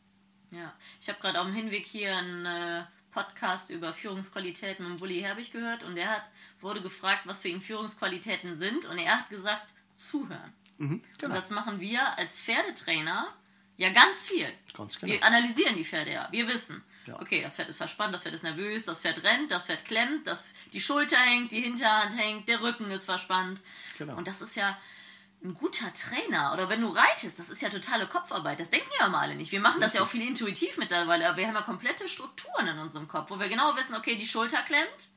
Ja, 0.52 0.74
ich 1.02 1.10
habe 1.10 1.20
gerade 1.20 1.42
auf 1.42 1.48
dem 1.48 1.56
Hinweg 1.56 1.86
hier 1.86 2.16
einen 2.16 2.46
äh, 2.46 2.84
Podcast 3.18 3.72
über 3.72 3.94
Führungsqualitäten 3.94 4.88
mit 4.88 5.00
Bulli 5.00 5.22
Herbig 5.22 5.52
gehört 5.52 5.84
und 5.84 5.96
der 5.96 6.08
hat 6.08 6.24
wurde 6.60 6.82
gefragt, 6.82 7.22
was 7.26 7.42
für 7.42 7.48
ihn 7.48 7.62
Führungsqualitäten 7.62 8.56
sind 8.56 8.86
und 8.86 9.00
er 9.00 9.20
hat 9.20 9.30
gesagt, 9.30 9.74
zuhören. 9.96 10.54
Mhm, 10.78 11.02
genau. 11.18 11.34
Und 11.34 11.42
das 11.42 11.50
machen 11.50 11.80
wir 11.80 12.16
als 12.20 12.40
Pferdetrainer 12.40 13.34
ja 13.78 13.90
ganz 13.90 14.24
viel. 14.24 14.48
Ganz 14.76 15.00
genau. 15.00 15.14
Wir 15.14 15.24
analysieren 15.24 15.76
die 15.76 15.84
Pferde 15.84 16.14
ja. 16.14 16.28
Wir 16.30 16.48
wissen, 16.48 16.84
ja. 17.08 17.20
okay, 17.20 17.42
das 17.42 17.56
Pferd 17.56 17.70
ist 17.70 17.78
verspannt, 17.78 18.14
das 18.14 18.22
Pferd 18.22 18.36
ist 18.36 18.44
nervös, 18.44 18.86
das 18.86 19.02
Pferd 19.02 19.24
rennt, 19.24 19.50
das 19.50 19.66
Pferd 19.66 19.84
klemmt, 19.86 20.28
das, 20.28 20.44
die 20.72 20.80
Schulter 20.80 21.18
hängt, 21.18 21.52
die 21.52 21.62
Hinterhand 21.62 22.16
hängt, 22.16 22.48
der 22.48 22.62
Rücken 22.62 22.92
ist 22.92 23.06
verspannt. 23.06 23.62
Genau. 23.98 24.16
Und 24.16 24.28
das 24.28 24.42
ist 24.42 24.56
ja 24.56 24.78
ein 25.44 25.54
guter 25.54 25.94
Trainer. 25.94 26.54
Oder 26.54 26.70
wenn 26.70 26.82
du 26.82 26.90
reitest, 26.90 27.40
das 27.40 27.50
ist 27.50 27.62
ja 27.62 27.70
totale 27.70 28.08
Kopfarbeit. 28.08 28.60
Das 28.60 28.70
denken 28.70 28.90
ja 29.00 29.08
mal 29.08 29.22
alle 29.22 29.36
nicht. 29.36 29.52
Wir 29.52 29.60
machen 29.60 29.82
das 29.82 29.94
ja 29.94 30.02
auch 30.02 30.08
viel 30.08 30.26
intuitiv 30.26 30.78
mittlerweile, 30.78 31.28
aber 31.28 31.38
wir 31.38 31.48
haben 31.48 31.56
ja 31.56 31.62
komplette 31.62 32.08
Strukturen 32.08 32.68
in 32.68 32.80
unserem 32.80 33.08
Kopf, 33.08 33.30
wo 33.30 33.40
wir 33.40 33.50
genau 33.50 33.76
wissen, 33.76 33.96
okay, 33.96 34.16
die 34.16 34.28
Schulter 34.28 34.62
klemmt, 34.64 35.10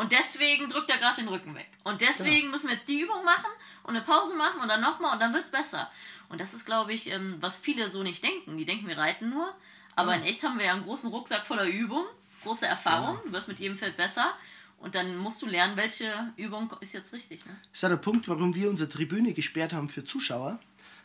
und 0.00 0.12
deswegen 0.12 0.66
drückt 0.70 0.88
er 0.88 0.96
gerade 0.96 1.16
den 1.16 1.28
Rücken 1.28 1.54
weg. 1.54 1.68
Und 1.84 2.00
deswegen 2.00 2.40
genau. 2.40 2.52
müssen 2.52 2.68
wir 2.68 2.74
jetzt 2.76 2.88
die 2.88 3.00
Übung 3.00 3.22
machen 3.22 3.50
und 3.82 3.94
eine 3.94 4.02
Pause 4.02 4.34
machen 4.34 4.62
und 4.62 4.68
dann 4.68 4.80
nochmal 4.80 5.12
und 5.12 5.20
dann 5.20 5.34
wird 5.34 5.44
es 5.44 5.50
besser. 5.50 5.90
Und 6.30 6.40
das 6.40 6.54
ist, 6.54 6.64
glaube 6.64 6.94
ich, 6.94 7.10
ähm, 7.10 7.36
was 7.40 7.58
viele 7.58 7.90
so 7.90 8.02
nicht 8.02 8.24
denken. 8.24 8.56
Die 8.56 8.64
denken, 8.64 8.88
wir 8.88 8.96
reiten 8.96 9.28
nur. 9.28 9.54
Aber 9.96 10.12
genau. 10.12 10.24
in 10.24 10.30
echt 10.30 10.42
haben 10.42 10.58
wir 10.58 10.64
ja 10.64 10.72
einen 10.72 10.84
großen 10.84 11.10
Rucksack 11.10 11.44
voller 11.44 11.66
Übung, 11.66 12.06
große 12.44 12.66
Erfahrung. 12.66 13.16
Genau. 13.16 13.26
Du 13.26 13.32
wirst 13.32 13.48
mit 13.48 13.58
jedem 13.58 13.76
Feld 13.76 13.98
besser. 13.98 14.32
Und 14.80 14.94
dann 14.94 15.16
musst 15.16 15.42
du 15.42 15.46
lernen, 15.46 15.76
welche 15.76 16.32
Übung 16.36 16.72
ist 16.80 16.94
jetzt 16.94 17.12
richtig. 17.12 17.44
Ne? 17.46 17.52
Das 17.70 17.82
ist 17.82 17.88
der 17.88 17.96
Punkt, 17.96 18.28
warum 18.28 18.54
wir 18.54 18.70
unsere 18.70 18.88
Tribüne 18.88 19.34
gesperrt 19.34 19.72
haben 19.72 19.88
für 19.88 20.04
Zuschauer. 20.04 20.58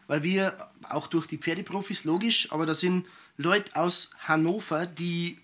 Weil 0.07 0.23
wir, 0.23 0.69
auch 0.89 1.07
durch 1.07 1.27
die 1.27 1.37
Pferdeprofis 1.37 2.05
logisch, 2.05 2.51
aber 2.51 2.65
da 2.65 2.73
sind 2.73 3.05
Leute 3.37 3.75
aus 3.75 4.11
Hannover, 4.19 4.85
die 4.85 5.39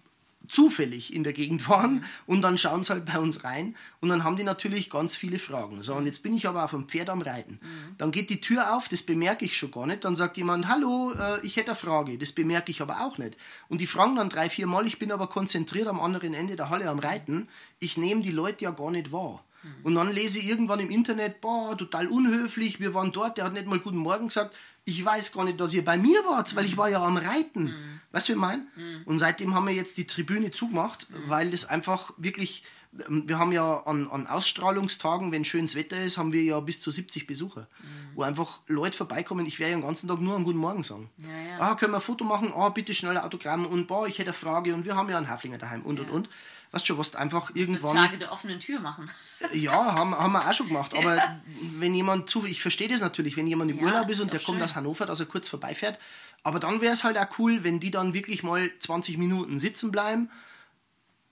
zufällig 0.48 1.14
in 1.14 1.24
der 1.24 1.34
Gegend 1.34 1.68
waren 1.70 2.04
und 2.26 2.42
dann 2.42 2.58
schauen 2.58 2.84
sie 2.84 2.94
halt 2.94 3.06
bei 3.06 3.20
uns 3.20 3.44
rein 3.44 3.76
und 4.00 4.10
dann 4.10 4.24
haben 4.24 4.36
die 4.36 4.44
natürlich 4.44 4.89
ganz 4.89 5.16
viele 5.16 5.39
Fragen. 5.39 5.82
So, 5.82 5.96
und 5.96 6.06
jetzt 6.06 6.24
bin 6.24 6.36
ich 6.36 6.48
aber 6.48 6.64
auf 6.64 6.72
dem 6.72 6.88
Pferd 6.88 7.10
am 7.10 7.22
Reiten. 7.22 7.60
Mhm. 7.62 7.96
Dann 7.98 8.12
geht 8.12 8.30
die 8.30 8.42
Tür 8.42 8.76
auf, 8.76 8.89
das 8.89 9.04
bemerke 9.04 9.46
ich 9.46 9.58
schon 9.58 9.72
gar 9.72 9.86
nicht. 9.86 10.04
Dann 10.04 10.16
sagt 10.16 10.38
jemand, 10.38 10.68
hallo, 10.68 11.14
äh, 11.18 11.46
ich 11.46 11.58
hätte 11.58 11.72
eine 11.72 11.80
Frage. 11.80 12.18
Das 12.18 12.32
bemerke 12.32 12.72
ich 12.72 12.82
aber 12.82 13.02
auch 13.02 13.18
nicht. 13.18 13.36
Und 13.70 13.82
die 13.82 13.88
fragen 13.88 14.16
dann 14.16 14.30
drei, 14.30 14.50
vier 14.50 14.68
Mal, 14.68 14.88
ich 14.88 15.00
bin 15.00 15.12
aber 15.12 15.28
konzentriert 15.28 15.88
am 15.88 16.00
anderen 16.00 16.34
Ende 16.34 16.56
der 16.56 16.70
Halle 16.70 16.89
am 16.89 17.00
Reiten. 17.00 17.48
Ich 17.80 17.98
nehme 17.98 18.22
die 18.22 18.32
Leute 18.32 18.66
ja 18.66 18.72
gar 18.72 18.92
nicht 18.92 19.12
wahr. 19.12 19.44
Mhm. 19.64 19.70
Und 19.84 19.95
dann 19.95 20.12
lese 20.12 20.39
ich 20.39 20.47
irgendwann 20.47 20.80
im 20.80 20.89
Internet, 20.89 21.41
boah, 21.41 21.78
total 21.78 22.07
unhöflich, 22.07 22.80
wir 22.80 22.93
waren 22.93 23.12
dort, 23.12 23.38
der 23.38 23.45
hat 23.45 23.53
nicht 23.53 23.68
mal 23.68 23.80
Guten 23.80 23.97
Morgen 23.97 24.28
gesagt 24.28 24.55
ich 24.86 25.03
weiß 25.03 25.32
gar 25.32 25.45
nicht, 25.45 25.59
dass 25.59 25.74
ihr 25.74 25.86
bei 25.86 25.97
mir 25.97 26.20
wart, 26.26 26.55
weil 26.55 26.66
ich 26.66 26.78
war 26.78 26.89
ja 26.89 27.03
am 27.05 27.18
Reiten. 27.18 27.66
Mhm. 27.66 27.99
Weißt 28.12 28.30
du, 28.30 28.34
wie 28.34 28.36
ich 28.36 28.41
meine? 28.41 28.68
Mhm. 28.76 29.01
Und 29.05 29.20
seitdem 29.20 29.53
haben 29.53 29.68
wir 29.68 29.74
jetzt 29.74 29.97
die 29.97 30.07
Tribüne 30.07 30.51
zugemacht, 30.51 31.07
mhm. 31.09 31.16
weil 31.28 31.51
das 31.51 31.66
einfach 31.66 32.14
wirklich, 32.18 32.64
wir 32.92 33.39
haben 33.39 33.54
ja 33.54 33.84
an, 33.86 34.10
an 34.12 34.28
Ausstrahlungstagen, 34.28 35.32
wenn 35.32 35.46
schönes 35.46 35.76
Wetter 35.76 36.02
ist, 36.02 36.18
haben 36.18 36.34
wir 36.34 36.44
ja 36.44 36.60
bis 36.60 36.82
zu 36.82 36.92
70 36.92 37.26
Besucher, 37.26 37.62
mhm. 37.62 38.16
wo 38.16 38.24
einfach 38.24 38.60
Leute 38.68 38.98
vorbeikommen, 38.98 39.46
ich 39.46 39.60
werde 39.60 39.72
ja 39.72 39.78
den 39.78 39.86
ganzen 39.86 40.10
Tag 40.10 40.20
nur 40.20 40.36
einen 40.36 40.44
guten 40.44 40.58
Morgen 40.58 40.84
sagen. 40.84 41.10
Ja, 41.18 41.30
ja. 41.30 41.60
Ah, 41.60 41.76
können 41.76 41.94
wir 41.94 41.98
ein 41.98 42.02
Foto 42.02 42.26
machen? 42.26 42.52
Ah, 42.54 42.70
bitte 42.70 42.94
schnell 42.94 43.18
ein 43.18 43.24
Autogramm 43.24 43.66
und 43.66 43.88
boah, 43.88 44.08
ich 44.08 44.20
hätte 44.20 44.30
eine 44.30 44.34
Frage 44.34 44.74
und 44.74 44.84
wir 44.84 44.96
haben 44.96 45.10
ja 45.10 45.18
einen 45.18 45.30
Haflinger 45.30 45.58
daheim 45.58 45.84
und 45.84 46.00
ja. 46.00 46.06
und 46.06 46.12
und 46.12 46.30
weißt 46.72 46.89
du, 46.89 46.98
was 46.98 47.16
einfach 47.16 47.52
irgendwann. 47.54 47.96
Tage 47.96 48.18
der 48.18 48.32
offenen 48.32 48.60
Tür 48.60 48.80
machen. 48.80 49.10
Ja, 49.54 49.94
haben, 49.94 50.18
haben 50.18 50.34
wir 50.34 50.48
auch 50.48 50.54
schon 50.54 50.68
gemacht. 50.68 50.94
Aber 50.98 51.16
ja. 51.16 51.42
wenn 51.78 51.94
jemand 51.94 52.30
zu, 52.30 52.46
ich 52.46 52.62
verstehe 52.62 52.89
das 52.89 53.02
natürlich, 53.02 53.38
wenn 53.38 53.48
jemand 53.48 53.72
im 53.72 53.80
Urlaub 53.80 54.10
ist 54.10 54.20
und 54.20 54.34
der 54.34 54.39
schön. 54.39 54.48
kommt 54.48 54.64
aus 54.64 54.76
Hannover, 54.76 55.06
dass 55.06 55.20
er 55.20 55.26
kurz 55.26 55.48
vorbeifährt. 55.48 56.00
Aber 56.44 56.60
dann 56.60 56.82
wäre 56.82 56.94
es 56.94 57.04
halt 57.04 57.18
auch 57.18 57.39
cool, 57.39 57.64
wenn 57.64 57.80
die 57.80 57.92
dann 57.92 58.14
wirklich 58.14 58.44
mal 58.44 58.70
20 58.80 59.18
Minuten 59.18 59.60
sitzen 59.60 59.92
bleiben 59.92 60.30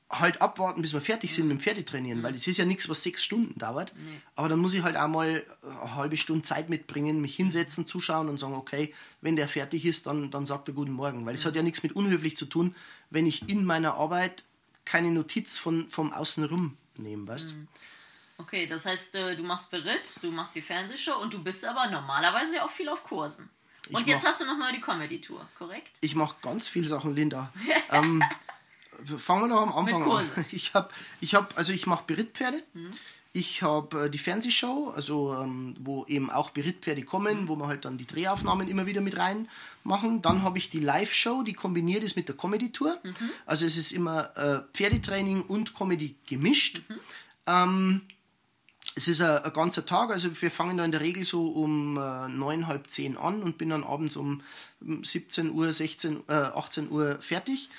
halt 0.09 0.41
abwarten, 0.41 0.81
bis 0.81 0.93
wir 0.93 1.01
fertig 1.01 1.33
sind 1.35 1.47
mit 1.47 1.57
dem 1.59 1.61
Pferdetrainieren, 1.61 2.23
weil 2.23 2.33
es 2.33 2.47
ist 2.47 2.57
ja 2.57 2.65
nichts, 2.65 2.89
was 2.89 3.03
sechs 3.03 3.23
Stunden 3.23 3.57
dauert. 3.59 3.93
Aber 4.35 4.49
dann 4.49 4.57
muss 4.59 4.73
ich 4.73 4.81
halt 4.81 4.97
auch 4.97 5.07
mal 5.07 5.43
eine 5.61 5.95
halbe 5.95 6.17
Stunde 6.17 6.41
Zeit 6.43 6.67
mitbringen, 6.69 7.21
mich 7.21 7.35
hinsetzen, 7.35 7.85
zuschauen 7.85 8.27
und 8.27 8.39
sagen, 8.39 8.55
okay, 8.55 8.93
wenn 9.21 9.35
der 9.35 9.47
fertig 9.47 9.85
ist, 9.85 10.07
dann, 10.07 10.31
dann 10.31 10.45
sagt 10.47 10.67
er 10.67 10.73
guten 10.73 10.93
Morgen. 10.93 11.25
Weil 11.27 11.35
es 11.35 11.45
hat 11.45 11.55
ja 11.55 11.61
nichts 11.61 11.83
mit 11.83 11.93
unhöflich 11.93 12.35
zu 12.35 12.45
tun, 12.47 12.75
wenn 13.11 13.27
ich 13.27 13.47
in 13.49 13.65
meiner 13.65 13.93
Arbeit 13.95 14.43
keine 14.85 15.11
Notiz 15.11 15.59
von, 15.59 15.89
vom 15.91 16.11
Außenrum 16.11 16.75
nehme, 16.97 17.27
weißt 17.27 17.53
Mhm. 17.53 17.67
Okay, 18.39 18.67
das 18.67 18.85
heißt, 18.85 19.15
äh, 19.15 19.35
du 19.35 19.43
machst 19.43 19.69
Beritt, 19.69 20.09
du 20.21 20.31
machst 20.31 20.55
die 20.55 20.61
Fernsehshow 20.61 21.17
und 21.21 21.33
du 21.33 21.43
bist 21.43 21.65
aber 21.65 21.87
normalerweise 21.91 22.55
ja 22.55 22.65
auch 22.65 22.69
viel 22.71 22.87
auf 22.87 23.03
Kursen. 23.03 23.49
Und 23.91 23.99
Ich 24.01 24.07
jetzt 24.07 24.23
mach- 24.23 24.31
hast 24.31 24.39
du 24.41 24.45
noch 24.45 24.57
mal 24.57 24.71
die 24.71 24.79
Comedy-Tour, 24.79 25.45
korrekt? 25.57 25.91
Ich 25.99 26.15
mache 26.15 26.37
ganz 26.41 26.67
viele 26.69 26.87
Sachen, 26.87 27.15
Linda. 27.15 27.51
ähm, 27.91 28.23
fangen 29.17 29.43
wir 29.43 29.49
doch 29.49 29.61
am 29.61 29.73
Anfang 29.73 30.03
an. 30.11 30.25
Ich 30.51 30.73
habe, 30.73 30.89
ich 31.21 31.35
hab, 31.35 31.57
also 31.57 31.73
ich 31.73 31.87
mache 31.87 32.03
Berittpferde. 32.07 32.61
Ich 33.31 33.61
habe 33.61 34.05
äh, 34.05 34.09
die 34.09 34.17
Fernsehshow, 34.17 34.91
also 34.95 35.35
ähm, 35.35 35.75
wo 35.79 36.03
eben 36.07 36.31
auch 36.31 36.49
Berittpferde 36.49 37.03
kommen, 37.03 37.47
wo 37.47 37.55
wir 37.57 37.67
halt 37.67 37.85
dann 37.85 37.97
die 37.97 38.07
Drehaufnahmen 38.07 38.67
immer 38.67 38.87
wieder 38.87 39.01
mit 39.01 39.17
rein 39.17 39.47
machen. 39.83 40.23
Dann 40.23 40.41
habe 40.41 40.57
ich 40.57 40.69
die 40.69 40.79
Live-Show, 40.79 41.43
die 41.43 41.53
kombiniert 41.53 42.03
ist 42.03 42.15
mit 42.15 42.27
der 42.27 42.35
Comedy-Tour. 42.35 42.97
Also 43.45 43.67
es 43.67 43.77
ist 43.77 43.91
immer 43.91 44.35
äh, 44.35 44.61
Pferdetraining 44.73 45.43
und 45.43 45.75
Comedy 45.75 46.15
gemischt. 46.25 46.81
Ähm, 47.45 48.01
es 48.95 49.07
ist 49.07 49.21
ein, 49.21 49.43
ein 49.43 49.53
ganzer 49.53 49.85
Tag, 49.85 50.09
also 50.09 50.41
wir 50.41 50.51
fangen 50.51 50.77
da 50.77 50.83
in 50.83 50.91
der 50.91 51.01
Regel 51.01 51.23
so 51.23 51.47
um 51.47 51.97
äh, 51.97 52.27
neun, 52.29 52.67
halb 52.67 52.89
zehn 52.89 53.15
an 53.15 53.43
und 53.43 53.57
bin 53.57 53.69
dann 53.69 53.83
abends 53.83 54.15
um 54.15 54.41
17 54.81 55.51
Uhr, 55.51 55.71
16, 55.71 56.23
äh, 56.27 56.33
18 56.33 56.89
Uhr 56.89 57.17
fertig. 57.21 57.69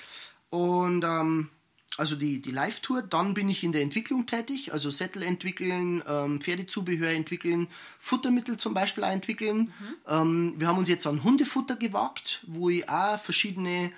Und 0.51 1.03
ähm, 1.03 1.49
also 1.97 2.15
die, 2.15 2.41
die 2.41 2.51
Live-Tour, 2.51 3.01
dann 3.01 3.33
bin 3.33 3.49
ich 3.49 3.63
in 3.63 3.71
der 3.71 3.81
Entwicklung 3.81 4.25
tätig, 4.25 4.71
also 4.71 4.91
Sättel 4.91 5.23
entwickeln, 5.23 6.03
ähm, 6.07 6.39
Pferdezubehör 6.39 7.09
entwickeln, 7.09 7.67
Futtermittel 7.99 8.57
zum 8.57 8.73
Beispiel 8.73 9.03
auch 9.03 9.11
entwickeln. 9.11 9.73
Ähm, 10.07 10.53
wir 10.57 10.67
haben 10.67 10.77
uns 10.77 10.89
jetzt 10.89 11.07
an 11.07 11.23
Hundefutter 11.23 11.75
gewagt, 11.75 12.43
wo 12.47 12.69
ich 12.69 12.87
auch 12.87 13.19
verschiedene 13.19 13.91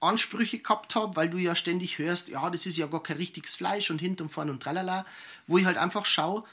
Ansprüche 0.00 0.58
gehabt 0.58 0.94
habe, 0.94 1.14
weil 1.16 1.30
du 1.30 1.38
ja 1.38 1.54
ständig 1.54 1.98
hörst, 1.98 2.28
ja, 2.28 2.50
das 2.50 2.66
ist 2.66 2.76
ja 2.76 2.86
gar 2.86 3.02
kein 3.02 3.18
richtiges 3.18 3.54
Fleisch 3.54 3.90
und 3.90 4.00
hinten 4.00 4.24
und 4.24 4.28
vorne 4.30 4.50
und 4.50 4.62
tralala, 4.62 5.06
wo 5.46 5.58
ich 5.58 5.64
halt 5.64 5.78
einfach 5.78 6.06
schaue, 6.06 6.44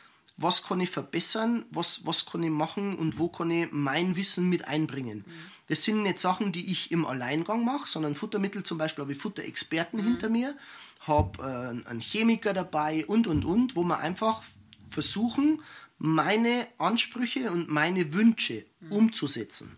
was 0.41 0.63
kann 0.63 0.79
ich 0.79 0.89
verbessern, 0.89 1.65
was, 1.71 2.05
was 2.05 2.25
kann 2.25 2.43
ich 2.43 2.49
machen 2.49 2.95
und 2.95 3.19
wo 3.19 3.27
kann 3.27 3.51
ich 3.51 3.67
mein 3.71 4.15
Wissen 4.15 4.49
mit 4.49 4.67
einbringen. 4.67 5.25
Das 5.67 5.83
sind 5.83 6.03
nicht 6.03 6.19
Sachen, 6.19 6.51
die 6.51 6.71
ich 6.71 6.91
im 6.91 7.05
Alleingang 7.05 7.63
mache, 7.63 7.87
sondern 7.87 8.15
Futtermittel 8.15 8.63
zum 8.63 8.77
Beispiel 8.77 9.03
habe 9.03 9.11
ich 9.11 9.19
Futterexperten 9.19 10.03
hinter 10.03 10.29
mir, 10.29 10.55
habe 11.01 11.43
äh, 11.43 11.89
einen 11.89 12.01
Chemiker 12.01 12.53
dabei 12.53 13.05
und 13.05 13.27
und 13.27 13.45
und, 13.45 13.75
wo 13.75 13.83
wir 13.83 13.99
einfach 13.99 14.43
versuchen, 14.87 15.61
meine 15.97 16.67
Ansprüche 16.77 17.51
und 17.51 17.69
meine 17.69 18.13
Wünsche 18.13 18.65
umzusetzen. 18.89 19.77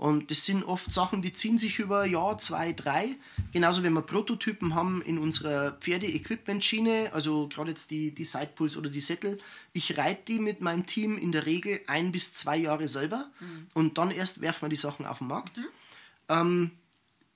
Und 0.00 0.30
das 0.30 0.46
sind 0.46 0.64
oft 0.64 0.94
Sachen, 0.94 1.20
die 1.20 1.34
ziehen 1.34 1.58
sich 1.58 1.78
über 1.78 2.06
Jahr, 2.06 2.38
zwei, 2.38 2.72
drei. 2.72 3.16
Genauso 3.52 3.82
wenn 3.82 3.92
wir 3.92 4.00
Prototypen 4.00 4.74
haben 4.74 5.02
in 5.02 5.18
unserer 5.18 5.72
Pferde-Equipment-Schiene, 5.72 7.10
also 7.12 7.48
gerade 7.48 7.68
jetzt 7.68 7.90
die, 7.90 8.10
die 8.14 8.24
Sidepools 8.24 8.78
oder 8.78 8.88
die 8.88 9.00
Sättel, 9.00 9.36
ich 9.74 9.98
reite 9.98 10.22
die 10.32 10.38
mit 10.38 10.62
meinem 10.62 10.86
Team 10.86 11.18
in 11.18 11.32
der 11.32 11.44
Regel 11.44 11.80
ein 11.86 12.12
bis 12.12 12.32
zwei 12.32 12.56
Jahre 12.56 12.88
selber 12.88 13.28
und 13.74 13.98
dann 13.98 14.10
erst 14.10 14.40
werfen 14.40 14.62
wir 14.62 14.68
die 14.70 14.76
Sachen 14.76 15.04
auf 15.04 15.18
den 15.18 15.26
Markt. 15.26 15.60
Ähm, 16.30 16.70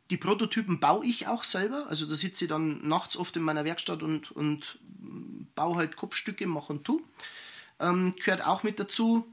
die 0.08 0.16
Prototypen 0.16 0.80
baue 0.80 1.04
ich 1.04 1.26
auch 1.26 1.44
selber, 1.44 1.84
also 1.90 2.06
da 2.06 2.14
sitze 2.14 2.46
ich 2.46 2.48
dann 2.48 2.88
nachts 2.88 3.18
oft 3.18 3.36
in 3.36 3.42
meiner 3.42 3.66
Werkstatt 3.66 4.02
und, 4.02 4.30
und 4.30 4.78
baue 5.54 5.76
halt 5.76 5.96
Kopfstücke, 5.96 6.46
mache 6.46 6.72
und 6.72 6.84
tu. 6.84 7.02
Ähm, 7.78 8.14
gehört 8.16 8.46
auch 8.46 8.62
mit 8.62 8.80
dazu. 8.80 9.26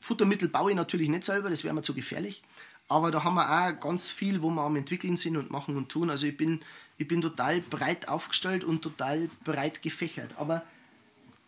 Futtermittel 0.00 0.50
baue 0.50 0.72
ich 0.72 0.76
natürlich 0.76 1.08
nicht 1.08 1.24
selber, 1.24 1.48
das 1.48 1.64
wäre 1.64 1.72
mir 1.72 1.80
zu 1.80 1.94
gefährlich. 1.94 2.42
Aber 2.88 3.10
da 3.10 3.24
haben 3.24 3.34
wir 3.34 3.48
auch 3.48 3.80
ganz 3.80 4.10
viel, 4.10 4.42
wo 4.42 4.50
wir 4.50 4.62
am 4.62 4.76
entwickeln 4.76 5.16
sind 5.16 5.36
und 5.36 5.50
machen 5.50 5.76
und 5.76 5.88
tun. 5.88 6.10
Also 6.10 6.26
ich 6.26 6.36
bin, 6.36 6.60
ich 6.98 7.08
bin 7.08 7.22
total 7.22 7.60
breit 7.60 8.08
aufgestellt 8.08 8.62
und 8.62 8.82
total 8.82 9.30
breit 9.42 9.82
gefächert. 9.82 10.30
Aber 10.36 10.62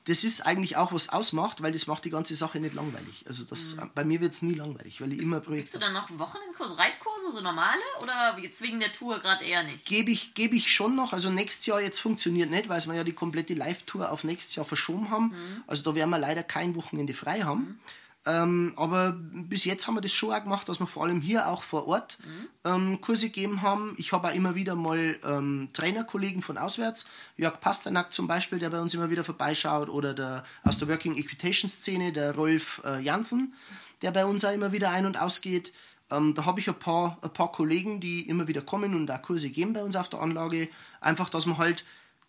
das 0.06 0.22
ist 0.22 0.46
eigentlich 0.46 0.76
auch 0.76 0.92
was 0.92 1.08
ausmacht, 1.08 1.62
weil 1.62 1.72
das 1.72 1.88
macht 1.88 2.04
die 2.04 2.10
ganze 2.10 2.36
Sache 2.36 2.60
nicht 2.60 2.74
langweilig. 2.74 3.24
Also 3.26 3.42
das, 3.42 3.76
bei 3.94 4.04
mir 4.04 4.20
wird 4.20 4.34
es 4.34 4.40
nie 4.40 4.54
langweilig, 4.54 5.00
weil 5.00 5.12
ich 5.12 5.18
immer 5.18 5.36
Gibst 5.36 5.46
du 5.46 5.50
Projekte 5.50 5.78
dann 5.80 5.92
noch 5.92 6.08
Wochenendkurse, 6.16 6.78
Reitkurse, 6.78 7.32
so 7.32 7.40
normale? 7.40 7.82
Oder 8.00 8.38
jetzt 8.40 8.62
wegen 8.62 8.78
der 8.78 8.92
Tour 8.92 9.18
gerade 9.18 9.44
eher 9.44 9.64
nicht? 9.64 9.84
gebe 9.84 10.12
ich, 10.12 10.34
gebe 10.34 10.54
ich 10.54 10.72
schon 10.72 10.94
noch. 10.94 11.12
Also 11.12 11.28
nächstes 11.28 11.66
Jahr 11.66 11.80
jetzt 11.80 11.98
funktioniert 11.98 12.50
nicht, 12.50 12.68
weil 12.68 12.80
wir 12.86 12.94
ja 12.94 13.04
die 13.04 13.14
komplette 13.14 13.54
Live-Tour 13.54 14.12
auf 14.12 14.22
nächstes 14.22 14.54
Jahr 14.54 14.64
verschoben 14.64 15.10
haben. 15.10 15.34
Also 15.66 15.82
da 15.82 15.94
werden 15.96 16.10
wir 16.10 16.18
leider 16.18 16.44
kein 16.44 16.76
Wochenende 16.76 17.12
frei 17.12 17.40
haben. 17.40 17.80
Ähm, 18.26 18.72
aber 18.76 19.16
bis 19.16 19.64
jetzt 19.64 19.86
haben 19.86 19.94
wir 19.94 20.00
das 20.00 20.12
schon 20.12 20.32
auch 20.32 20.42
gemacht, 20.42 20.68
dass 20.68 20.80
wir 20.80 20.88
vor 20.88 21.04
allem 21.04 21.20
hier 21.20 21.48
auch 21.48 21.62
vor 21.62 21.86
Ort 21.86 22.18
ähm, 22.64 23.00
Kurse 23.00 23.26
gegeben 23.28 23.62
haben. 23.62 23.94
Ich 23.98 24.12
habe 24.12 24.28
auch 24.28 24.34
immer 24.34 24.56
wieder 24.56 24.74
mal 24.74 25.16
ähm, 25.24 25.68
Trainerkollegen 25.72 26.42
von 26.42 26.58
auswärts, 26.58 27.06
Jörg 27.36 27.60
Pasternak 27.60 28.12
zum 28.12 28.26
Beispiel, 28.26 28.58
der 28.58 28.70
bei 28.70 28.80
uns 28.80 28.94
immer 28.94 29.10
wieder 29.10 29.22
vorbeischaut, 29.22 29.88
oder 29.88 30.12
der 30.12 30.44
aus 30.64 30.76
der 30.76 30.88
Working 30.88 31.16
Equitation 31.16 31.68
Szene, 31.68 32.12
der 32.12 32.34
Rolf 32.34 32.82
äh, 32.84 33.00
Jansen, 33.00 33.54
der 34.02 34.10
bei 34.10 34.26
uns 34.26 34.44
auch 34.44 34.52
immer 34.52 34.72
wieder 34.72 34.90
ein- 34.90 35.06
und 35.06 35.16
ausgeht. 35.20 35.72
Ähm, 36.10 36.34
da 36.34 36.44
habe 36.44 36.58
ich 36.58 36.68
ein 36.68 36.78
paar, 36.78 37.18
ein 37.22 37.32
paar 37.32 37.52
Kollegen, 37.52 38.00
die 38.00 38.28
immer 38.28 38.48
wieder 38.48 38.60
kommen 38.60 38.94
und 38.94 39.10
auch 39.10 39.22
Kurse 39.22 39.50
geben 39.50 39.72
bei 39.72 39.82
uns 39.82 39.94
auf 39.94 40.08
der 40.08 40.20
Anlage. 40.20 40.68
Einfach, 41.00 41.28
dass 41.28 41.46
man 41.46 41.58
halt, 41.58 41.84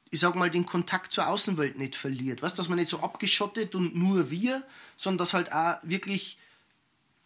ich 0.10 0.20
sag 0.20 0.36
mal, 0.36 0.50
den 0.50 0.66
Kontakt 0.66 1.12
zur 1.12 1.28
Außenwelt 1.28 1.78
nicht 1.78 1.96
verliert. 1.96 2.42
Weißt, 2.42 2.58
dass 2.58 2.70
man 2.70 2.78
nicht 2.78 2.90
so 2.90 3.02
abgeschottet 3.02 3.76
und 3.76 3.96
nur 3.96 4.32
wir, 4.32 4.64
sondern 4.96 5.20
dass 5.20 5.34
halt 5.34 5.52
auch 5.52 5.78
wirklich 5.84 6.38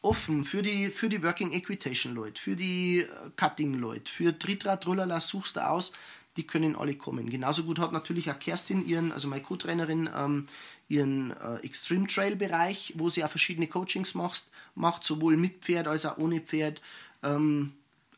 offen 0.01 0.43
für 0.43 0.61
die, 0.61 0.87
für 0.87 1.09
die 1.09 1.23
Working 1.23 1.51
Equitation 1.51 2.15
Leute, 2.15 2.41
für 2.41 2.55
die 2.55 2.99
äh, 2.99 3.07
Cutting 3.35 3.75
Leute, 3.75 4.11
für 4.11 4.37
Tritrad, 4.37 4.83
Trullala, 4.83 5.21
suchst 5.21 5.57
du 5.57 5.67
aus, 5.67 5.93
die 6.37 6.47
können 6.47 6.75
alle 6.75 6.95
kommen. 6.95 7.29
Genauso 7.29 7.63
gut 7.63 7.79
hat 7.79 7.91
natürlich 7.91 8.31
auch 8.31 8.39
Kerstin 8.39 8.85
ihren, 8.85 9.11
also 9.11 9.27
meine 9.27 9.43
Co-Trainerin, 9.43 10.09
ähm, 10.15 10.47
ihren 10.87 11.31
äh, 11.31 11.57
Extreme 11.57 12.07
Trail 12.07 12.35
Bereich, 12.35 12.93
wo 12.97 13.09
sie 13.09 13.23
auch 13.23 13.29
verschiedene 13.29 13.67
Coachings 13.67 14.15
macht, 14.15 14.45
macht 14.75 15.03
sowohl 15.03 15.37
mit 15.37 15.59
Pferd 15.63 15.87
als 15.87 16.05
auch 16.05 16.17
ohne 16.17 16.41
Pferd. 16.41 16.81
Ähm, 17.21 17.73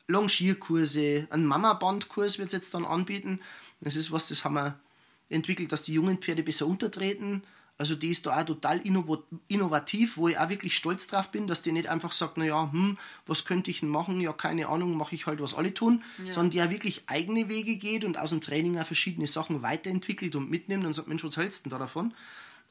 Longierkurse, 0.08 1.28
einen 1.30 1.46
Mama-Band-Kurs 1.46 2.38
wird 2.38 2.48
es 2.48 2.54
jetzt 2.54 2.74
dann 2.74 2.86
anbieten. 2.86 3.40
Das 3.84 3.96
ist 3.96 4.12
was, 4.12 4.28
das 4.28 4.46
haben 4.46 4.56
wir 4.56 4.80
entwickelt, 5.30 5.72
dass 5.72 5.84
die 5.84 5.94
jungen 5.94 6.18
Pferde 6.18 6.44
besser 6.44 6.68
untertreten. 6.68 7.44
Also 7.78 7.96
die 7.96 8.10
ist 8.10 8.28
da 8.28 8.40
auch 8.40 8.46
total 8.46 8.82
innovativ, 9.48 10.18
wo 10.18 10.28
ich 10.28 10.38
auch 10.38 10.50
wirklich 10.50 10.78
stolz 10.78 11.08
drauf 11.08 11.32
bin, 11.32 11.48
dass 11.48 11.64
die 11.64 11.72
nicht 11.72 11.90
einfach 11.90 12.12
sagt, 12.12 12.38
naja, 12.38 12.72
hm, 12.72 12.98
was 13.26 13.46
könnte 13.46 13.72
ich 13.72 13.80
denn 13.80 13.90
machen? 13.90 14.22
Ja, 14.22 14.32
keine 14.32 14.68
Ahnung, 14.68 14.96
mache 14.96 15.16
ich 15.16 15.26
halt, 15.26 15.42
was 15.42 15.56
alle 15.56 15.74
tun. 15.74 16.04
Sondern 16.34 16.52
die 16.52 16.62
auch 16.62 16.70
wirklich 16.70 17.04
eigene 17.08 17.50
Wege 17.50 17.78
geht 17.78 18.06
und 18.06 18.18
aus 18.18 18.30
dem 18.30 18.42
Training 18.42 18.78
auch 18.78 18.86
verschiedene 18.86 19.26
Sachen 19.26 19.64
weiterentwickelt 19.64 20.36
und 20.36 20.52
mitnimmt 20.52 20.86
und 20.86 20.94
sagt, 20.94 21.08
Mensch, 21.08 21.24
was 21.24 21.36
hältst 21.36 21.66
du 21.66 21.70
denn 21.70 21.80
da 21.80 21.84
davon? 21.84 22.14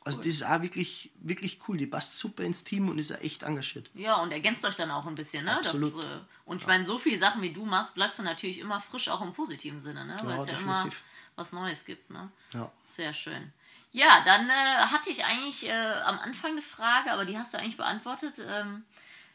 Also 0.04 0.18
das 0.18 0.26
ist 0.26 0.42
auch 0.44 0.60
wirklich, 0.62 1.10
wirklich 1.20 1.60
cool. 1.68 1.76
Die 1.76 1.86
passt 1.86 2.16
super 2.18 2.42
ins 2.42 2.64
Team 2.64 2.88
und 2.88 2.98
ist 2.98 3.12
auch 3.12 3.20
echt 3.20 3.42
engagiert. 3.44 3.90
Ja, 3.94 4.16
und 4.16 4.32
ergänzt 4.32 4.64
euch 4.64 4.74
dann 4.74 4.90
auch 4.90 5.06
ein 5.06 5.14
bisschen, 5.14 5.44
ne? 5.44 5.56
Absolut. 5.56 5.96
Das, 5.96 6.04
äh, 6.04 6.18
und 6.44 6.60
ich 6.60 6.66
meine, 6.66 6.84
so 6.84 6.98
viele 6.98 7.18
Sachen 7.18 7.40
wie 7.42 7.52
du 7.52 7.64
machst, 7.64 7.94
bleibst 7.94 8.18
du 8.18 8.22
natürlich 8.22 8.58
immer 8.58 8.80
frisch, 8.80 9.08
auch 9.08 9.20
im 9.20 9.32
positiven 9.32 9.78
Sinne, 9.80 10.04
ne? 10.04 10.16
Weil 10.24 10.36
Ja, 10.36 10.42
es 10.42 10.48
ja 10.48 10.58
immer 10.58 10.88
was 11.36 11.52
Neues 11.52 11.84
gibt, 11.84 12.10
ne? 12.10 12.30
Ja. 12.52 12.70
Sehr 12.84 13.12
schön. 13.12 13.52
Ja, 13.92 14.22
dann 14.24 14.48
äh, 14.48 14.52
hatte 14.52 15.10
ich 15.10 15.24
eigentlich 15.24 15.66
äh, 15.68 15.72
am 15.72 16.18
Anfang 16.18 16.52
eine 16.52 16.62
Frage, 16.62 17.12
aber 17.12 17.24
die 17.24 17.38
hast 17.38 17.54
du 17.54 17.58
eigentlich 17.58 17.76
beantwortet. 17.76 18.34
Ähm, 18.44 18.84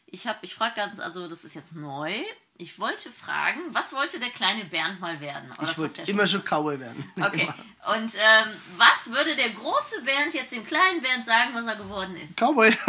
ich 0.06 0.26
habe, 0.26 0.38
ich 0.42 0.54
frage 0.54 0.74
ganz, 0.74 1.00
also 1.00 1.28
das 1.28 1.44
ist 1.44 1.54
jetzt 1.54 1.74
neu. 1.76 2.22
Ich 2.60 2.80
wollte 2.80 3.10
fragen, 3.12 3.60
was 3.68 3.92
wollte 3.92 4.18
der 4.18 4.30
kleine 4.30 4.64
Bernd 4.64 4.98
mal 5.00 5.20
werden? 5.20 5.48
Das 5.60 5.70
Ich 5.70 5.78
wollte 5.78 6.02
immer 6.02 6.26
schon 6.26 6.42
Cowboy 6.42 6.80
werden. 6.80 7.08
Okay. 7.24 7.42
Immer. 7.42 7.94
Und 7.94 8.14
ähm, 8.16 8.48
was 8.76 9.10
würde 9.12 9.36
der 9.36 9.50
große 9.50 10.02
Bernd 10.02 10.34
jetzt 10.34 10.52
dem 10.52 10.66
kleinen 10.66 11.00
Bernd 11.00 11.24
sagen, 11.24 11.54
was 11.54 11.66
er 11.66 11.76
geworden 11.76 12.16
ist? 12.16 12.36
Cowboy. 12.36 12.76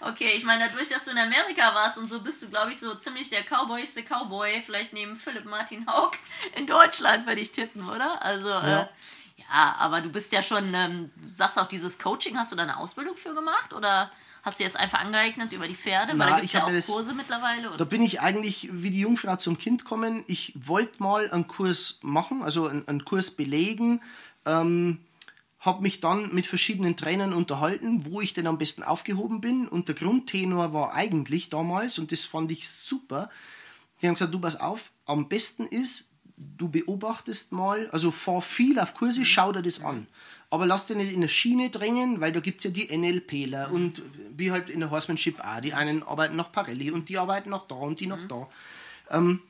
Okay, 0.00 0.32
ich 0.36 0.44
meine, 0.44 0.66
dadurch, 0.68 0.88
dass 0.90 1.04
du 1.06 1.12
in 1.12 1.18
Amerika 1.18 1.74
warst 1.74 1.96
und 1.96 2.06
so, 2.06 2.20
bist 2.20 2.42
du, 2.42 2.50
glaube 2.50 2.70
ich, 2.72 2.78
so 2.78 2.94
ziemlich 2.94 3.30
der 3.30 3.42
Cowboyste 3.42 4.02
Cowboy, 4.02 4.62
vielleicht 4.62 4.92
neben 4.92 5.16
Philipp 5.16 5.46
Martin 5.46 5.86
Haug 5.86 6.12
in 6.56 6.66
Deutschland, 6.66 7.26
würde 7.26 7.40
ich 7.40 7.52
tippen, 7.52 7.88
oder? 7.88 8.20
Also, 8.22 8.48
ja, 8.48 8.68
Ja. 8.68 8.80
äh, 8.82 8.86
ja 9.50 9.74
aber 9.78 10.02
du 10.02 10.10
bist 10.10 10.30
ja 10.32 10.42
schon, 10.42 10.74
ähm, 10.74 11.10
du 11.16 11.28
sagst 11.28 11.58
auch, 11.58 11.66
dieses 11.68 11.98
Coaching, 11.98 12.36
hast 12.36 12.52
du 12.52 12.56
da 12.56 12.64
eine 12.64 12.76
Ausbildung 12.76 13.16
für 13.16 13.34
gemacht? 13.34 13.72
Oder 13.72 14.10
hast 14.44 14.60
du 14.60 14.62
jetzt 14.62 14.76
einfach 14.76 15.00
angeeignet 15.00 15.52
über 15.52 15.66
die 15.66 15.74
Pferde? 15.74 16.12
Weil 16.12 16.18
Na, 16.18 16.30
da 16.30 16.40
gibt 16.40 16.52
ja 16.52 16.64
auch 16.64 16.70
das- 16.70 16.86
Kurse 16.86 17.14
mittlerweile. 17.14 17.62
Da 17.68 17.74
Oder? 17.74 17.84
bin 17.86 18.02
ich 18.02 18.20
eigentlich 18.20 18.68
wie 18.72 18.90
die 18.90 19.00
Jungfrau 19.00 19.36
zum 19.36 19.58
Kind 19.58 19.84
kommen. 19.84 20.22
Ich 20.26 20.52
wollte 20.56 21.02
mal 21.02 21.30
einen 21.30 21.46
Kurs 21.48 21.98
machen, 22.02 22.42
also 22.42 22.66
einen, 22.68 22.86
einen 22.86 23.04
Kurs 23.04 23.30
belegen. 23.32 24.00
Ähm, 24.46 24.98
habe 25.60 25.80
mich 25.80 26.00
dann 26.00 26.34
mit 26.34 26.46
verschiedenen 26.46 26.94
Trainern 26.94 27.32
unterhalten, 27.32 28.04
wo 28.04 28.20
ich 28.20 28.34
denn 28.34 28.46
am 28.46 28.58
besten 28.58 28.82
aufgehoben 28.82 29.40
bin. 29.40 29.66
Und 29.66 29.88
der 29.88 29.94
Grundtenor 29.94 30.74
war 30.74 30.92
eigentlich 30.92 31.48
damals, 31.48 31.98
und 31.98 32.12
das 32.12 32.22
fand 32.22 32.50
ich 32.52 32.68
super, 32.68 33.30
die 34.02 34.06
haben 34.06 34.12
gesagt, 34.14 34.34
du 34.34 34.38
pass 34.40 34.60
auf, 34.60 34.90
am 35.06 35.26
besten 35.30 35.66
ist, 35.66 36.10
du 36.36 36.68
beobachtest 36.68 37.52
mal, 37.52 37.88
also 37.92 38.10
fahr 38.10 38.42
viel 38.42 38.78
auf 38.78 38.92
Kurse, 38.92 39.24
schau 39.24 39.52
dir 39.52 39.62
das 39.62 39.82
an. 39.82 40.06
Aber 40.54 40.66
lass 40.66 40.86
dich 40.86 40.96
nicht 40.96 41.12
in 41.12 41.20
der 41.20 41.26
Schiene 41.26 41.68
drängen, 41.68 42.20
weil 42.20 42.30
da 42.30 42.38
gibt 42.38 42.58
es 42.58 42.64
ja 42.64 42.70
die 42.70 42.96
NLPler 42.96 43.72
und 43.72 44.02
wie 44.36 44.52
halt 44.52 44.70
in 44.70 44.78
der 44.78 44.90
Horsemanship 44.90 45.40
auch. 45.40 45.60
Die 45.60 45.74
einen 45.74 46.04
arbeiten 46.04 46.36
nach 46.36 46.52
Parelli 46.52 46.92
und 46.92 47.08
die 47.08 47.18
arbeiten 47.18 47.50
nach 47.50 47.66
da 47.66 47.74
und 47.74 47.98
die 47.98 48.06
nach 48.06 48.24
da. 48.28 48.48
Ähm, 49.10 49.40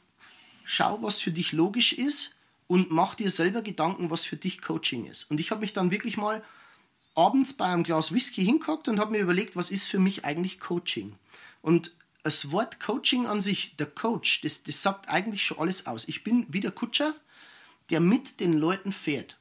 schau, 0.64 1.02
was 1.02 1.20
für 1.20 1.30
dich 1.30 1.52
logisch 1.52 1.92
ist 1.92 2.36
und 2.68 2.90
mach 2.90 3.16
dir 3.16 3.28
selber 3.28 3.60
Gedanken, 3.60 4.08
was 4.08 4.24
für 4.24 4.38
dich 4.38 4.62
Coaching 4.62 5.04
ist. 5.04 5.30
Und 5.30 5.40
ich 5.40 5.50
habe 5.50 5.60
mich 5.60 5.74
dann 5.74 5.90
wirklich 5.90 6.16
mal 6.16 6.42
abends 7.14 7.52
bei 7.52 7.66
einem 7.66 7.84
Glas 7.84 8.10
Whisky 8.10 8.42
hinguckt 8.42 8.88
und 8.88 8.98
habe 8.98 9.10
mir 9.10 9.20
überlegt, 9.20 9.56
was 9.56 9.70
ist 9.70 9.88
für 9.88 9.98
mich 9.98 10.24
eigentlich 10.24 10.58
Coaching. 10.58 11.16
Und 11.60 11.92
das 12.22 12.50
Wort 12.50 12.80
Coaching 12.80 13.26
an 13.26 13.42
sich, 13.42 13.76
der 13.76 13.88
Coach, 13.88 14.40
das, 14.40 14.62
das 14.62 14.80
sagt 14.80 15.10
eigentlich 15.10 15.44
schon 15.44 15.58
alles 15.58 15.86
aus. 15.86 16.08
Ich 16.08 16.24
bin 16.24 16.46
wie 16.48 16.60
der 16.60 16.70
Kutscher, 16.70 17.12
der 17.90 18.00
mit 18.00 18.40
den 18.40 18.54
Leuten 18.54 18.90
fährt 18.90 19.36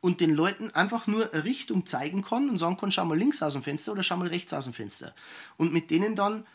und 0.00 0.20
den 0.20 0.34
Leuten 0.34 0.70
einfach 0.70 1.06
nur 1.06 1.32
eine 1.32 1.44
Richtung 1.44 1.86
zeigen 1.86 2.22
kann 2.22 2.48
und 2.48 2.56
sagen 2.56 2.76
kann, 2.76 2.92
schau 2.92 3.04
mal 3.04 3.18
links 3.18 3.42
aus 3.42 3.54
dem 3.54 3.62
Fenster 3.62 3.92
oder 3.92 4.02
schau 4.02 4.16
mal 4.16 4.28
rechts 4.28 4.52
aus 4.52 4.64
dem 4.64 4.74
Fenster. 4.74 5.14
Und 5.56 5.72
mit 5.72 5.90
denen 5.90 6.14
dann 6.14 6.46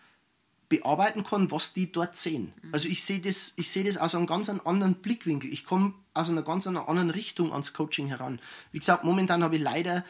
bearbeiten 0.69 1.23
kann, 1.23 1.51
was 1.51 1.73
die 1.73 1.91
dort 1.91 2.15
sehen. 2.15 2.53
Also 2.71 2.87
ich 2.87 3.03
sehe 3.03 3.19
das, 3.19 3.53
ich 3.57 3.69
sehe 3.69 3.83
das 3.83 3.97
aus 3.97 4.15
einem 4.15 4.27
ganz 4.27 4.49
anderen 4.49 4.95
Blickwinkel. 4.95 5.51
Ich 5.51 5.65
komme 5.65 5.93
aus 6.13 6.29
einer 6.29 6.41
ganz 6.41 6.65
anderen 6.65 7.09
Richtung 7.09 7.51
ans 7.51 7.73
Coaching 7.73 8.07
heran. 8.07 8.39
Wie 8.71 8.79
gesagt, 8.79 9.03
momentan 9.03 9.43
habe 9.43 9.57
ich 9.57 9.61
leider 9.61 10.03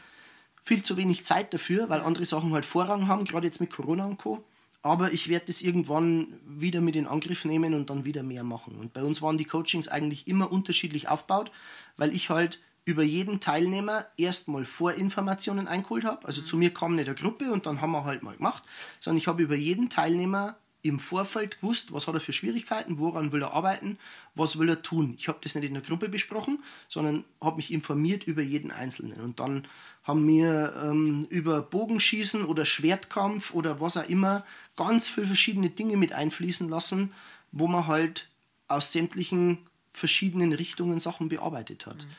viel 0.61 0.81
zu 0.81 0.95
wenig 0.95 1.25
Zeit 1.25 1.53
dafür, 1.53 1.89
weil 1.89 2.01
andere 2.01 2.25
Sachen 2.25 2.53
halt 2.53 2.65
Vorrang 2.65 3.07
haben, 3.07 3.25
gerade 3.25 3.45
jetzt 3.45 3.59
mit 3.59 3.71
Corona 3.71 4.05
und 4.05 4.17
Co. 4.17 4.43
Aber 4.81 5.11
ich 5.11 5.27
werde 5.27 5.47
das 5.47 5.61
irgendwann 5.61 6.39
wieder 6.45 6.81
mit 6.81 6.95
in 6.95 7.07
Angriff 7.07 7.45
nehmen 7.45 7.73
und 7.73 7.89
dann 7.89 8.05
wieder 8.05 8.23
mehr 8.23 8.43
machen. 8.43 8.75
Und 8.75 8.93
bei 8.93 9.03
uns 9.03 9.21
waren 9.21 9.38
die 9.38 9.45
Coachings 9.45 9.88
eigentlich 9.88 10.27
immer 10.27 10.51
unterschiedlich 10.51 11.09
aufgebaut, 11.09 11.51
weil 11.97 12.13
ich 12.13 12.29
halt 12.29 12.59
über 12.86 13.03
jeden 13.03 13.39
Teilnehmer 13.39 14.05
erstmal 14.17 14.65
Vorinformationen 14.65 15.67
eingeholt 15.67 16.03
habe. 16.03 16.27
Also 16.27 16.41
zu 16.41 16.57
mir 16.57 16.73
kam 16.73 16.95
nicht 16.95 17.07
eine 17.07 17.15
Gruppe 17.15 17.51
und 17.51 17.65
dann 17.65 17.81
haben 17.81 17.91
wir 17.91 18.03
halt 18.03 18.23
mal 18.23 18.36
gemacht, 18.36 18.63
sondern 18.99 19.17
ich 19.17 19.27
habe 19.27 19.43
über 19.43 19.55
jeden 19.55 19.89
Teilnehmer 19.89 20.57
im 20.84 20.99
Vorfeld 20.99 21.61
gewusst, 21.61 21.93
was 21.93 22.07
hat 22.07 22.15
er 22.15 22.19
für 22.19 22.34
Schwierigkeiten, 22.34 22.97
woran 22.97 23.31
will 23.31 23.41
er 23.41 23.53
arbeiten, 23.53 23.97
was 24.36 24.59
will 24.59 24.67
er 24.67 24.81
tun. 24.81 25.15
Ich 25.17 25.29
habe 25.29 25.39
das 25.41 25.55
nicht 25.55 25.63
in 25.63 25.73
der 25.73 25.81
Gruppe 25.81 26.09
besprochen, 26.09 26.61
sondern 26.89 27.23
habe 27.39 27.55
mich 27.55 27.71
informiert 27.71 28.25
über 28.25 28.41
jeden 28.41 28.69
Einzelnen. 28.69 29.21
Und 29.21 29.39
dann 29.39 29.65
haben 30.03 30.27
wir 30.27 30.73
ähm, 30.84 31.25
über 31.29 31.61
Bogenschießen 31.61 32.43
oder 32.43 32.65
Schwertkampf 32.65 33.53
oder 33.53 33.79
was 33.79 33.95
auch 33.95 34.09
immer 34.09 34.43
ganz 34.75 35.07
viele 35.07 35.27
verschiedene 35.27 35.69
Dinge 35.69 35.95
mit 35.95 36.11
einfließen 36.11 36.67
lassen, 36.67 37.13
wo 37.53 37.67
man 37.67 37.88
halt 37.88 38.27
aus 38.67 38.91
sämtlichen 38.91 39.59
verschiedenen 39.93 40.51
Richtungen 40.51 40.99
Sachen 40.99 41.29
bearbeitet 41.29 41.86
hat. 41.86 42.03
Mhm. 42.03 42.09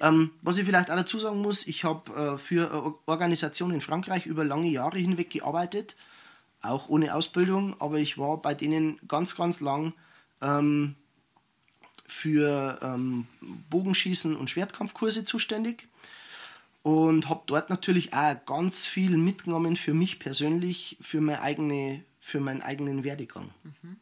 Ähm, 0.00 0.30
was 0.42 0.58
ich 0.58 0.64
vielleicht 0.64 0.90
auch 0.90 0.96
dazu 0.96 1.18
sagen 1.18 1.40
muss, 1.40 1.66
ich 1.66 1.84
habe 1.84 2.12
äh, 2.12 2.38
für 2.38 2.70
eine 2.70 2.94
Organisation 3.06 3.72
in 3.72 3.80
Frankreich 3.80 4.26
über 4.26 4.44
lange 4.44 4.68
Jahre 4.68 4.98
hinweg 4.98 5.30
gearbeitet 5.30 5.96
auch 6.62 6.88
ohne 6.88 7.14
Ausbildung, 7.14 7.80
aber 7.80 7.98
ich 7.98 8.18
war 8.18 8.38
bei 8.38 8.54
denen 8.54 8.98
ganz, 9.06 9.36
ganz 9.36 9.60
lang 9.60 9.92
ähm, 10.40 10.96
für 12.06 12.78
ähm, 12.82 13.26
Bogenschießen 13.70 14.36
und 14.36 14.50
Schwertkampfkurse 14.50 15.24
zuständig 15.24 15.88
und 16.82 17.28
habe 17.28 17.42
dort 17.46 17.70
natürlich 17.70 18.14
auch 18.14 18.44
ganz 18.46 18.86
viel 18.86 19.16
mitgenommen 19.16 19.76
für 19.76 19.94
mich 19.94 20.18
persönlich, 20.18 20.96
für, 21.00 21.20
meine 21.20 21.42
eigene, 21.42 22.02
für 22.20 22.40
meinen 22.40 22.62
eigenen 22.62 23.04
Werdegang. 23.04 23.50
Mhm. 23.62 23.96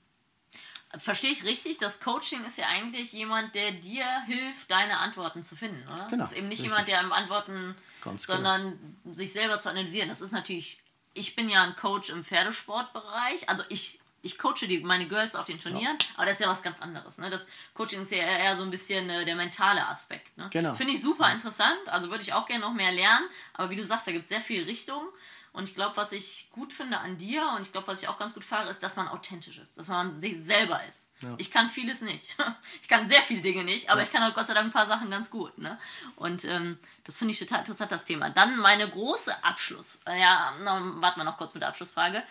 Verstehe 0.98 1.30
ich 1.30 1.44
richtig? 1.44 1.78
Das 1.78 2.00
Coaching 2.00 2.44
ist 2.44 2.58
ja 2.58 2.66
eigentlich 2.66 3.12
jemand, 3.12 3.54
der 3.54 3.72
dir 3.72 4.06
hilft, 4.26 4.70
deine 4.70 4.98
Antworten 4.98 5.42
zu 5.42 5.56
finden, 5.56 5.86
oder? 5.86 6.06
Genau. 6.08 6.22
Das 6.22 6.32
ist 6.32 6.38
eben 6.38 6.48
nicht 6.48 6.62
richtig. 6.62 6.72
jemand, 6.72 6.88
der 6.88 7.12
Antworten, 7.12 7.74
Ganz 8.02 8.24
sondern 8.24 8.78
genau. 9.02 9.14
sich 9.14 9.32
selber 9.32 9.60
zu 9.60 9.70
analysieren. 9.70 10.08
Das 10.08 10.20
ist 10.20 10.32
natürlich 10.32 10.80
ich 11.16 11.34
bin 11.34 11.48
ja 11.48 11.62
ein 11.62 11.74
Coach 11.76 12.10
im 12.10 12.22
Pferdesportbereich. 12.22 13.48
Also 13.48 13.64
ich, 13.68 13.98
ich 14.22 14.38
coache 14.38 14.66
die, 14.68 14.80
meine 14.80 15.08
Girls 15.08 15.34
auf 15.34 15.46
den 15.46 15.58
Turnieren, 15.58 15.96
ja. 16.00 16.06
aber 16.16 16.26
das 16.26 16.34
ist 16.34 16.40
ja 16.40 16.48
was 16.48 16.62
ganz 16.62 16.80
anderes. 16.80 17.18
Ne? 17.18 17.30
Das 17.30 17.46
Coaching 17.74 18.02
ist 18.02 18.12
ja 18.12 18.18
eher 18.18 18.56
so 18.56 18.62
ein 18.62 18.70
bisschen 18.70 19.08
äh, 19.08 19.24
der 19.24 19.34
mentale 19.34 19.86
Aspekt. 19.86 20.36
Ne? 20.36 20.48
Genau. 20.50 20.74
Finde 20.74 20.92
ich 20.92 21.00
super 21.00 21.32
interessant. 21.32 21.88
Also 21.88 22.10
würde 22.10 22.22
ich 22.22 22.32
auch 22.32 22.46
gerne 22.46 22.64
noch 22.64 22.74
mehr 22.74 22.92
lernen. 22.92 23.26
Aber 23.54 23.70
wie 23.70 23.76
du 23.76 23.84
sagst, 23.84 24.06
da 24.06 24.12
gibt 24.12 24.24
es 24.24 24.28
sehr 24.28 24.40
viele 24.40 24.66
Richtungen. 24.66 25.08
Und 25.56 25.70
ich 25.70 25.74
glaube, 25.74 25.96
was 25.96 26.12
ich 26.12 26.50
gut 26.52 26.74
finde 26.74 26.98
an 26.98 27.16
dir 27.16 27.50
und 27.56 27.62
ich 27.62 27.72
glaube, 27.72 27.86
was 27.86 28.02
ich 28.02 28.08
auch 28.08 28.18
ganz 28.18 28.34
gut 28.34 28.44
fahre, 28.44 28.68
ist, 28.68 28.82
dass 28.82 28.96
man 28.96 29.08
authentisch 29.08 29.56
ist, 29.56 29.78
dass 29.78 29.88
man 29.88 30.20
sich 30.20 30.44
selber 30.44 30.82
ist. 30.86 31.08
Ja. 31.22 31.34
Ich 31.38 31.50
kann 31.50 31.70
vieles 31.70 32.02
nicht. 32.02 32.36
Ich 32.82 32.88
kann 32.88 33.08
sehr 33.08 33.22
viele 33.22 33.40
Dinge 33.40 33.64
nicht, 33.64 33.90
aber 33.90 34.00
ja. 34.00 34.06
ich 34.06 34.12
kann 34.12 34.22
auch 34.22 34.34
Gott 34.34 34.46
sei 34.46 34.54
Dank 34.54 34.66
ein 34.66 34.72
paar 34.72 34.86
Sachen 34.86 35.10
ganz 35.10 35.30
gut. 35.30 35.56
Ne? 35.58 35.78
Und 36.14 36.44
ähm, 36.44 36.78
das 37.04 37.16
finde 37.16 37.32
ich 37.32 37.38
total 37.38 37.60
interessant, 37.60 37.90
das 37.90 38.04
Thema. 38.04 38.28
Dann 38.30 38.58
meine 38.58 38.88
große 38.88 39.42
Abschluss. 39.42 39.98
Äh, 40.06 40.20
ja, 40.20 40.52
warten 40.62 41.20
wir 41.20 41.24
noch 41.24 41.38
kurz 41.38 41.54
mit 41.54 41.62
der 41.62 41.70
Abschlussfrage. 41.70 42.22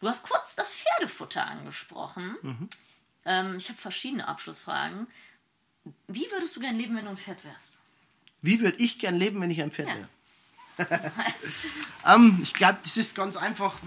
Du 0.00 0.08
hast 0.08 0.22
kurz 0.22 0.54
das 0.54 0.74
Pferdefutter 0.74 1.44
angesprochen. 1.44 2.36
Mhm. 2.42 2.68
Ähm, 3.24 3.56
ich 3.56 3.70
habe 3.70 3.78
verschiedene 3.78 4.28
Abschlussfragen. 4.28 5.06
Wie 6.06 6.30
würdest 6.30 6.54
du 6.54 6.60
gern 6.60 6.76
leben, 6.76 6.94
wenn 6.96 7.06
du 7.06 7.12
ein 7.12 7.16
Pferd 7.16 7.42
wärst? 7.44 7.78
Wie 8.42 8.60
würde 8.60 8.78
ich 8.78 8.98
gern 8.98 9.16
leben, 9.16 9.40
wenn 9.40 9.50
ich 9.50 9.62
ein 9.62 9.72
Pferd 9.72 9.88
ja. 9.88 9.94
wäre? 9.96 10.08
ähm, 12.06 12.38
ich 12.42 12.54
glaube, 12.54 12.78
das 12.82 12.96
ist 12.96 13.16
ganz 13.16 13.36
einfach 13.36 13.78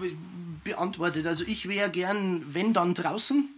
beantwortet. 0.64 1.26
Also 1.26 1.44
ich 1.46 1.68
wäre 1.68 1.90
gern, 1.90 2.44
wenn 2.52 2.72
dann 2.72 2.94
draußen, 2.94 3.48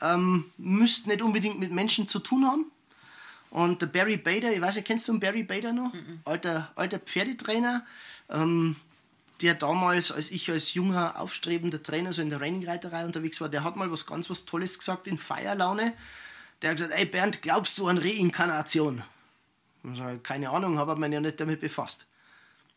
ähm, 0.00 0.44
müsste 0.56 1.08
nicht 1.08 1.22
unbedingt 1.22 1.58
mit 1.58 1.72
Menschen 1.72 2.08
zu 2.08 2.18
tun 2.18 2.46
haben. 2.46 2.66
Und 3.50 3.82
der 3.82 3.86
Barry 3.88 4.16
Bader, 4.16 4.52
ich 4.52 4.60
weiß 4.60 4.76
nicht, 4.76 4.86
kennst 4.86 5.08
du 5.08 5.12
den 5.12 5.20
Barry 5.20 5.42
Bader 5.42 5.72
noch? 5.72 5.92
Mhm. 5.92 6.20
Alter, 6.24 6.70
alter 6.76 7.00
Pferdetrainer, 7.00 7.84
ähm, 8.28 8.76
der 9.42 9.54
damals, 9.54 10.12
als 10.12 10.30
ich 10.30 10.50
als 10.50 10.74
junger, 10.74 11.18
aufstrebender 11.18 11.82
Trainer 11.82 12.12
so 12.12 12.22
in 12.22 12.30
der 12.30 12.40
Raining-Reiterei 12.40 13.04
unterwegs 13.04 13.40
war, 13.40 13.48
der 13.48 13.64
hat 13.64 13.76
mal 13.76 13.90
was 13.90 14.06
ganz 14.06 14.30
was 14.30 14.44
Tolles 14.44 14.78
gesagt 14.78 15.06
in 15.06 15.18
Feierlaune. 15.18 15.94
Der 16.62 16.70
hat 16.70 16.76
gesagt, 16.76 16.94
ey 16.94 17.06
Bernd, 17.06 17.42
glaubst 17.42 17.78
du 17.78 17.88
an 17.88 17.98
Reinkarnation? 17.98 19.02
Ich 19.90 19.98
sage, 19.98 20.18
keine 20.18 20.50
Ahnung, 20.50 20.78
habe 20.78 20.94
mich 20.96 21.10
ja 21.10 21.20
nicht 21.20 21.40
damit 21.40 21.60
befasst. 21.60 22.06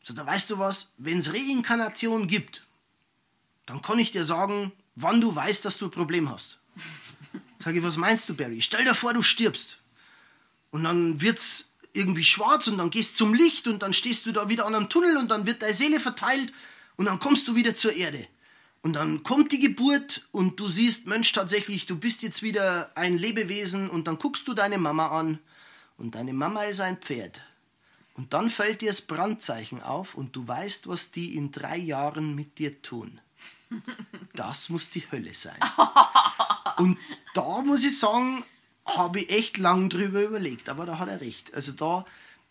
So, 0.04 0.14
da 0.14 0.26
weißt 0.26 0.52
du 0.52 0.60
was, 0.60 0.94
wenn 0.98 1.18
es 1.18 1.34
Reinkarnation 1.34 2.28
gibt, 2.28 2.64
dann 3.66 3.82
kann 3.82 4.00
ich 4.00 4.12
dir 4.12 4.26
sagen, 4.26 4.74
wann 4.96 5.22
du 5.22 5.34
weißt, 5.34 5.64
dass 5.64 5.78
du 5.78 5.86
ein 5.86 5.92
Problem 5.92 6.30
hast. 6.30 6.60
Sag 7.60 7.76
ich, 7.76 7.84
was 7.84 7.96
meinst 7.96 8.28
du, 8.28 8.36
Barry? 8.36 8.62
Stell 8.62 8.84
dir 8.84 8.94
vor, 8.94 9.14
du 9.14 9.22
stirbst. 9.22 9.80
Und 10.72 10.84
dann 10.84 11.22
wird's 11.22 11.70
irgendwie 11.94 12.24
schwarz 12.24 12.68
und 12.68 12.78
dann 12.78 12.90
gehst 12.90 13.16
zum 13.16 13.34
Licht 13.34 13.68
und 13.68 13.82
dann 13.82 13.94
stehst 13.94 14.26
du 14.26 14.34
da 14.34 14.50
wieder 14.50 14.66
an 14.66 14.76
einem 14.76 14.90
Tunnel 14.90 15.16
und 15.18 15.32
dann 15.32 15.46
wird 15.46 15.62
deine 15.62 15.74
Seele 15.74 16.00
verteilt 16.00 16.52
und 16.98 17.06
dann 17.06 17.20
kommst 17.20 17.48
du 17.48 17.56
wieder 17.56 17.76
zur 17.76 17.94
Erde. 17.94 18.28
Und 18.82 18.94
dann 18.94 19.24
kommt 19.24 19.54
die 19.54 19.60
Geburt 19.60 20.28
und 20.32 20.60
du 20.60 20.68
siehst, 20.68 21.08
Mensch, 21.08 21.32
tatsächlich, 21.32 21.86
du 21.86 21.96
bist 21.96 22.22
jetzt 22.22 22.44
wieder 22.44 22.90
ein 22.98 23.18
Lebewesen 23.18 23.90
und 23.90 24.08
dann 24.08 24.20
guckst 24.20 24.46
du 24.48 24.54
deine 24.54 24.78
Mama 24.78 25.08
an 25.18 25.40
und 25.98 26.16
deine 26.16 26.34
Mama 26.34 26.64
ist 26.64 26.82
ein 26.82 26.98
Pferd. 26.98 27.42
Und 28.16 28.34
dann 28.34 28.50
fällt 28.50 28.82
dir 28.82 28.90
das 28.90 29.02
Brandzeichen 29.02 29.82
auf 29.82 30.16
und 30.16 30.36
du 30.36 30.48
weißt, 30.48 30.88
was 30.88 31.12
die 31.12 31.36
in 31.36 31.52
drei 31.52 31.78
Jahren 31.78 32.36
mit 32.36 32.60
dir 32.60 32.82
tun. 32.82 33.20
Das 34.36 34.70
muss 34.70 34.92
die 34.92 35.04
Hölle 35.12 35.34
sein. 35.34 35.60
Und 36.78 36.98
da 37.34 37.62
muss 37.62 37.84
ich 37.84 37.98
sagen, 37.98 38.44
habe 38.86 39.22
ich 39.22 39.30
echt 39.30 39.58
lang 39.58 39.90
drüber 39.90 40.22
überlegt, 40.22 40.70
aber 40.70 40.86
da 40.86 41.00
hat 41.00 41.10
er 41.10 41.22
recht. 41.22 41.54
Also 41.54 41.72
da, 41.72 42.06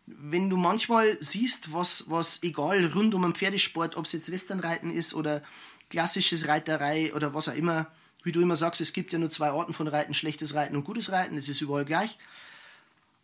wenn 0.06 0.50
du 0.50 0.56
manchmal 0.56 1.16
siehst, 1.20 1.72
was, 1.72 2.10
was 2.10 2.42
egal 2.42 2.86
rund 2.86 3.14
um 3.14 3.24
einen 3.24 3.34
Pferdesport, 3.34 3.96
ob 3.96 4.06
es 4.06 4.12
jetzt 4.12 4.30
Westernreiten 4.30 4.90
ist 4.90 5.14
oder 5.14 5.42
klassisches 5.90 6.48
Reiterei 6.48 7.12
oder 7.14 7.34
was 7.34 7.48
auch 7.48 7.54
immer, 7.54 7.86
wie 8.24 8.32
du 8.32 8.40
immer 8.40 8.56
sagst, 8.56 8.80
es 8.80 8.92
gibt 8.92 9.12
ja 9.12 9.18
nur 9.18 9.30
zwei 9.30 9.50
Arten 9.50 9.74
von 9.74 9.88
Reiten, 9.88 10.14
schlechtes 10.14 10.54
Reiten 10.54 10.76
und 10.76 10.84
gutes 10.84 11.12
Reiten, 11.12 11.36
das 11.36 11.48
ist 11.48 11.60
überall 11.60 11.84
gleich. 11.84 12.18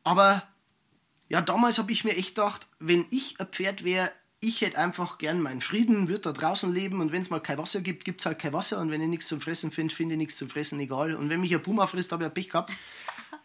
Aber 0.05 0.47
ja, 1.29 1.41
damals 1.41 1.79
habe 1.79 1.93
ich 1.93 2.05
mir 2.05 2.17
echt 2.17 2.35
gedacht, 2.35 2.69
wenn 2.79 3.07
ich 3.11 3.39
ein 3.39 3.47
Pferd 3.47 3.85
wäre, 3.85 4.11
ich 4.41 4.61
hätte 4.61 4.79
einfach 4.79 5.19
gern 5.19 5.43
meinen 5.43 5.61
Frieden, 5.61 6.09
würde 6.09 6.21
da 6.21 6.33
draußen 6.33 6.73
leben 6.73 7.01
und 7.01 7.11
wenn 7.11 7.23
es 7.23 7.31
mal 7.31 7.41
kein 7.41 7.59
Wasser 7.59 7.81
gibt, 7.81 8.05
gibt 8.05 8.21
es 8.21 8.27
halt 8.27 8.39
kein 8.39 8.53
Wasser 8.53 8.81
und 8.81 8.91
wenn 8.91 9.03
ich 9.03 9.09
nichts 9.09 9.29
zum 9.29 9.41
Fressen 9.41 9.73
finde, 9.73 9.95
finde 9.95 10.15
ich 10.15 10.19
nichts 10.19 10.37
zum 10.37 10.49
Fressen, 10.49 10.79
egal. 10.79 11.15
Und 11.15 11.29
wenn 11.29 11.41
mich 11.41 11.55
ein 11.55 11.63
Puma 11.63 11.87
frisst, 11.87 12.13
habe 12.13 12.25
ich 12.25 12.31
ein 12.31 12.35
Pech 12.35 12.51
gehabt. 12.51 12.73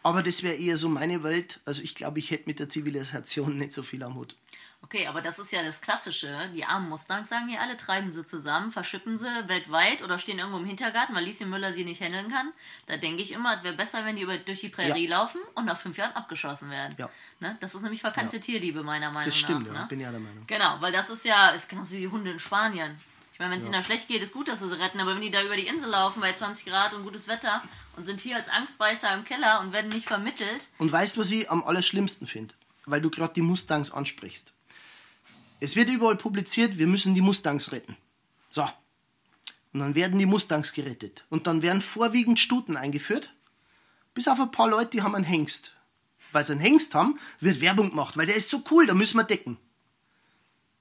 Aber 0.04 0.22
das 0.22 0.42
wäre 0.42 0.54
eher 0.54 0.76
so 0.76 0.88
meine 0.88 1.22
Welt. 1.22 1.60
Also 1.64 1.82
ich 1.82 1.94
glaube, 1.94 2.18
ich 2.18 2.30
hätte 2.30 2.44
mit 2.46 2.60
der 2.60 2.68
Zivilisation 2.68 3.58
nicht 3.58 3.72
so 3.72 3.82
viel 3.82 4.02
am 4.02 4.14
Hut. 4.14 4.36
Okay, 4.84 5.06
aber 5.06 5.22
das 5.22 5.38
ist 5.38 5.50
ja 5.50 5.62
das 5.62 5.80
Klassische. 5.80 6.28
Die 6.54 6.62
armen 6.62 6.90
Mustangs 6.90 7.30
sagen 7.30 7.48
hier 7.48 7.62
alle, 7.62 7.78
treiben 7.78 8.10
sie 8.10 8.26
zusammen, 8.26 8.70
verschippen 8.70 9.16
sie 9.16 9.26
weltweit 9.46 10.02
oder 10.02 10.18
stehen 10.18 10.38
irgendwo 10.38 10.58
im 10.58 10.66
Hintergarten, 10.66 11.14
weil 11.14 11.24
Lieschen 11.24 11.48
Müller 11.48 11.72
sie 11.72 11.86
nicht 11.86 12.02
handeln 12.02 12.30
kann. 12.30 12.52
Da 12.86 12.98
denke 12.98 13.22
ich 13.22 13.32
immer, 13.32 13.56
es 13.56 13.64
wäre 13.64 13.74
besser, 13.74 14.04
wenn 14.04 14.16
die 14.16 14.22
über, 14.22 14.36
durch 14.36 14.60
die 14.60 14.68
Prärie 14.68 15.08
ja. 15.08 15.18
laufen 15.18 15.40
und 15.54 15.64
nach 15.64 15.80
fünf 15.80 15.96
Jahren 15.96 16.12
abgeschossen 16.12 16.68
werden. 16.68 16.94
Ja. 16.98 17.08
Ne? 17.40 17.56
Das 17.60 17.74
ist 17.74 17.80
nämlich 17.80 18.02
verkannte 18.02 18.36
ja. 18.36 18.42
Tierliebe, 18.42 18.82
meiner 18.82 19.06
Meinung 19.06 19.20
nach. 19.20 19.24
Das 19.24 19.36
stimmt, 19.36 19.68
nach, 19.68 19.74
ja. 19.74 19.80
Ne? 19.80 19.86
bin 19.88 20.00
ja 20.00 20.10
der 20.10 20.20
Meinung. 20.20 20.46
Genau, 20.46 20.76
weil 20.80 20.92
das 20.92 21.08
ist 21.08 21.24
ja, 21.24 21.48
ist 21.50 21.70
genauso 21.70 21.92
wie 21.92 22.00
die 22.00 22.08
Hunde 22.08 22.32
in 22.32 22.38
Spanien. 22.38 22.94
Ich 23.32 23.38
meine, 23.38 23.52
wenn 23.52 23.58
es 23.58 23.64
ihnen 23.64 23.72
da 23.72 23.82
schlecht 23.82 24.06
geht, 24.06 24.22
ist 24.22 24.34
gut, 24.34 24.48
dass 24.48 24.60
sie 24.60 24.68
sie 24.68 24.78
retten, 24.78 25.00
aber 25.00 25.14
wenn 25.14 25.22
die 25.22 25.30
da 25.30 25.42
über 25.42 25.56
die 25.56 25.66
Insel 25.66 25.88
laufen 25.88 26.20
bei 26.20 26.32
20 26.34 26.66
Grad 26.66 26.92
und 26.92 27.04
gutes 27.04 27.26
Wetter 27.26 27.62
und 27.96 28.04
sind 28.04 28.20
hier 28.20 28.36
als 28.36 28.48
Angstbeißer 28.48 29.12
im 29.14 29.24
Keller 29.24 29.60
und 29.60 29.72
werden 29.72 29.88
nicht 29.88 30.06
vermittelt. 30.06 30.68
Und 30.78 30.92
weißt 30.92 31.16
du, 31.16 31.20
was 31.20 31.30
ich 31.30 31.50
am 31.50 31.64
allerschlimmsten 31.64 32.26
finde? 32.26 32.54
Weil 32.86 33.00
du 33.00 33.10
gerade 33.10 33.32
die 33.32 33.42
Mustangs 33.42 33.90
ansprichst. 33.90 34.53
Es 35.64 35.76
wird 35.76 35.88
überall 35.88 36.16
publiziert, 36.16 36.76
wir 36.76 36.86
müssen 36.86 37.14
die 37.14 37.22
Mustangs 37.22 37.72
retten. 37.72 37.96
So. 38.50 38.68
Und 39.72 39.80
dann 39.80 39.94
werden 39.94 40.18
die 40.18 40.26
Mustangs 40.26 40.72
gerettet. 40.72 41.24
Und 41.30 41.46
dann 41.46 41.62
werden 41.62 41.80
vorwiegend 41.80 42.38
Stuten 42.38 42.76
eingeführt. 42.76 43.32
Bis 44.12 44.28
auf 44.28 44.38
ein 44.38 44.50
paar 44.50 44.68
Leute, 44.68 44.90
die 44.90 45.02
haben 45.02 45.14
einen 45.14 45.24
Hengst. 45.24 45.74
Weil 46.32 46.44
sie 46.44 46.52
einen 46.52 46.60
Hengst 46.60 46.94
haben, 46.94 47.18
wird 47.40 47.60
Werbung 47.60 47.90
gemacht, 47.90 48.16
weil 48.16 48.26
der 48.26 48.36
ist 48.36 48.50
so 48.50 48.62
cool, 48.70 48.86
da 48.86 48.94
müssen 48.94 49.16
wir 49.16 49.24
decken. 49.24 49.56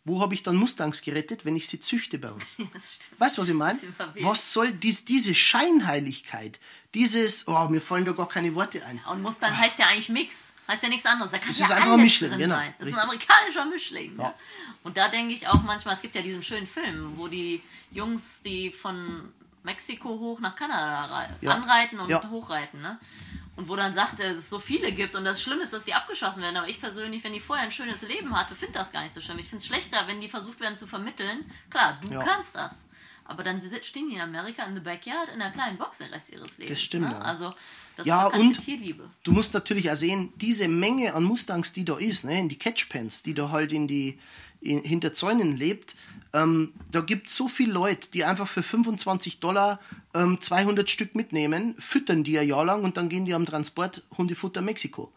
Wo 0.06 0.22
habe 0.22 0.34
ich 0.34 0.44
dann 0.44 0.58
Mustangs 0.58 1.02
gerettet, 1.02 1.46
wenn 1.46 1.56
ich 1.56 1.68
sie 1.68 1.80
züchte 1.80 2.18
bei 2.18 2.30
uns? 2.30 2.44
Weißt 3.18 3.38
du, 3.38 3.42
was 3.42 3.48
ich 3.48 3.56
meine? 3.56 3.80
Was 4.20 4.52
soll 4.52 4.74
dies, 4.74 5.06
diese 5.06 5.34
Scheinheiligkeit, 5.34 6.60
dieses, 6.94 7.48
oh, 7.48 7.70
mir 7.70 7.80
fallen 7.80 8.04
da 8.04 8.12
gar 8.12 8.28
keine 8.28 8.54
Worte 8.54 8.86
ein. 8.86 9.02
Und 9.10 9.22
Mustang 9.22 9.58
heißt 9.58 9.80
ja 9.80 9.88
eigentlich 9.88 10.10
Mix. 10.10 10.53
Heißt 10.68 10.84
ja 10.84 10.90
nichts 10.90 11.06
anderes. 11.06 11.32
Da 11.32 11.40
kann 11.40 11.50
Es 11.50 11.60
ja 11.60 11.66
ist 11.66 11.72
einfach 11.72 11.86
alles 11.88 11.98
ein 11.98 12.04
Mischling, 12.04 12.30
drin 12.32 12.40
genau. 12.40 12.56
sein. 12.56 12.74
Das 12.80 12.88
ist 12.88 12.94
ein 12.94 13.00
amerikanischer 13.02 13.66
Mischling. 13.66 14.18
Ja. 14.18 14.24
Ne? 14.30 14.34
Und 14.84 14.98
da 14.98 15.08
denke 15.10 15.34
ich 15.34 15.48
auch 15.48 15.62
manchmal, 15.62 15.96
es 15.96 16.02
gibt 16.02 16.16
ja 16.16 16.22
diesen 16.22 16.44
schönen 16.44 16.68
Film, 16.68 17.14
wo 17.18 17.28
die 17.28 17.62
Jungs, 17.92 18.42
die 18.42 18.72
von 18.72 19.34
Mexiko 19.64 20.10
hoch 20.10 20.40
nach 20.40 20.56
Kanada 20.56 21.28
Ja. 21.42 21.52
anreiten 21.52 22.00
und 22.00 22.10
Ja. 22.10 22.22
hochreiten, 22.30 22.82
ne? 22.82 22.98
Und 23.56 23.68
wo 23.70 23.76
dann 23.76 23.94
sagt, 23.94 24.20
er, 24.20 24.30
dass 24.30 24.40
es 24.40 24.50
so 24.50 24.60
viele 24.60 24.92
gibt 24.92 25.16
und 25.16 25.26
das 25.26 25.42
Schlimme 25.42 25.62
ist, 25.64 25.74
dass 25.74 25.86
sie 25.86 25.94
abgeschossen 25.94 26.42
werden. 26.42 26.58
Aber 26.58 26.68
ich 26.68 26.82
persönlich, 26.82 27.24
wenn 27.24 27.34
die 27.34 27.40
vorher 27.40 27.64
ein 27.64 27.72
schönes 27.72 28.02
Leben 28.02 28.36
hatte, 28.36 28.56
finde 28.56 28.74
das 28.74 28.92
gar 28.92 29.04
nicht 29.04 29.14
so 29.14 29.22
schlimm. 29.22 29.38
Ich 29.38 29.46
finde 29.48 29.58
es 29.62 29.68
schlechter, 29.68 30.08
wenn 30.08 30.20
die 30.22 30.28
versucht 30.28 30.60
werden 30.60 30.76
zu 30.76 30.88
vermitteln. 30.88 31.46
Klar, 31.70 32.00
du 32.02 32.10
kannst 32.20 32.56
das. 32.56 32.84
Aber 33.26 33.44
dann 33.44 33.62
stehen 33.82 34.10
die 34.10 34.16
in 34.16 34.22
Amerika 34.22 34.64
in 34.66 34.76
the 34.76 34.82
backyard 34.82 35.30
in 35.34 35.42
einer 35.42 35.52
kleinen 35.52 35.78
Box 35.78 36.00
den 36.00 36.10
Rest 36.10 36.30
ihres 36.32 36.58
Lebens. 36.58 36.82
stimmt, 36.82 37.06
Ne? 37.08 37.14
ja. 37.14 37.20
Also, 37.20 37.54
das 37.96 38.06
Ja, 38.08 38.28
ist 38.28 38.40
und- 38.40 38.60
Tierliebe. 38.60 39.10
Du 39.24 39.32
musst 39.32 39.54
natürlich 39.54 39.90
auch 39.92 39.96
sehen, 39.96 40.34
diese 40.38 40.68
Menge 40.68 41.14
an 41.14 41.24
Mustangs, 41.24 41.74
die 41.74 41.86
da 41.86 41.98
ist, 41.98 42.26
ne, 42.26 42.40
in 42.40 42.50
die 42.50 42.58
Catchpens, 42.58 43.24
die 43.24 43.34
da 43.34 43.50
halt 43.52 43.72
in 43.72 43.88
die 43.88 44.18
in, 44.62 44.82
hinter 44.82 45.14
Zäunen 45.14 45.58
lebt, 45.58 45.94
ähm, 46.32 46.72
da 46.92 47.02
gibt 47.02 47.28
es 47.28 47.36
so 47.36 47.50
viele 47.50 47.74
Leute, 47.74 48.10
die 48.12 48.24
einfach 48.24 48.48
für 48.48 48.64
25 48.64 49.40
Dollar 49.42 49.80
ähm, 50.14 50.40
200 50.40 50.90
Stück 50.90 51.16
mitnehmen, 51.16 51.76
füttern 51.78 52.24
die 52.24 52.40
ein 52.40 52.48
Jahr 52.48 52.64
lang 52.64 52.84
und 52.84 52.96
dann 52.96 53.10
gehen 53.10 53.26
die 53.26 53.34
am 53.34 53.46
Transport 53.46 54.04
Hundefutter 54.18 54.62
Mexiko. 54.62 55.12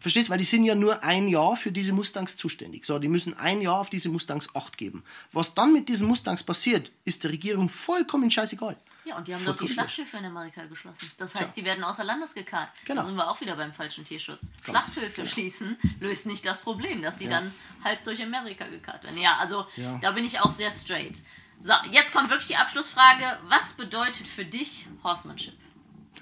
Verstehst? 0.00 0.30
Weil 0.30 0.38
die 0.38 0.44
sind 0.44 0.64
ja 0.64 0.74
nur 0.74 1.02
ein 1.02 1.28
Jahr 1.28 1.56
für 1.56 1.72
diese 1.72 1.92
Mustangs 1.92 2.36
zuständig. 2.36 2.84
So, 2.84 2.98
die 2.98 3.08
müssen 3.08 3.34
ein 3.38 3.60
Jahr 3.60 3.78
auf 3.80 3.90
diese 3.90 4.08
Mustangs 4.08 4.54
Acht 4.54 4.76
geben. 4.78 5.02
Was 5.32 5.54
dann 5.54 5.72
mit 5.72 5.88
diesen 5.88 6.08
Mustangs 6.08 6.42
passiert, 6.42 6.90
ist 7.04 7.24
der 7.24 7.32
Regierung 7.32 7.68
vollkommen 7.68 8.30
scheißegal. 8.30 8.76
Ja, 9.04 9.16
und 9.18 9.28
die 9.28 9.34
haben 9.34 9.44
doch 9.44 9.56
die. 9.56 9.68
Schlachtschiffe 9.68 10.16
in 10.16 10.24
Amerika 10.24 10.64
geschlossen. 10.66 11.10
Das 11.18 11.34
heißt, 11.34 11.56
die 11.56 11.64
werden 11.64 11.84
außer 11.84 12.02
Landes 12.02 12.34
gekarrt. 12.34 12.70
Genau. 12.84 13.02
Da 13.02 13.06
sind 13.06 13.16
wir 13.16 13.30
auch 13.30 13.40
wieder 13.40 13.54
beim 13.54 13.72
falschen 13.72 14.04
Tierschutz. 14.04 14.50
Ganz 14.64 14.92
Schlachthöfe 14.94 15.22
genau. 15.22 15.28
schließen 15.32 15.76
löst 16.00 16.26
nicht 16.26 16.44
das 16.44 16.60
Problem, 16.60 17.02
dass 17.02 17.18
sie 17.18 17.28
dann 17.28 17.52
halb 17.84 18.02
durch 18.04 18.20
Amerika 18.20 18.66
gekarrt 18.66 19.04
werden. 19.04 19.18
Ja, 19.18 19.36
also 19.40 19.66
Ja. 19.76 19.98
da 20.02 20.10
bin 20.10 20.24
ich 20.24 20.40
auch 20.40 20.50
sehr 20.50 20.72
straight. 20.72 21.14
So, 21.60 21.72
jetzt 21.92 22.12
kommt 22.12 22.30
wirklich 22.30 22.48
die 22.48 22.56
Abschlussfrage. 22.56 23.38
Was 23.48 23.74
bedeutet 23.74 24.26
für 24.26 24.44
dich 24.44 24.86
Horsemanship? 25.04 25.54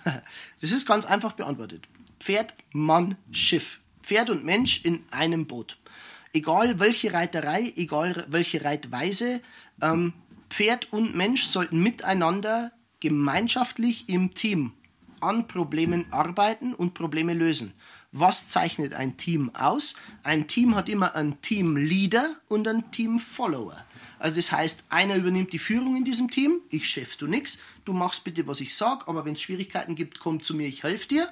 Das 0.61 0.73
ist 0.73 0.87
ganz 0.87 1.07
einfach 1.07 1.33
beantwortet. 1.33 1.87
Pferd, 2.25 2.55
Mann, 2.73 3.19
Schiff. 3.33 3.81
Pferd 4.03 4.31
und 4.31 4.47
Mensch 4.47 4.81
in 4.83 5.05
einem 5.11 5.47
Boot. 5.47 5.77
Egal 6.33 6.81
welche 6.81 7.13
Reiterei, 7.13 7.75
egal 7.77 8.25
welche 8.31 8.65
Reitweise, 8.65 9.43
ähm, 9.83 10.15
Pferd 10.49 10.91
und 10.91 11.15
Mensch 11.15 11.45
sollten 11.45 11.83
miteinander 11.83 12.73
gemeinschaftlich 13.01 14.09
im 14.09 14.33
Team 14.33 14.73
an 15.21 15.47
Problemen 15.47 16.11
arbeiten 16.11 16.73
und 16.73 16.95
Probleme 16.95 17.35
lösen. 17.35 17.75
Was 18.11 18.49
zeichnet 18.49 18.95
ein 18.95 19.19
Team 19.19 19.55
aus? 19.55 19.95
Ein 20.23 20.47
Team 20.47 20.77
hat 20.77 20.89
immer 20.89 21.15
einen 21.15 21.43
Teamleader 21.43 22.27
und 22.49 22.67
einen 22.67 22.91
Teamfollower. 22.91 23.85
Also 24.19 24.37
das 24.37 24.51
heißt, 24.51 24.85
einer 24.89 25.17
übernimmt 25.17 25.53
die 25.53 25.59
Führung 25.59 25.95
in 25.95 26.05
diesem 26.05 26.31
Team, 26.31 26.63
ich 26.71 26.89
chef 26.89 27.17
du 27.17 27.27
nix, 27.27 27.59
du 27.85 27.93
machst 27.93 28.25
bitte, 28.25 28.47
was 28.47 28.63
ich 28.63 28.75
sag, 28.75 29.09
aber 29.09 29.27
wenn 29.27 29.35
es 29.35 29.43
Schwierigkeiten 29.43 29.95
gibt, 29.95 30.21
komm 30.21 30.43
zu 30.43 30.55
mir, 30.55 30.67
ich 30.67 30.85
helfe 30.85 31.09
dir. 31.09 31.29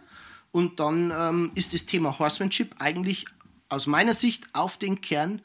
Und 0.52 0.78
dann 0.78 1.10
ähm, 1.10 1.52
ist 1.54 1.74
das 1.74 1.86
Thema 1.86 2.18
Horsemanship 2.18 2.76
eigentlich 2.78 3.26
aus 3.68 3.86
meiner 3.86 4.12
Sicht 4.12 4.48
auf 4.52 4.76
den 4.76 5.00
Kern 5.00 5.42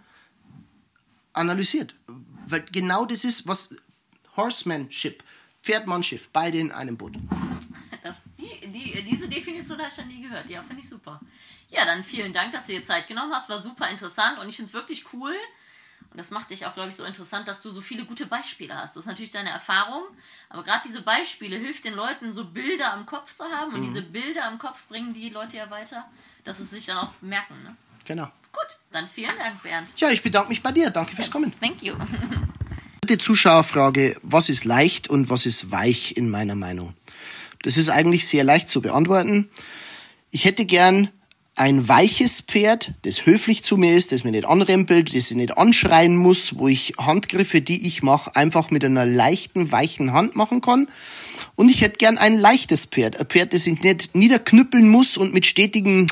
analysiert. 1.33 1.95
Weil 2.45 2.65
genau 2.71 3.05
das 3.05 3.23
ist, 3.23 3.47
was 3.47 3.69
Horsemanship, 4.35 5.23
Pferdmannschiff, 5.63 6.29
beide 6.31 6.57
in 6.59 6.71
einem 6.71 6.97
Boot. 6.97 7.15
Das, 8.03 8.17
die, 8.37 8.67
die, 8.67 9.03
diese 9.03 9.27
Definition 9.27 9.77
habe 9.79 9.89
ich 9.89 9.95
dann 9.95 10.07
nie 10.07 10.21
gehört. 10.21 10.49
Ja, 10.49 10.61
finde 10.61 10.81
ich 10.81 10.89
super. 10.89 11.19
Ja, 11.69 11.85
dann 11.85 12.03
vielen 12.03 12.33
Dank, 12.33 12.51
dass 12.51 12.67
du 12.67 12.73
dir 12.73 12.83
Zeit 12.83 13.07
genommen 13.07 13.33
hast. 13.33 13.49
War 13.49 13.59
super 13.59 13.89
interessant 13.89 14.39
und 14.39 14.47
ich 14.47 14.55
finde 14.55 14.69
es 14.69 14.73
wirklich 14.73 15.05
cool. 15.13 15.35
Und 16.11 16.17
das 16.17 16.31
macht 16.31 16.49
dich 16.49 16.65
auch, 16.65 16.73
glaube 16.73 16.89
ich, 16.89 16.95
so 16.95 17.03
interessant, 17.03 17.47
dass 17.47 17.61
du 17.61 17.69
so 17.69 17.81
viele 17.81 18.05
gute 18.05 18.25
Beispiele 18.25 18.75
hast. 18.75 18.95
Das 18.95 19.03
ist 19.03 19.07
natürlich 19.07 19.31
deine 19.31 19.49
Erfahrung. 19.49 20.03
Aber 20.49 20.63
gerade 20.63 20.81
diese 20.85 21.01
Beispiele 21.01 21.57
hilft 21.57 21.85
den 21.85 21.93
Leuten, 21.93 22.31
so 22.33 22.45
Bilder 22.45 22.93
am 22.93 23.05
Kopf 23.05 23.35
zu 23.35 23.43
haben. 23.43 23.73
Und 23.73 23.83
diese 23.83 24.01
Bilder 24.01 24.45
am 24.45 24.57
Kopf 24.57 24.87
bringen 24.87 25.13
die 25.13 25.29
Leute 25.29 25.57
ja 25.57 25.69
weiter, 25.69 26.05
dass 26.43 26.57
sie 26.57 26.65
sich 26.65 26.85
dann 26.85 26.97
auch 26.97 27.11
merken. 27.21 27.61
Ne? 27.63 27.75
Genau. 28.05 28.25
Gut, 28.51 28.77
dann 28.91 29.07
vielen 29.07 29.37
Dank, 29.37 29.61
Bernd. 29.61 29.89
Ja, 29.97 30.09
ich 30.09 30.23
bedanke 30.23 30.49
mich 30.49 30.63
bei 30.63 30.71
dir. 30.71 30.89
Danke 30.89 31.15
fürs 31.15 31.29
Kommen. 31.29 31.53
Thank 31.59 31.83
you. 31.83 31.95
Dritte 33.01 33.23
Zuschauerfrage, 33.23 34.17
was 34.23 34.49
ist 34.49 34.65
leicht 34.65 35.09
und 35.09 35.29
was 35.29 35.45
ist 35.45 35.71
weich 35.71 36.17
in 36.17 36.29
meiner 36.29 36.55
Meinung? 36.55 36.93
Das 37.61 37.77
ist 37.77 37.89
eigentlich 37.89 38.27
sehr 38.27 38.43
leicht 38.43 38.69
zu 38.69 38.81
beantworten. 38.81 39.49
Ich 40.31 40.45
hätte 40.45 40.65
gern 40.65 41.09
ein 41.57 41.87
weiches 41.87 42.41
Pferd, 42.41 42.93
das 43.01 43.25
höflich 43.25 43.63
zu 43.63 43.77
mir 43.77 43.95
ist, 43.95 44.11
das 44.11 44.23
mir 44.23 44.31
nicht 44.31 44.45
anrempelt, 44.45 45.15
das 45.15 45.31
ich 45.31 45.37
nicht 45.37 45.57
anschreien 45.57 46.15
muss, 46.15 46.57
wo 46.57 46.67
ich 46.67 46.93
Handgriffe, 46.99 47.61
die 47.61 47.87
ich 47.87 48.03
mache, 48.03 48.35
einfach 48.35 48.69
mit 48.69 48.85
einer 48.85 49.07
leichten, 49.07 49.71
weichen 49.71 50.13
Hand 50.13 50.35
machen 50.35 50.61
kann. 50.61 50.87
Und 51.55 51.69
ich 51.69 51.81
hätte 51.81 51.97
gern 51.97 52.19
ein 52.19 52.37
leichtes 52.37 52.85
Pferd, 52.85 53.19
ein 53.19 53.25
Pferd, 53.25 53.53
das 53.53 53.65
ich 53.65 53.81
nicht 53.81 54.13
niederknüppeln 54.13 54.87
muss 54.87 55.17
und 55.17 55.33
mit 55.33 55.47
stetigen 55.47 56.07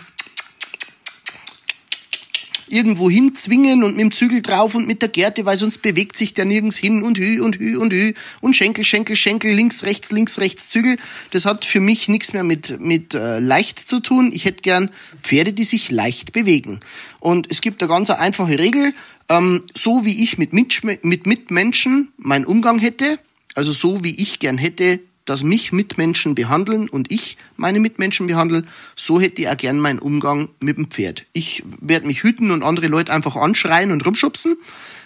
irgendwo 2.67 3.09
hinzwingen 3.09 3.83
und 3.83 3.91
mit 3.91 4.01
dem 4.01 4.11
Zügel 4.11 4.41
drauf 4.41 4.75
und 4.75 4.87
mit 4.87 5.01
der 5.01 5.09
Gerte, 5.09 5.45
weil 5.45 5.57
sonst 5.57 5.81
bewegt 5.81 6.17
sich 6.17 6.33
der 6.33 6.45
nirgends 6.45 6.77
hin 6.77 7.03
und 7.03 7.17
hü 7.17 7.41
und 7.41 7.57
hü 7.57 7.77
und 7.77 7.93
hü 7.93 8.13
und 8.41 8.55
Schenkel, 8.55 8.83
Schenkel, 8.83 9.15
Schenkel, 9.15 9.51
links, 9.51 9.83
rechts, 9.83 10.11
links, 10.11 10.39
rechts, 10.39 10.69
Zügel. 10.69 10.97
Das 11.31 11.45
hat 11.45 11.65
für 11.65 11.79
mich 11.79 12.07
nichts 12.07 12.33
mehr 12.33 12.43
mit, 12.43 12.79
mit 12.79 13.13
äh, 13.13 13.39
leicht 13.39 13.79
zu 13.79 13.99
tun. 13.99 14.31
Ich 14.33 14.45
hätte 14.45 14.61
gern 14.61 14.91
Pferde, 15.21 15.53
die 15.53 15.63
sich 15.63 15.91
leicht 15.91 16.33
bewegen. 16.33 16.79
Und 17.19 17.47
es 17.49 17.61
gibt 17.61 17.81
eine 17.81 17.89
ganz 17.89 18.09
einfache 18.09 18.59
Regel, 18.59 18.93
ähm, 19.29 19.63
so 19.75 20.05
wie 20.05 20.23
ich 20.23 20.37
mit, 20.37 20.53
Mitsch 20.53 20.83
mit 20.83 21.25
Mitmenschen 21.25 22.11
meinen 22.17 22.45
Umgang 22.45 22.79
hätte, 22.79 23.19
also 23.55 23.71
so 23.71 24.03
wie 24.03 24.15
ich 24.21 24.39
gern 24.39 24.57
hätte, 24.57 24.99
dass 25.25 25.43
mich 25.43 25.71
Mitmenschen 25.71 26.35
behandeln 26.35 26.87
und 26.87 27.11
ich 27.11 27.37
meine 27.57 27.79
Mitmenschen 27.79 28.27
behandle, 28.27 28.63
so 28.95 29.19
hätte 29.19 29.41
ich 29.41 29.49
auch 29.49 29.57
gern 29.57 29.79
meinen 29.79 29.99
Umgang 29.99 30.49
mit 30.59 30.77
dem 30.77 30.89
Pferd. 30.89 31.25
Ich 31.33 31.63
werde 31.79 32.07
mich 32.07 32.23
hüten 32.23 32.51
und 32.51 32.63
andere 32.63 32.87
Leute 32.87 33.11
einfach 33.11 33.35
anschreien 33.35 33.91
und 33.91 34.05
rumschubsen. 34.05 34.57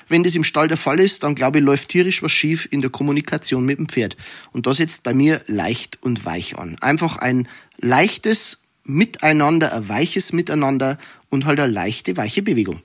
Wenn 0.09 0.23
das 0.23 0.35
im 0.35 0.43
Stall 0.43 0.67
der 0.67 0.77
Fall 0.77 0.99
ist, 0.99 1.23
dann 1.23 1.35
glaube 1.35 1.59
ich, 1.59 1.63
läuft 1.63 1.89
tierisch 1.89 2.23
was 2.23 2.31
schief 2.31 2.67
in 2.71 2.81
der 2.81 2.89
Kommunikation 2.89 3.63
mit 3.63 3.77
dem 3.77 3.87
Pferd. 3.87 4.17
Und 4.51 4.65
das 4.65 4.77
setzt 4.77 5.03
bei 5.03 5.13
mir 5.13 5.41
leicht 5.45 5.99
und 6.01 6.25
weich 6.25 6.57
an. 6.57 6.77
Einfach 6.81 7.17
ein 7.17 7.47
leichtes 7.77 8.59
Miteinander, 8.83 9.73
ein 9.73 9.87
weiches 9.87 10.33
Miteinander 10.33 10.97
und 11.29 11.45
halt 11.45 11.59
eine 11.59 11.71
leichte, 11.71 12.17
weiche 12.17 12.41
Bewegung. 12.41 12.81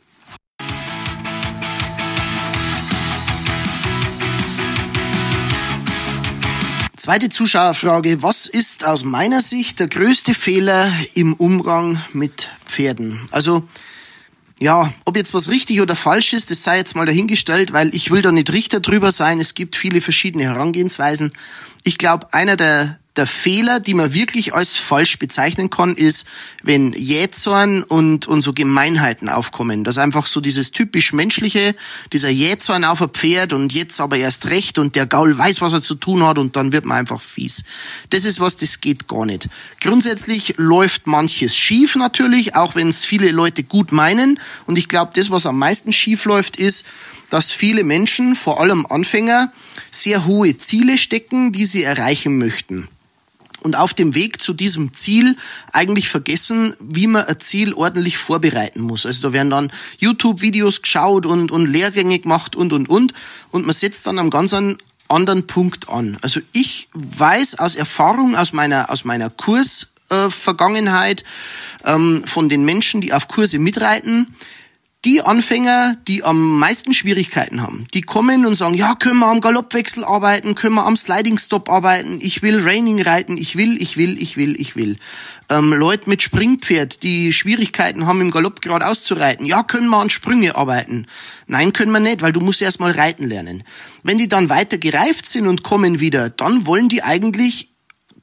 Zweite 7.05 7.29
Zuschauerfrage. 7.29 8.23
Was 8.23 8.47
ist 8.47 8.87
aus 8.87 9.05
meiner 9.05 9.43
Sicht 9.43 9.79
der 9.79 9.89
größte 9.89 10.33
Fehler 10.33 10.91
im 11.13 11.35
Umgang 11.35 12.03
mit 12.15 12.49
Pferden? 12.65 13.21
Also, 13.31 13.69
ja, 14.59 14.91
ob 15.05 15.15
jetzt 15.15 15.35
was 15.35 15.51
richtig 15.51 15.83
oder 15.83 15.97
falsch 15.97 16.33
ist, 16.33 16.51
das 16.51 16.65
sei 16.65 16.79
jetzt 16.79 16.97
mal 16.97 17.05
dahingestellt, 17.05 17.75
weil 17.75 17.95
ich 17.95 18.11
will 18.11 18.23
da 18.23 18.33
nicht 18.33 18.51
Richter 18.55 18.81
drüber 18.81 19.13
sein. 19.13 19.39
Es 19.39 19.53
gibt 19.53 19.77
viele 19.77 20.01
verschiedene 20.01 20.45
Herangehensweisen. 20.45 21.31
Ich 21.83 21.99
glaube, 21.99 22.33
einer 22.33 22.57
der, 22.57 22.99
der 23.17 23.29
Fehler, 23.29 23.79
die 23.79 23.95
man 23.95 24.13
wirklich 24.13 24.55
als 24.55 24.77
falsch 24.77 25.21
bezeichnen 25.21 25.71
kann, 25.71 25.95
ist, 25.95 26.27
wenn 26.65 26.93
Jähzorn 26.93 27.85
und, 27.85 28.27
und 28.27 28.43
so 28.43 28.53
Gemeinheiten 28.53 29.29
aufkommen. 29.29 29.85
Das 29.85 29.99
einfach 29.99 30.27
so 30.27 30.41
dieses 30.41 30.73
typisch 30.73 31.13
menschliche, 31.13 31.77
dieser 32.13 32.29
Jähzorn 32.29 32.85
auf 32.85 33.01
ein 33.01 33.11
Pferd 33.11 33.53
und 33.53 33.73
jetzt 33.73 34.01
aber 34.01 34.17
erst 34.17 34.51
recht 34.51 34.79
und 34.79 34.97
der 34.97 35.07
Gaul 35.07 35.39
weiß, 35.39 35.61
was 35.61 35.73
er 35.73 35.83
zu 35.83 35.95
tun 35.95 36.25
hat 36.25 36.39
und 36.39 36.57
dann 36.57 36.73
wird 36.73 36.87
man 36.87 36.99
einfach 36.99 37.21
fies. 37.21 37.63
Das 38.11 38.25
ist 38.25 38.41
was, 38.41 38.57
das 38.57 38.81
geht 38.81 39.07
gar 39.07 39.27
nicht. 39.27 39.49
Grundsätzlich 39.81 40.55
läuft 40.57 41.07
manches 41.07 41.57
schief 41.57 41.95
natürlich, 41.95 42.57
auch 42.57 42.75
wenn 42.75 42.89
es 42.89 43.05
viele 43.05 43.31
Leute 43.31 43.63
gut 43.63 43.93
meinen. 43.93 44.41
Und 44.67 44.77
ich 44.77 44.89
glaube, 44.89 45.13
das, 45.15 45.31
was 45.31 45.47
am 45.47 45.59
meisten 45.59 45.93
schief 45.93 46.25
läuft, 46.25 46.57
ist, 46.57 46.85
dass 47.31 47.53
viele 47.53 47.85
Menschen, 47.85 48.35
vor 48.35 48.61
allem 48.61 48.87
Anfänger, 48.87 49.53
sehr 49.93 50.27
hohe 50.27 50.57
Ziele 50.57 50.99
stecken, 50.99 51.53
die 51.53 51.65
sie 51.65 51.85
erreichen 51.85 52.39
möchten 52.39 52.89
und 53.65 53.77
auf 53.77 53.95
dem 53.95 54.15
Weg 54.15 54.41
zu 54.41 54.53
diesem 54.53 54.93
Ziel 54.95 55.37
eigentlich 55.73 56.09
vergessen, 56.09 56.75
wie 56.81 57.07
man 57.07 57.25
ein 57.25 57.41
Ziel 57.41 57.73
ordentlich 57.73 58.19
vorbereiten 58.19 58.83
muss. 58.83 59.07
Also 59.07 59.29
da 59.29 59.33
werden 59.33 59.51
dann 59.51 59.73
YouTube-Videos 59.99 60.83
geschaut 60.83 61.25
und, 61.25 61.51
und 61.51 61.67
Lehrgänge 61.67 62.19
gemacht 62.19 62.55
und, 62.57 62.75
und, 62.75 62.89
und. 62.91 63.15
Und 63.51 63.65
man 63.65 63.75
setzt 63.75 64.07
dann 64.07 64.19
am 64.19 64.29
ganz 64.29 64.55
anderen 65.09 65.47
Punkt 65.47 65.89
an. 65.89 66.19
Also 66.21 66.41
ich 66.53 66.89
weiß 66.93 67.59
aus 67.59 67.75
Erfahrung, 67.75 68.37
aus 68.37 68.53
meiner, 68.53 68.91
aus 68.91 69.05
meiner 69.05 69.31
Kursvergangenheit, 69.31 71.23
äh, 71.85 71.95
ähm, 71.95 72.23
von 72.27 72.51
den 72.51 72.65
Menschen, 72.65 73.01
die 73.01 73.15
auf 73.15 73.29
Kurse 73.29 73.59
mitreiten, 73.59 74.35
die 75.05 75.21
Anfänger, 75.21 75.97
die 76.09 76.25
am 76.25 76.59
meisten 76.59 76.95
Schwierigkeiten 76.95 77.61
haben, 77.61 77.87
die 77.93 78.01
kommen 78.01 78.47
und 78.47 78.55
sagen, 78.55 78.75
ja, 78.75 78.95
können 78.95 79.19
wir 79.19 79.27
am 79.27 79.43
Galoppwechsel 79.43 80.03
arbeiten, 80.03 80.55
können 80.55 80.77
wir 80.77 80.87
am 80.87 80.97
Sliding 80.97 81.37
Stop 81.37 81.69
arbeiten, 81.69 82.19
ich 82.23 82.43
will 82.43 82.63
Raining 82.63 83.03
reiten, 83.03 83.37
ich 83.37 83.57
will, 83.57 83.81
ich 83.81 83.99
will, 83.99 84.21
ich 84.21 84.37
will, 84.37 84.59
ich 84.59 84.77
will. 84.77 84.97
Ähm, 85.51 85.75
Leute 85.75 86.09
mit 86.09 86.23
Springpferd, 86.23 87.03
die 87.03 87.35
Schwierigkeiten 87.35 88.07
haben, 88.07 88.23
im 88.23 88.31
Galopp 88.31 88.63
geradeaus 88.63 89.03
zu 89.03 89.15
reiten, 89.15 89.45
ja, 89.45 89.63
können 89.63 89.89
wir 89.89 89.99
an 89.99 90.09
Sprünge 90.09 90.57
arbeiten. 90.57 91.07
Nein, 91.47 91.75
können 91.75 91.93
wir 91.93 92.01
nicht, 92.01 92.23
weil 92.23 92.33
du 92.33 92.41
musst 92.41 92.63
erst 92.63 92.81
mal 92.81 92.93
reiten 92.93 93.29
lernen. 93.29 93.63
Wenn 94.03 94.17
die 94.17 94.29
dann 94.29 94.49
weiter 94.49 94.79
gereift 94.79 95.27
sind 95.27 95.47
und 95.47 95.63
kommen 95.63 96.01
wieder, 96.01 96.31
dann 96.31 96.65
wollen 96.65 96.89
die 96.89 97.03
eigentlich 97.03 97.74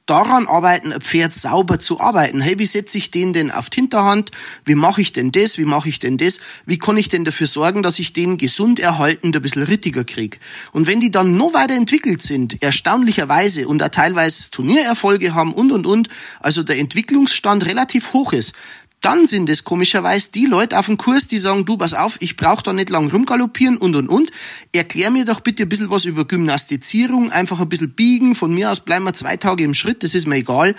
daran 0.06 0.46
arbeiten, 0.46 0.92
ein 0.92 1.00
Pferd 1.00 1.34
sauber 1.34 1.78
zu 1.78 2.00
arbeiten. 2.00 2.40
Hey, 2.40 2.58
wie 2.58 2.66
setze 2.66 2.98
ich 2.98 3.10
den 3.10 3.32
denn 3.32 3.50
auf 3.50 3.70
die 3.70 3.80
Hinterhand? 3.80 4.30
Wie 4.64 4.74
mache 4.74 5.00
ich 5.00 5.12
denn 5.12 5.32
das? 5.32 5.58
Wie 5.58 5.64
mache 5.64 5.88
ich 5.88 5.98
denn 5.98 6.18
das? 6.18 6.40
Wie 6.66 6.78
kann 6.78 6.96
ich 6.96 7.08
denn 7.08 7.24
dafür 7.24 7.46
sorgen, 7.46 7.82
dass 7.82 7.98
ich 7.98 8.12
den 8.12 8.36
gesund 8.36 8.80
erhaltend 8.80 9.36
ein 9.36 9.42
bisschen 9.42 9.62
rittiger 9.62 10.04
kriege? 10.04 10.38
Und 10.72 10.86
wenn 10.86 11.00
die 11.00 11.10
dann 11.10 11.36
noch 11.36 11.54
weiter 11.54 11.74
entwickelt 11.74 12.22
sind, 12.22 12.62
erstaunlicherweise 12.62 13.68
und 13.68 13.82
auch 13.82 13.88
teilweise 13.88 14.50
Turniererfolge 14.50 15.34
haben 15.34 15.52
und 15.54 15.72
und 15.72 15.86
und, 15.86 16.08
also 16.40 16.62
der 16.62 16.78
Entwicklungsstand 16.78 17.66
relativ 17.66 18.12
hoch 18.12 18.32
ist, 18.32 18.54
dann 19.02 19.26
sind 19.26 19.50
es 19.50 19.64
komischerweise 19.64 20.30
die 20.32 20.46
Leute 20.46 20.78
auf 20.78 20.86
dem 20.86 20.96
Kurs, 20.96 21.26
die 21.26 21.38
sagen, 21.38 21.64
du, 21.64 21.76
pass 21.76 21.92
auf, 21.92 22.16
ich 22.20 22.36
brauche 22.36 22.62
da 22.62 22.72
nicht 22.72 22.88
lang 22.88 23.10
rumgaloppieren 23.10 23.76
und, 23.76 23.96
und, 23.96 24.08
und. 24.08 24.30
Erklär 24.72 25.10
mir 25.10 25.24
doch 25.24 25.40
bitte 25.40 25.64
ein 25.64 25.68
bisschen 25.68 25.90
was 25.90 26.04
über 26.04 26.24
Gymnastizierung, 26.24 27.30
einfach 27.30 27.60
ein 27.60 27.68
bisschen 27.68 27.90
biegen. 27.90 28.34
Von 28.34 28.54
mir 28.54 28.70
aus 28.70 28.80
bleiben 28.80 29.04
wir 29.04 29.12
zwei 29.12 29.36
Tage 29.36 29.64
im 29.64 29.74
Schritt, 29.74 30.04
das 30.04 30.14
ist 30.14 30.26
mir 30.26 30.36
egal. 30.36 30.74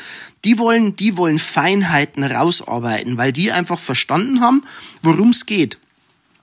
Die 0.46 0.58
wollen, 0.58 0.96
die 0.96 1.18
wollen 1.18 1.38
Feinheiten 1.38 2.24
rausarbeiten, 2.24 3.18
weil 3.18 3.34
die 3.34 3.52
einfach 3.52 3.78
verstanden 3.78 4.40
haben, 4.40 4.64
worum 5.02 5.30
es 5.30 5.46
geht. 5.46 5.78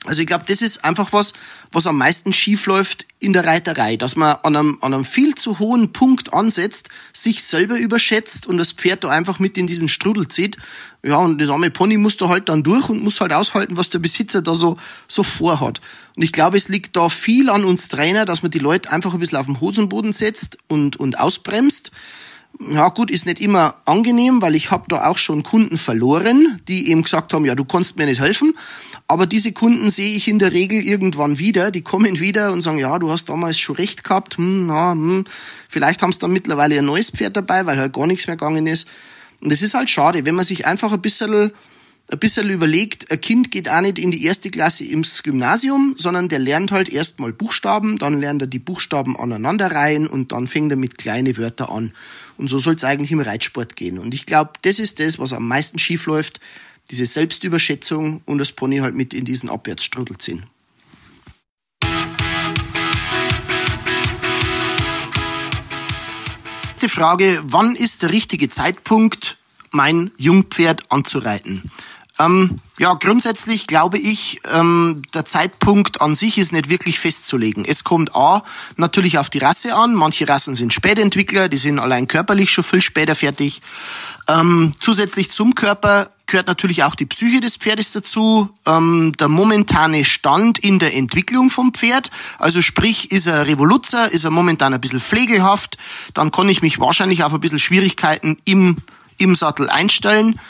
Also 0.07 0.23
ich 0.23 0.27
glaube, 0.27 0.45
das 0.49 0.63
ist 0.63 0.83
einfach 0.83 1.13
was, 1.13 1.35
was 1.73 1.87
am 1.87 1.99
meisten 1.99 2.33
schief 2.33 2.65
läuft 2.67 3.07
in 3.19 3.35
der 3.35 3.45
Reiterei, 3.45 3.97
dass 3.97 4.17
man 4.17 4.39
an 4.43 4.57
einem, 4.57 4.79
an 4.81 4.95
einem 4.95 5.05
viel 5.05 5.35
zu 5.35 5.59
hohen 5.59 5.93
Punkt 5.93 6.33
ansetzt, 6.33 6.89
sich 7.13 7.45
selber 7.45 7.77
überschätzt 7.77 8.47
und 8.47 8.57
das 8.57 8.73
Pferd 8.73 9.05
da 9.05 9.11
einfach 9.11 9.39
mit 9.39 9.59
in 9.59 9.67
diesen 9.67 9.91
Strudel 9.91 10.27
zieht. 10.29 10.57
Ja, 11.03 11.17
und 11.17 11.41
das 11.41 11.49
arme 11.49 11.71
Pony 11.71 11.97
muss 11.97 12.17
da 12.17 12.29
halt 12.29 12.49
dann 12.49 12.63
durch 12.63 12.89
und 12.91 13.03
muss 13.03 13.21
halt 13.21 13.33
aushalten, 13.33 13.77
was 13.77 13.89
der 13.89 14.01
Besitzer 14.01 14.43
da 14.43 14.55
so, 14.55 14.77
so 15.09 15.23
vorhat. 15.23 15.81
Und 16.17 16.23
ich 16.23 16.33
glaube, 16.33 16.57
es 16.57 16.69
liegt 16.69 16.95
da 16.97 17.09
viel 17.09 17.49
an 17.49 17.65
uns 17.65 17.89
Trainer, 17.89 18.25
dass 18.27 18.43
man 18.43 18.51
die 18.51 18.59
Leute 18.59 18.93
einfach 18.93 19.15
ein 19.15 19.21
bisschen 19.21 19.39
auf 19.39 19.47
den 19.47 19.61
Hosenboden 19.61 20.13
setzt 20.13 20.59
und, 20.69 20.97
und 20.97 21.19
ausbremst 21.19 21.91
ja 22.59 22.89
gut, 22.89 23.11
ist 23.11 23.27
nicht 23.27 23.41
immer 23.41 23.77
angenehm, 23.87 24.43
weil 24.43 24.55
ich 24.55 24.71
habe 24.71 24.85
da 24.89 25.07
auch 25.07 25.19
schon 25.19 25.43
Kunden 25.43 25.79
verloren, 25.79 26.61
die 26.69 26.91
eben 26.91 27.03
gesagt 27.03 27.33
haben, 27.33 27.45
ja, 27.45 27.55
du 27.55 27.65
kannst 27.65 27.97
mir 27.97 28.07
nicht 28.07 28.21
helfen. 28.21 28.55
Aber 29.09 29.27
diese 29.27 29.53
Kunden 29.53 29.89
sehe 29.89 30.15
ich 30.15 30.29
in 30.29 30.39
der 30.39 30.53
Regel 30.53 30.81
irgendwann 30.81 31.39
wieder. 31.39 31.71
Die 31.71 31.83
kommen 31.83 32.21
wieder 32.21 32.53
und 32.53 32.61
sagen, 32.61 32.79
ja, 32.79 32.99
du 32.99 33.11
hast 33.11 33.29
damals 33.29 33.59
schon 33.59 33.77
recht 33.77 34.05
gehabt. 34.05 34.37
Hm, 34.37 34.67
na, 34.67 34.93
hm. 34.93 35.25
Vielleicht 35.69 36.03
haben 36.03 36.13
sie 36.13 36.19
dann 36.19 36.33
mittlerweile 36.33 36.79
ein 36.79 36.85
neues 36.85 37.11
Pferd 37.11 37.37
dabei, 37.37 37.67
weil 37.67 37.79
halt 37.79 37.93
gar 37.93 38.07
nichts 38.07 38.27
mehr 38.27 38.37
gegangen 38.37 38.67
ist. 38.67 38.87
Und 39.41 39.51
das 39.51 39.63
ist 39.63 39.75
halt 39.75 39.91
schade, 39.91 40.25
wenn 40.25 40.35
man 40.35 40.45
sich 40.45 40.67
einfach 40.67 40.93
ein 40.93 41.01
bisschen 41.01 41.53
ein 42.11 42.19
bisschen 42.19 42.51
überlegt, 42.51 43.11
ein 43.11 43.21
Kind 43.21 43.51
geht 43.51 43.69
auch 43.69 43.81
nicht 43.81 43.99
in 43.99 44.11
die 44.11 44.25
erste 44.25 44.51
Klasse 44.51 44.85
ins 44.85 45.23
Gymnasium, 45.23 45.95
sondern 45.97 46.29
der 46.29 46.41
lernt 46.41 46.73
halt 46.73 46.89
erstmal 46.89 47.33
Buchstaben, 47.33 47.99
dann 47.99 48.21
lernt 48.21 48.43
er 48.43 48.49
die 48.49 48.59
Buchstaben 48.59 49.17
aneinanderreihen 49.17 50.07
und 50.09 50.33
dann 50.33 50.49
fängt 50.49 50.73
er 50.73 50.77
mit 50.77 50.99
kleine 50.99 51.37
Wörter 51.37 51.71
an. 51.71 51.93
Und 52.37 52.49
so 52.49 52.59
soll 52.59 52.75
es 52.75 52.85
eigentlich 52.85 53.13
im 53.13 53.21
Reitsport 53.21 53.77
gehen. 53.77 53.99
Und 53.99 54.13
ich 54.13 54.27
glaube, 54.27 54.53
das 54.63 54.81
ist 54.81 54.99
das, 54.99 55.19
was 55.19 55.33
am 55.33 55.47
meisten 55.47 55.79
schief 55.79 56.07
läuft, 56.07 56.41
diese 56.91 57.07
Selbstüberschätzung 57.07 58.23
und 58.27 58.39
das 58.39 58.53
Pony 58.53 58.79
halt 58.79 58.97
mit 58.97 59.15
in 59.15 59.25
diesen 59.25 59.49
Abwärtsstrudel 59.49 60.19
ziehen. 60.19 60.47
Die 66.83 66.89
Frage, 66.89 67.43
wann 67.45 67.75
ist 67.75 68.03
der 68.03 68.11
richtige 68.11 68.49
Zeitpunkt, 68.49 69.37
mein 69.71 70.13
Jungpferd 70.17 70.91
anzureiten? 70.91 71.71
Ähm, 72.19 72.61
ja, 72.79 72.95
grundsätzlich 72.95 73.67
glaube 73.67 73.99
ich, 73.99 74.41
ähm, 74.51 75.03
der 75.13 75.27
Zeitpunkt 75.27 76.01
an 76.01 76.15
sich 76.15 76.39
ist 76.39 76.53
nicht 76.53 76.71
wirklich 76.71 76.99
festzulegen. 76.99 77.67
Es 77.67 77.85
kommt 77.85 78.15
A, 78.15 78.43
natürlich 78.77 79.19
auf 79.19 79.29
die 79.29 79.39
Rasse 79.39 79.75
an. 79.75 79.95
Manche 79.95 80.27
Rassen 80.27 80.55
sind 80.55 80.73
Spätentwickler, 80.73 81.51
die 81.51 81.59
sind 81.59 81.79
allein 81.79 82.07
körperlich 82.07 82.51
schon 82.51 82.65
viel 82.65 82.81
später 82.81 83.15
fertig. 83.15 83.61
Ähm, 84.27 84.73
zusätzlich 84.81 85.31
zum 85.31 85.55
Körper 85.55 86.11
gehört 86.31 86.47
natürlich 86.47 86.85
auch 86.85 86.95
die 86.95 87.07
Psyche 87.07 87.41
des 87.41 87.57
Pferdes 87.57 87.93
dazu, 87.93 88.49
ähm, 88.67 89.13
der 89.19 89.29
momentane 89.29 90.05
Stand 90.05 90.59
in 90.59 90.79
der 90.79 90.95
Entwicklung 90.95 91.51
vom 91.51 91.75
Pferd. 91.75 92.11
Also 92.39 92.63
sprich, 92.63 93.11
ist 93.11 93.27
er 93.27 93.47
Revoluzer, 93.47 94.11
ist 94.11 94.25
er 94.25 94.31
momentan 94.31 94.73
ein 94.73 94.81
bisschen 94.81 95.01
pflegelhaft, 95.01 95.77
dann 96.15 96.31
kann 96.31 96.49
ich 96.49 96.63
mich 96.63 96.79
wahrscheinlich 96.79 97.25
auf 97.25 97.35
ein 97.35 97.41
bisschen 97.41 97.59
Schwierigkeiten 97.59 98.39
im, 98.45 98.79
im 99.19 99.35
Sattel 99.35 99.69
einstellen. 99.69 100.41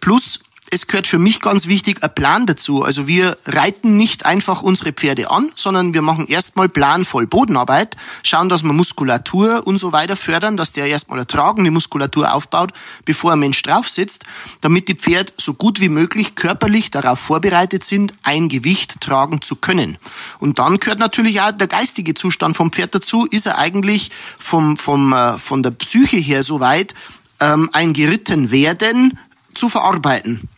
Plus 0.00 0.40
es 0.74 0.88
gehört 0.88 1.06
für 1.06 1.20
mich 1.20 1.40
ganz 1.40 1.68
wichtig 1.68 2.02
ein 2.02 2.14
Plan 2.14 2.46
dazu. 2.46 2.82
Also 2.82 3.06
wir 3.06 3.36
reiten 3.46 3.96
nicht 3.96 4.26
einfach 4.26 4.60
unsere 4.60 4.92
Pferde 4.92 5.30
an, 5.30 5.52
sondern 5.54 5.94
wir 5.94 6.02
machen 6.02 6.26
erstmal 6.26 6.68
planvoll 6.68 7.28
Bodenarbeit, 7.28 7.96
schauen, 8.24 8.48
dass 8.48 8.64
wir 8.64 8.72
Muskulatur 8.72 9.64
und 9.66 9.78
so 9.78 9.92
weiter 9.92 10.16
fördern, 10.16 10.56
dass 10.56 10.72
der 10.72 10.86
erstmal 10.86 11.20
eine 11.20 11.28
tragende 11.28 11.70
Muskulatur 11.70 12.34
aufbaut, 12.34 12.72
bevor 13.04 13.32
ein 13.32 13.38
Mensch 13.38 13.62
drauf 13.62 13.88
sitzt, 13.88 14.24
damit 14.62 14.88
die 14.88 14.96
Pferde 14.96 15.32
so 15.38 15.54
gut 15.54 15.78
wie 15.78 15.88
möglich 15.88 16.34
körperlich 16.34 16.90
darauf 16.90 17.20
vorbereitet 17.20 17.84
sind, 17.84 18.12
ein 18.24 18.48
Gewicht 18.48 19.00
tragen 19.00 19.42
zu 19.42 19.54
können. 19.54 19.96
Und 20.40 20.58
dann 20.58 20.80
gehört 20.80 20.98
natürlich 20.98 21.40
auch 21.40 21.52
der 21.52 21.68
geistige 21.68 22.14
Zustand 22.14 22.56
vom 22.56 22.72
Pferd 22.72 22.96
dazu. 22.96 23.26
Ist 23.30 23.46
er 23.46 23.58
eigentlich 23.58 24.10
vom, 24.40 24.76
vom, 24.76 25.12
äh, 25.12 25.38
von 25.38 25.62
der 25.62 25.70
Psyche 25.70 26.16
her 26.16 26.42
so 26.42 26.58
weit, 26.58 26.94
ähm, 27.38 27.70
ein 27.72 27.92
geritten 27.92 28.50
werden 28.50 29.16
zu 29.54 29.68
verarbeiten. 29.68 30.48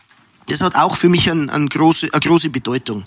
Das 0.48 0.60
hat 0.60 0.76
auch 0.76 0.96
für 0.96 1.08
mich 1.08 1.30
ein, 1.30 1.50
ein 1.50 1.68
große, 1.68 2.08
eine 2.12 2.20
große 2.20 2.50
Bedeutung. 2.50 3.04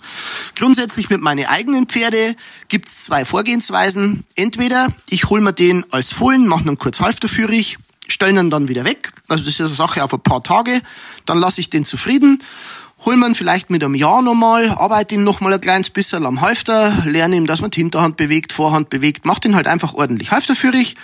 Grundsätzlich 0.56 1.10
mit 1.10 1.22
meinen 1.22 1.46
eigenen 1.46 1.88
Pferde 1.88 2.36
gibt's 2.68 3.06
zwei 3.06 3.24
Vorgehensweisen. 3.26 4.26
Entweder 4.36 4.88
ich 5.10 5.30
hole 5.30 5.42
mir 5.42 5.54
den 5.54 5.86
als 5.92 6.12
Fohlen, 6.12 6.48
mache 6.48 6.68
ihn 6.68 6.78
kurz 6.78 7.00
halfterführig, 7.00 7.78
stelle 8.08 8.40
ihn 8.40 8.50
dann 8.50 8.68
wieder 8.68 8.84
weg. 8.84 9.14
Also 9.28 9.46
das 9.46 9.54
ist 9.54 9.62
eine 9.62 9.70
Sache 9.70 10.04
auf 10.04 10.14
ein 10.14 10.22
paar 10.22 10.44
Tage. 10.44 10.82
Dann 11.26 11.40
lasse 11.40 11.62
ich 11.62 11.70
den 11.70 11.86
zufrieden. 11.86 12.44
Hol 13.06 13.16
man 13.16 13.34
vielleicht 13.34 13.70
mit 13.70 13.82
einem 13.82 13.96
Jahr 13.96 14.22
nochmal, 14.22 14.70
arbeite 14.72 15.16
ihn 15.16 15.24
nochmal 15.24 15.54
ein 15.54 15.62
kleines 15.62 15.90
bisschen 15.90 16.26
am 16.26 16.42
Halfter, 16.42 17.04
lerne 17.06 17.38
ihm, 17.38 17.48
dass 17.48 17.62
man 17.62 17.72
die 17.72 17.80
Hinterhand 17.80 18.18
bewegt, 18.18 18.52
Vorhand 18.52 18.90
bewegt, 18.90 19.26
macht 19.26 19.46
ihn 19.46 19.56
halt 19.56 19.68
einfach 19.68 19.94
ordentlich 19.94 20.32
halfterführig, 20.32 20.98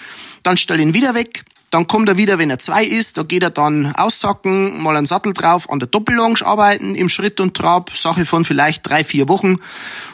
dann 0.43 0.57
stell 0.57 0.81
ihn 0.81 0.93
wieder 0.93 1.15
weg, 1.15 1.45
dann 1.71 1.87
kommt 1.87 2.07
er 2.09 2.17
wieder, 2.17 2.37
wenn 2.37 2.49
er 2.49 2.59
zwei 2.59 2.83
ist, 2.83 3.17
da 3.17 3.23
geht 3.23 3.43
er 3.43 3.49
dann 3.49 3.93
aussacken, 3.95 4.81
mal 4.81 4.95
einen 4.95 5.05
Sattel 5.05 5.33
drauf, 5.33 5.69
an 5.69 5.79
der 5.79 5.87
Doppellonge 5.87 6.45
arbeiten, 6.45 6.95
im 6.95 7.09
Schritt 7.09 7.39
und 7.39 7.55
Trab, 7.55 7.95
Sache 7.97 8.25
von 8.25 8.45
vielleicht 8.45 8.87
drei, 8.87 9.03
vier 9.03 9.27
Wochen. 9.27 9.57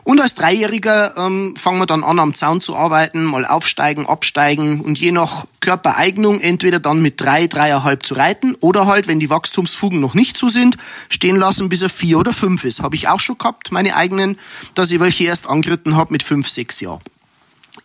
Und 0.03 0.21
als 0.21 0.35
Dreijähriger 0.35 1.15
ähm, 1.17 1.55
fangen 1.55 1.79
wir 1.79 1.85
dann 1.85 2.03
an, 2.03 2.19
am 2.19 2.33
Zaun 2.33 2.61
zu 2.61 2.75
arbeiten, 2.75 3.23
mal 3.23 3.45
aufsteigen, 3.45 4.07
absteigen 4.07 4.81
und 4.81 4.99
je 4.99 5.11
nach 5.11 5.45
Körpereignung 5.59 6.39
entweder 6.39 6.79
dann 6.79 7.01
mit 7.01 7.21
drei, 7.21 7.47
dreieinhalb 7.47 8.05
zu 8.05 8.15
reiten 8.15 8.55
oder 8.59 8.87
halt, 8.87 9.07
wenn 9.07 9.19
die 9.19 9.29
Wachstumsfugen 9.29 9.99
noch 9.99 10.13
nicht 10.13 10.37
zu 10.37 10.49
sind, 10.49 10.77
stehen 11.09 11.35
lassen, 11.35 11.69
bis 11.69 11.81
er 11.81 11.89
vier 11.89 12.17
oder 12.17 12.33
fünf 12.33 12.63
ist. 12.63 12.81
Habe 12.81 12.95
ich 12.95 13.07
auch 13.07 13.19
schon 13.19 13.37
gehabt, 13.37 13.71
meine 13.71 13.95
eigenen, 13.95 14.39
dass 14.73 14.91
ich 14.91 14.99
welche 14.99 15.25
erst 15.25 15.47
angeritten 15.47 15.95
habe 15.95 16.11
mit 16.11 16.23
fünf, 16.23 16.47
sechs 16.47 16.81
Jahren. 16.81 17.01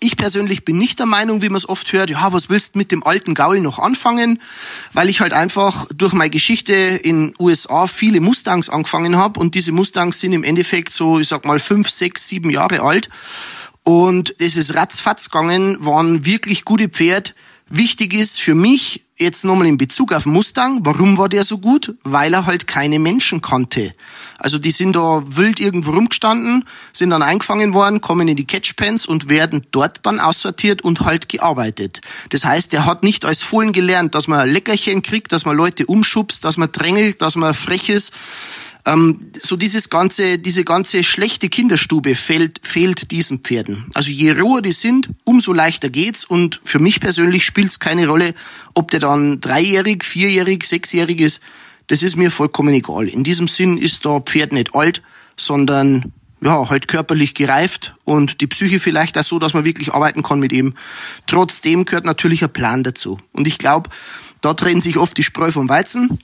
Ich 0.07 0.16
persönlich 0.16 0.65
bin 0.65 0.78
nicht 0.78 1.01
der 1.01 1.07
Meinung, 1.07 1.43
wie 1.43 1.49
man 1.49 1.57
es 1.57 1.69
oft 1.69 1.93
hört, 1.93 2.11
ja, 2.11 2.33
was 2.33 2.49
willst 2.49 2.77
du 2.77 2.78
mit 2.78 2.93
dem 2.93 3.03
alten 3.03 3.35
Gaul 3.35 3.59
noch 3.59 3.81
anfangen? 3.81 4.41
Weil 4.93 5.09
ich 5.09 5.20
halt 5.20 5.33
einfach 5.33 5.87
durch 5.93 6.12
meine 6.12 6.31
Geschichte 6.31 6.74
in 6.74 7.35
USA 7.41 7.89
viele 7.89 8.20
Mustangs 8.20 8.70
angefangen 8.70 9.16
habe 9.16 9.41
und 9.41 9.57
diese 9.57 9.73
Mustangs 9.73 10.20
sind 10.20 10.33
im 10.33 10.45
Endeffekt 10.45 10.93
so, 10.93 11.19
ich 11.19 11.27
sag 11.27 11.45
mal, 11.45 11.59
fünf, 11.59 11.91
sechs, 11.91 12.28
sieben 12.28 12.51
Jahre 12.51 12.83
alt. 12.83 13.09
Und 13.83 14.33
es 14.39 14.57
ist 14.57 14.77
ratzfatz 14.77 15.28
gegangen, 15.28 15.85
waren 15.85 16.24
wirklich 16.24 16.65
gute 16.65 16.89
Pferde, 16.89 17.33
Wichtig 17.68 18.14
ist 18.14 18.40
für 18.40 18.55
mich 18.55 19.09
jetzt 19.16 19.44
nochmal 19.44 19.66
in 19.66 19.76
Bezug 19.76 20.12
auf 20.12 20.24
Mustang, 20.24 20.80
warum 20.84 21.18
war 21.18 21.28
der 21.28 21.43
so 21.43 21.59
gut? 21.59 21.97
Weil 22.05 22.32
er 22.32 22.47
halt 22.47 22.68
keine 22.68 23.01
Menschen 23.01 23.40
kannte. 23.40 23.93
Also 24.38 24.60
die 24.60 24.70
sind 24.70 24.94
da 24.94 25.24
wild 25.26 25.59
irgendwo 25.59 25.90
rumgestanden, 25.90 26.64
sind 26.93 27.10
dann 27.10 27.22
eingefangen 27.22 27.74
worden, 27.74 28.01
kommen 28.01 28.28
in 28.28 28.36
die 28.36 28.47
Catchpens 28.47 29.05
und 29.05 29.28
werden 29.28 29.62
dort 29.72 30.06
dann 30.06 30.20
aussortiert 30.20 30.82
und 30.82 31.01
halt 31.01 31.28
gearbeitet. 31.28 32.02
Das 32.28 32.44
heißt, 32.44 32.72
er 32.72 32.86
hat 32.86 33.02
nicht 33.02 33.24
als 33.24 33.43
Fohlen 33.43 33.72
gelernt, 33.72 34.14
dass 34.14 34.28
man 34.28 34.48
Leckerchen 34.48 35.02
kriegt, 35.02 35.32
dass 35.32 35.44
man 35.44 35.56
Leute 35.56 35.86
umschubst, 35.86 36.44
dass 36.44 36.59
man 36.59 36.70
drängelt, 36.70 37.20
dass 37.20 37.34
man 37.34 37.52
frech 37.52 37.88
ist 37.88 38.12
ähm, 38.86 39.32
so 39.38 39.56
dieses 39.56 39.90
ganze, 39.90 40.38
diese 40.38 40.64
ganze 40.64 41.02
schlechte 41.02 41.48
Kinderstube 41.48 42.14
fehlt, 42.14 42.60
fehlt 42.62 43.10
diesen 43.10 43.40
Pferden. 43.40 43.86
Also 43.94 44.10
je 44.10 44.30
roher 44.30 44.62
die 44.62 44.72
sind, 44.72 45.10
umso 45.24 45.52
leichter 45.52 45.90
geht's. 45.90 46.24
Und 46.24 46.60
für 46.64 46.78
mich 46.78 47.00
persönlich 47.00 47.44
spielt 47.44 47.68
es 47.68 47.80
keine 47.80 48.06
Rolle, 48.06 48.32
ob 48.74 48.90
der 48.92 49.00
dann 49.00 49.40
dreijährig, 49.40 50.04
vierjährig, 50.04 50.64
sechsjährig 50.64 51.20
ist. 51.20 51.40
Das 51.88 52.02
ist 52.02 52.16
mir 52.16 52.30
vollkommen 52.30 52.74
egal. 52.74 53.08
In 53.08 53.24
diesem 53.24 53.48
Sinn 53.48 53.76
ist 53.76 54.04
da 54.06 54.20
Pferd 54.20 54.52
nicht 54.52 54.74
alt, 54.74 55.02
sondern 55.36 56.12
ja, 56.40 56.68
halt 56.68 56.86
körperlich 56.86 57.34
gereift 57.34 57.94
und 58.04 58.40
die 58.40 58.46
Psyche 58.46 58.78
vielleicht 58.78 59.18
auch 59.18 59.24
so, 59.24 59.38
dass 59.38 59.54
man 59.54 59.64
wirklich 59.64 59.94
arbeiten 59.94 60.22
kann 60.22 60.38
mit 60.38 60.52
ihm. 60.52 60.74
Trotzdem 61.26 61.84
gehört 61.84 62.04
natürlich 62.04 62.44
ein 62.44 62.52
Plan 62.52 62.84
dazu. 62.84 63.18
Und 63.32 63.48
ich 63.48 63.58
glaube, 63.58 63.90
da 64.42 64.54
trennen 64.54 64.80
sich 64.80 64.98
oft 64.98 65.16
die 65.16 65.22
Spreu 65.22 65.50
vom 65.50 65.68
Weizen, 65.68 66.20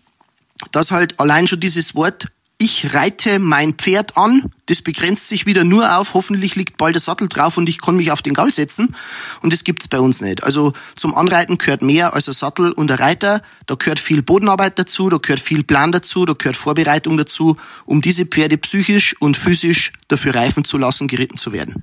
dass 0.70 0.92
halt 0.92 1.18
allein 1.18 1.48
schon 1.48 1.60
dieses 1.60 1.94
Wort 1.94 2.28
ich 2.62 2.94
reite 2.94 3.40
mein 3.40 3.74
Pferd 3.74 4.16
an, 4.16 4.52
das 4.66 4.82
begrenzt 4.82 5.28
sich 5.28 5.46
wieder 5.46 5.64
nur 5.64 5.96
auf, 5.96 6.14
hoffentlich 6.14 6.54
liegt 6.54 6.76
bald 6.76 6.94
der 6.94 7.00
Sattel 7.00 7.28
drauf 7.28 7.56
und 7.56 7.68
ich 7.68 7.80
kann 7.80 7.96
mich 7.96 8.12
auf 8.12 8.22
den 8.22 8.34
Gaul 8.34 8.52
setzen. 8.52 8.94
Und 9.40 9.52
das 9.52 9.64
gibt's 9.64 9.88
bei 9.88 9.98
uns 9.98 10.20
nicht. 10.20 10.44
Also 10.44 10.72
zum 10.94 11.16
Anreiten 11.16 11.58
gehört 11.58 11.82
mehr 11.82 12.14
als 12.14 12.28
ein 12.28 12.34
Sattel 12.34 12.70
und 12.70 12.88
ein 12.92 12.98
Reiter. 12.98 13.42
Da 13.66 13.74
gehört 13.74 13.98
viel 13.98 14.22
Bodenarbeit 14.22 14.78
dazu, 14.78 15.08
da 15.08 15.16
gehört 15.16 15.40
viel 15.40 15.64
Plan 15.64 15.90
dazu, 15.90 16.24
da 16.24 16.34
gehört 16.34 16.56
Vorbereitung 16.56 17.16
dazu, 17.16 17.56
um 17.84 18.00
diese 18.00 18.26
Pferde 18.26 18.56
psychisch 18.58 19.16
und 19.20 19.36
physisch 19.36 19.90
dafür 20.06 20.36
reifen 20.36 20.64
zu 20.64 20.78
lassen, 20.78 21.08
geritten 21.08 21.38
zu 21.38 21.52
werden. 21.52 21.82